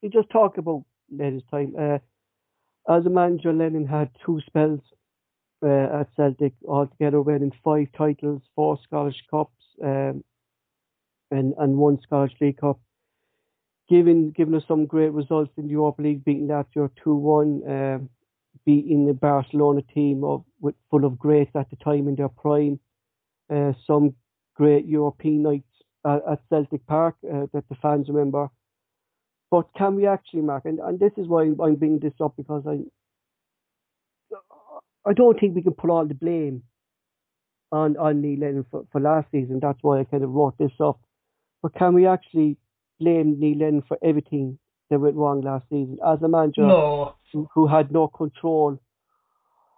we 0.02 0.10
just 0.10 0.30
talk 0.30 0.58
about 0.58 0.84
Lennon's 1.12 1.44
time. 1.50 1.76
Uh, 1.78 2.00
as 2.90 3.06
a 3.06 3.10
manager, 3.10 3.54
Lennon 3.54 3.88
had 3.88 4.10
two 4.26 4.42
spells 4.46 4.82
uh, 5.64 6.02
at 6.02 6.08
Celtic 6.16 6.54
altogether, 6.68 7.22
winning 7.22 7.54
five 7.64 7.88
titles, 7.98 8.42
four 8.56 8.78
Scottish 8.84 9.24
Cups, 9.32 9.64
um, 9.84 10.24
and 11.32 11.54
and 11.58 11.78
one 11.78 12.00
Scottish 12.02 12.36
League 12.42 12.58
Cup. 12.58 12.80
Giving 13.90 14.32
giving 14.32 14.56
us 14.56 14.64
some 14.68 14.86
great 14.86 15.12
results 15.12 15.52
in 15.58 15.66
the 15.66 15.72
Europa 15.72 16.02
League, 16.02 16.26
beating 16.26 16.48
Lazio 16.48 16.90
two 17.04 17.16
one, 17.16 17.62
um, 17.68 18.10
beating 18.66 19.06
the 19.06 19.14
Barcelona 19.14 19.82
team 19.94 20.24
of 20.24 20.44
with 20.60 20.76
full 20.90 21.06
of 21.06 21.18
greats 21.18 21.56
at 21.56 21.70
the 21.70 21.76
time 21.78 22.08
in 22.08 22.16
their 22.16 22.30
prime. 22.30 22.80
Uh, 23.54 23.74
some 23.86 24.16
great 24.56 24.86
European 24.86 25.44
nights 25.44 25.68
at, 26.06 26.22
at 26.32 26.40
Celtic 26.50 26.86
Park 26.88 27.16
uh, 27.26 27.46
that 27.54 27.68
the 27.70 27.76
fans 27.82 28.08
remember. 28.08 28.50
But 29.52 29.68
can 29.78 29.96
we 29.96 30.08
actually, 30.08 30.42
Mark? 30.42 30.66
And, 30.66 30.80
and 30.80 31.00
this 31.00 31.12
is 31.18 31.28
why 31.28 31.44
I'm 31.44 31.76
bringing 31.76 32.00
this 32.00 32.20
up 32.20 32.34
because 32.36 32.64
I, 32.68 32.80
I 35.06 35.14
don't 35.14 35.40
think 35.40 35.56
we 35.56 35.62
can 35.62 35.74
put 35.74 35.90
all 35.90 36.06
the 36.06 36.14
blame 36.14 36.64
on 37.72 37.98
on 37.98 38.22
Neil 38.22 38.40
Lennon 38.40 38.66
for, 38.70 38.86
for 38.92 39.02
last 39.02 39.28
season. 39.32 39.60
That's 39.62 39.80
why 39.82 40.00
I 40.00 40.04
kind 40.06 40.24
of 40.24 40.30
wrote 40.30 40.58
this 40.58 40.72
up. 40.80 41.00
But 41.62 41.74
can 41.76 41.94
we 41.94 42.06
actually 42.08 42.58
blame 43.00 43.40
Neil 43.40 43.58
Lennon 43.58 43.84
for 43.88 43.98
everything 44.04 44.60
that 44.90 45.00
went 45.00 45.16
wrong 45.16 45.42
last 45.42 45.66
season 45.70 45.98
as 46.06 46.22
a 46.22 46.28
manager 46.28 46.62
no. 46.62 47.16
who, 47.32 47.48
who 47.54 47.68
had 47.68 47.92
no 47.92 48.08
control 48.08 48.80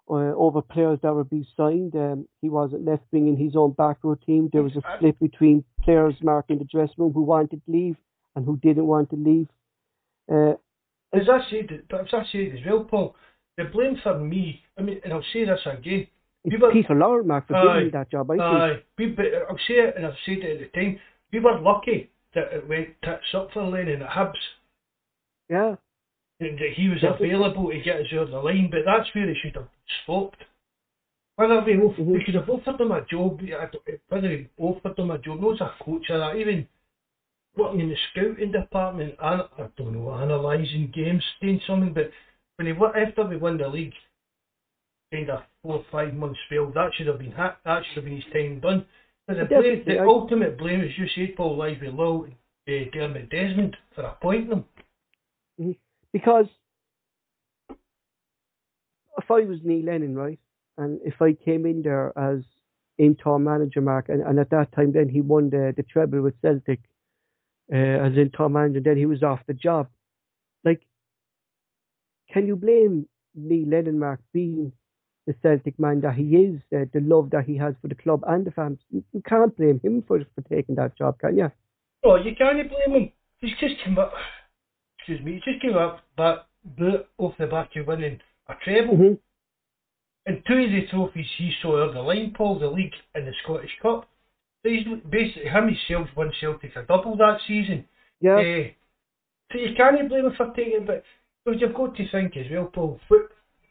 uh, 0.10 0.14
over 0.14 0.62
players 0.62 1.00
that 1.02 1.14
were 1.14 1.24
being 1.24 1.46
signed? 1.56 1.96
Um, 1.96 2.28
he 2.42 2.50
wasn't 2.50 2.86
left 2.86 3.10
bringing 3.12 3.38
his 3.38 3.56
own 3.56 3.72
back 3.72 3.98
row 4.04 4.16
team. 4.16 4.50
There 4.52 4.64
was 4.64 4.76
a 4.76 4.82
split 4.98 5.20
between 5.20 5.64
players, 5.82 6.16
marking 6.22 6.60
the 6.60 6.66
dressing 6.66 6.96
room 6.98 7.14
who 7.14 7.24
wanted 7.24 7.62
to 7.66 7.72
leave 7.72 7.96
and 8.36 8.46
who 8.46 8.58
didn't 8.58 8.86
want 8.86 9.10
to 9.12 9.16
leave. 9.16 9.48
Uh, 10.32 10.56
As 11.14 11.30
I 11.30 11.40
said, 11.50 11.84
but 11.90 12.02
as 12.02 12.08
I 12.14 12.24
said 12.32 12.52
as 12.54 12.66
well, 12.66 12.84
Paul, 12.84 13.16
the 13.58 13.66
blame 13.66 13.98
for 14.04 14.18
me, 14.20 14.62
I 14.78 14.82
mean, 14.82 15.00
and 15.04 15.14
I'll 15.14 15.24
say 15.34 15.46
this 15.46 15.60
again. 15.66 16.08
it's 16.44 16.54
We 16.54 16.58
Peter 16.74 16.96
Mark, 17.24 17.48
for 17.48 17.56
Aye, 17.56 17.78
giving 17.80 17.92
that 17.92 18.12
job. 18.12 18.30
I 18.32 18.34
think. 18.36 18.42
aye, 18.42 18.84
I'll 19.50 19.58
say 19.68 19.74
it, 19.76 19.94
and 19.98 20.06
I've 20.06 20.14
said 20.26 20.38
it 20.40 20.62
at 20.62 20.72
the 20.74 20.80
time, 20.80 21.00
we 21.32 21.40
were 21.40 21.60
lucky 21.60 22.10
that 22.34 22.52
it 22.54 22.68
went 22.68 22.90
tits 23.04 23.34
up 23.34 23.50
for 23.54 23.64
Lennon 23.64 24.02
at 24.02 24.10
Hibs, 24.10 24.34
Yeah. 25.50 25.76
and 26.40 26.58
that 26.60 26.74
he 26.76 26.90
was 26.90 27.02
available 27.04 27.70
to 27.72 27.80
get 27.82 28.02
us 28.02 28.08
over 28.14 28.32
the 28.32 28.40
line, 28.42 28.70
but 28.70 28.82
that's 28.86 29.14
where 29.16 29.28
he 29.28 29.36
should 29.36 29.56
have 29.56 29.70
stopped. 30.04 30.44
Whether 31.38 31.62
we, 31.62 31.78
off- 31.78 31.96
Mhm. 31.98 32.06
we 32.14 32.24
could 32.24 32.36
have 32.36 32.50
offered 32.50 32.80
him 32.80 32.92
a 32.92 33.02
job, 33.06 33.42
I 33.42 33.70
whether 34.10 34.30
we 34.30 34.50
offered 34.58 34.98
him 35.00 35.12
a 35.12 35.18
job, 35.18 35.40
not 35.42 35.54
as 35.56 35.62
a 35.62 35.84
coach 35.84 36.10
or 36.10 36.18
that, 36.20 36.36
even 36.38 36.68
working 37.58 37.82
in 37.82 37.90
the 37.90 37.98
scouting 38.12 38.52
department, 38.52 39.16
and 39.20 39.42
I 39.58 39.68
don't 39.78 39.94
know, 39.94 40.12
analysing 40.14 40.92
games, 40.92 41.24
doing 41.42 41.60
something, 41.62 41.94
but 41.94 42.12
when 42.58 42.68
after 42.68 43.26
we 43.26 43.38
won 43.38 43.58
the 43.58 43.68
league, 43.68 43.94
kind 45.12 45.30
of 45.30 45.40
four 45.62 45.78
or 45.78 45.86
five 45.92 46.14
months 46.14 46.40
spell, 46.48 46.72
that 46.74 46.92
should 46.96 47.08
have 47.08 47.20
been 47.20 47.32
ha- 47.32 47.58
that 47.66 47.84
should 47.86 48.04
have 48.04 48.06
been 48.06 48.16
his 48.16 48.34
time 48.34 48.60
done. 48.60 48.86
But 49.28 49.38
the, 49.38 49.46
blame, 49.46 49.84
the 49.86 50.00
I- 50.00 50.06
ultimate 50.06 50.58
blame, 50.58 50.82
as 50.82 50.98
you 50.98 51.08
said, 51.16 51.36
Paul, 51.36 51.58
lies 51.58 51.78
with 51.82 51.94
Low, 51.94 52.28
uh, 52.68 52.72
Dermot 52.94 53.30
Desmond 53.30 53.76
for 53.96 54.04
appointing 54.04 54.64
him. 55.58 55.76
Because 56.14 56.46
if 59.18 59.30
I 59.30 59.42
was 59.42 59.60
Neil 59.64 59.86
Lennon, 59.86 60.16
right, 60.16 60.40
and 60.78 61.00
if 61.04 61.22
I 61.22 61.34
came 61.34 61.66
in 61.66 61.82
there 61.82 62.18
as 62.18 62.44
interim 62.98 63.44
manager, 63.44 63.82
Mark, 63.82 64.10
and, 64.10 64.22
and 64.22 64.40
at 64.40 64.50
that 64.52 64.72
time 64.74 64.92
then 64.94 65.10
he 65.10 65.22
won 65.22 65.50
the, 65.50 65.74
the 65.76 65.84
treble 65.84 66.22
with 66.22 66.40
Celtic 66.42 66.80
uh, 67.74 67.76
as 67.76 68.14
interim 68.18 68.54
manager, 68.54 68.80
then 68.80 68.98
he 68.98 69.06
was 69.06 69.24
off 69.24 69.40
the 69.48 69.54
job. 69.54 69.88
Can 72.36 72.48
you 72.48 72.58
blame 72.58 73.08
Lennon, 73.34 73.98
Mark, 73.98 74.20
being 74.34 74.74
the 75.26 75.34
Celtic 75.42 75.80
man 75.80 76.02
that 76.02 76.16
he 76.16 76.36
is, 76.36 76.60
uh, 76.76 76.84
the 76.94 77.00
love 77.00 77.30
that 77.30 77.46
he 77.46 77.56
has 77.56 77.76
for 77.82 77.88
the 77.88 77.96
club 77.96 78.26
and 78.28 78.46
the 78.46 78.52
fans? 78.52 78.78
You, 78.92 79.06
you 79.14 79.22
can't 79.26 79.56
blame 79.56 79.80
him 79.82 80.04
for, 80.06 80.20
for 80.20 80.42
taking 80.54 80.76
that 80.76 80.98
job, 80.98 81.18
can 81.18 81.38
you? 81.38 81.50
Oh, 82.04 82.16
you 82.18 82.36
can't 82.36 82.58
blame 82.70 83.04
him. 83.04 83.12
He's 83.38 83.52
just 83.58 83.76
come 83.86 83.98
up. 83.98 84.12
Excuse 85.00 85.24
me. 85.24 85.36
He 85.36 85.50
just 85.50 85.62
came 85.62 85.78
up, 85.78 86.02
but 86.18 86.50
off 87.18 87.36
the 87.40 87.48
back 87.48 87.70
of 87.78 87.88
winning 87.88 88.20
a 88.50 88.54
treble. 88.66 88.96
Mm-hmm. 88.96 89.14
And 90.26 90.44
two 90.46 90.58
of 90.58 90.72
the 90.72 90.88
trophies 90.92 91.28
he 91.38 91.54
saw 91.62 91.84
over 91.84 91.94
the 91.94 92.02
line, 92.02 92.34
Paul, 92.36 92.60
the 92.60 92.68
league 92.68 92.92
and 93.14 93.26
the 93.26 93.32
Scottish 93.44 93.72
Cup. 93.82 94.10
He's 94.62 94.84
basically 95.10 95.46
him 95.48 95.70
himself 95.70 96.10
won 96.18 96.34
Celtic 96.42 96.76
a 96.76 96.84
double 96.84 97.16
that 97.16 97.38
season. 97.48 97.86
Yeah. 98.20 98.40
Eh, 98.40 98.72
so 99.54 99.58
you 99.58 99.74
can't 99.78 100.10
blame 100.10 100.26
him 100.26 100.34
for 100.36 100.48
taking 100.48 100.82
it, 100.82 100.88
but 100.88 101.04
but 101.46 101.60
you've 101.60 101.74
got 101.74 101.96
to 101.96 102.10
think 102.12 102.36
as 102.38 102.46
well, 102.52 102.66
Paul. 102.74 103.00
What 103.08 103.30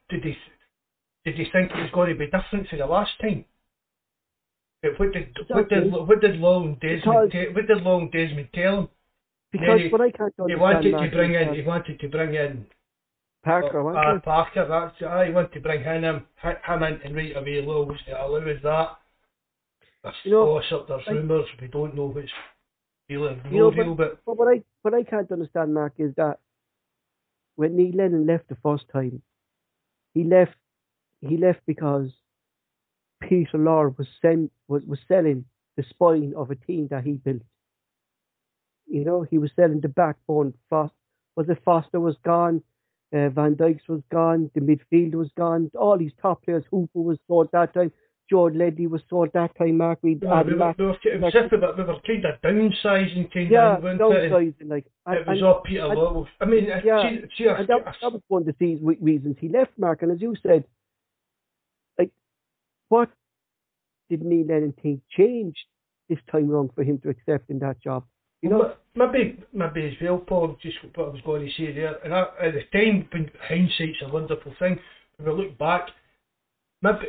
did 0.08 0.24
he 0.24 0.34
did 1.24 1.34
he 1.34 1.44
think 1.52 1.70
it 1.72 1.76
was 1.80 1.90
going 1.92 2.10
to 2.12 2.18
be 2.18 2.26
different 2.26 2.68
for 2.68 2.76
the 2.76 2.86
last 2.86 3.12
time? 3.20 3.44
What 4.98 5.12
did 5.12 5.36
what 5.48 5.68
did 5.68 5.92
what 5.92 6.20
did 6.20 6.36
Long 6.36 6.74
Desmond 6.80 7.02
Because- 7.02 7.32
te- 7.32 7.48
what 7.54 7.66
did 7.66 7.82
Long 7.82 8.10
Desmond 8.10 8.48
tell 8.54 8.78
him? 8.80 8.88
because 9.52 9.80
he- 9.80 9.88
what 9.88 10.00
I 10.00 10.10
can't 10.10 10.34
understand 10.38 10.50
He 10.50 10.56
wanted 10.56 10.90
to 10.92 11.10
bring 11.16 11.34
in 11.34 11.46
that 11.48 11.56
he 11.56 11.62
wanted 11.62 12.00
to 12.00 12.08
bring 12.08 12.34
in 12.34 12.66
Parker, 13.44 13.80
uh, 13.80 13.84
wasn't? 13.84 14.24
Parker. 14.24 14.66
That's 14.68 15.02
I 15.02 15.30
want 15.30 15.52
to 15.52 15.60
bring 15.60 15.82
him 15.82 16.02
him 16.04 16.26
him 16.42 16.82
in 16.82 17.00
and 17.02 17.16
right 17.16 17.36
away. 17.36 17.60
Lowe's 17.62 18.00
us 18.08 18.62
that. 18.62 18.96
There's 20.02 20.14
You 20.24 20.32
know, 20.32 20.60
gossip, 20.60 20.86
there's 20.88 21.06
rumours. 21.06 21.46
We 21.60 21.68
don't 21.68 21.94
know 21.94 22.06
what's 22.06 22.28
real 23.08 23.26
and 23.28 23.40
You 23.50 23.58
know, 23.58 23.70
no 23.70 23.76
real, 23.76 23.94
but 23.94 24.24
But 24.26 24.36
what 24.36 24.48
I 24.48 24.62
what 24.82 24.92
I 24.92 25.02
can't 25.02 25.30
understand, 25.32 25.72
Mark, 25.72 25.94
is 25.98 26.14
that 26.16 26.40
when 27.56 27.76
Neil 27.76 27.94
Lennon 27.94 28.26
left 28.26 28.48
the 28.48 28.56
first 28.62 28.84
time, 28.92 29.22
he 30.14 30.24
left 30.24 30.56
he 31.20 31.36
left 31.36 31.60
because 31.66 32.10
Peter 33.20 33.58
Lawwell 33.58 33.96
was 33.96 34.06
send, 34.20 34.50
was 34.68 34.82
was 34.86 34.98
selling 35.08 35.44
the 35.76 35.84
spine 35.88 36.34
of 36.36 36.50
a 36.50 36.54
team 36.56 36.88
that 36.90 37.04
he 37.04 37.12
built. 37.12 37.42
You 38.86 39.04
know, 39.04 39.22
he 39.22 39.38
was 39.38 39.50
selling 39.56 39.80
the 39.80 39.88
backbone. 39.88 40.54
Forster, 40.68 40.94
was 41.36 41.48
it 41.48 41.62
Forster 41.64 42.00
was 42.00 42.16
gone, 42.24 42.62
uh, 43.12 43.30
Van 43.30 43.54
Dijk's 43.56 43.88
was 43.88 44.02
gone, 44.10 44.50
the 44.54 44.60
midfield 44.60 45.14
was 45.14 45.30
gone, 45.36 45.70
all 45.78 45.96
these 45.98 46.12
top 46.20 46.44
players. 46.44 46.64
Hooper 46.70 47.00
was 47.00 47.18
sold 47.26 47.48
that 47.52 47.72
time. 47.74 47.92
George 48.30 48.54
Ledley 48.54 48.86
was 48.86 49.02
sold 49.10 49.30
that 49.34 49.56
time. 49.58 49.76
Mark, 49.76 49.98
we 50.02 50.18
Yeah, 50.22 50.38
had 50.38 50.46
we, 50.46 50.54
were, 50.54 50.74
we, 50.78 50.84
were, 50.86 50.92
it 51.04 51.20
was 51.20 51.32
if 51.34 51.52
we 51.52 51.58
were, 51.58 51.74
we 51.76 51.84
were 51.84 52.00
kind 52.06 52.24
of 52.24 52.40
downsizing, 52.42 53.32
kind 53.32 53.50
yeah, 53.50 53.76
of, 53.76 53.84
it? 53.84 53.98
downsizing 53.98 54.68
like. 54.68 54.86
and- 55.06 55.18
It 55.18 55.26
was 55.26 55.42
all 55.42 55.60
Peter 55.60 55.84
and- 55.84 55.92
Lawwell. 55.98 56.26
I 56.40 56.44
mean, 56.46 56.70
uh, 56.70 56.80
Yeah, 56.84 57.02
see, 57.10 57.20
see, 57.36 57.48
And 57.48 57.68
that, 57.68 57.84
that 58.00 58.12
was 58.12 58.22
one 58.28 58.48
of 58.48 58.54
the 58.58 58.76
reasons 59.00 59.36
he 59.40 59.48
left, 59.48 59.72
Mark. 59.78 60.02
And 60.02 60.10
as 60.10 60.22
you 60.22 60.34
said, 60.42 60.64
like, 61.98 62.10
what 62.88 63.10
did 64.08 64.22
Neil 64.24 64.46
Lennon 64.46 64.72
think 64.82 65.00
changed 65.10 65.58
this 66.08 66.18
time 66.30 66.48
round 66.48 66.70
for 66.74 66.82
him 66.82 66.98
to 67.00 67.10
accept 67.10 67.50
in 67.50 67.58
that 67.58 67.80
job? 67.82 68.04
You 68.40 68.50
know, 68.50 68.58
Well, 68.58 69.10
maybe, 69.12 69.42
maybe 69.52 69.86
as 69.86 69.94
well, 70.02 70.18
Paul, 70.18 70.56
just 70.62 70.76
what 70.94 71.06
I 71.08 71.10
was 71.10 71.20
going 71.26 71.46
to 71.46 71.52
say 71.56 71.72
there. 71.74 71.96
And 72.04 72.14
I, 72.14 72.22
at 72.42 72.52
the 72.54 72.62
time, 72.72 73.06
hindsight's 73.48 73.98
a 74.02 74.08
wonderful 74.08 74.52
thing, 74.58 74.78
when 75.18 75.36
we 75.36 75.44
look 75.44 75.58
back, 75.58 75.88
maybe 76.82 77.06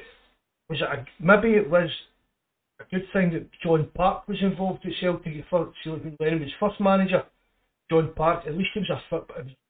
was 0.70 0.82
it 0.82 0.84
a, 0.84 1.06
maybe 1.20 1.56
it 1.56 1.70
was 1.70 1.90
a 2.80 2.84
good 2.92 3.06
thing 3.14 3.32
that 3.34 3.48
John 3.64 3.90
Park 3.96 4.28
was 4.28 4.38
involved 4.42 4.86
at 4.86 4.92
Celtic 5.00 5.34
first. 5.50 5.78
Celtic 5.84 6.04
when 6.04 6.18
Lennon 6.20 6.42
was 6.42 6.52
first 6.60 6.80
manager. 6.80 7.24
John 7.90 8.14
Park, 8.16 8.46
at 8.48 8.58
least 8.58 8.72
he 8.74 8.80
was 8.80 8.90
a, 8.90 9.22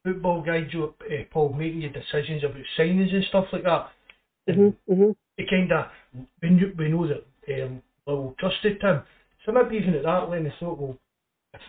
football 0.06 0.42
guy, 0.42 0.62
Joe, 0.72 0.94
uh, 1.02 1.24
Paul, 1.32 1.54
making 1.54 1.82
the 1.82 1.90
decisions 1.90 2.44
about 2.44 2.62
signings 2.80 3.14
and 3.14 3.26
stuff 3.30 3.46
like 3.52 3.64
that. 3.64 3.90
And 4.48 4.74
hmm 4.88 4.94
hmm 4.94 5.12
he 5.38 5.46
kind 5.50 5.72
of 5.72 5.86
we, 6.42 6.50
knew, 6.50 6.74
we 6.78 6.90
know 6.90 7.08
that 7.08 7.26
um, 7.64 7.82
Lawwell 8.08 8.38
trusted 8.38 8.82
him. 8.82 9.02
So 9.46 9.52
maybe 9.52 9.76
even 9.76 9.96
at 9.96 10.04
that 10.04 10.30
line, 10.30 10.48
I 10.48 10.60
thought, 10.60 10.80
well, 10.80 10.98
if, 11.54 11.62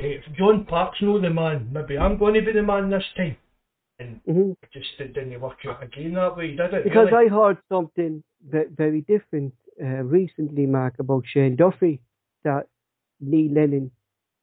eh, 0.00 0.20
if 0.26 0.36
John 0.36 0.64
Park's 0.64 0.98
no 1.02 1.20
the 1.20 1.30
man, 1.30 1.68
maybe 1.72 1.98
I'm 1.98 2.18
going 2.18 2.34
to 2.34 2.42
be 2.42 2.52
the 2.52 2.62
man 2.62 2.90
this 2.90 3.04
time. 3.16 3.36
And 3.98 4.20
hmm 4.26 4.52
it 4.62 4.70
just 4.72 4.98
didn't 4.98 5.40
work 5.40 5.58
out 5.68 5.82
again 5.82 6.14
that 6.14 6.36
way, 6.36 6.56
did 6.56 6.74
it? 6.74 6.84
because 6.84 7.08
really? 7.12 7.26
I 7.26 7.30
heard 7.30 7.58
something 7.68 8.22
ve- 8.48 8.70
very 8.76 9.02
different 9.02 9.54
uh, 9.80 10.02
recently, 10.02 10.66
Mark, 10.66 10.94
about 10.98 11.24
Shane 11.26 11.56
Duffy, 11.56 12.00
that 12.42 12.66
Neil 13.20 13.52
Lennon 13.52 13.90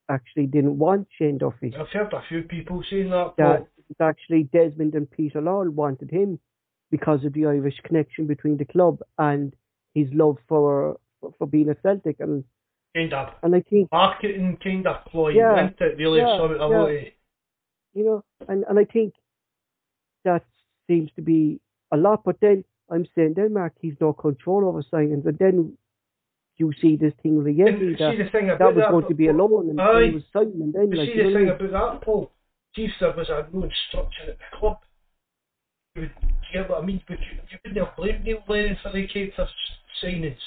actually 0.10 0.47
didn't 0.47 0.78
want 0.78 1.08
Shane 1.18 1.38
Duffy. 1.38 1.74
I've 1.78 1.88
heard 1.89 2.14
a 2.14 2.24
few 2.30 2.43
people 2.43 2.84
saying 2.89 3.10
that. 3.10 3.34
that 3.38 3.68
it's 3.89 4.02
actually 4.02 4.43
Desmond 4.43 4.95
and 4.95 5.10
Peter 5.10 5.41
Lawwell 5.41 5.70
wanted 5.70 6.10
him 6.10 6.39
because 6.91 7.24
of 7.26 7.34
the 7.34 7.45
Irish 7.45 7.80
connection 7.84 8.28
between 8.28 8.58
the 8.58 8.66
club 8.66 8.99
and 9.18 9.54
his 9.93 10.08
love 10.14 10.38
for 10.47 10.97
for, 11.38 11.45
being 11.45 11.70
a 11.70 11.76
Celtic 11.84 12.20
and 12.20 12.43
kind 12.95 13.14
of 13.14 13.30
and 13.43 13.56
I 13.56 13.62
think 13.62 13.91
marketing 13.91 14.58
kind 14.64 14.88
of 14.88 15.06
ploy, 15.06 15.30
Yeah, 15.30 15.66
isn't 15.66 15.82
it? 15.82 15.97
Really, 15.97 16.20
yeah, 16.20 16.38
some, 16.38 16.52
a 16.60 16.93
yeah. 16.93 17.10
you 17.93 18.06
know 18.06 18.24
and, 18.47 18.64
and 18.68 18.80
I 18.80 18.86
think 18.86 19.14
that 20.24 20.43
seems 20.88 21.09
to 21.15 21.22
be 21.22 21.59
a 21.91 21.97
lot 21.97 22.24
but 22.24 22.38
then 22.41 22.63
I'm 22.89 23.05
saying 23.15 23.34
Denmark, 23.36 23.53
Mark 23.53 23.74
he's 23.82 23.95
no 24.01 24.13
control 24.13 24.65
over 24.67 24.84
signings 24.84 25.26
and 25.26 25.38
then 25.39 25.78
you 26.57 26.72
see 26.82 26.95
this 26.97 27.13
thing 27.24 27.38
with 27.38 27.47
Ajeti 27.47 27.97
that 27.97 28.17
the 28.17 28.30
thing 28.30 28.47
that 28.47 28.59
was 28.59 28.76
that, 28.76 28.91
going 28.91 29.07
to 29.07 29.15
be 29.15 29.28
a 29.28 29.34
loan 29.34 29.69
and, 29.69 29.82
Aye. 29.82 30.07
he 30.07 30.11
was 30.11 30.24
signing 30.34 30.61
and 30.61 30.74
then 30.74 30.91
like 30.91 31.07
see 31.07 31.15
you 31.15 31.24
the 31.24 31.30
know 31.30 31.39
thing 31.39 31.49
about 31.49 31.93
that, 31.93 32.01
Paul. 32.05 32.32
If 32.76 32.91
there 32.99 33.13
was 33.15 33.30
a 33.30 33.47
no 33.53 33.67
structure 33.89 34.32
at 34.32 34.38
the 34.38 34.57
club. 34.57 34.78
You 35.95 36.03
would, 36.03 36.11
do 36.22 36.28
you 36.28 36.61
get 36.61 36.69
what 36.69 36.84
I 36.84 36.86
mean? 36.86 37.01
But 37.07 37.19
you, 37.19 37.39
you 37.51 37.57
wouldn't 37.65 37.86
have 37.86 37.97
blamed 37.97 38.24
Neil 38.24 38.39
Lennon 38.47 38.78
for 38.82 38.91
the 38.93 39.07
for 39.36 39.41
s- 39.41 39.49
signings. 40.01 40.38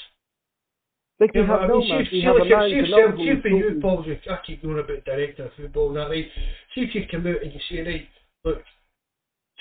like 1.19 1.33
but 1.33 1.45
have 1.45 1.61
I 1.61 1.67
no 1.67 1.79
mean, 1.79 1.89
man 1.89 2.05
see, 2.09 2.21
see, 2.21 2.25
have 2.25 2.35
a 2.37 2.39
like, 2.39 2.49
man 2.49 2.69
see, 2.69 2.81
see, 2.85 2.91
know 2.91 3.11
for 3.41 3.49
you, 3.49 3.79
Paul, 3.81 4.03
you- 4.07 4.17
I 4.31 4.37
keep 4.45 4.63
going 4.63 4.79
about 4.79 5.05
director 5.05 5.45
of 5.45 5.51
football 5.53 5.89
and 5.89 5.97
that, 5.97 6.09
right? 6.09 6.25
See 6.73 6.81
if 6.81 6.95
you 6.95 7.05
come 7.11 7.27
out 7.27 7.43
and 7.43 7.53
you 7.53 7.59
say, 7.69 7.81
right, 7.85 8.07
look, 8.43 8.63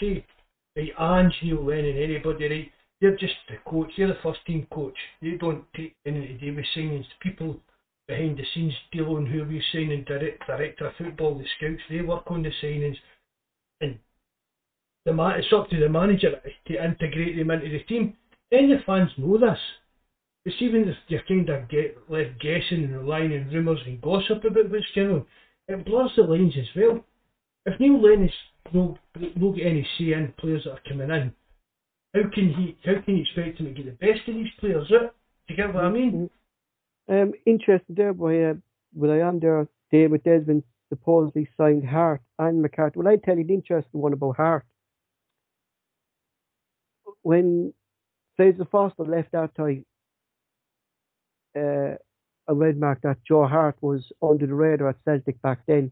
see, 0.04 0.24
right, 0.76 1.24
Ange, 1.24 1.34
Neil 1.42 1.64
Lennon, 1.64 1.96
anybody, 1.96 2.48
right, 2.48 2.72
you're 3.00 3.16
just 3.16 3.34
the 3.48 3.56
coach, 3.68 3.90
They're 3.96 4.08
the 4.08 4.16
first 4.22 4.40
team 4.46 4.66
coach. 4.72 4.96
They 5.20 5.32
don't 5.32 5.64
take 5.76 5.94
anything 6.06 6.38
to 6.38 6.50
do 6.50 6.56
with 6.56 6.64
signings. 6.76 7.04
The 7.04 7.30
people 7.30 7.60
behind 8.06 8.38
the 8.38 8.44
scenes 8.54 8.72
deal 8.92 9.14
on 9.14 9.26
who 9.26 9.44
we 9.44 9.62
sign 9.72 9.90
and 9.90 10.04
direct, 10.04 10.46
director 10.46 10.86
of 10.86 10.92
football, 10.96 11.38
the 11.38 11.44
scouts, 11.56 11.82
they 11.90 12.00
work 12.00 12.24
on 12.26 12.42
the 12.42 12.50
signings. 12.62 12.96
And 13.80 13.98
the 15.04 15.12
man, 15.12 15.38
it's 15.38 15.52
up 15.52 15.68
to 15.70 15.78
the 15.78 15.88
manager 15.88 16.40
to 16.66 16.84
integrate 16.84 17.36
them 17.36 17.50
into 17.50 17.70
the 17.70 17.84
team. 17.84 18.14
Then 18.50 18.70
the 18.70 18.78
fans 18.86 19.10
know 19.16 19.38
this. 19.38 19.58
It's 20.44 20.56
even 20.60 20.88
if 20.88 20.96
you're 21.08 21.22
kind 21.26 21.48
of 21.48 21.68
get 21.68 21.96
left 22.08 22.38
guessing 22.40 22.84
and 22.84 23.52
rumours 23.52 23.80
and 23.86 24.00
gossip 24.00 24.44
about 24.44 24.70
what's 24.70 24.84
going 24.94 25.10
on, 25.10 25.26
it 25.68 25.84
blurs 25.84 26.12
the 26.16 26.22
lines 26.22 26.52
as 26.58 26.66
well. 26.76 27.00
If 27.64 27.80
Neil 27.80 28.00
Lennon's 28.00 28.30
no 28.74 28.98
no 29.36 29.52
get 29.52 29.66
any 29.66 29.86
say 29.96 30.12
in 30.12 30.34
players 30.38 30.64
that 30.64 30.72
are 30.72 30.80
coming 30.88 31.10
in, 31.10 31.32
how 32.14 32.28
can 32.34 32.52
he 32.52 32.76
how 32.84 33.00
can 33.02 33.16
you 33.16 33.22
expect 33.22 33.60
him 33.60 33.66
to 33.66 33.72
get 33.72 33.86
the 33.86 34.06
best 34.06 34.28
of 34.28 34.34
these 34.34 34.48
players 34.60 34.92
out? 34.92 35.14
Do 35.46 35.54
you 35.54 35.56
get 35.56 35.74
what 35.74 35.84
I 35.84 35.90
mean? 35.90 36.28
Um, 37.08 37.32
interesting 37.46 37.94
there, 37.96 38.12
boy. 38.12 38.50
Uh, 38.50 38.54
when 38.92 39.10
I 39.10 39.26
am 39.26 39.40
there, 39.40 39.66
David 39.90 40.24
Desmond 40.24 40.64
supposedly 40.88 41.48
signed 41.56 41.86
Hart 41.86 42.22
and 42.38 42.62
McCarthy. 42.62 42.98
Well, 42.98 43.08
I 43.08 43.16
tell 43.16 43.36
you 43.36 43.44
the 43.44 43.54
interesting 43.54 44.00
one 44.00 44.12
about 44.12 44.36
Hart. 44.36 44.64
When 47.22 47.72
Fraser 48.36 48.66
Forster 48.70 49.04
left 49.04 49.32
that 49.32 49.54
time, 49.54 49.84
uh, 51.56 51.96
I 52.46 52.52
read 52.52 52.78
Mark 52.78 53.00
that 53.02 53.18
Joe 53.26 53.46
Hart 53.46 53.76
was 53.80 54.04
under 54.22 54.46
the 54.46 54.54
radar 54.54 54.90
at 54.90 54.96
Celtic 55.04 55.40
back 55.40 55.60
then. 55.66 55.90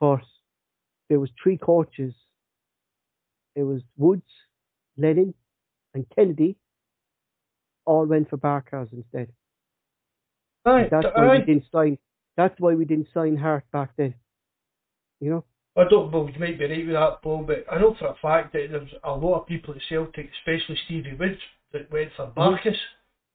But 0.00 0.22
there 1.08 1.20
was 1.20 1.30
three 1.42 1.56
coaches. 1.56 2.14
It 3.54 3.62
was 3.62 3.82
Woods, 3.96 4.22
Lennon, 4.96 5.34
and 5.94 6.06
Kennedy. 6.14 6.56
All 7.86 8.06
went 8.06 8.30
for 8.30 8.38
Barkas 8.38 8.92
instead. 8.92 9.28
Aye, 10.64 10.88
That's 10.90 11.06
why 11.14 11.26
aye. 11.26 11.38
we 11.38 11.44
didn't 11.44 11.64
sign. 11.70 11.98
That's 12.36 12.58
why 12.58 12.74
we 12.74 12.84
didn't 12.84 13.08
sign 13.12 13.36
Hart 13.36 13.64
back 13.72 13.90
then. 13.96 14.14
You 15.20 15.30
know. 15.30 15.44
I 15.76 15.84
don't 15.90 16.12
know, 16.12 16.28
you 16.28 16.38
might 16.38 16.58
be 16.58 16.66
right 16.66 16.86
with 16.86 16.94
that, 16.94 17.20
Paul, 17.22 17.42
but 17.44 17.64
I 17.70 17.80
know 17.80 17.96
for 17.98 18.06
a 18.06 18.14
fact 18.22 18.52
that 18.52 18.68
there's 18.70 18.88
a 19.02 19.10
lot 19.10 19.40
of 19.40 19.46
people 19.48 19.74
at 19.74 19.80
Celtic, 19.88 20.30
especially 20.40 20.78
Stevie 20.84 21.16
Woods, 21.18 21.40
that 21.72 21.90
went 21.90 22.10
for 22.16 22.26
hmm? 22.26 22.38
Barkas. 22.38 22.76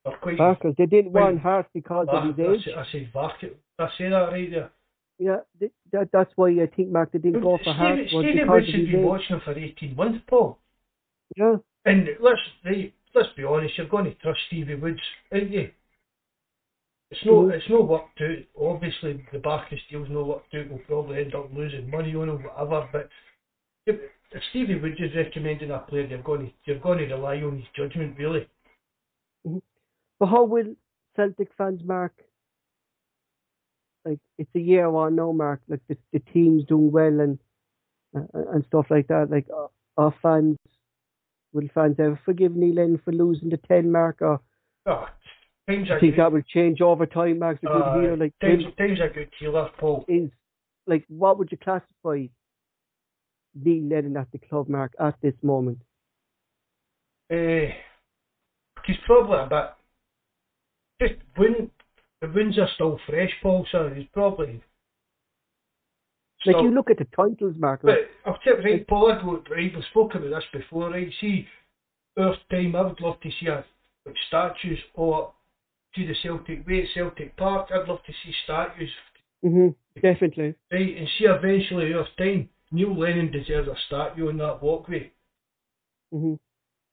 Or 0.06 0.18
quite 0.18 0.38
Barkers. 0.38 0.76
They 0.78 0.86
didn't 0.86 1.12
want 1.12 1.42
Hart 1.42 1.68
because 1.74 2.08
Bar- 2.08 2.30
of 2.30 2.38
his 2.38 2.48
I 2.48 2.52
age. 2.54 2.66
say, 2.66 2.74
I 2.74 2.92
say 2.92 3.10
Barkas. 3.14 3.56
I 3.78 3.88
say 3.98 4.10
that 4.10 4.30
right 4.32 4.50
there? 4.50 4.72
Yeah, 5.20 5.40
th- 5.60 5.72
that, 5.92 6.10
that's 6.14 6.32
why 6.38 6.48
I 6.50 6.66
think 6.74 6.90
Mark 6.90 7.12
they 7.12 7.20
didn't 7.20 7.42
go 7.42 7.58
for 7.64 7.74
Hart 7.74 8.00
Stevie, 8.08 8.16
Woods 8.16 8.68
has 8.68 8.76
been 8.88 9.04
watching 9.04 9.36
him 9.36 9.42
for 9.44 9.52
18 9.52 9.96
months, 9.96 10.24
Paul. 10.30 10.58
Yeah, 11.36 11.58
And 11.86 12.08
let's 12.22 12.40
let's 13.14 13.30
be 13.36 13.44
honest, 13.44 13.78
you're 13.78 13.88
going 13.88 14.06
to 14.06 14.16
trust 14.16 14.40
Stevie 14.48 14.76
Woods, 14.76 15.00
aren't 15.32 15.52
you? 15.52 15.72
It's 17.12 17.26
no, 17.26 17.44
Mhm. 17.44 17.54
it's 17.54 17.70
no 17.70 17.82
worked 17.82 18.22
out. 18.22 18.38
Obviously, 18.58 19.26
the 19.34 19.40
Barkas 19.40 19.80
deal's 19.90 20.10
no 20.10 20.24
worked 20.24 20.54
out. 20.56 20.70
We'll 20.70 20.80
probably 20.80 21.22
end 21.22 21.36
up 21.36 21.52
losing 21.54 21.90
money 21.90 22.16
on 22.16 22.30
him, 22.30 22.44
whatever. 22.44 22.88
But 22.92 23.10
if, 23.88 24.00
if 24.32 24.44
Stevie 24.52 24.80
Woods 24.80 25.00
is 25.00 25.16
recommending 25.16 25.72
a 25.72 25.80
player, 25.80 26.06
you're 26.06 26.22
going 26.22 26.48
to 26.48 26.54
you're 26.66 26.80
going 26.80 27.00
to 27.00 27.06
rely 27.14 27.38
on 27.42 27.58
his 27.58 27.68
judgment, 27.76 28.18
really. 28.18 28.48
but 30.20 30.28
how 30.28 30.44
will 30.46 30.76
Celtic 31.16 31.50
fans, 31.58 31.82
Mark? 31.84 32.14
Like 34.10 34.20
it's 34.40 34.50
a 34.56 34.60
year 34.60 34.88
on 34.88 35.16
now, 35.16 35.32
Mark. 35.32 35.62
Like 35.68 35.82
the 35.88 35.98
the 36.14 36.20
team's 36.34 36.66
doing 36.66 36.92
well 36.92 37.20
and 37.20 37.38
uh, 38.16 38.52
and 38.54 38.66
stuff 38.66 38.88
like 38.90 39.08
that. 39.08 39.30
Like 39.30 39.48
uh, 39.56 39.68
our 40.02 40.14
fans, 40.22 40.58
will 41.54 41.68
fans 41.74 41.98
ever 42.00 42.20
forgive 42.26 42.56
Neil 42.56 42.76
Lennon 42.76 43.02
for 43.06 43.12
losing 43.12 43.50
the 43.50 43.58
ten 43.58 43.92
mark? 43.92 44.22
Or 44.22 44.42
Oh, 44.86 45.06
times 45.70 45.90
I 45.92 46.00
think 46.00 46.16
good. 46.16 46.20
that 46.24 46.32
will 46.32 46.42
change 46.42 46.82
over 46.82 47.06
time, 47.06 47.40
Max. 47.40 47.60
A 47.64 47.68
good 47.68 48.14
Uh, 48.14 48.16
like 48.18 48.34
times 48.42 49.00
are 49.00 49.10
good 49.10 49.30
healer, 49.40 49.70
Paul. 49.78 50.06
is 50.08 50.32
like 50.88 51.06
what 51.08 51.38
would 51.38 51.52
you 51.52 51.58
classify 51.58 52.26
Neil 53.54 53.84
Lennon 53.90 54.18
at 54.18 54.32
the 54.32 54.40
club, 54.40 54.70
Mark, 54.70 54.94
at 55.00 55.16
this 55.22 55.36
moment? 55.44 55.80
Uh, 57.32 57.70
he's 58.86 58.98
probably 59.06 59.38
a 59.38 59.48
bit. 59.48 59.70
Just 61.10 61.22
when 61.36 61.70
the 62.22 62.28
wounds 62.30 62.58
are 62.58 62.70
still 62.76 63.00
fresh, 63.08 63.32
Paul. 63.42 63.66
So 63.72 63.90
he's 63.96 64.08
probably. 64.14 64.62
Like 66.46 66.56
still- 66.56 66.64
you 66.66 66.72
look 66.72 66.90
at 66.90 66.98
the 66.98 67.06
titles, 67.16 67.56
Mark. 67.58 67.82
But 67.84 67.92
Like, 67.92 68.10
I've 68.26 68.42
tipped 68.44 68.64
right, 68.64 68.88
Paul. 68.88 69.12
I'd 69.12 69.22
go, 69.24 69.44
right, 69.50 69.74
we've 69.74 69.84
spoken 69.92 70.24
about 70.28 70.40
this 70.40 70.62
before, 70.62 70.90
right? 70.90 71.10
See, 71.20 71.48
our 72.18 72.36
time, 72.50 72.76
I 72.76 72.82
would 72.82 73.02
love 73.02 73.20
to 73.22 73.30
see 73.40 73.48
a, 73.48 73.66
like 74.06 74.16
statues 74.28 74.80
or 74.94 75.34
to 75.96 76.08
the 76.08 76.16
Celtic 76.22 76.66
Way 76.68 76.84
at 76.84 76.90
Celtic 76.94 77.36
Park. 77.38 77.70
I'd 77.74 77.88
love 77.88 78.04
to 78.06 78.14
see 78.24 78.34
statues, 78.44 78.92
hmm 79.42 79.70
definitely. 80.02 80.56
right? 80.72 80.98
And 80.98 81.08
see 81.18 81.26
eventually 81.26 81.94
our 81.94 82.08
time, 82.18 82.50
Neil 82.72 82.98
Lennon 82.98 83.32
deserves 83.32 83.68
a 83.68 83.76
statue 83.88 84.30
on 84.30 84.38
that 84.38 84.62
walkway. 84.62 85.12
hmm 86.12 86.36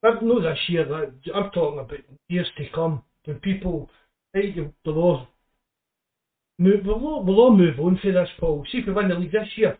I 0.03 0.21
know 0.21 0.41
this 0.41 0.59
year, 0.69 0.85
that 0.85 1.13
I'm 1.35 1.51
talking 1.51 1.81
about 1.81 1.99
years 2.29 2.47
to 2.59 2.69
come, 2.75 3.03
when 3.25 3.39
people, 3.41 3.91
right, 4.37 4.55
you- 4.57 4.73
they'll 4.85 5.27
move, 6.59 6.81
we'll 6.85 6.95
all, 7.05 7.25
we'll 7.25 7.41
all 7.41 7.57
move 7.57 7.79
on 7.81 7.99
for 8.03 8.13
this, 8.13 8.29
Paul. 8.39 8.65
See 8.71 8.79
if 8.79 8.87
we 8.87 8.93
win 8.93 9.09
the 9.09 9.15
league 9.15 9.33
this 9.33 9.49
year, 9.57 9.77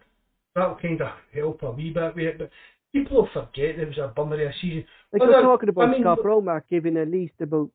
that'll 0.55 0.77
kind 0.77 1.01
of 1.01 1.09
help 1.35 1.63
a 1.63 1.71
wee 1.71 1.91
bit 1.91 2.15
with 2.15 2.25
it, 2.25 2.39
but 2.39 2.51
people 2.93 3.17
will 3.19 3.29
forget 3.33 3.79
it 3.79 3.89
was 3.89 3.99
a 3.99 4.09
bummer 4.09 4.35
of 4.43 4.51
a 4.51 4.53
season. 4.61 4.85
Like 5.13 5.23
Well, 5.23 5.31
we're 5.31 5.43
talking 5.43 5.69
about 5.69 5.89
I 5.89 5.93
mean, 5.93 6.03
Scott 6.03 6.45
Mark, 6.45 6.69
giving 6.69 6.97
at 6.97 7.09
least 7.09 7.35
about 7.41 7.71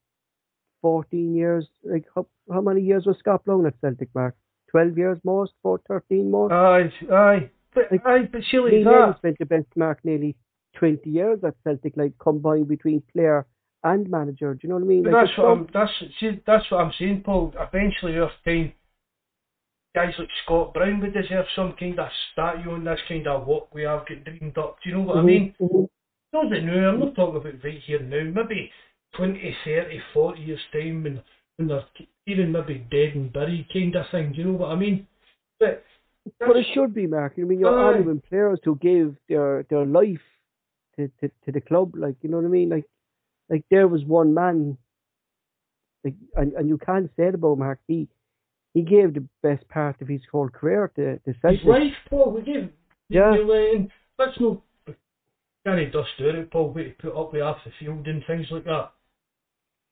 fourteen 0.81 1.35
years. 1.35 1.67
Like 1.83 2.05
how, 2.13 2.27
how 2.51 2.61
many 2.61 2.81
years 2.81 3.05
was 3.05 3.17
Scott 3.19 3.45
Brown 3.45 3.65
at 3.65 3.79
Celtic, 3.81 4.09
Mark? 4.13 4.35
Twelve 4.69 4.97
years 4.97 5.19
most, 5.23 5.53
four, 5.61 5.81
thirteen 5.87 6.31
most. 6.31 6.51
Aye, 6.53 6.91
aye, 7.11 7.49
but, 7.73 7.91
Like, 7.91 8.05
aye, 8.05 8.29
but 8.31 8.41
surely 8.49 8.83
that, 8.83 9.17
spent 9.17 9.37
the 9.39 9.45
best 9.45 9.67
mark 9.75 9.99
nearly 10.03 10.35
20 10.75 11.09
years 11.09 11.39
at 11.43 11.55
Celtic, 11.63 11.97
like 11.97 12.13
combined 12.19 12.67
between 12.67 13.01
player 13.13 13.45
and 13.83 14.09
manager. 14.09 14.53
Do 14.53 14.59
you 14.63 14.69
know 14.69 14.75
what 14.75 14.83
I 14.83 14.87
mean? 14.87 15.03
Like, 15.03 15.13
that's 15.13 15.37
what 15.37 15.47
I'm, 15.47 15.67
that's, 15.73 15.91
see, 16.19 16.41
that's 16.45 16.69
what 16.71 16.81
I'm 16.81 16.93
saying, 16.99 17.23
Paul, 17.25 17.53
eventually 17.57 18.17
our 18.19 18.31
time, 18.45 18.73
guys 19.95 20.13
like 20.17 20.29
Scott 20.45 20.73
Brown 20.73 20.99
would 21.01 21.13
deserve 21.13 21.45
some 21.55 21.73
kind 21.79 21.99
of 21.99 22.07
statue 22.33 22.71
on 22.71 22.83
this 22.85 22.99
kind 23.07 23.27
of 23.27 23.45
walkway 23.47 23.85
I've 23.85 24.07
got 24.07 24.23
dreamed 24.23 24.57
up, 24.57 24.77
do 24.83 24.89
you 24.89 24.95
know 24.95 25.01
what 25.03 25.17
I 25.17 25.21
Mhm, 25.21 25.25
mean? 25.25 25.55
mhm. 25.59 25.87
Not 26.33 26.49
that 26.49 26.63
now, 26.63 26.89
I'm 26.89 26.99
not 26.99 27.15
talking 27.15 27.41
about 27.41 27.63
right 27.63 27.79
here 27.85 27.99
now, 28.01 28.23
maybe 28.23 28.71
20, 29.15 29.57
30, 29.65 29.99
40 30.13 30.41
years 30.41 30.59
time 30.71 31.03
when, 31.03 31.21
when 31.57 31.67
they're 31.67 31.83
even 32.27 32.51
maybe 32.51 32.85
dead 32.89 33.15
and 33.15 33.33
buried 33.33 33.67
kind 33.73 33.95
of 33.95 34.05
thing, 34.11 34.31
do 34.31 34.37
you 34.39 34.45
know 34.45 34.53
what 34.53 34.71
I 34.71 34.75
mean? 34.75 35.07
But, 35.59 35.83
But 36.39 36.55
it 36.55 36.67
should 36.73 36.93
be, 36.93 37.07
Mark. 37.07 37.33
I 37.37 37.41
mean, 37.41 37.59
you're 37.59 37.69
Aye. 37.77 37.97
honouring 37.97 38.21
players 38.29 38.59
who 38.63 38.75
gave 38.77 39.15
their, 39.27 39.63
their 39.69 39.85
life 39.85 40.21
to, 40.95 41.09
to, 41.19 41.29
to 41.45 41.51
the 41.51 41.59
club. 41.61 41.95
Like, 41.95 42.15
you 42.21 42.29
know 42.29 42.37
what 42.37 42.45
I 42.45 42.49
mean? 42.49 42.69
Like, 42.69 42.85
like 43.51 43.63
there 43.69 43.87
was 43.87 44.03
one 44.05 44.33
man, 44.33 44.77
like, 46.03 46.15
and, 46.35 46.53
and 46.53 46.67
you 46.69 46.77
can't 46.79 47.11
say 47.17 47.27
it 47.27 47.35
about 47.35 47.57
Mark. 47.59 47.79
He 47.87 48.07
he 48.73 48.81
gave 48.83 49.13
the 49.13 49.27
best 49.43 49.67
part 49.67 50.01
of 50.01 50.07
his 50.07 50.21
whole 50.31 50.47
career 50.49 50.89
to, 50.95 51.19
to 51.19 51.39
Celtic. 51.41 51.59
his 51.59 51.67
life, 51.67 51.93
Paul, 52.09 52.31
we 52.31 52.41
gave 52.41 52.69
Yeah. 53.09 53.31
Neil 53.31 53.45
Lennon, 53.47 53.91
that's 54.17 54.39
no, 54.39 54.61
can't 55.65 55.91
dust 55.91 56.07
out 56.21 56.35
it, 56.35 56.49
Paul, 56.51 56.73
he 56.77 56.85
put 56.99 57.13
up 57.15 57.33
with 57.33 57.41
half 57.41 57.57
the 57.65 57.71
field 57.79 58.07
and 58.07 58.23
things 58.25 58.47
like 58.49 58.63
that. 58.63 58.91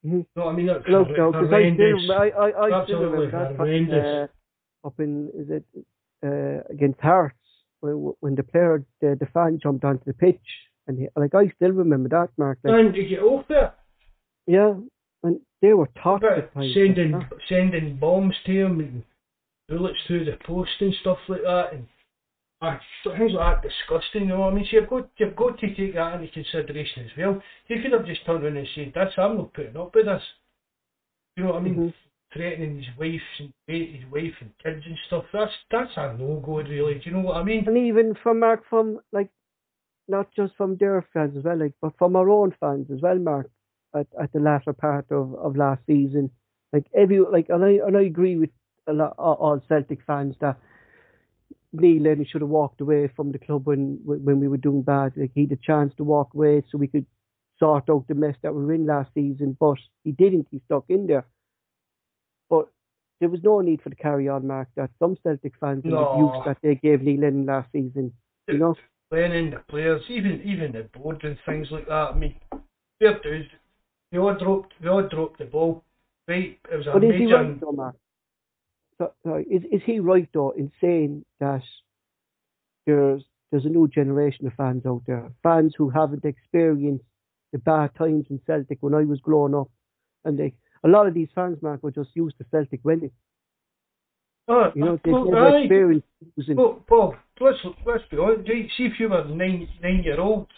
Mhm. 0.04 0.24
You 0.34 0.42
I 0.42 0.52
mean? 0.52 0.66
That's 0.66 0.88
Look, 0.88 1.08
no, 1.10 1.30
'cause 1.30 1.44
I 1.52 1.60
horrendous. 1.60 2.04
still, 2.04 2.12
I, 2.12 2.28
I, 2.28 2.48
I 2.68 2.80
Absolutely 2.80 3.26
that 3.30 3.56
horrendous. 3.56 4.30
uh, 4.84 4.86
up 4.86 4.98
in 4.98 5.28
is 5.34 5.50
it 5.50 5.64
uh, 6.24 6.62
against 6.72 7.00
Hearts 7.00 7.36
when, 7.80 8.14
when 8.20 8.34
the 8.34 8.42
player 8.42 8.82
the, 9.02 9.14
the 9.20 9.26
fan 9.26 9.58
jumped 9.62 9.84
onto 9.84 10.04
the 10.06 10.14
pitch 10.14 10.40
and 10.90 10.98
he, 10.98 11.08
like 11.16 11.34
I 11.34 11.48
still 11.56 11.70
remember 11.72 12.08
that 12.10 12.28
Mark. 12.36 12.58
Like, 12.64 12.74
And 12.74 12.94
to 12.94 13.04
get 13.04 13.20
off 13.22 13.46
it, 13.48 13.72
yeah, 14.46 14.74
and 15.22 15.40
they 15.62 15.72
were 15.72 15.88
toxic. 16.02 16.50
sending 16.74 17.12
like, 17.12 17.30
sending 17.48 17.96
bombs 17.96 18.34
to 18.46 18.52
him 18.52 18.80
and 18.80 19.02
bullets 19.68 19.98
through 20.06 20.24
the 20.24 20.36
post 20.44 20.70
and 20.80 20.92
stuff 21.00 21.18
like 21.28 21.42
that, 21.42 21.72
and 21.72 21.86
uh, 22.60 22.76
things 23.16 23.32
like 23.32 23.62
that 23.62 23.68
disgusting. 23.68 24.22
You 24.22 24.34
know 24.34 24.40
what 24.40 24.52
I 24.52 24.56
mean? 24.56 24.66
So 24.70 24.76
you've 24.78 24.90
got 24.90 25.08
you've 25.16 25.36
got 25.36 25.58
to 25.60 25.74
take 25.74 25.94
that 25.94 26.20
into 26.20 26.32
consideration 26.32 27.04
as 27.04 27.10
well. 27.16 27.40
He 27.68 27.80
could 27.80 27.92
have 27.92 28.04
just 28.06 28.26
turned 28.26 28.44
around 28.44 28.56
and 28.56 28.68
said, 28.74 28.92
"That's 28.94 29.14
I'm 29.16 29.36
not 29.38 29.54
putting 29.54 29.76
up 29.76 29.94
with 29.94 30.06
this." 30.06 30.22
You 31.36 31.44
know 31.44 31.50
what 31.52 31.60
I 31.60 31.64
mean? 31.64 31.74
Mhm. 31.76 31.94
Threatening 32.32 32.76
his 32.78 32.86
wife 32.98 33.22
and 33.40 33.52
his 33.66 34.04
wife 34.12 34.34
and 34.40 34.50
kids 34.62 34.84
and 34.86 34.96
stuff. 35.06 35.24
That's 35.32 35.52
that's 35.70 35.90
a 35.96 36.16
no 36.18 36.40
go 36.44 36.58
really. 36.58 36.94
Do 36.94 37.00
you 37.04 37.12
know 37.12 37.22
what 37.22 37.36
I 37.36 37.42
mean? 37.42 37.66
And 37.66 37.76
even 37.78 38.14
from 38.22 38.40
Mark, 38.40 38.62
from 38.68 39.00
like 39.12 39.30
not 40.10 40.34
just 40.34 40.54
from 40.56 40.76
their 40.76 41.04
fans 41.14 41.36
as 41.36 41.44
well, 41.44 41.58
like 41.58 41.74
but 41.80 41.96
from 41.98 42.16
our 42.16 42.28
own 42.28 42.54
fans 42.60 42.90
as 42.90 43.00
well, 43.00 43.18
Mark. 43.18 43.50
At, 43.92 44.06
at 44.22 44.32
the 44.32 44.38
latter 44.38 44.72
part 44.72 45.06
of, 45.10 45.34
of 45.34 45.56
last 45.56 45.80
season, 45.84 46.30
like 46.72 46.86
every 46.94 47.18
like, 47.18 47.48
and 47.48 47.64
I 47.64 47.80
and 47.84 47.96
I 47.96 48.02
agree 48.02 48.36
with 48.36 48.50
a 48.86 48.92
lot 48.92 49.14
all 49.18 49.60
Celtic 49.68 49.98
fans 50.06 50.36
that 50.40 50.58
Neil 51.72 52.02
Lennon 52.02 52.24
should 52.24 52.40
have 52.40 52.50
walked 52.50 52.80
away 52.80 53.08
from 53.16 53.32
the 53.32 53.38
club 53.38 53.66
when 53.66 53.98
when 54.04 54.38
we 54.38 54.48
were 54.48 54.56
doing 54.56 54.82
bad. 54.82 55.14
Like 55.16 55.32
he 55.34 55.42
had 55.42 55.52
a 55.52 55.56
chance 55.56 55.92
to 55.96 56.04
walk 56.04 56.34
away 56.34 56.62
so 56.70 56.78
we 56.78 56.86
could 56.86 57.06
sort 57.58 57.90
out 57.90 58.06
the 58.08 58.14
mess 58.14 58.36
that 58.42 58.54
we 58.54 58.64
were 58.64 58.74
in 58.74 58.86
last 58.86 59.10
season, 59.14 59.56
but 59.58 59.78
he 60.04 60.12
didn't. 60.12 60.48
He 60.50 60.60
stuck 60.66 60.84
in 60.88 61.06
there. 61.06 61.26
But 62.48 62.68
there 63.20 63.28
was 63.28 63.42
no 63.42 63.60
need 63.60 63.82
for 63.82 63.90
the 63.90 63.96
carry 63.96 64.28
on, 64.28 64.46
Mark. 64.46 64.68
That 64.76 64.90
some 64.98 65.16
Celtic 65.22 65.54
fans 65.60 65.84
and 65.84 65.92
the 65.92 65.96
No. 65.96 66.12
abuse 66.12 66.42
that 66.44 66.58
they 66.62 66.74
gave 66.76 67.02
Neil 67.02 67.20
Lennon 67.20 67.46
last 67.46 67.70
season. 67.72 68.12
You 68.48 68.58
know, 68.58 68.76
Lennon, 69.10 69.50
the 69.50 69.58
players, 69.68 70.02
even 70.08 70.40
even 70.44 70.72
the 70.72 70.88
board 70.98 71.22
and 71.24 71.36
things 71.46 71.68
like 71.70 71.86
that. 71.86 72.10
I 72.12 72.14
mean, 72.14 72.36
fair 72.98 73.18
dues. 73.20 73.46
They 74.12 74.18
all 74.18 74.34
dropped. 74.34 74.74
They 74.80 74.88
all 74.88 75.06
dropped 75.08 75.38
the 75.38 75.46
ball. 75.46 75.84
Right, 76.28 76.58
it 76.70 76.76
was 76.76 76.86
a 76.86 76.92
but 76.92 77.04
is 77.04 77.12
he 77.14 77.26
major. 77.26 77.42
right 77.42 77.60
though, 77.60 77.72
Mark? 77.72 77.96
So, 78.98 79.12
sorry, 79.24 79.44
is 79.50 79.62
is 79.72 79.82
he 79.84 79.98
right 79.98 80.28
though 80.32 80.50
in 80.50 80.70
saying 80.80 81.24
that 81.40 81.62
there's 82.86 83.22
there's 83.50 83.64
a 83.64 83.68
new 83.68 83.88
generation 83.88 84.46
of 84.46 84.52
fans 84.54 84.86
out 84.86 85.02
there, 85.06 85.32
fans 85.42 85.74
who 85.76 85.90
haven't 85.90 86.24
experienced 86.24 87.04
the 87.52 87.58
bad 87.58 87.94
times 87.96 88.26
in 88.30 88.40
Celtic 88.46 88.78
when 88.80 88.94
I 88.94 89.04
was 89.04 89.18
growing 89.20 89.54
up, 89.54 89.70
and 90.24 90.38
they 90.38 90.54
a 90.84 90.88
lot 90.88 91.06
of 91.06 91.14
these 91.14 91.28
fans, 91.34 91.58
Mark, 91.62 91.82
were 91.82 91.90
just 91.90 92.10
used 92.14 92.38
to 92.38 92.44
Celtic 92.50 92.80
winning. 92.84 93.10
Oh, 94.52 94.72
You 94.74 94.84
know, 94.84 94.98
well, 95.04 95.24
never 95.30 95.48
aye. 95.48 95.60
experienced. 95.60 96.06
Well, 96.48 96.82
Paul, 96.88 97.14
let's 97.40 97.58
let's 97.86 98.02
be 98.10 98.18
honest. 98.18 98.48
Right, 98.48 98.68
see 98.76 98.84
if 98.86 98.98
you 98.98 99.08
were 99.08 99.24
nine 99.24 99.68
nine 99.82 100.02
year 100.02 100.20
old 100.20 100.48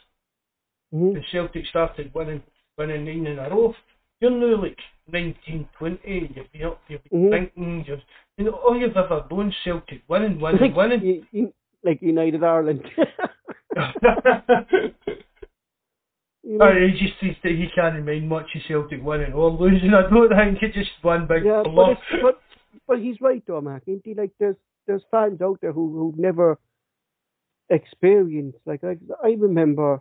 Mhm. 0.95 1.13
when 1.13 1.25
Celtic 1.31 1.67
started 1.67 2.11
winning 2.15 2.43
winning 2.79 3.05
nine 3.05 3.27
in 3.27 3.39
a 3.39 3.51
row. 3.51 3.75
You're 4.21 4.31
now 4.31 4.63
like 4.63 4.79
19, 5.13 5.69
20, 5.79 6.33
You've 6.35 6.53
been 6.53 6.63
up, 6.65 6.81
you've 6.89 7.05
been 7.11 7.21
Mhm. 7.25 7.31
thinking. 7.31 7.85
You've, 7.87 8.01
you 8.39 8.45
know, 8.47 8.53
all 8.53 8.77
you've 8.77 8.97
ever 8.97 9.27
known 9.31 9.53
Celtic 9.65 10.03
winning, 10.09 10.41
winning, 10.41 10.61
like, 10.61 10.77
winning. 10.77 11.03
you- 11.05 11.27
you- 11.33 11.53
like 11.85 12.01
United 12.01 12.43
Ireland. 12.45 12.83
you 16.45 16.59
know? 16.59 16.73
He 16.73 16.93
just 16.99 17.15
he, 17.21 17.37
he 17.57 17.69
can't 17.75 18.05
mind 18.07 18.29
much 18.29 18.55
of 18.55 18.63
Celtic 18.69 19.03
winning 19.03 19.33
or 19.33 19.51
losing. 19.51 19.93
I 19.93 20.09
don't 20.09 20.29
think 20.31 20.63
it's 20.63 20.75
just 20.77 20.91
one 21.03 21.27
big 21.27 21.45
Yeah, 21.45 21.63
but, 21.65 21.71
bluff. 21.73 21.99
it's, 22.13 22.39
but 22.87 22.99
he's 22.99 23.21
right 23.21 23.43
though, 23.47 23.61
Mark. 23.61 23.85
Isn't 23.87 24.03
he? 24.05 24.15
Like 24.15 24.33
there's 24.39 24.57
there's 24.87 25.03
fans 25.11 25.41
out 25.41 25.61
there 25.61 25.73
who 25.73 25.93
who've 25.99 26.19
never 26.19 26.59
experienced 27.69 28.59
like 28.67 28.83
like 28.83 28.99
I 29.23 29.37
remember 29.39 30.01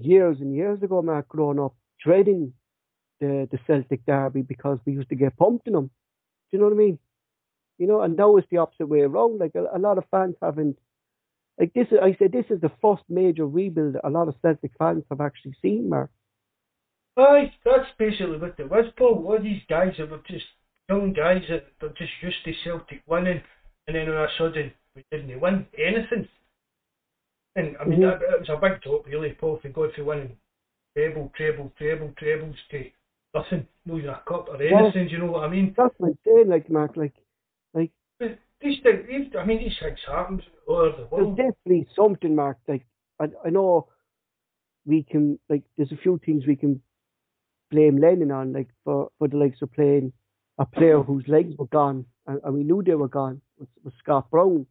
years 0.00 0.38
and 0.40 0.54
years 0.54 0.82
ago, 0.82 1.02
Mark, 1.02 1.28
growing 1.28 1.60
up, 1.60 1.74
dreading 2.02 2.52
the 3.20 3.48
the 3.50 3.58
Celtic 3.66 4.04
derby 4.06 4.42
because 4.42 4.78
we 4.86 4.92
used 4.92 5.08
to 5.10 5.14
get 5.14 5.36
pumped 5.36 5.66
in 5.66 5.74
them. 5.74 5.86
Do 5.86 6.56
you 6.56 6.58
know 6.58 6.66
what 6.66 6.74
I 6.74 6.78
mean? 6.78 6.98
You 7.78 7.86
know, 7.86 8.02
and 8.02 8.16
now 8.16 8.36
it's 8.36 8.48
the 8.50 8.58
opposite 8.58 8.86
way 8.86 9.00
around. 9.00 9.38
Like 9.38 9.54
a, 9.54 9.76
a 9.76 9.78
lot 9.78 9.98
of 9.98 10.04
fans 10.10 10.36
haven't. 10.42 10.78
Like 11.58 11.74
this, 11.74 11.86
is, 11.90 11.98
I 12.02 12.16
said 12.18 12.32
this 12.32 12.46
is 12.48 12.60
the 12.60 12.72
first 12.80 13.02
major 13.08 13.46
rebuild 13.46 13.96
a 14.02 14.08
lot 14.08 14.28
of 14.28 14.34
Celtic 14.40 14.72
fans 14.78 15.04
have 15.10 15.20
actually 15.20 15.54
seen, 15.60 15.88
Mark. 15.88 16.10
Aye, 17.16 17.52
that's 17.64 17.90
basically 17.98 18.38
what 18.38 18.58
it 18.58 18.70
was, 18.70 18.86
Paul. 18.96 19.24
All 19.26 19.38
these 19.40 19.60
guys 19.68 19.92
have 19.98 20.10
just 20.24 20.46
young 20.88 21.12
guys 21.12 21.42
that 21.48 21.66
were 21.80 21.90
just 21.90 22.12
used 22.22 22.44
to 22.44 22.52
Celtic 22.64 23.02
winning, 23.06 23.42
and 23.86 23.96
then 23.96 24.08
all 24.08 24.24
of 24.24 24.30
a 24.30 24.32
sudden 24.38 24.72
we 24.94 25.04
didn't 25.10 25.40
win 25.40 25.66
anything. 25.78 26.28
And 27.54 27.76
I 27.78 27.84
mean, 27.84 28.00
Mhm. 28.00 28.20
that, 28.20 28.22
it 28.22 28.40
was 28.40 28.48
a 28.48 28.56
big 28.56 28.80
drop, 28.80 29.06
really, 29.06 29.32
Paul, 29.34 29.56
if 29.56 29.64
we 29.64 29.70
go 29.70 29.90
from 29.90 30.06
winning 30.06 30.36
treble, 30.94 31.30
treble, 31.36 31.72
treble, 31.78 32.12
trebles 32.18 32.56
to 32.70 32.90
nothing, 33.34 33.66
no 33.86 33.98
even 33.98 34.10
a 34.10 34.22
cup 34.26 34.48
or 34.48 34.62
anything. 34.62 35.06
Do 35.06 35.12
you 35.12 35.18
know 35.18 35.32
what 35.32 35.44
I 35.44 35.48
mean? 35.48 35.74
That's 35.76 35.94
what 35.98 36.08
I'm 36.08 36.18
saying, 36.24 36.48
like 36.48 36.70
Mark. 36.70 36.96
Like 36.96 37.14
like 37.74 37.90
But 38.18 38.38
these 38.60 38.80
things, 38.82 39.34
I 39.38 39.44
mean, 39.44 39.58
these 39.58 39.78
things 39.80 39.98
happen 40.06 40.42
all 40.66 40.76
over 40.76 40.96
the 40.96 41.16
there's 41.16 41.36
definitely 41.36 41.88
something, 41.96 42.34
Mark. 42.34 42.58
Like 42.68 42.86
I, 43.20 43.26
I 43.44 43.50
know 43.50 43.88
we 44.84 45.02
can 45.02 45.38
like 45.48 45.62
there's 45.76 45.92
a 45.92 45.96
few 45.96 46.18
things 46.24 46.46
we 46.46 46.56
can 46.56 46.82
blame 47.70 47.96
Lennon 47.96 48.30
on, 48.30 48.52
like 48.52 48.68
for, 48.84 49.10
for 49.18 49.28
the 49.28 49.36
likes 49.36 49.62
of 49.62 49.72
playing 49.72 50.12
a 50.58 50.66
player 50.66 51.02
whose 51.02 51.24
legs 51.28 51.54
were 51.58 51.66
gone, 51.66 52.04
and, 52.26 52.40
and 52.44 52.54
we 52.54 52.64
knew 52.64 52.82
they 52.82 52.94
were 52.94 53.08
gone, 53.08 53.40
was, 53.58 53.68
was 53.84 53.94
Scott 54.02 54.30
Brown. 54.30 54.66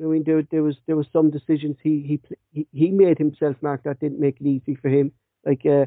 I 0.00 0.04
mean, 0.04 0.24
there 0.24 0.42
there 0.50 0.62
was 0.62 0.76
there 0.86 0.96
was 0.96 1.06
some 1.12 1.30
decisions 1.30 1.76
he 1.82 2.20
he 2.52 2.66
he 2.72 2.90
made 2.90 3.18
himself, 3.18 3.56
Mark, 3.60 3.84
that 3.84 4.00
didn't 4.00 4.20
make 4.20 4.40
it 4.40 4.46
easy 4.46 4.74
for 4.74 4.88
him. 4.88 5.12
Like 5.44 5.64
uh, 5.66 5.86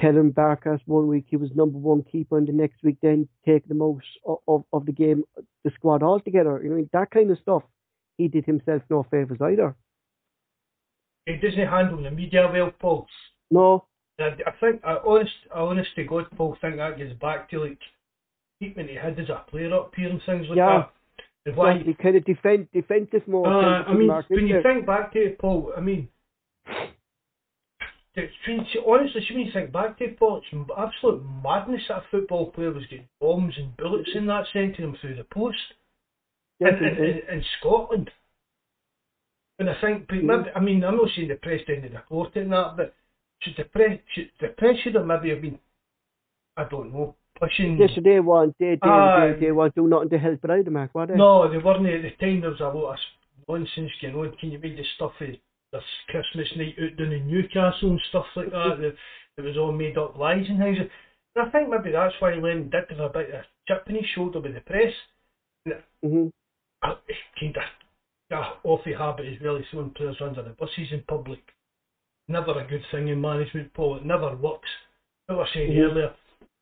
telling 0.00 0.32
Barkas 0.32 0.80
one 0.86 1.08
week 1.08 1.26
he 1.28 1.36
was 1.36 1.50
number 1.54 1.78
one 1.78 2.02
keeper, 2.02 2.38
and 2.38 2.46
the 2.46 2.52
next 2.52 2.82
week 2.82 2.98
then 3.02 3.28
take 3.46 3.66
the 3.66 3.74
most 3.74 4.06
of, 4.26 4.38
of, 4.46 4.64
of 4.72 4.86
the 4.86 4.92
game, 4.92 5.24
the 5.64 5.70
squad 5.74 6.02
altogether. 6.02 6.60
You 6.62 6.70
know, 6.70 6.88
that 6.92 7.10
kind 7.10 7.30
of 7.30 7.38
stuff. 7.38 7.62
He 8.18 8.28
did 8.28 8.44
himself 8.44 8.82
no 8.90 9.04
favours 9.10 9.40
either. 9.40 9.74
He 11.26 11.36
doesn't 11.36 11.66
handle 11.66 12.02
the 12.02 12.10
media 12.10 12.48
well, 12.52 12.70
Paul. 12.78 13.06
No. 13.50 13.86
I, 14.20 14.36
I 14.46 14.52
think, 14.60 14.82
I 14.84 14.98
honest, 15.04 15.32
I 15.52 15.60
honest 15.60 15.88
to 15.96 16.04
God, 16.04 16.26
Paul, 16.36 16.56
think 16.60 16.76
that 16.76 16.98
gets 16.98 17.14
back 17.14 17.50
to 17.50 17.64
like 17.64 17.78
treatment 18.58 18.90
he 18.90 18.96
had 18.96 19.18
as 19.18 19.28
a 19.28 19.44
player 19.50 19.74
up 19.74 19.92
here 19.96 20.08
and 20.08 20.20
things 20.26 20.46
like 20.48 20.56
yeah. 20.56 20.78
that. 20.78 20.90
And 21.46 21.56
why? 21.56 21.78
He 21.78 21.94
kind 21.94 22.16
of 22.16 22.24
defend, 22.24 22.68
defensive 22.72 23.26
more. 23.28 23.46
Uh, 23.46 23.82
I 23.84 23.94
mean, 23.94 24.06
Mark, 24.06 24.26
when 24.28 24.46
you 24.46 24.58
it? 24.58 24.62
think 24.62 24.86
back 24.86 25.12
to 25.12 25.18
it, 25.18 25.38
Paul, 25.38 25.72
I 25.76 25.80
mean, 25.80 26.08
honestly, 28.16 29.26
when 29.30 29.46
you 29.46 29.52
think 29.52 29.72
back 29.72 29.98
to 29.98 30.04
it, 30.04 30.18
Paul, 30.18 30.38
it's 30.38 30.70
absolute 30.76 31.22
madness 31.42 31.82
that 31.88 31.98
a 31.98 32.02
football 32.10 32.50
player 32.50 32.70
was 32.70 32.84
getting 32.88 33.08
bombs 33.20 33.54
and 33.58 33.76
bullets 33.76 34.10
in 34.14 34.26
that 34.26 34.44
to 34.52 34.82
him 34.82 34.96
through 35.00 35.16
the 35.16 35.24
post. 35.24 35.58
In, 36.60 36.68
in, 36.68 36.84
in, 36.84 37.20
in 37.30 37.44
Scotland. 37.58 38.10
And 39.58 39.68
I 39.68 39.74
think, 39.80 40.08
maybe, 40.10 40.50
I 40.54 40.60
mean, 40.60 40.84
I'm 40.84 40.96
not 40.96 41.08
saying 41.14 41.28
the 41.28 41.34
press 41.34 41.60
didn't 41.66 41.92
report 41.92 42.36
it 42.36 42.42
and 42.42 42.52
that, 42.52 42.76
but 42.76 42.94
should 43.40 43.54
the 43.58 43.64
press, 43.64 43.98
should, 44.14 44.30
the 44.40 44.48
press 44.48 44.76
should 44.82 44.94
have 44.94 45.04
maybe 45.04 45.30
have 45.30 45.42
been, 45.42 45.58
I 46.56 46.64
don't 46.64 46.92
know, 46.92 47.16
pushing. 47.38 47.78
Yes, 47.78 47.90
they 48.02 48.20
want, 48.20 48.54
they, 48.58 48.78
they, 48.82 48.88
uh, 48.88 49.34
they, 49.34 49.46
they 49.46 49.52
want 49.52 49.74
do 49.74 49.86
nothing 49.88 50.10
to 50.10 50.18
help 50.18 50.44
it 50.44 50.50
out, 50.50 50.66
Mark, 50.72 50.94
were 50.94 51.06
they? 51.06 51.14
No, 51.14 51.50
they 51.50 51.58
weren't 51.58 51.86
at 51.86 52.02
the 52.02 52.10
time. 52.24 52.40
There 52.40 52.50
was 52.50 52.60
a 52.60 52.64
lot 52.68 52.94
of 52.94 52.98
nonsense 53.48 53.90
going 54.00 54.14
on. 54.14 54.36
Can 54.38 54.50
you 54.50 54.58
make 54.58 54.76
the 54.76 54.84
stuff 54.96 55.12
of 55.20 55.28
this 55.72 55.82
Christmas 56.08 56.48
night 56.56 56.76
out 56.82 56.96
down 56.96 57.12
in 57.12 57.26
Newcastle 57.26 57.90
and 57.90 58.00
stuff 58.08 58.26
like 58.36 58.50
that? 58.50 58.94
it 59.38 59.42
was 59.42 59.56
all 59.58 59.72
made 59.72 59.98
up 59.98 60.16
lies 60.16 60.46
and 60.48 60.58
things. 60.58 60.78
And 61.36 61.48
I 61.48 61.50
think 61.50 61.68
maybe 61.68 61.92
that's 61.92 62.14
why 62.20 62.34
Len 62.34 62.70
did 62.70 62.90
have 62.90 63.00
a 63.00 63.08
bit 63.08 63.28
of 63.30 63.34
a 63.40 63.44
chip 63.66 63.84
in 63.88 63.96
his 63.96 64.04
shoulder 64.14 64.40
with 64.40 64.54
the 64.54 64.60
press. 64.60 64.92
Mm-hmm. 65.66 66.28
Kind 67.40 67.56
of 67.56 67.62
a 68.30 68.68
awful 68.68 68.96
habit 68.96 69.26
as 69.26 69.40
well 69.42 69.56
as 69.56 69.64
throwing 69.70 69.90
players 69.90 70.16
under 70.20 70.42
the 70.42 70.50
buses 70.50 70.88
in 70.92 71.02
public. 71.08 71.40
Never 72.28 72.58
a 72.58 72.66
good 72.66 72.82
thing 72.90 73.08
in 73.08 73.20
management, 73.20 73.72
Paul. 73.74 73.96
It 73.96 74.04
never 74.06 74.34
works. 74.36 74.68
I 75.28 75.34
was 75.34 75.48
saying 75.54 75.72
Mhm. 75.72 75.90
earlier, 75.90 76.14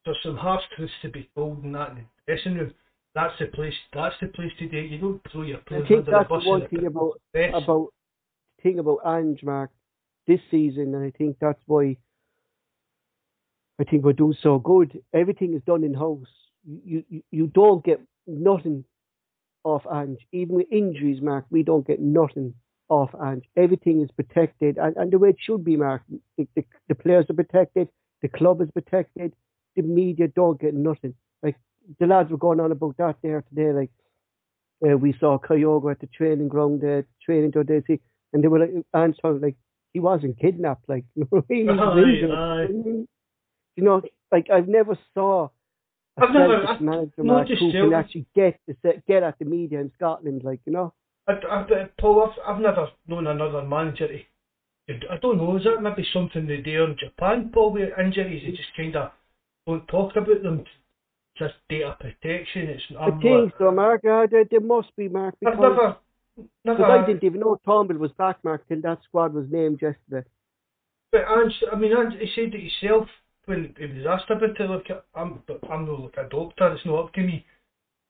there's 0.05 0.17
some 0.23 0.37
harsh 0.37 0.63
truths 0.75 0.93
to 1.01 1.09
be 1.09 1.29
told 1.35 1.63
in 1.63 1.71
that 1.73 1.95
dressing 2.27 2.55
room. 2.55 2.73
That's 3.15 3.33
the 3.39 3.45
place. 3.47 3.73
That's 3.93 4.15
the 4.21 4.27
place 4.27 4.51
to 4.59 4.67
do 4.67 4.77
it. 4.77 4.91
You 4.91 4.97
don't 4.99 5.21
throw 5.31 5.43
your 5.43 5.59
players 5.59 5.85
under 5.89 6.01
the 6.01 6.25
bus. 6.27 6.45
one 6.45 6.67
thing 6.67 6.85
about 6.85 7.21
about 7.33 7.87
thing 8.61 8.79
about 8.79 8.99
Ange, 9.05 9.43
Mark, 9.43 9.69
this 10.27 10.39
season, 10.49 10.95
and 10.95 11.05
I 11.05 11.11
think 11.17 11.37
that's 11.39 11.61
why 11.67 11.97
I 13.79 13.83
think 13.83 14.03
we're 14.03 14.13
doing 14.13 14.35
so 14.41 14.59
good. 14.59 14.99
Everything 15.13 15.53
is 15.53 15.61
done 15.65 15.83
in 15.83 15.93
house. 15.93 16.27
You, 16.65 17.03
you 17.09 17.23
you 17.31 17.47
don't 17.47 17.83
get 17.83 18.01
nothing 18.25 18.83
off 19.63 19.83
Ange. 19.93 20.19
Even 20.31 20.55
with 20.55 20.67
injuries, 20.71 21.21
Mark, 21.21 21.45
we 21.49 21.63
don't 21.63 21.85
get 21.85 21.99
nothing 21.99 22.55
off 22.89 23.11
Ange. 23.23 23.43
Everything 23.55 24.01
is 24.01 24.09
protected, 24.11 24.77
and, 24.77 24.95
and 24.97 25.11
the 25.11 25.19
way 25.19 25.29
it 25.29 25.37
should 25.39 25.63
be, 25.63 25.77
Mark. 25.77 26.01
The, 26.37 26.47
the, 26.55 26.65
the 26.89 26.95
players 26.95 27.25
are 27.29 27.35
protected, 27.35 27.89
the 28.21 28.27
club 28.27 28.61
is 28.61 28.69
protected, 28.71 29.33
the 29.75 29.81
media 29.83 30.27
don't 30.27 30.59
get 30.59 30.73
nothing. 30.73 31.13
Like 31.41 31.55
the 31.99 32.07
lads 32.07 32.29
were 32.31 32.37
going 32.37 32.59
on 32.59 32.71
about 32.71 32.97
that 32.97 33.15
there 33.23 33.43
today. 33.49 33.71
Like 33.73 33.91
uh, 34.85 34.97
we 34.97 35.13
saw 35.19 35.37
Kyogo 35.37 35.91
at 35.91 35.99
the 35.99 36.07
training 36.07 36.47
ground 36.49 36.81
there, 36.81 37.05
training 37.25 37.51
today, 37.53 37.81
and 38.33 38.43
they 38.43 38.47
were 38.47 38.59
like, 38.59 38.71
Ange 38.95 39.17
told 39.21 39.41
like 39.41 39.55
he 39.93 39.99
wasn't 39.99 40.39
kidnapped. 40.39 40.87
Like 40.89 41.05
you 41.15 41.27
know, 41.31 41.43
he 41.49 41.63
was 41.63 41.79
Aye, 41.79 41.99
injured. 42.01 42.31
aye. 42.31 43.05
You 43.75 43.83
know, 43.83 44.01
like 44.31 44.49
I've 44.51 44.67
never 44.67 44.97
saw 45.13 45.45
a 46.17 46.23
I've 46.23 46.31
never- 46.33 46.65
I- 46.67 46.79
manager 46.79 47.45
just 47.47 47.61
who 47.61 47.71
can 47.71 47.93
actually 47.93 48.25
get 48.35 48.59
the, 48.67 48.75
get 49.07 49.23
at 49.23 49.39
the 49.39 49.45
media 49.45 49.79
in 49.79 49.91
Scotland. 49.95 50.43
Like 50.43 50.61
you 50.65 50.73
know, 50.73 50.93
I, 51.27 51.33
I, 51.33 51.89
Paul, 51.99 52.29
I've, 52.47 52.55
I've 52.55 52.61
never 52.61 52.87
known 53.07 53.27
another 53.27 53.63
manager. 53.63 54.07
I 54.89 55.17
don't 55.21 55.37
know. 55.37 55.55
Is 55.57 55.63
that 55.63 55.81
maybe 55.81 56.05
something 56.11 56.45
they 56.45 56.57
do 56.57 56.83
in 56.83 56.97
Japan, 56.99 57.49
Paul, 57.53 57.77
injuries? 57.77 58.43
They 58.45 58.51
just 58.51 58.75
kind 58.75 58.95
of 58.97 59.11
don't 59.67 59.87
talk 59.87 60.15
about 60.15 60.43
them. 60.43 60.63
Just 61.37 61.55
data 61.69 61.97
protection. 61.99 62.69
It's. 62.69 62.83
I 62.99 63.05
I'm 63.05 63.51
so, 63.57 63.71
Mark. 63.71 64.05
Uh, 64.05 64.27
there, 64.29 64.45
there 64.49 64.59
must 64.59 64.95
be 64.95 65.09
Mark 65.09 65.35
I've 65.45 65.53
because 65.53 65.77
never. 65.77 65.97
Never. 66.65 66.85
I 66.85 67.05
didn't 67.05 67.23
even 67.23 67.41
know 67.41 67.59
Turnbull 67.65 67.97
was 67.97 68.11
back, 68.13 68.43
Mark, 68.43 68.67
till 68.67 68.81
that 68.81 68.99
squad 69.03 69.33
was 69.33 69.45
named 69.49 69.81
yesterday. 69.81 70.27
But 71.11 71.25
Ange, 71.27 71.53
I 71.71 71.75
mean, 71.75 71.91
Ange, 71.95 72.15
he 72.19 72.27
said 72.33 72.53
it 72.55 72.71
himself 72.81 73.07
when 73.45 73.75
he 73.77 73.85
was 73.85 74.05
asked 74.07 74.31
about 74.31 74.59
it. 74.59 74.69
Look, 74.69 74.85
I'm, 75.15 75.43
I'm 75.69 75.85
not 75.85 75.99
like 75.99 76.17
a 76.17 76.29
doctor. 76.29 76.73
It's 76.73 76.85
not 76.85 77.05
up 77.05 77.13
to 77.13 77.21
me. 77.21 77.45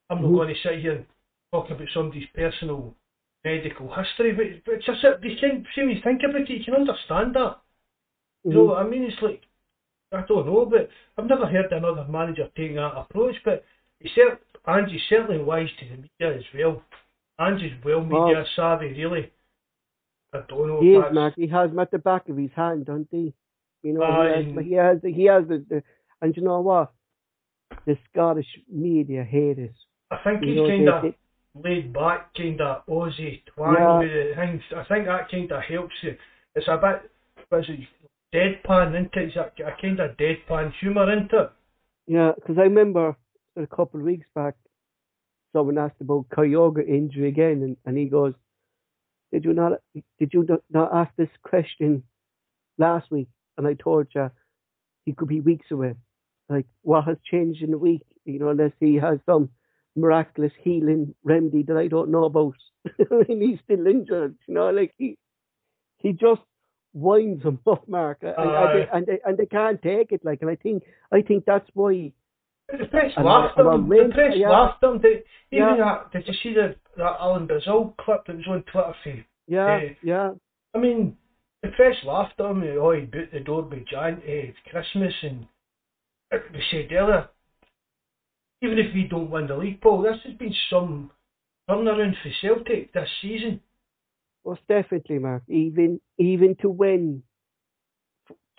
I'm 0.10 0.22
not 0.22 0.32
Mhm. 0.32 0.36
going 0.36 0.54
to 0.54 0.62
sit 0.62 0.80
here 0.80 0.96
and 0.96 1.06
talk 1.52 1.70
about 1.70 1.88
somebody's 1.94 2.28
personal 2.34 2.96
medical 3.44 3.94
history. 3.94 4.32
But, 4.34 4.64
but 4.66 4.76
it's 4.76 4.86
just 4.86 5.04
you 5.04 5.36
can, 5.40 5.66
see 5.76 5.82
when 5.82 5.90
you 5.90 6.02
think 6.02 6.22
about 6.24 6.42
it, 6.42 6.50
you 6.50 6.64
can 6.64 6.76
understand 6.76 7.36
that. 7.36 7.58
You 8.46 8.54
know 8.54 8.64
Mhm. 8.64 8.68
what 8.68 8.86
I 8.86 8.88
mean? 8.88 9.04
It's 9.04 9.22
like 9.22 9.42
I 10.14 10.22
don't 10.28 10.46
know, 10.46 10.66
but 10.66 10.90
I've 11.18 11.28
never 11.28 11.46
heard 11.48 11.72
another 11.72 12.06
manager 12.10 12.48
taking 12.56 12.76
that 12.76 12.94
approach. 12.96 13.36
But 13.44 13.64
he 14.00 14.10
said 14.16 14.38
Angie's 14.68 15.02
certainly 15.10 15.44
wise 15.44 15.68
to 15.80 15.86
the 15.86 15.96
media 15.98 16.38
as 16.38 16.44
well. 16.54 16.82
Angie's 17.40 17.74
well 17.84 18.06
Well- 18.06 18.28
media 18.28 18.46
savvy, 18.56 18.94
really. 18.94 19.32
I 20.34 20.42
don't 20.48 20.68
know. 20.68 20.82
He 20.82 20.94
is. 20.96 21.34
He 21.36 21.48
has 21.48 21.70
him 21.72 21.80
at 21.80 21.92
the 21.92 22.00
back 22.00 22.28
of 22.30 22.38
his 22.38 22.50
hand, 22.56 22.86
don't 22.86 23.08
he? 23.12 23.34
You 23.84 23.94
know, 23.94 24.04
Aye. 24.04 24.44
he 24.44 24.54
has, 24.54 24.64
he 24.66 24.74
has, 24.74 24.98
he 25.16 25.24
has 25.26 25.48
the, 25.48 25.66
the, 25.70 25.84
and 26.22 26.36
you 26.36 26.44
know 26.44 26.62
what? 26.62 26.92
The 27.86 27.98
Scottish 28.12 28.48
media 28.72 29.24
hate 29.24 29.60
it. 29.60 29.74
I 30.10 30.18
think 30.24 30.44
You 30.44 30.64
he's 30.64 30.70
kind 30.70 30.90
of 30.90 31.14
laid 31.64 31.94
back, 31.94 32.34
kind 32.36 32.62
of 32.62 32.86
Aussie 32.88 33.42
twang 33.46 33.76
Yeah. 33.78 34.00
with 34.00 34.10
the 34.10 34.34
things. 34.36 34.62
I 34.76 34.84
think 34.86 35.06
that 35.06 35.30
kind 35.30 35.52
of 35.52 35.62
helps 35.64 35.94
you. 36.02 36.16
It's 36.56 36.68
a 36.68 36.78
bit, 36.78 37.12
deadpan 38.34 38.96
into 38.96 39.20
it. 39.20 39.34
It's 39.36 39.36
a, 39.36 39.64
a 39.64 39.76
kind 39.82 40.00
of 40.00 40.18
deadpan 40.18 40.72
humour 40.80 41.12
into 41.12 41.40
it. 41.40 41.52
Yeah, 42.08 42.32
because 42.36 42.58
I 42.58 42.64
remember 42.64 43.16
a 43.56 43.68
couple 43.68 44.00
of 44.00 44.06
weeks 44.06 44.28
back, 44.36 44.56
someone 45.54 45.78
asked 45.78 46.02
about 46.02 46.30
Kyogo 46.30 46.86
injury 46.86 47.30
again, 47.30 47.62
and, 47.64 47.78
and 47.86 47.98
he 47.98 48.06
goes, 48.06 48.34
"Did 49.32 49.46
you 49.46 49.54
not? 49.54 49.74
Did 50.20 50.32
you 50.34 50.46
not, 50.48 50.62
not 50.70 50.94
ask 50.94 51.12
this 51.16 51.30
question 51.44 52.04
last 52.78 53.10
week?" 53.12 53.30
And 53.58 53.68
I 53.68 53.76
told 53.76 54.08
you 54.16 54.32
he 55.06 55.14
could 55.14 55.28
be 55.28 55.42
weeks 55.42 55.68
away. 55.72 55.94
Like 56.50 56.66
what 56.82 57.06
has 57.06 57.18
changed 57.30 57.62
in 57.62 57.74
a 57.74 57.78
week? 57.78 58.02
You 58.26 58.40
know, 58.40 58.50
unless 58.50 58.72
he 58.80 58.96
has 58.96 59.20
some 59.26 59.50
miraculous 59.96 60.52
healing 60.62 61.14
remedy 61.24 61.64
that 61.64 61.78
I 61.78 61.88
don't 61.88 62.12
know 62.12 62.26
about, 62.26 62.56
and 62.98 63.42
he's 63.42 63.60
still 63.64 63.88
injured. 63.88 64.36
You 64.48 64.56
know, 64.56 64.70
like 64.72 64.94
he 64.98 65.18
he 65.98 66.12
just 66.12 66.42
winds 66.94 67.44
them 67.44 67.60
up, 67.68 67.88
Mark, 67.88 68.20
and, 68.22 68.36
and, 68.38 68.50
Aye. 68.52 68.74
they, 68.74 68.98
and 68.98 69.06
they 69.08 69.20
and 69.26 69.38
they 69.38 69.46
can't 69.46 69.82
take 69.82 70.12
it. 70.12 70.24
Like, 70.24 70.42
and 70.42 70.50
I 70.52 70.56
think 70.56 70.84
I 71.12 71.22
think 71.22 71.46
that's 71.46 71.70
why. 71.74 72.12
The 72.70 72.86
press 72.86 73.12
And 73.18 73.26
laughed 73.26 73.58
our- 73.60 73.74
at. 73.76 73.88
The 73.88 74.12
press 74.14 74.34
yeah. 74.36 74.70
at 74.70 74.84
him. 74.90 75.00
They, 75.02 75.24
even 75.52 75.76
Yeah. 75.76 75.76
that, 75.78 76.12
did 76.14 76.28
you 76.28 76.34
see 76.42 76.54
the, 76.54 76.76
that 76.98 77.18
Alan 77.20 77.46
Brazil 77.46 77.94
clip 78.00 78.26
that 78.28 78.38
was 78.38 78.48
on 78.48 78.64
Twitter? 78.64 78.94
For, 79.04 79.26
Yeah, 79.48 79.80
Eh, 79.82 79.94
yeah. 80.02 80.32
I 80.74 80.78
mean, 80.78 81.18
the 81.62 81.70
press 81.70 81.96
laughed 82.06 82.40
at 82.40 82.46
him. 82.50 82.64
Oh, 82.80 82.92
he 82.92 83.02
boot 83.02 83.30
the 83.34 83.42
door 83.42 83.64
by 83.64 83.84
Jan, 83.92 84.22
eh, 84.26 84.52
Christmas, 84.72 85.14
and 85.24 85.46
we 86.32 86.64
said 86.72 86.92
earlier, 86.94 87.28
even 88.62 88.80
if 88.80 88.94
we 88.94 89.04
don't 89.10 89.30
win 89.30 89.48
the 89.48 89.58
league, 89.58 89.82
Paul, 89.82 90.02
this 90.02 90.18
has 90.24 90.34
been 90.36 90.56
some 90.70 91.12
turnaround 91.70 92.14
for 92.24 92.32
Celtic 92.42 92.94
this 92.94 93.10
season. 93.22 93.60
Most 94.46 94.62
definitely, 94.68 95.20
Mark. 95.20 95.44
Even 95.48 96.00
even 96.18 96.56
to 96.62 96.70
win 96.70 97.24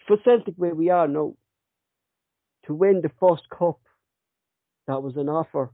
for 0.06 0.16
Celtic 0.24 0.54
where 0.56 0.74
we 0.74 0.90
are 0.90 1.08
now, 1.08 1.34
to 2.66 2.74
win 2.74 3.00
the 3.02 3.10
first 3.20 3.48
cup, 3.50 3.78
that 4.86 5.02
was 5.02 5.16
an 5.16 5.28
offer 5.28 5.70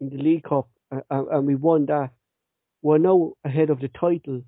in 0.00 0.08
the 0.10 0.16
League 0.16 0.44
Cup, 0.44 0.68
and, 1.10 1.46
we 1.46 1.54
won 1.54 1.86
that. 1.86 2.10
We're 2.82 2.98
now 2.98 3.34
ahead 3.44 3.70
of 3.70 3.80
the 3.80 3.88
title. 3.88 4.42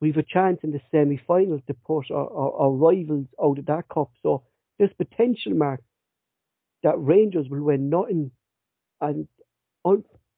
We've 0.00 0.16
a 0.16 0.22
chance 0.22 0.60
in 0.62 0.70
the 0.70 0.80
semi-final 0.92 1.60
to 1.66 1.74
push 1.74 2.10
our, 2.10 2.32
our, 2.32 2.52
our 2.52 2.70
rivals 2.70 3.26
out 3.42 3.58
of 3.58 3.66
that 3.66 3.88
cup. 3.92 4.10
So 4.22 4.44
there's 4.78 4.92
potential, 4.96 5.52
Mark, 5.54 5.82
that 6.84 6.94
Rangers 6.96 7.48
will 7.50 7.62
win 7.62 7.90
nothing, 7.90 8.30
and 9.00 9.26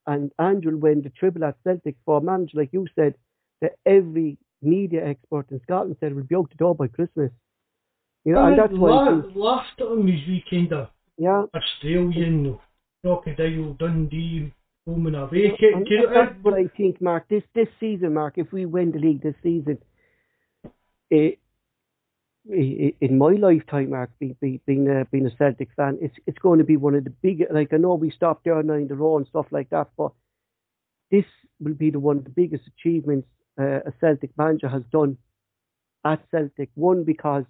and 0.07 0.33
Andrew 0.39 0.73
will 0.73 0.79
win 0.79 1.03
the 1.03 1.11
triple 1.11 1.45
at 1.45 1.57
Celtic 1.63 1.97
for 2.05 2.19
a 2.19 2.21
manager 2.23 2.59
like 2.59 2.73
you 2.73 2.87
said 2.95 3.15
that 3.63 3.79
every 3.87 4.37
media 4.61 5.07
expert 5.07 5.47
in 5.51 5.61
Scotland 5.63 5.97
said 6.01 6.15
would 6.15 6.29
be 6.29 6.35
out 6.35 6.51
the 6.51 6.57
door 6.57 6.75
by 6.75 6.89
Christmas. 6.89 7.31
You 8.25 8.35
know, 8.35 8.47
and 8.47 8.59
that's 8.59 8.73
why. 8.73 8.91
I 8.91 9.21
think, 9.23 9.33
laughed 9.35 9.81
at 9.81 9.87
him 9.87 10.09
as 10.09 10.29
we 10.29 10.45
kind 10.51 10.73
of 10.73 10.89
yeah. 11.17 11.45
Australian, 11.55 12.59
crocodile, 13.03 13.75
Dundee, 13.79 14.53
home 14.87 15.07
and 15.07 15.17
away. 15.17 15.57
Can, 15.59 15.75
and 15.75 15.87
that's 16.15 16.33
uh, 16.33 16.35
what 16.43 16.55
I 16.55 16.69
think, 16.77 17.01
Mark. 17.01 17.29
This 17.29 17.43
this 17.55 17.69
season, 17.81 18.15
Mark, 18.15 18.35
if 18.37 18.53
we 18.53 18.67
win 18.67 18.93
the 18.93 18.99
league 18.99 19.23
this 19.23 19.35
season, 19.43 19.79
it, 21.11 21.39
it, 22.49 22.97
in 23.01 23.19
my 23.19 23.33
lifetime, 23.33 23.91
Mark, 23.91 24.11
be, 24.21 24.37
be, 24.41 24.61
being 24.67 24.89
a 24.89 25.05
being 25.07 25.27
a 25.27 25.37
Celtic 25.37 25.71
fan, 25.77 25.99
it's 26.01 26.15
it's 26.27 26.39
going 26.39 26.59
to 26.59 26.65
be 26.65 26.77
one 26.77 26.95
of 26.95 27.05
the 27.05 27.11
big. 27.11 27.45
Like 27.51 27.73
I 27.73 27.77
know 27.77 27.95
we 27.95 28.11
stopped 28.11 28.45
there 28.45 28.63
nine 28.63 28.87
the 28.87 28.95
row 28.95 29.17
and 29.17 29.27
stuff 29.27 29.47
like 29.51 29.71
that, 29.71 29.89
but 29.97 30.13
this 31.11 31.25
will 31.61 31.75
be 31.75 31.91
the 31.91 32.01
one 32.01 32.19
of 32.19 32.25
the 32.25 32.31
biggest 32.31 32.65
achievements 32.79 33.29
uh, 33.59 33.81
a 33.87 33.93
Celtic 34.01 34.31
manager 34.37 34.69
has 34.69 34.83
done 34.91 35.19
at 36.05 36.21
Celtic. 36.31 36.71
One 36.75 37.05
because 37.05 37.45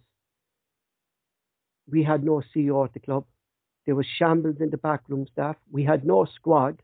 we 1.90 2.02
had 2.02 2.24
no 2.24 2.42
CEO 2.54 2.84
at 2.84 2.92
the 2.92 3.00
club. 3.00 3.24
There 3.86 3.94
was 3.94 4.06
shambles 4.06 4.56
in 4.60 4.70
the 4.70 4.76
backroom 4.76 5.26
staff. 5.32 5.56
We 5.70 5.84
had 5.84 6.04
no 6.04 6.26
squad. 6.36 6.80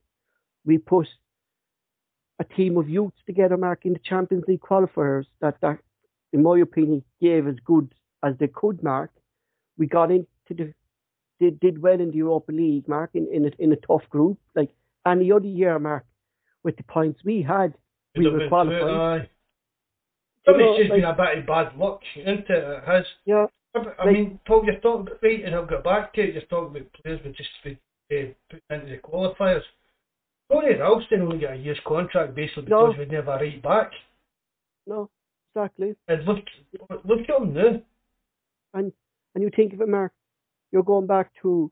We 0.65 0.78
put 0.78 1.07
a 2.40 2.45
team 2.45 2.77
of 2.77 2.89
youths 2.89 3.19
together, 3.27 3.57
Mark, 3.57 3.85
in 3.85 3.93
the 3.93 4.01
Champions 4.01 4.45
League 4.49 4.61
qualifiers 4.61 5.27
that, 5.40 5.57
that 5.61 5.78
in 6.32 6.43
my 6.43 6.59
opinion, 6.59 7.05
gave 7.20 7.47
as 7.47 7.57
good 7.65 7.93
as 8.23 8.35
they 8.39 8.49
could, 8.49 8.82
Mark. 8.82 9.11
We 9.77 9.86
got 9.86 10.11
into 10.11 10.27
the 10.51 10.74
did, 11.40 11.61
did 11.61 11.81
well 11.81 12.01
in 12.01 12.11
the 12.11 12.16
Europa 12.16 12.53
League, 12.53 12.89
Mark, 12.89 13.11
in, 13.15 13.28
in, 13.32 13.47
a, 13.47 13.51
in 13.59 13.73
a 13.73 13.77
tough 13.77 14.09
group. 14.11 14.39
Like 14.55 14.70
any 15.07 15.31
other 15.31 15.47
year, 15.47 15.78
Mark, 15.78 16.05
with 16.62 16.77
the 16.77 16.82
points 16.82 17.20
we 17.24 17.43
had, 17.43 17.74
we 18.19 18.31
were 18.31 18.49
qualified. 18.49 19.20
Uh, 19.20 19.24
it's 20.47 20.78
just 20.78 20.90
like, 20.90 21.01
been 21.01 21.11
a 21.11 21.15
bit 21.15 21.39
of 21.39 21.47
bad 21.47 21.78
luck, 21.78 22.01
isn't 22.16 22.40
it? 22.40 22.51
It 22.51 22.85
has. 22.86 23.05
Yeah. 23.24 23.47
I, 23.74 23.78
I 23.78 24.05
like, 24.07 24.15
mean, 24.15 24.40
Paul, 24.47 24.65
you're 24.65 24.81
talking 24.81 25.07
about, 25.07 25.23
right, 25.23 25.45
and 25.45 25.55
I'll 25.55 25.66
get 25.66 25.85
back 25.85 26.15
to 26.15 26.23
it, 26.23 26.35
you're 26.35 26.43
talking 26.43 26.77
about 26.77 26.93
players 27.03 27.20
with 27.24 27.36
just 27.36 27.51
been 27.62 27.78
uh, 28.11 28.32
put 28.51 28.62
into 28.70 28.90
the 28.90 28.99
qualifiers. 28.99 29.62
Tony 30.51 30.74
Ralston 30.74 31.23
only 31.23 31.39
got 31.39 31.53
a 31.53 31.57
year's 31.57 31.78
contract 31.86 32.35
basically 32.35 32.62
because 32.62 32.95
no. 32.97 32.99
we 32.99 33.05
never 33.05 33.32
right 33.32 33.62
back. 33.62 33.90
No, 34.86 35.11
exactly. 35.55 35.95
And 36.09 36.24
look, 36.24 36.39
look 37.05 37.20
at 37.28 37.43
him 37.43 37.53
now. 37.53 37.82
And 38.73 38.93
and 39.35 39.45
you 39.45 39.51
think 39.55 39.74
of 39.74 39.82
it, 39.82 39.89
Mark, 39.89 40.12
you're 40.73 40.82
going 40.82 41.07
back 41.07 41.31
to 41.43 41.70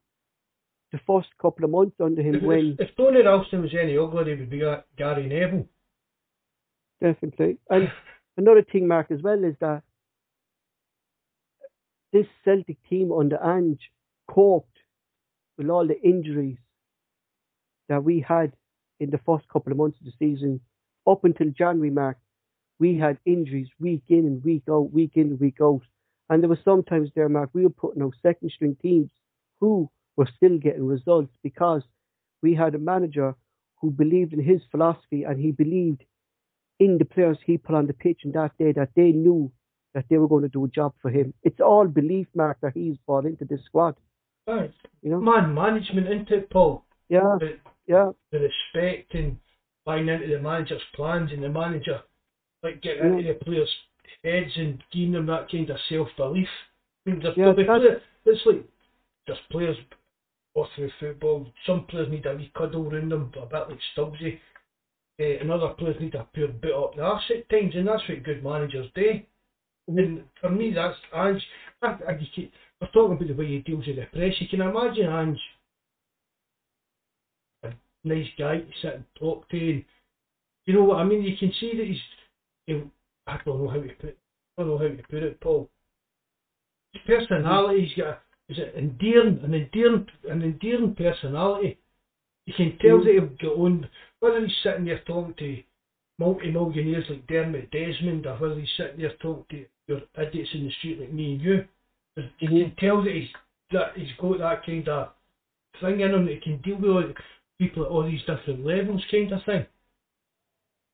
the 0.93 1.01
first 1.06 1.28
couple 1.40 1.64
of 1.64 1.70
months 1.70 1.97
under 2.01 2.20
him 2.20 2.36
if, 2.36 2.43
when. 2.43 2.77
If, 2.78 2.90
if 2.90 2.97
Tony 2.97 3.23
Ralston 3.23 3.62
was 3.62 3.74
any 3.74 3.97
uglier, 3.97 4.35
he 4.35 4.40
would 4.40 4.51
be 4.51 4.60
Gary 4.98 5.27
Neville. 5.27 5.66
Definitely. 7.01 7.59
And 7.70 7.90
another 8.36 8.62
thing, 8.62 8.89
Mark, 8.89 9.10
as 9.10 9.23
well, 9.23 9.43
is 9.44 9.55
that 9.60 9.82
this 12.12 12.27
Celtic 12.44 12.78
team 12.89 13.12
under 13.12 13.39
Ange 13.43 13.90
coped 14.31 14.78
with 15.59 15.68
all 15.68 15.86
the 15.86 16.01
injuries 16.01 16.59
that 17.89 18.02
we 18.02 18.20
had 18.27 18.52
in 19.01 19.10
the 19.10 19.20
first 19.27 19.48
couple 19.48 19.73
of 19.73 19.78
months 19.78 19.98
of 20.01 20.06
the 20.06 20.12
season. 20.18 20.60
Up 21.06 21.24
until 21.24 21.51
January, 21.51 21.90
Mark, 21.90 22.18
we 22.78 22.97
had 22.97 23.18
injuries 23.24 23.68
week 23.78 24.05
in 24.09 24.20
and 24.20 24.44
week 24.44 24.64
out, 24.70 24.93
week 24.93 25.12
in 25.14 25.28
and 25.28 25.40
week 25.40 25.59
out. 25.62 25.82
And 26.28 26.43
there 26.43 26.48
were 26.48 26.59
sometimes 26.64 27.10
there, 27.14 27.28
Mark, 27.28 27.51
we 27.52 27.62
were 27.62 27.70
putting 27.70 28.02
out 28.02 28.14
second 28.23 28.51
string 28.51 28.77
teams 28.81 29.10
who 29.60 29.89
were 30.16 30.28
still 30.36 30.59
getting 30.59 30.86
results 30.86 31.32
because 31.43 31.82
we 32.43 32.55
had 32.55 32.74
a 32.74 32.78
manager 32.78 33.35
who 33.81 33.90
believed 33.90 34.32
in 34.32 34.43
his 34.43 34.62
philosophy 34.70 35.24
and 35.24 35.39
he 35.40 35.52
believed 35.52 36.02
in 36.78 36.98
the 36.98 37.05
players 37.05 37.39
he 37.44 37.59
put 37.59 37.74
on 37.74 37.86
the 37.86 37.93
pitch 37.93 38.20
in 38.24 38.32
that 38.32 38.53
day 38.59 38.73
that 38.73 38.90
they 38.94 39.12
knew 39.12 39.51
that 39.94 40.05
they 40.11 40.19
were 40.19 40.28
going 40.28 40.43
to 40.43 40.48
do 40.48 40.65
a 40.65 40.69
job 40.69 40.93
for 41.01 41.11
him. 41.11 41.32
It's 41.43 41.61
all 41.61 41.86
belief, 41.86 42.27
Mark, 42.35 42.59
that 42.61 42.73
he's 42.74 42.97
brought 43.07 43.24
into 43.24 43.44
this 43.44 43.61
squad. 43.65 43.97
Right. 44.47 44.73
You 45.03 45.11
know? 45.11 45.20
Man 45.20 45.55
management 45.55 46.09
into 46.09 46.36
it, 46.36 46.51
Paul. 46.51 46.85
Yeah. 47.09 47.36
The, 47.40 47.59
yeah. 47.86 48.11
The 48.31 48.39
respect 48.39 49.15
and 49.15 49.39
buying 49.85 50.09
into 50.09 50.27
the 50.27 50.40
manager's 50.40 50.82
plans 50.94 51.31
and 51.32 51.43
the 51.43 51.48
manager 51.48 52.01
like 52.62 52.82
getting 52.82 53.05
yeah. 53.05 53.19
into 53.19 53.32
the 53.32 53.44
players' 53.44 53.74
heads 54.24 54.53
and 54.57 54.82
giving 54.93 55.12
them 55.12 55.27
that 55.27 55.51
kind 55.51 55.70
of 55.70 55.78
self 55.89 56.09
belief. 56.16 56.48
I 57.07 57.11
mean, 57.11 57.23
yeah, 57.36 57.53
it's 57.57 58.40
like 58.44 58.65
there's 59.27 59.39
players 59.51 59.77
all 60.55 60.69
through 60.74 60.90
football. 60.98 61.47
Some 61.66 61.86
players 61.89 62.11
need 62.11 62.27
a 62.27 62.35
wee 62.35 62.51
cuddle 62.57 62.89
around 62.93 63.11
them, 63.11 63.32
a 63.40 63.47
bit 63.47 63.69
like 63.69 63.78
Stubbsy. 63.97 64.39
Uh, 65.18 65.24
and 65.40 65.51
other 65.51 65.68
players 65.70 65.97
need 65.98 66.14
a 66.14 66.26
pure 66.34 66.48
bit 66.48 66.74
up 66.74 66.94
the 66.94 67.02
arse 67.02 67.22
at 67.34 67.48
times, 67.48 67.74
and 67.74 67.88
that's 67.88 68.06
what 68.06 68.22
good 68.22 68.44
managers 68.44 68.90
do. 68.94 69.20
And 69.88 70.24
for 70.40 70.51
me, 70.51 70.72
that's 70.74 70.97
Ange. 71.14 71.43
I, 71.80 71.86
I, 71.86 72.10
I 72.10 72.28
keep, 72.34 72.52
we're 72.80 72.88
talking 72.88 73.16
about 73.16 73.26
the 73.26 73.34
way 73.34 73.47
he 73.47 73.59
deals 73.60 73.86
with 73.86 73.97
the 73.97 74.06
press. 74.12 74.34
You 74.40 74.48
can 74.48 74.60
imagine 74.60 75.06
Ange, 75.06 75.40
a 77.62 77.68
nice 78.05 78.26
guy 78.38 78.59
to 78.59 78.66
sit 78.82 78.94
and 78.94 79.05
talk 79.18 79.48
to, 79.48 79.56
and 79.59 79.84
you 80.66 80.74
know 80.74 80.84
what 80.84 80.98
I 80.98 81.05
mean. 81.05 81.22
You 81.22 81.36
can 81.38 81.52
see 81.60 81.72
that 81.76 81.86
he's. 81.86 81.97
You 82.66 82.78
know, 82.78 82.90
I 83.26 83.38
don't 83.44 83.62
know 83.62 83.70
how 83.70 83.76
to 83.76 83.88
put. 84.01 84.18
I 84.59 84.62
don't 84.62 84.70
know 84.70 84.78
how 84.78 84.84
to 84.84 85.02
put 85.09 85.22
it, 85.22 85.40
Paul. 85.40 85.70
His 86.93 87.02
personality, 87.06 87.86
he's 87.86 88.05
got. 88.05 88.22
Is 88.48 88.59
it 88.59 88.74
endearing, 88.76 89.40
an 89.43 89.55
endearing, 89.55 90.06
an 90.28 90.43
endearing 90.43 90.94
personality. 90.94 91.78
You 92.47 92.55
can 92.56 92.78
tell 92.81 92.98
mm. 92.98 93.05
that 93.05 93.12
he'll 93.12 93.51
get 93.51 93.59
on, 93.59 93.89
whether 94.20 94.40
he's 94.40 94.56
sitting 94.62 94.86
there 94.86 95.01
talking 95.06 95.35
to 95.39 95.62
multi-millionaires 96.18 97.05
like 97.10 97.27
Dermot 97.27 97.70
Desmond 97.70 98.27
or 98.27 98.36
whether 98.36 98.59
he's 98.59 98.68
sitting 98.77 99.01
there 99.01 99.12
talking 99.20 99.44
to 99.51 99.66
your 99.89 100.01
idiots 100.18 100.51
in 100.55 100.64
the 100.64 100.70
street 100.78 101.01
like 101.01 101.12
me 101.12 101.32
and 101.32 101.40
you. 101.43 101.64
You 102.39 102.48
can 102.48 102.73
tell 102.78 103.02
that 103.02 103.12
he's 103.12 103.28
that 103.73 103.93
he's 103.94 104.09
got 104.18 104.39
that 104.39 104.64
kind 104.64 104.89
of 104.89 105.09
thing 105.81 106.01
in 106.01 106.14
him 106.14 106.24
that 106.24 106.35
he 106.35 106.40
can 106.40 106.62
deal 106.62 106.77
with 106.77 106.90
all 106.90 107.12
people 107.59 107.85
at 107.85 107.90
all 107.90 108.05
these 108.05 108.20
different 108.20 108.64
levels, 108.64 109.05
kind 109.10 109.32
of 109.32 109.44
thing. 109.44 109.66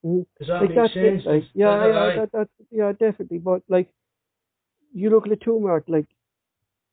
Mm. 0.04 0.26
Does 0.38 0.48
that 0.48 0.62
like 0.62 0.70
make 0.70 0.92
sense? 0.92 1.22
It, 1.24 1.28
like, 1.28 1.44
yeah, 1.54 1.86
yeah, 1.86 2.16
that, 2.16 2.32
that, 2.32 2.48
yeah, 2.70 2.92
definitely. 2.92 3.38
But 3.38 3.62
like, 3.68 3.88
you 4.92 5.10
look 5.10 5.26
at 5.26 5.30
the 5.30 5.36
two 5.36 5.60
mark, 5.60 5.84
like 5.86 6.06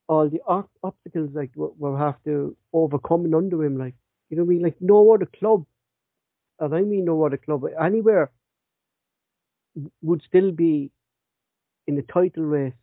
all 0.07 0.29
the 0.29 0.41
obstacles 0.83 1.29
like 1.33 1.51
we'll 1.55 1.95
have 1.95 2.21
to 2.25 2.55
overcome 2.73 3.25
and 3.25 3.35
under 3.35 3.63
him, 3.63 3.77
like 3.77 3.95
you 4.29 4.37
know 4.37 4.43
what 4.43 4.51
I 4.51 4.53
mean. 4.53 4.61
Like 4.63 4.75
no 4.79 5.13
other 5.13 5.25
club, 5.25 5.65
and 6.59 6.73
I 6.73 6.81
mean 6.81 7.05
no 7.05 7.25
other 7.25 7.37
club 7.37 7.63
anywhere 7.81 8.31
would 10.01 10.21
still 10.27 10.51
be 10.51 10.91
in 11.87 11.95
the 11.95 12.01
title 12.03 12.43
race 12.43 12.73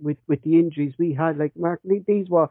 with 0.00 0.18
with 0.28 0.42
the 0.42 0.54
injuries 0.54 0.94
we 0.98 1.12
had. 1.12 1.38
Like 1.38 1.52
Mark, 1.56 1.80
these 1.84 2.28
were 2.28 2.48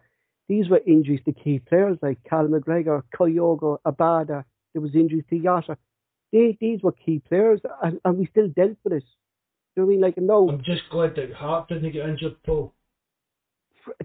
these 0.47 0.69
were 0.69 0.81
injuries 0.85 1.21
to 1.25 1.31
key 1.31 1.59
players 1.59 1.97
like 2.01 2.23
Cal 2.23 2.47
McGregor, 2.47 3.03
Kyogo, 3.17 3.79
Abada. 3.85 4.43
There 4.73 4.81
was 4.81 4.93
injuries 4.93 5.23
to 5.29 5.39
Jota. 5.39 5.77
They, 6.31 6.57
these 6.59 6.81
were 6.83 6.91
key 6.91 7.21
players, 7.27 7.61
and, 7.81 7.99
and 8.03 8.17
we 8.17 8.27
still 8.27 8.49
dealt 8.49 8.77
with 8.83 8.93
it. 8.93 9.03
Do 9.75 9.81
you 9.81 9.81
know 9.81 9.85
what 9.85 9.91
I 9.91 9.95
mean? 9.95 10.01
Like 10.01 10.17
no. 10.17 10.49
I'm 10.49 10.63
just 10.63 10.83
glad 10.91 11.15
that 11.15 11.33
Hart 11.33 11.69
didn't 11.69 11.91
get 11.91 12.07
injured, 12.07 12.35
Paul. 12.45 12.73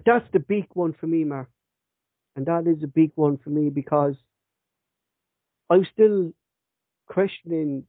That's 0.05 0.27
the 0.31 0.39
big 0.39 0.67
one 0.73 0.93
for 0.99 1.07
me, 1.07 1.23
Mark, 1.23 1.49
and 2.35 2.45
that 2.45 2.67
is 2.67 2.83
a 2.83 2.87
big 2.87 3.11
one 3.15 3.37
for 3.37 3.49
me 3.49 3.69
because 3.69 4.15
I'm 5.69 5.85
still 5.93 6.33
questioning: 7.07 7.85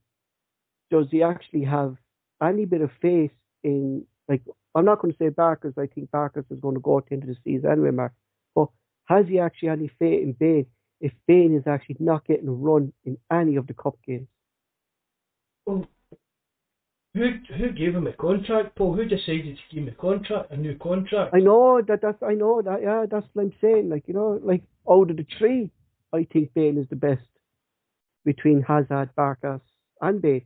Does 0.90 1.06
he 1.10 1.22
actually 1.22 1.64
have 1.64 1.96
any 2.42 2.64
bit 2.64 2.80
of 2.80 2.90
faith 3.00 3.32
in 3.62 4.04
like 4.28 4.42
I'm 4.74 4.84
not 4.84 5.00
going 5.00 5.12
to 5.12 5.18
say 5.18 5.30
Barkas. 5.30 5.78
I 5.78 5.86
think 5.86 6.10
Barkas 6.10 6.50
is 6.50 6.60
going 6.60 6.74
to 6.74 6.80
go 6.80 6.98
at 6.98 7.06
the 7.06 7.12
end 7.12 7.22
of 7.24 7.28
the 7.28 7.36
season 7.44 7.70
anyway, 7.70 7.90
Mark. 7.90 8.12
But 8.54 8.68
has 9.04 9.26
he 9.26 9.38
actually 9.38 9.68
any 9.68 9.90
faith 9.98 10.22
in 10.22 10.32
Bain 10.32 10.66
if 11.00 11.12
Bain 11.26 11.56
is 11.56 11.66
actually 11.66 11.96
not 11.98 12.26
getting 12.26 12.48
a 12.48 12.52
run 12.52 12.92
in 13.04 13.18
any 13.30 13.56
of 13.56 13.66
the 13.66 13.74
cup 13.74 13.96
games? 14.06 14.28
Well, 15.66 15.86
who 17.14 17.30
who 17.56 17.72
gave 17.72 17.94
him 17.94 18.06
a 18.06 18.12
contract, 18.12 18.76
Paul? 18.76 18.94
Who 18.94 19.04
decided 19.04 19.56
to 19.56 19.74
give 19.74 19.84
him 19.84 19.88
a 19.88 20.00
contract, 20.00 20.50
a 20.50 20.56
new 20.56 20.76
contract? 20.78 21.34
I 21.34 21.40
know 21.40 21.82
that. 21.82 22.00
That's 22.00 22.22
I 22.22 22.34
know 22.34 22.62
that. 22.62 22.82
Yeah, 22.82 23.06
that's 23.10 23.26
what 23.32 23.42
I'm 23.42 23.52
saying. 23.60 23.88
Like 23.88 24.04
you 24.06 24.14
know, 24.14 24.40
like 24.42 24.62
out 24.90 25.10
of 25.10 25.16
the 25.16 25.26
three, 25.38 25.70
I 26.12 26.26
think 26.32 26.54
Bain 26.54 26.78
is 26.78 26.88
the 26.88 26.96
best 26.96 27.22
between 28.24 28.62
Hazard, 28.62 29.10
Barkas, 29.16 29.60
and 30.00 30.22
Bain. 30.22 30.42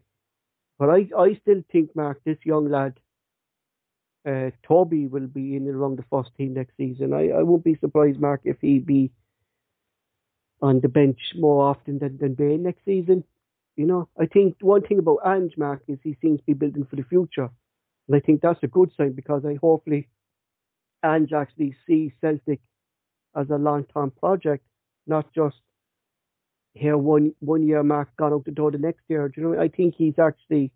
But 0.79 0.91
I, 0.91 1.09
I 1.19 1.39
still 1.43 1.63
think, 1.73 1.95
Mark, 1.97 2.21
this 2.25 2.39
young 2.45 2.71
lad 2.71 2.99
uh, 4.27 4.51
Toby 4.67 5.07
will 5.07 5.27
be 5.27 5.57
in 5.57 5.69
around 5.69 5.99
the 5.99 6.05
first 6.11 6.31
team 6.37 6.55
next 6.55 6.77
season. 6.77 7.13
I, 7.13 7.29
I 7.29 7.43
won't 7.43 7.65
be 7.65 7.77
surprised, 7.81 8.21
Mark, 8.21 8.41
if 8.45 8.57
he 8.61 8.79
be 8.79 9.11
on 10.61 10.81
the 10.81 10.89
bench 10.89 11.19
more 11.37 11.65
often 11.65 11.99
than, 11.99 12.19
than 12.19 12.35
Bain 12.35 12.65
next 12.65 12.85
season. 12.85 13.25
You 13.77 13.87
know, 13.87 14.09
I 14.19 14.27
think 14.27 14.57
one 14.61 14.83
thing 14.83 14.99
about 14.99 15.21
Ange, 15.27 15.53
Mark, 15.57 15.83
is 15.87 15.99
he 16.03 16.17
seems 16.23 16.41
to 16.41 16.47
be 16.47 16.55
building 16.55 16.87
for 16.89 16.97
the 16.97 17.05
future. 17.05 17.51
And 18.09 18.17
I 18.17 18.21
think 18.21 18.41
that's 18.41 18.63
a 18.63 18.69
good 18.69 18.91
sign 18.97 19.13
because 19.13 19.45
I 19.45 19.57
hopefully 19.61 20.09
Ange 21.05 21.33
actually 21.33 21.77
sees 21.87 22.13
Celtic 22.21 22.61
as 23.37 23.51
a 23.51 23.57
long 23.57 23.85
term 23.85 24.13
project, 24.13 24.65
not 25.07 25.33
just 25.35 25.57
here 26.73 26.97
one 26.97 27.35
one 27.41 27.67
year 27.67 27.83
Mark 27.83 28.15
gone 28.17 28.33
out 28.33 28.45
the 28.45 28.51
door 28.51 28.71
the 28.71 28.79
next 28.79 29.03
year. 29.09 29.29
Do 29.29 29.41
you 29.41 29.49
know? 29.49 29.61
I 29.61 29.69
think 29.69 29.95
he's 29.97 30.19
actually 30.19 30.73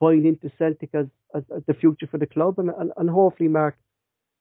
buying 0.00 0.26
into 0.26 0.50
Celtic 0.58 0.90
as, 0.94 1.06
as, 1.34 1.42
as 1.54 1.62
the 1.66 1.74
future 1.74 2.06
for 2.10 2.18
the 2.18 2.26
club, 2.26 2.58
and, 2.58 2.70
and 2.70 2.92
and 2.96 3.10
hopefully, 3.10 3.48
Mark, 3.48 3.76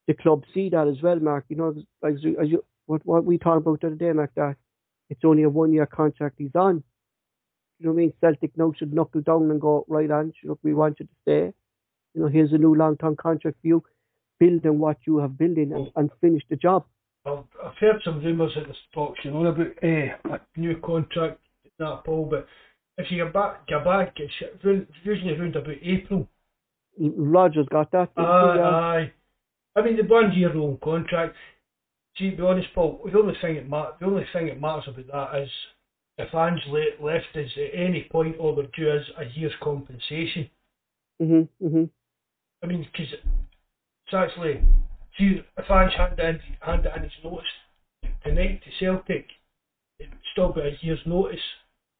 the 0.07 0.13
club 0.13 0.43
see 0.53 0.69
that 0.69 0.87
as 0.87 1.01
well, 1.01 1.19
Mark. 1.19 1.45
You 1.49 1.57
know, 1.57 1.69
as, 2.03 2.13
as 2.13 2.49
you, 2.49 2.63
what 2.85 3.05
what 3.05 3.25
we 3.25 3.37
talked 3.37 3.65
about 3.65 3.81
the 3.81 3.87
other 3.87 3.95
day, 3.95 4.11
Mark, 4.13 4.31
that 4.35 4.55
it's 5.09 5.25
only 5.25 5.43
a 5.43 5.49
one 5.49 5.73
year 5.73 5.85
contract 5.85 6.35
he's 6.37 6.55
on. 6.55 6.83
You 7.81 7.87
know 7.87 7.93
what 7.93 8.01
I 8.01 8.03
mean? 8.03 8.13
Celtic 8.21 8.55
now 8.55 8.71
should 8.77 8.93
knuckle 8.93 9.21
down 9.21 9.49
and 9.49 9.59
go 9.59 9.85
right 9.87 10.11
on. 10.11 10.33
Look, 10.43 10.59
we 10.61 10.75
want 10.75 10.99
you 10.99 11.07
to 11.07 11.11
stay. 11.23 11.53
You 12.13 12.21
know, 12.21 12.27
here's 12.27 12.53
a 12.53 12.57
new 12.59 12.75
long 12.75 12.95
term 12.95 13.15
contract 13.15 13.57
for 13.59 13.67
you. 13.67 13.83
Build 14.39 14.63
on 14.67 14.77
what 14.77 14.97
you 15.07 15.17
have 15.17 15.35
building 15.35 15.71
and, 15.73 15.89
and 15.95 16.11
finish 16.21 16.43
the 16.47 16.57
job. 16.57 16.85
I've, 17.25 17.39
I've 17.63 17.77
heard 17.79 18.01
some 18.05 18.23
rumours 18.23 18.51
at 18.55 18.67
the 18.67 18.75
stocks, 18.89 19.19
you 19.23 19.31
know, 19.31 19.45
about 19.47 19.67
uh, 19.83 20.35
a 20.35 20.59
new 20.59 20.77
contract, 20.77 21.39
that 21.79 22.03
Paul, 22.05 22.27
but 22.29 22.45
if 22.97 23.09
you 23.09 23.23
get 23.23 23.33
back, 23.33 23.65
get 23.67 23.83
back, 23.83 24.13
it's 24.17 24.87
usually 25.03 25.35
around 25.35 25.55
about 25.55 25.75
April. 25.81 26.27
Rodgers 26.99 27.67
got 27.71 27.91
that. 27.91 28.09
Aye, 28.15 28.21
aye. 28.23 29.11
I 29.75 29.81
mean, 29.83 29.97
the 29.97 30.03
one 30.03 30.33
year 30.33 30.53
long 30.53 30.77
contract. 30.83 31.35
See, 32.17 32.31
to 32.31 32.37
be 32.37 32.43
honest, 32.43 32.67
Paul, 32.75 32.99
the 33.11 33.17
only 33.17 33.33
thing 33.41 33.55
that 33.55 33.99
the 33.99 34.05
only 34.05 34.25
thing 34.33 34.47
that 34.47 34.59
matters 34.59 34.83
about 34.87 35.31
that 35.31 35.41
is 35.43 35.49
if 36.17 36.33
Ange 36.35 36.61
left 36.99 37.35
us 37.35 37.51
at 37.57 37.79
any 37.79 38.07
point 38.11 38.35
overdue 38.39 38.91
is 38.91 39.05
a 39.17 39.25
year's 39.37 39.53
compensation. 39.61 40.49
Mhm, 41.21 41.47
mhm. 41.61 41.89
I 42.63 42.67
mean, 42.67 42.87
because 42.91 43.13
it's 43.13 44.13
actually, 44.13 44.61
see, 45.17 45.41
if 45.57 45.71
Ange 45.71 45.93
handed 45.93 46.19
in, 46.19 46.39
handed 46.59 46.91
in 46.95 47.03
his 47.03 47.11
notice 47.23 47.45
tonight 48.23 48.61
to 48.63 48.71
Celtic, 48.79 49.25
it's 49.99 50.11
still 50.31 50.51
got 50.51 50.65
a 50.65 50.77
year's 50.81 51.05
notice. 51.05 51.39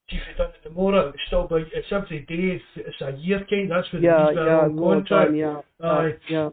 See, 0.09 0.17
if 0.17 0.23
he 0.27 0.33
done 0.37 0.49
it 0.49 0.63
tomorrow, 0.63 1.09
it's 1.09 1.17
still 1.27 1.45
about, 1.45 1.61
it's 1.73 1.91
every 1.91 2.21
day, 2.21 2.61
it's 2.75 3.01
a 3.01 3.11
year 3.11 3.45
kind, 3.49 3.71
that's 3.71 3.91
what 3.93 4.01
yeah, 4.01 4.27
he's 4.27 4.35
got 4.35 4.45
yeah, 4.45 4.67
contract. 4.77 5.09
Time, 5.09 5.35
yeah, 5.35 5.61
Aye. 5.79 6.17
yeah. 6.29 6.49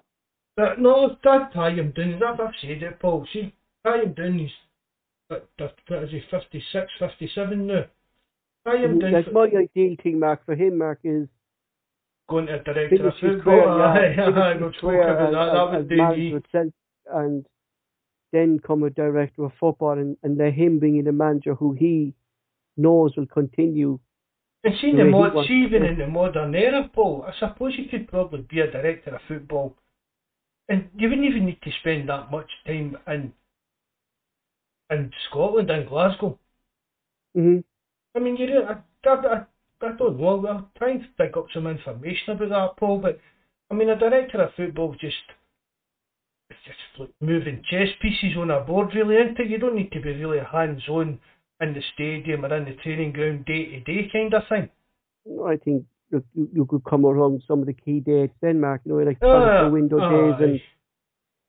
But 0.56 0.80
no, 0.80 1.16
that 1.22 1.52
tie 1.52 1.70
him 1.70 1.92
down. 1.92 2.22
I've, 2.22 2.40
I've 2.40 2.54
said 2.60 2.82
it, 2.82 2.98
Paul. 2.98 3.26
See, 3.32 3.54
tie 3.84 4.02
him 4.02 4.12
down. 4.14 4.38
He's 4.38 4.50
what, 5.28 5.48
is 6.02 6.10
he? 6.10 6.22
56, 6.30 6.92
57 6.98 7.66
now. 7.66 7.84
Tie 8.66 8.76
him 8.78 8.98
down. 8.98 9.24
For- 9.24 9.32
my 9.32 9.46
ideal 9.46 9.96
thing, 10.02 10.18
Mark, 10.18 10.44
for 10.44 10.54
him, 10.54 10.78
Mark, 10.78 11.00
is 11.04 11.28
going 12.28 12.46
to 12.46 12.62
director 12.62 12.96
finish 12.96 13.14
of 13.14 13.20
football. 13.20 13.64
career, 13.64 14.14
yeah, 14.16 14.24
aye, 14.42 14.52
finish 14.54 14.62
we've 14.62 14.72
his 14.72 14.78
spoken 14.78 15.00
about 15.00 15.32
that. 15.32 15.52
That 15.54 15.78
would 15.78 15.88
do 15.88 15.96
me. 16.16 16.72
and 17.12 17.46
then 18.32 18.58
come 18.58 18.82
a 18.82 18.90
director 18.90 19.44
of 19.44 19.52
football 19.58 19.92
and, 19.92 20.16
and 20.22 20.36
let 20.36 20.52
him 20.52 20.78
bring 20.78 20.98
in 20.98 21.08
a 21.08 21.12
manager 21.12 21.54
who 21.54 21.72
he 21.72 22.14
knows 22.76 23.14
will 23.16 23.26
continue. 23.26 23.98
And 24.64 24.74
see, 24.80 24.92
the 24.92 24.98
the 24.98 25.04
mod, 25.04 25.46
see 25.46 25.64
even 25.66 25.84
in 25.84 25.98
the 25.98 26.06
modern 26.06 26.54
era, 26.54 26.90
Paul, 26.92 27.24
I 27.26 27.32
suppose 27.38 27.74
you 27.78 27.88
could 27.88 28.08
probably 28.08 28.42
be 28.42 28.60
a 28.60 28.70
director 28.70 29.14
of 29.14 29.20
football, 29.28 29.76
and 30.68 30.88
you 30.96 31.08
wouldn't 31.08 31.26
even 31.26 31.46
need 31.46 31.62
to 31.62 31.70
spend 31.80 32.08
that 32.08 32.30
much 32.30 32.50
time 32.66 32.98
in 33.06 33.32
in 34.90 35.12
Scotland 35.28 35.70
and 35.70 35.88
Glasgow. 35.88 36.38
hmm 37.34 37.60
I 38.14 38.20
mean, 38.20 38.36
you 38.36 38.46
I, 38.62 39.08
I, 39.08 39.44
I, 39.82 39.92
don't 39.96 40.18
know. 40.18 40.46
I'm 40.48 40.66
trying 40.76 41.00
to 41.00 41.06
pick 41.16 41.36
up 41.36 41.46
some 41.54 41.66
information 41.66 42.30
about 42.34 42.48
that, 42.48 42.76
Paul. 42.80 42.98
But 42.98 43.20
I 43.70 43.74
mean, 43.74 43.90
a 43.90 43.98
director 43.98 44.42
of 44.42 44.54
football 44.56 44.92
just 45.00 45.14
it's 46.50 46.58
just 46.64 46.78
like 47.00 47.10
moving 47.20 47.62
chess 47.70 47.88
pieces 48.00 48.36
on 48.36 48.50
a 48.50 48.60
board, 48.60 48.94
really, 48.94 49.16
isn't 49.16 49.38
it? 49.38 49.50
You 49.50 49.58
don't 49.58 49.74
need 49.76 49.92
to 49.92 50.00
be 50.00 50.14
really 50.14 50.38
hands-on 50.40 51.20
in 51.60 51.74
the 51.74 51.82
stadium 51.94 52.44
or 52.44 52.56
in 52.56 52.64
the 52.64 52.74
training 52.82 53.12
ground 53.12 53.44
day 53.44 53.66
to 53.66 53.80
day 53.80 54.08
kind 54.12 54.32
of 54.34 54.42
thing. 54.48 54.70
I 55.46 55.56
think 55.56 55.84
you, 56.10 56.24
you 56.34 56.64
could 56.66 56.84
come 56.84 57.04
around 57.04 57.42
some 57.46 57.60
of 57.60 57.66
the 57.66 57.74
key 57.74 58.00
dates 58.00 58.32
then, 58.40 58.60
Mark, 58.60 58.80
you 58.84 58.92
know, 58.92 59.04
like 59.04 59.20
transfer 59.20 59.70
window 59.70 59.98
days 60.00 60.34
and 60.40 60.60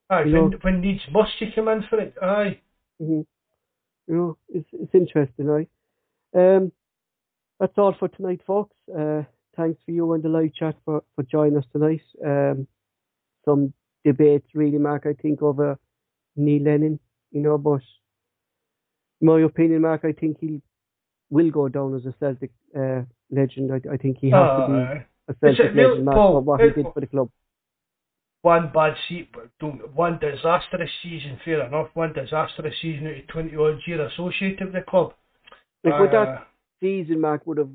aye, 0.09 0.23
when, 0.23 0.33
know- 0.33 0.57
when 0.61 0.81
needs 0.81 1.01
must 1.11 1.31
you 1.39 1.47
come 1.55 1.69
in 1.69 1.83
for 1.89 1.99
it? 1.99 2.13
Aye. 2.21 2.59
Hmm 2.99 3.21
You 4.07 4.15
know, 4.15 4.37
it's 4.49 4.69
it's 4.73 4.93
interesting, 4.93 5.45
right? 5.45 5.69
Um, 6.35 6.71
that's 7.59 7.77
all 7.77 7.93
for 7.97 8.07
tonight, 8.07 8.41
folks. 8.45 8.75
Uh, 8.87 9.23
thanks 9.55 9.79
for 9.85 9.91
you 9.91 10.13
and 10.13 10.23
the 10.23 10.29
live 10.29 10.53
chat 10.53 10.75
for, 10.85 11.03
for 11.15 11.23
joining 11.23 11.57
us 11.57 11.65
tonight. 11.71 12.01
Um, 12.25 12.67
some 13.45 13.73
debates, 14.05 14.47
really, 14.53 14.77
Mark, 14.77 15.05
I 15.05 15.13
think, 15.13 15.41
over 15.41 15.77
Neil 16.35 16.63
Lennon, 16.63 16.99
you 17.31 17.41
know, 17.41 17.57
but 17.57 17.81
in 19.21 19.27
my 19.27 19.41
opinion, 19.41 19.81
Mark, 19.81 20.05
I 20.05 20.13
think 20.13 20.37
he 20.39 20.61
will 21.29 21.51
go 21.51 21.67
down 21.67 21.95
as 21.95 22.05
a 22.05 22.13
Celtic 22.19 22.51
uh, 22.77 23.01
legend. 23.29 23.71
I, 23.73 23.93
I 23.93 23.97
think 23.97 24.17
he 24.19 24.29
has 24.29 24.39
to 24.57 24.67
be 24.67 24.73
a 25.27 25.33
Celtic 25.41 25.75
legend, 25.75 26.05
Mark, 26.05 26.17
for 26.33 26.41
what 26.41 26.61
he 26.61 26.67
did 26.83 26.93
for 26.93 26.99
the 27.01 27.07
club. 27.07 27.29
One 28.41 28.71
bad 28.73 28.93
seat, 29.07 29.29
one 29.93 30.17
disastrous 30.19 30.89
season, 31.03 31.39
fair 31.43 31.65
enough. 31.65 31.89
One 31.93 32.13
disastrous 32.13 32.73
season 32.81 33.07
out 33.07 33.17
of 33.17 33.27
twenty 33.27 33.55
odd 33.55 33.79
year 33.85 34.05
associated 34.07 34.65
with 34.65 34.73
the 34.73 34.81
club. 34.89 35.13
Like, 35.83 35.99
would 35.99 36.11
that 36.11 36.27
Uh, 36.27 36.43
season, 36.79 37.19
Mark, 37.19 37.45
would 37.45 37.57
have, 37.57 37.69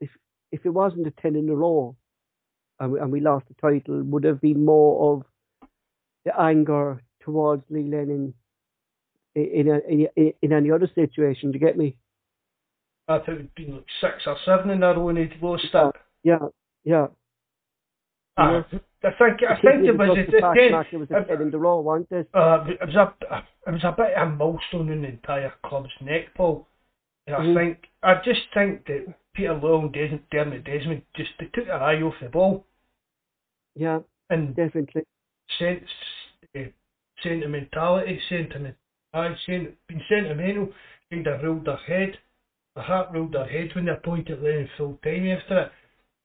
if 0.00 0.10
if 0.50 0.64
it 0.64 0.70
wasn't 0.70 1.06
a 1.06 1.10
10 1.10 1.36
in 1.36 1.48
a 1.48 1.54
row 1.54 1.94
and 2.78 2.92
we, 2.92 3.00
and 3.00 3.12
we 3.12 3.20
lost 3.20 3.46
the 3.48 3.54
title, 3.54 4.02
would 4.02 4.24
have 4.24 4.40
been 4.40 4.64
more 4.64 5.14
of 5.14 5.68
the 6.24 6.40
anger 6.40 7.02
towards 7.20 7.62
Neil 7.68 7.86
Lennon 7.86 8.34
in, 9.34 9.44
in, 9.44 9.68
a, 9.68 9.78
in, 10.16 10.32
in 10.42 10.52
any 10.52 10.70
other 10.70 10.90
situation. 10.94 11.52
Do 11.52 11.58
you 11.58 11.64
get 11.64 11.76
me? 11.76 11.96
I 13.08 13.18
think 13.18 13.28
it'd 13.28 13.54
been 13.54 13.74
like 13.74 13.84
six 14.00 14.26
or 14.26 14.36
seven 14.44 14.70
in 14.70 14.82
a 14.82 14.94
row 14.94 15.08
and 15.10 15.18
he'd 15.18 15.40
lost 15.42 15.64
it. 15.72 15.94
Yeah, 16.22 16.48
yeah. 16.84 17.08
Ah, 18.36 18.64
I 19.02 19.10
think 19.18 19.40
I 19.48 19.60
think 19.60 19.86
it 19.86 19.96
was 19.96 20.16
the. 20.16 20.36
It 20.36 20.98
was 20.98 21.08
a 21.10 21.24
10 21.24 21.40
in 21.40 21.50
row, 21.58 21.80
wasn't 21.80 22.10
it? 22.12 22.28
Uh, 22.34 22.64
it 22.68 22.78
was 22.86 22.96
a 22.96 23.14
it 23.66 23.72
was 23.72 23.84
a 23.84 23.92
bit 23.96 24.12
of 24.14 24.28
a 24.28 24.30
milestone 24.36 24.90
in 24.92 25.02
the 25.02 25.08
entire 25.08 25.52
club's 25.64 25.90
neck, 26.02 26.34
Paul. 26.34 26.66
And 27.26 27.36
I 27.36 27.40
Mhm. 27.40 27.54
think 27.54 27.88
I 28.02 28.14
just 28.16 28.40
think 28.52 28.84
that 28.86 29.14
Peter 29.34 29.54
Lawwell 29.54 29.82
and 29.84 29.92
Des- 29.92 30.20
Dermot 30.30 30.64
Desmond 30.64 31.02
just 31.14 31.30
they 31.38 31.46
took 31.46 31.66
their 31.66 31.82
eye 31.82 32.02
off 32.02 32.14
the 32.20 32.28
ball 32.28 32.66
Yeah, 33.74 34.00
and 34.28 34.54
definitely. 34.54 35.04
sent 35.58 35.84
uh, 36.56 36.60
sentimentality, 37.22 38.20
sentiment, 38.28 38.76
I 39.14 39.34
sent, 39.46 39.76
been 39.86 40.02
sentimental, 40.08 40.72
kind 41.10 41.26
of 41.26 41.42
ruled 41.42 41.64
their 41.66 41.76
head. 41.76 42.18
The 42.74 42.82
heart 42.82 43.10
ruled 43.12 43.32
their 43.32 43.46
head 43.46 43.74
when 43.74 43.86
they 43.86 43.92
appointed 43.92 44.42
Lennon 44.42 44.68
full 44.76 44.98
time 45.02 45.26
after 45.28 45.58
it. 45.60 45.72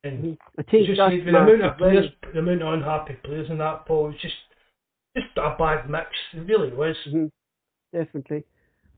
And 0.06 0.24
Mhm. 0.24 0.38
I 0.60 0.62
just 0.62 0.98
that's 0.98 1.16
the 1.16 1.30
amount 1.30 1.62
of 1.64 1.78
players, 1.78 2.12
the 2.32 2.40
amount 2.40 2.62
of 2.62 2.74
unhappy 2.74 3.16
players 3.24 3.50
in 3.50 3.58
that, 3.58 3.86
Paul, 3.88 4.12
it's 4.12 4.22
just 4.22 4.36
just 5.18 5.38
a 5.38 5.56
bad 5.58 5.90
mix. 5.90 6.10
It 6.34 6.42
really 6.42 6.74
was. 6.74 6.96
hmm 7.06 7.28
Definitely. 7.92 8.44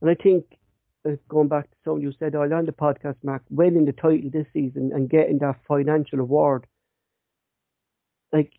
And 0.02 0.10
I 0.10 0.16
think, 0.16 0.46
uh, 1.06 1.12
going 1.30 1.48
back 1.48 1.70
to 1.70 1.78
something 1.86 2.02
you 2.02 2.12
said 2.14 2.34
earlier 2.36 2.56
on 2.56 2.66
the 2.66 2.72
podcast, 2.72 3.16
Mark, 3.24 3.44
winning 3.50 3.86
the 3.86 3.94
title 3.94 4.30
this 4.32 4.48
season 4.52 4.92
and 4.94 5.10
getting 5.10 5.38
that 5.40 5.64
financial 5.68 6.20
award, 6.20 6.66
like, 8.34 8.52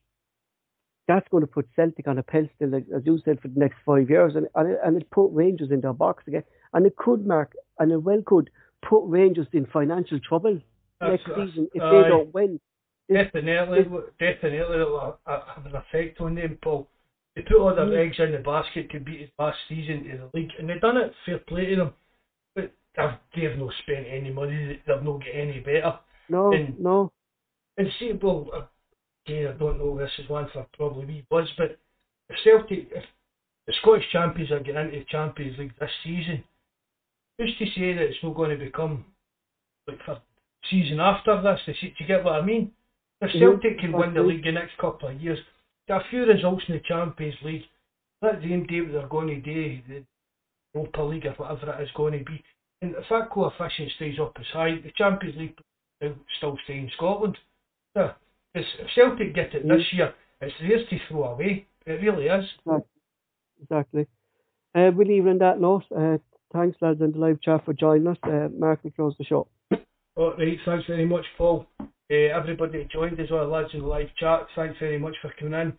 that's 1.09 1.29
going 1.29 1.41
to 1.41 1.47
put 1.49 1.69
Celtic 1.75 2.07
on 2.07 2.19
a 2.19 2.23
pedestal, 2.23 2.69
like, 2.69 2.87
as 2.95 3.05
you 3.05 3.19
said, 3.25 3.41
for 3.41 3.49
the 3.49 3.59
next 3.59 3.79
five 3.85 4.09
years. 4.09 4.37
And, 4.37 4.47
and, 4.55 4.71
it, 4.71 4.79
and 4.85 4.97
it 4.97 5.11
put 5.11 5.33
Rangers 5.33 5.71
in 5.71 5.81
their 5.81 5.93
box 5.93 6.23
again. 6.29 6.45
And 6.73 6.87
it 6.87 6.97
could, 6.97 7.27
Mark, 7.27 7.55
and 7.79 7.91
it 7.91 7.99
well 7.99 8.23
could, 8.25 8.51
put 8.83 9.05
Rangers 9.07 9.49
in 9.53 9.67
financial 9.67 10.21
trouble 10.21 10.61
next 11.01 11.25
season 11.27 11.69
if 11.75 11.83
aye. 11.83 12.03
they 12.03 12.09
don't 12.09 12.35
win. 12.35 12.61
Definitely, 13.11 13.85
definitely 14.19 14.59
it'll 14.59 15.19
have 15.27 15.67
an 15.67 15.75
effect 15.77 16.21
on 16.21 16.35
them, 16.35 16.59
Paul. 16.63 16.89
They 17.35 17.43
put 17.43 17.57
all 17.57 17.75
their 17.75 17.87
Mm. 17.87 18.07
eggs 18.07 18.19
in 18.19 18.33
the 18.33 18.39
basket 18.39 18.91
to 18.91 19.01
beat 19.01 19.23
us 19.25 19.31
last 19.39 19.59
season 19.69 20.07
in 20.11 20.19
the 20.19 20.31
league, 20.35 20.51
and 20.59 20.69
they've 20.69 20.81
done 20.81 20.97
it. 20.99 21.15
Fair 21.25 21.39
play 21.39 21.67
to 21.67 21.77
them, 21.77 21.95
but 22.55 22.73
they've, 22.97 23.15
they've 23.35 23.57
not 23.59 23.73
spent 23.83 24.07
any 24.09 24.31
money. 24.31 24.81
They've 24.87 25.03
not 25.03 25.25
get 25.25 25.35
any 25.35 25.61
better. 25.61 25.99
No, 26.29 26.53
And- 26.53 26.79
no. 26.79 27.13
And 27.79 27.89
see, 27.99 28.13
well, 28.13 28.51
uh, 28.53 28.63
again, 29.25 29.47
I 29.47 29.53
don't 29.53 29.79
know. 29.79 29.97
This 29.99 30.11
is 30.19 30.29
one 30.29 30.49
for 30.53 30.67
probably 30.77 31.07
me 31.07 31.25
buzz, 31.31 31.49
but 31.57 31.79
if 32.29 32.37
Celtic, 32.43 32.91
if 32.91 33.05
the 33.67 33.73
Scottish 33.75 34.11
champions 34.11 34.51
are 34.51 34.59
getting 34.61 34.87
into 34.87 34.99
the 34.99 35.05
Champions 35.05 35.57
League 35.59 35.73
this 35.79 35.91
season, 36.03 36.43
who's 37.39 37.57
to 37.59 37.67
say 37.67 37.95
that 37.95 38.03
it's 38.03 38.23
not 38.23 38.35
going 38.35 38.51
to 38.51 38.63
become 38.63 39.05
like 39.87 40.03
for 40.05 40.21
season 40.71 41.01
after 41.01 41.41
this? 41.43 41.61
Do 41.67 41.89
you 41.99 42.07
get 42.07 42.25
what 42.25 42.35
I 42.35 42.43
mean? 42.43 42.73
If 43.21 43.33
Celtic 43.33 43.81
can 43.81 43.93
win 43.93 44.15
the 44.15 44.23
league 44.23 44.45
the 44.45 44.53
next 44.53 44.79
couple 44.79 45.09
of 45.09 45.21
years, 45.21 45.39
get 45.89 46.01
a 46.01 46.05
few 46.11 46.25
results 46.25 46.65
in 46.69 46.75
the 46.75 46.83
Champions 46.87 47.35
League, 47.43 47.65
let 48.23 48.41
them 48.41 48.67
do 48.67 48.85
what 48.85 48.93
they're 48.93 49.09
going 49.09 49.29
to 49.29 49.41
do, 49.41 49.81
the 49.89 50.05
Europa 50.75 51.03
League 51.03 51.27
or 51.27 51.33
whatever 51.33 51.73
it 51.73 51.83
is 51.83 51.91
going 51.97 52.19
to 52.19 52.25
be. 52.25 52.43
And 52.81 52.95
if 52.95 53.05
that 53.11 53.31
coefficient 53.31 53.91
stays 53.97 54.19
up 54.21 54.37
as 54.39 54.47
high, 54.53 54.77
the 54.77 54.93
Champions 54.97 55.37
League 55.37 55.59
will 56.01 56.15
still 56.37 56.57
stay 56.65 56.79
in 56.79 56.91
Scotland. 56.97 57.37
Yeah. 57.97 58.13
If 58.55 58.65
Celtic 58.95 59.35
get 59.35 59.55
it 59.55 59.67
this 59.67 59.83
year, 59.93 60.15
it's 60.41 60.55
theirs 60.61 60.87
to 60.91 60.99
throw 61.09 61.25
away. 61.25 61.67
It 61.87 61.93
really 62.03 62.27
is. 62.27 62.45
Exactly. 63.63 64.07
Uh, 64.75 64.91
we'll 64.95 65.09
leave 65.09 65.27
it 65.27 65.41
that 65.41 65.61
note. 65.61 65.85
Uh, 65.97 66.19
thanks, 66.53 66.77
lads, 66.81 67.01
in 67.01 67.13
the 67.13 67.19
live 67.19 67.41
chat 67.41 67.65
for 67.65 67.73
joining 67.73 68.07
us. 68.07 68.17
Uh, 68.23 68.49
Mark, 68.57 68.81
we 68.85 68.91
close 68.91 69.15
the 69.19 69.25
show. 69.25 69.49
All 70.19 70.35
right, 70.37 70.59
thanks 70.65 70.85
very 70.89 71.07
much, 71.07 71.25
Paul. 71.37 71.65
Uh, 71.81 71.87
everybody 72.11 72.79
that 72.79 72.91
joined 72.91 73.21
as 73.21 73.31
well, 73.31 73.47
lads 73.47 73.69
in 73.73 73.83
the 73.83 73.87
live 73.87 74.09
chat, 74.19 74.49
thanks 74.57 74.77
very 74.81 74.99
much 74.99 75.15
for 75.23 75.33
coming 75.39 75.55
in. 75.55 75.73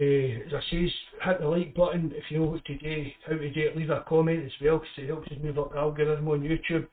Uh, 0.00 0.46
as 0.46 0.54
I 0.54 0.60
say, 0.70 0.90
hit 1.22 1.38
the 1.38 1.46
like 1.46 1.74
button 1.74 2.12
if 2.14 2.24
you 2.30 2.38
know 2.38 2.46
what 2.46 2.64
to 2.64 2.78
do, 2.78 3.04
how 3.26 3.34
to 3.34 3.52
do 3.52 3.60
it. 3.60 3.76
Leave 3.76 3.90
a 3.90 4.06
comment 4.08 4.42
as 4.42 4.52
well 4.62 4.78
because 4.78 4.88
it 4.96 5.06
helps 5.06 5.30
us 5.30 5.36
move 5.42 5.58
up 5.58 5.70
the 5.70 5.78
algorithm 5.78 6.28
on 6.28 6.40
YouTube. 6.40 6.86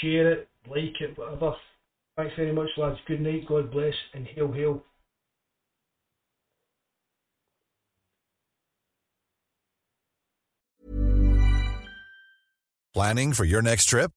Share 0.00 0.30
it, 0.30 0.48
like 0.70 0.94
it, 1.00 1.18
whatever. 1.18 1.56
Thanks 2.16 2.34
very 2.36 2.52
much, 2.52 2.68
lads. 2.76 2.98
Good 3.08 3.20
night, 3.20 3.48
God 3.48 3.72
bless, 3.72 3.94
and 4.14 4.28
hail, 4.28 4.52
hail. 4.52 4.84
Planning 12.94 13.32
for 13.32 13.44
your 13.44 13.60
next 13.60 13.86
trip? 13.86 14.12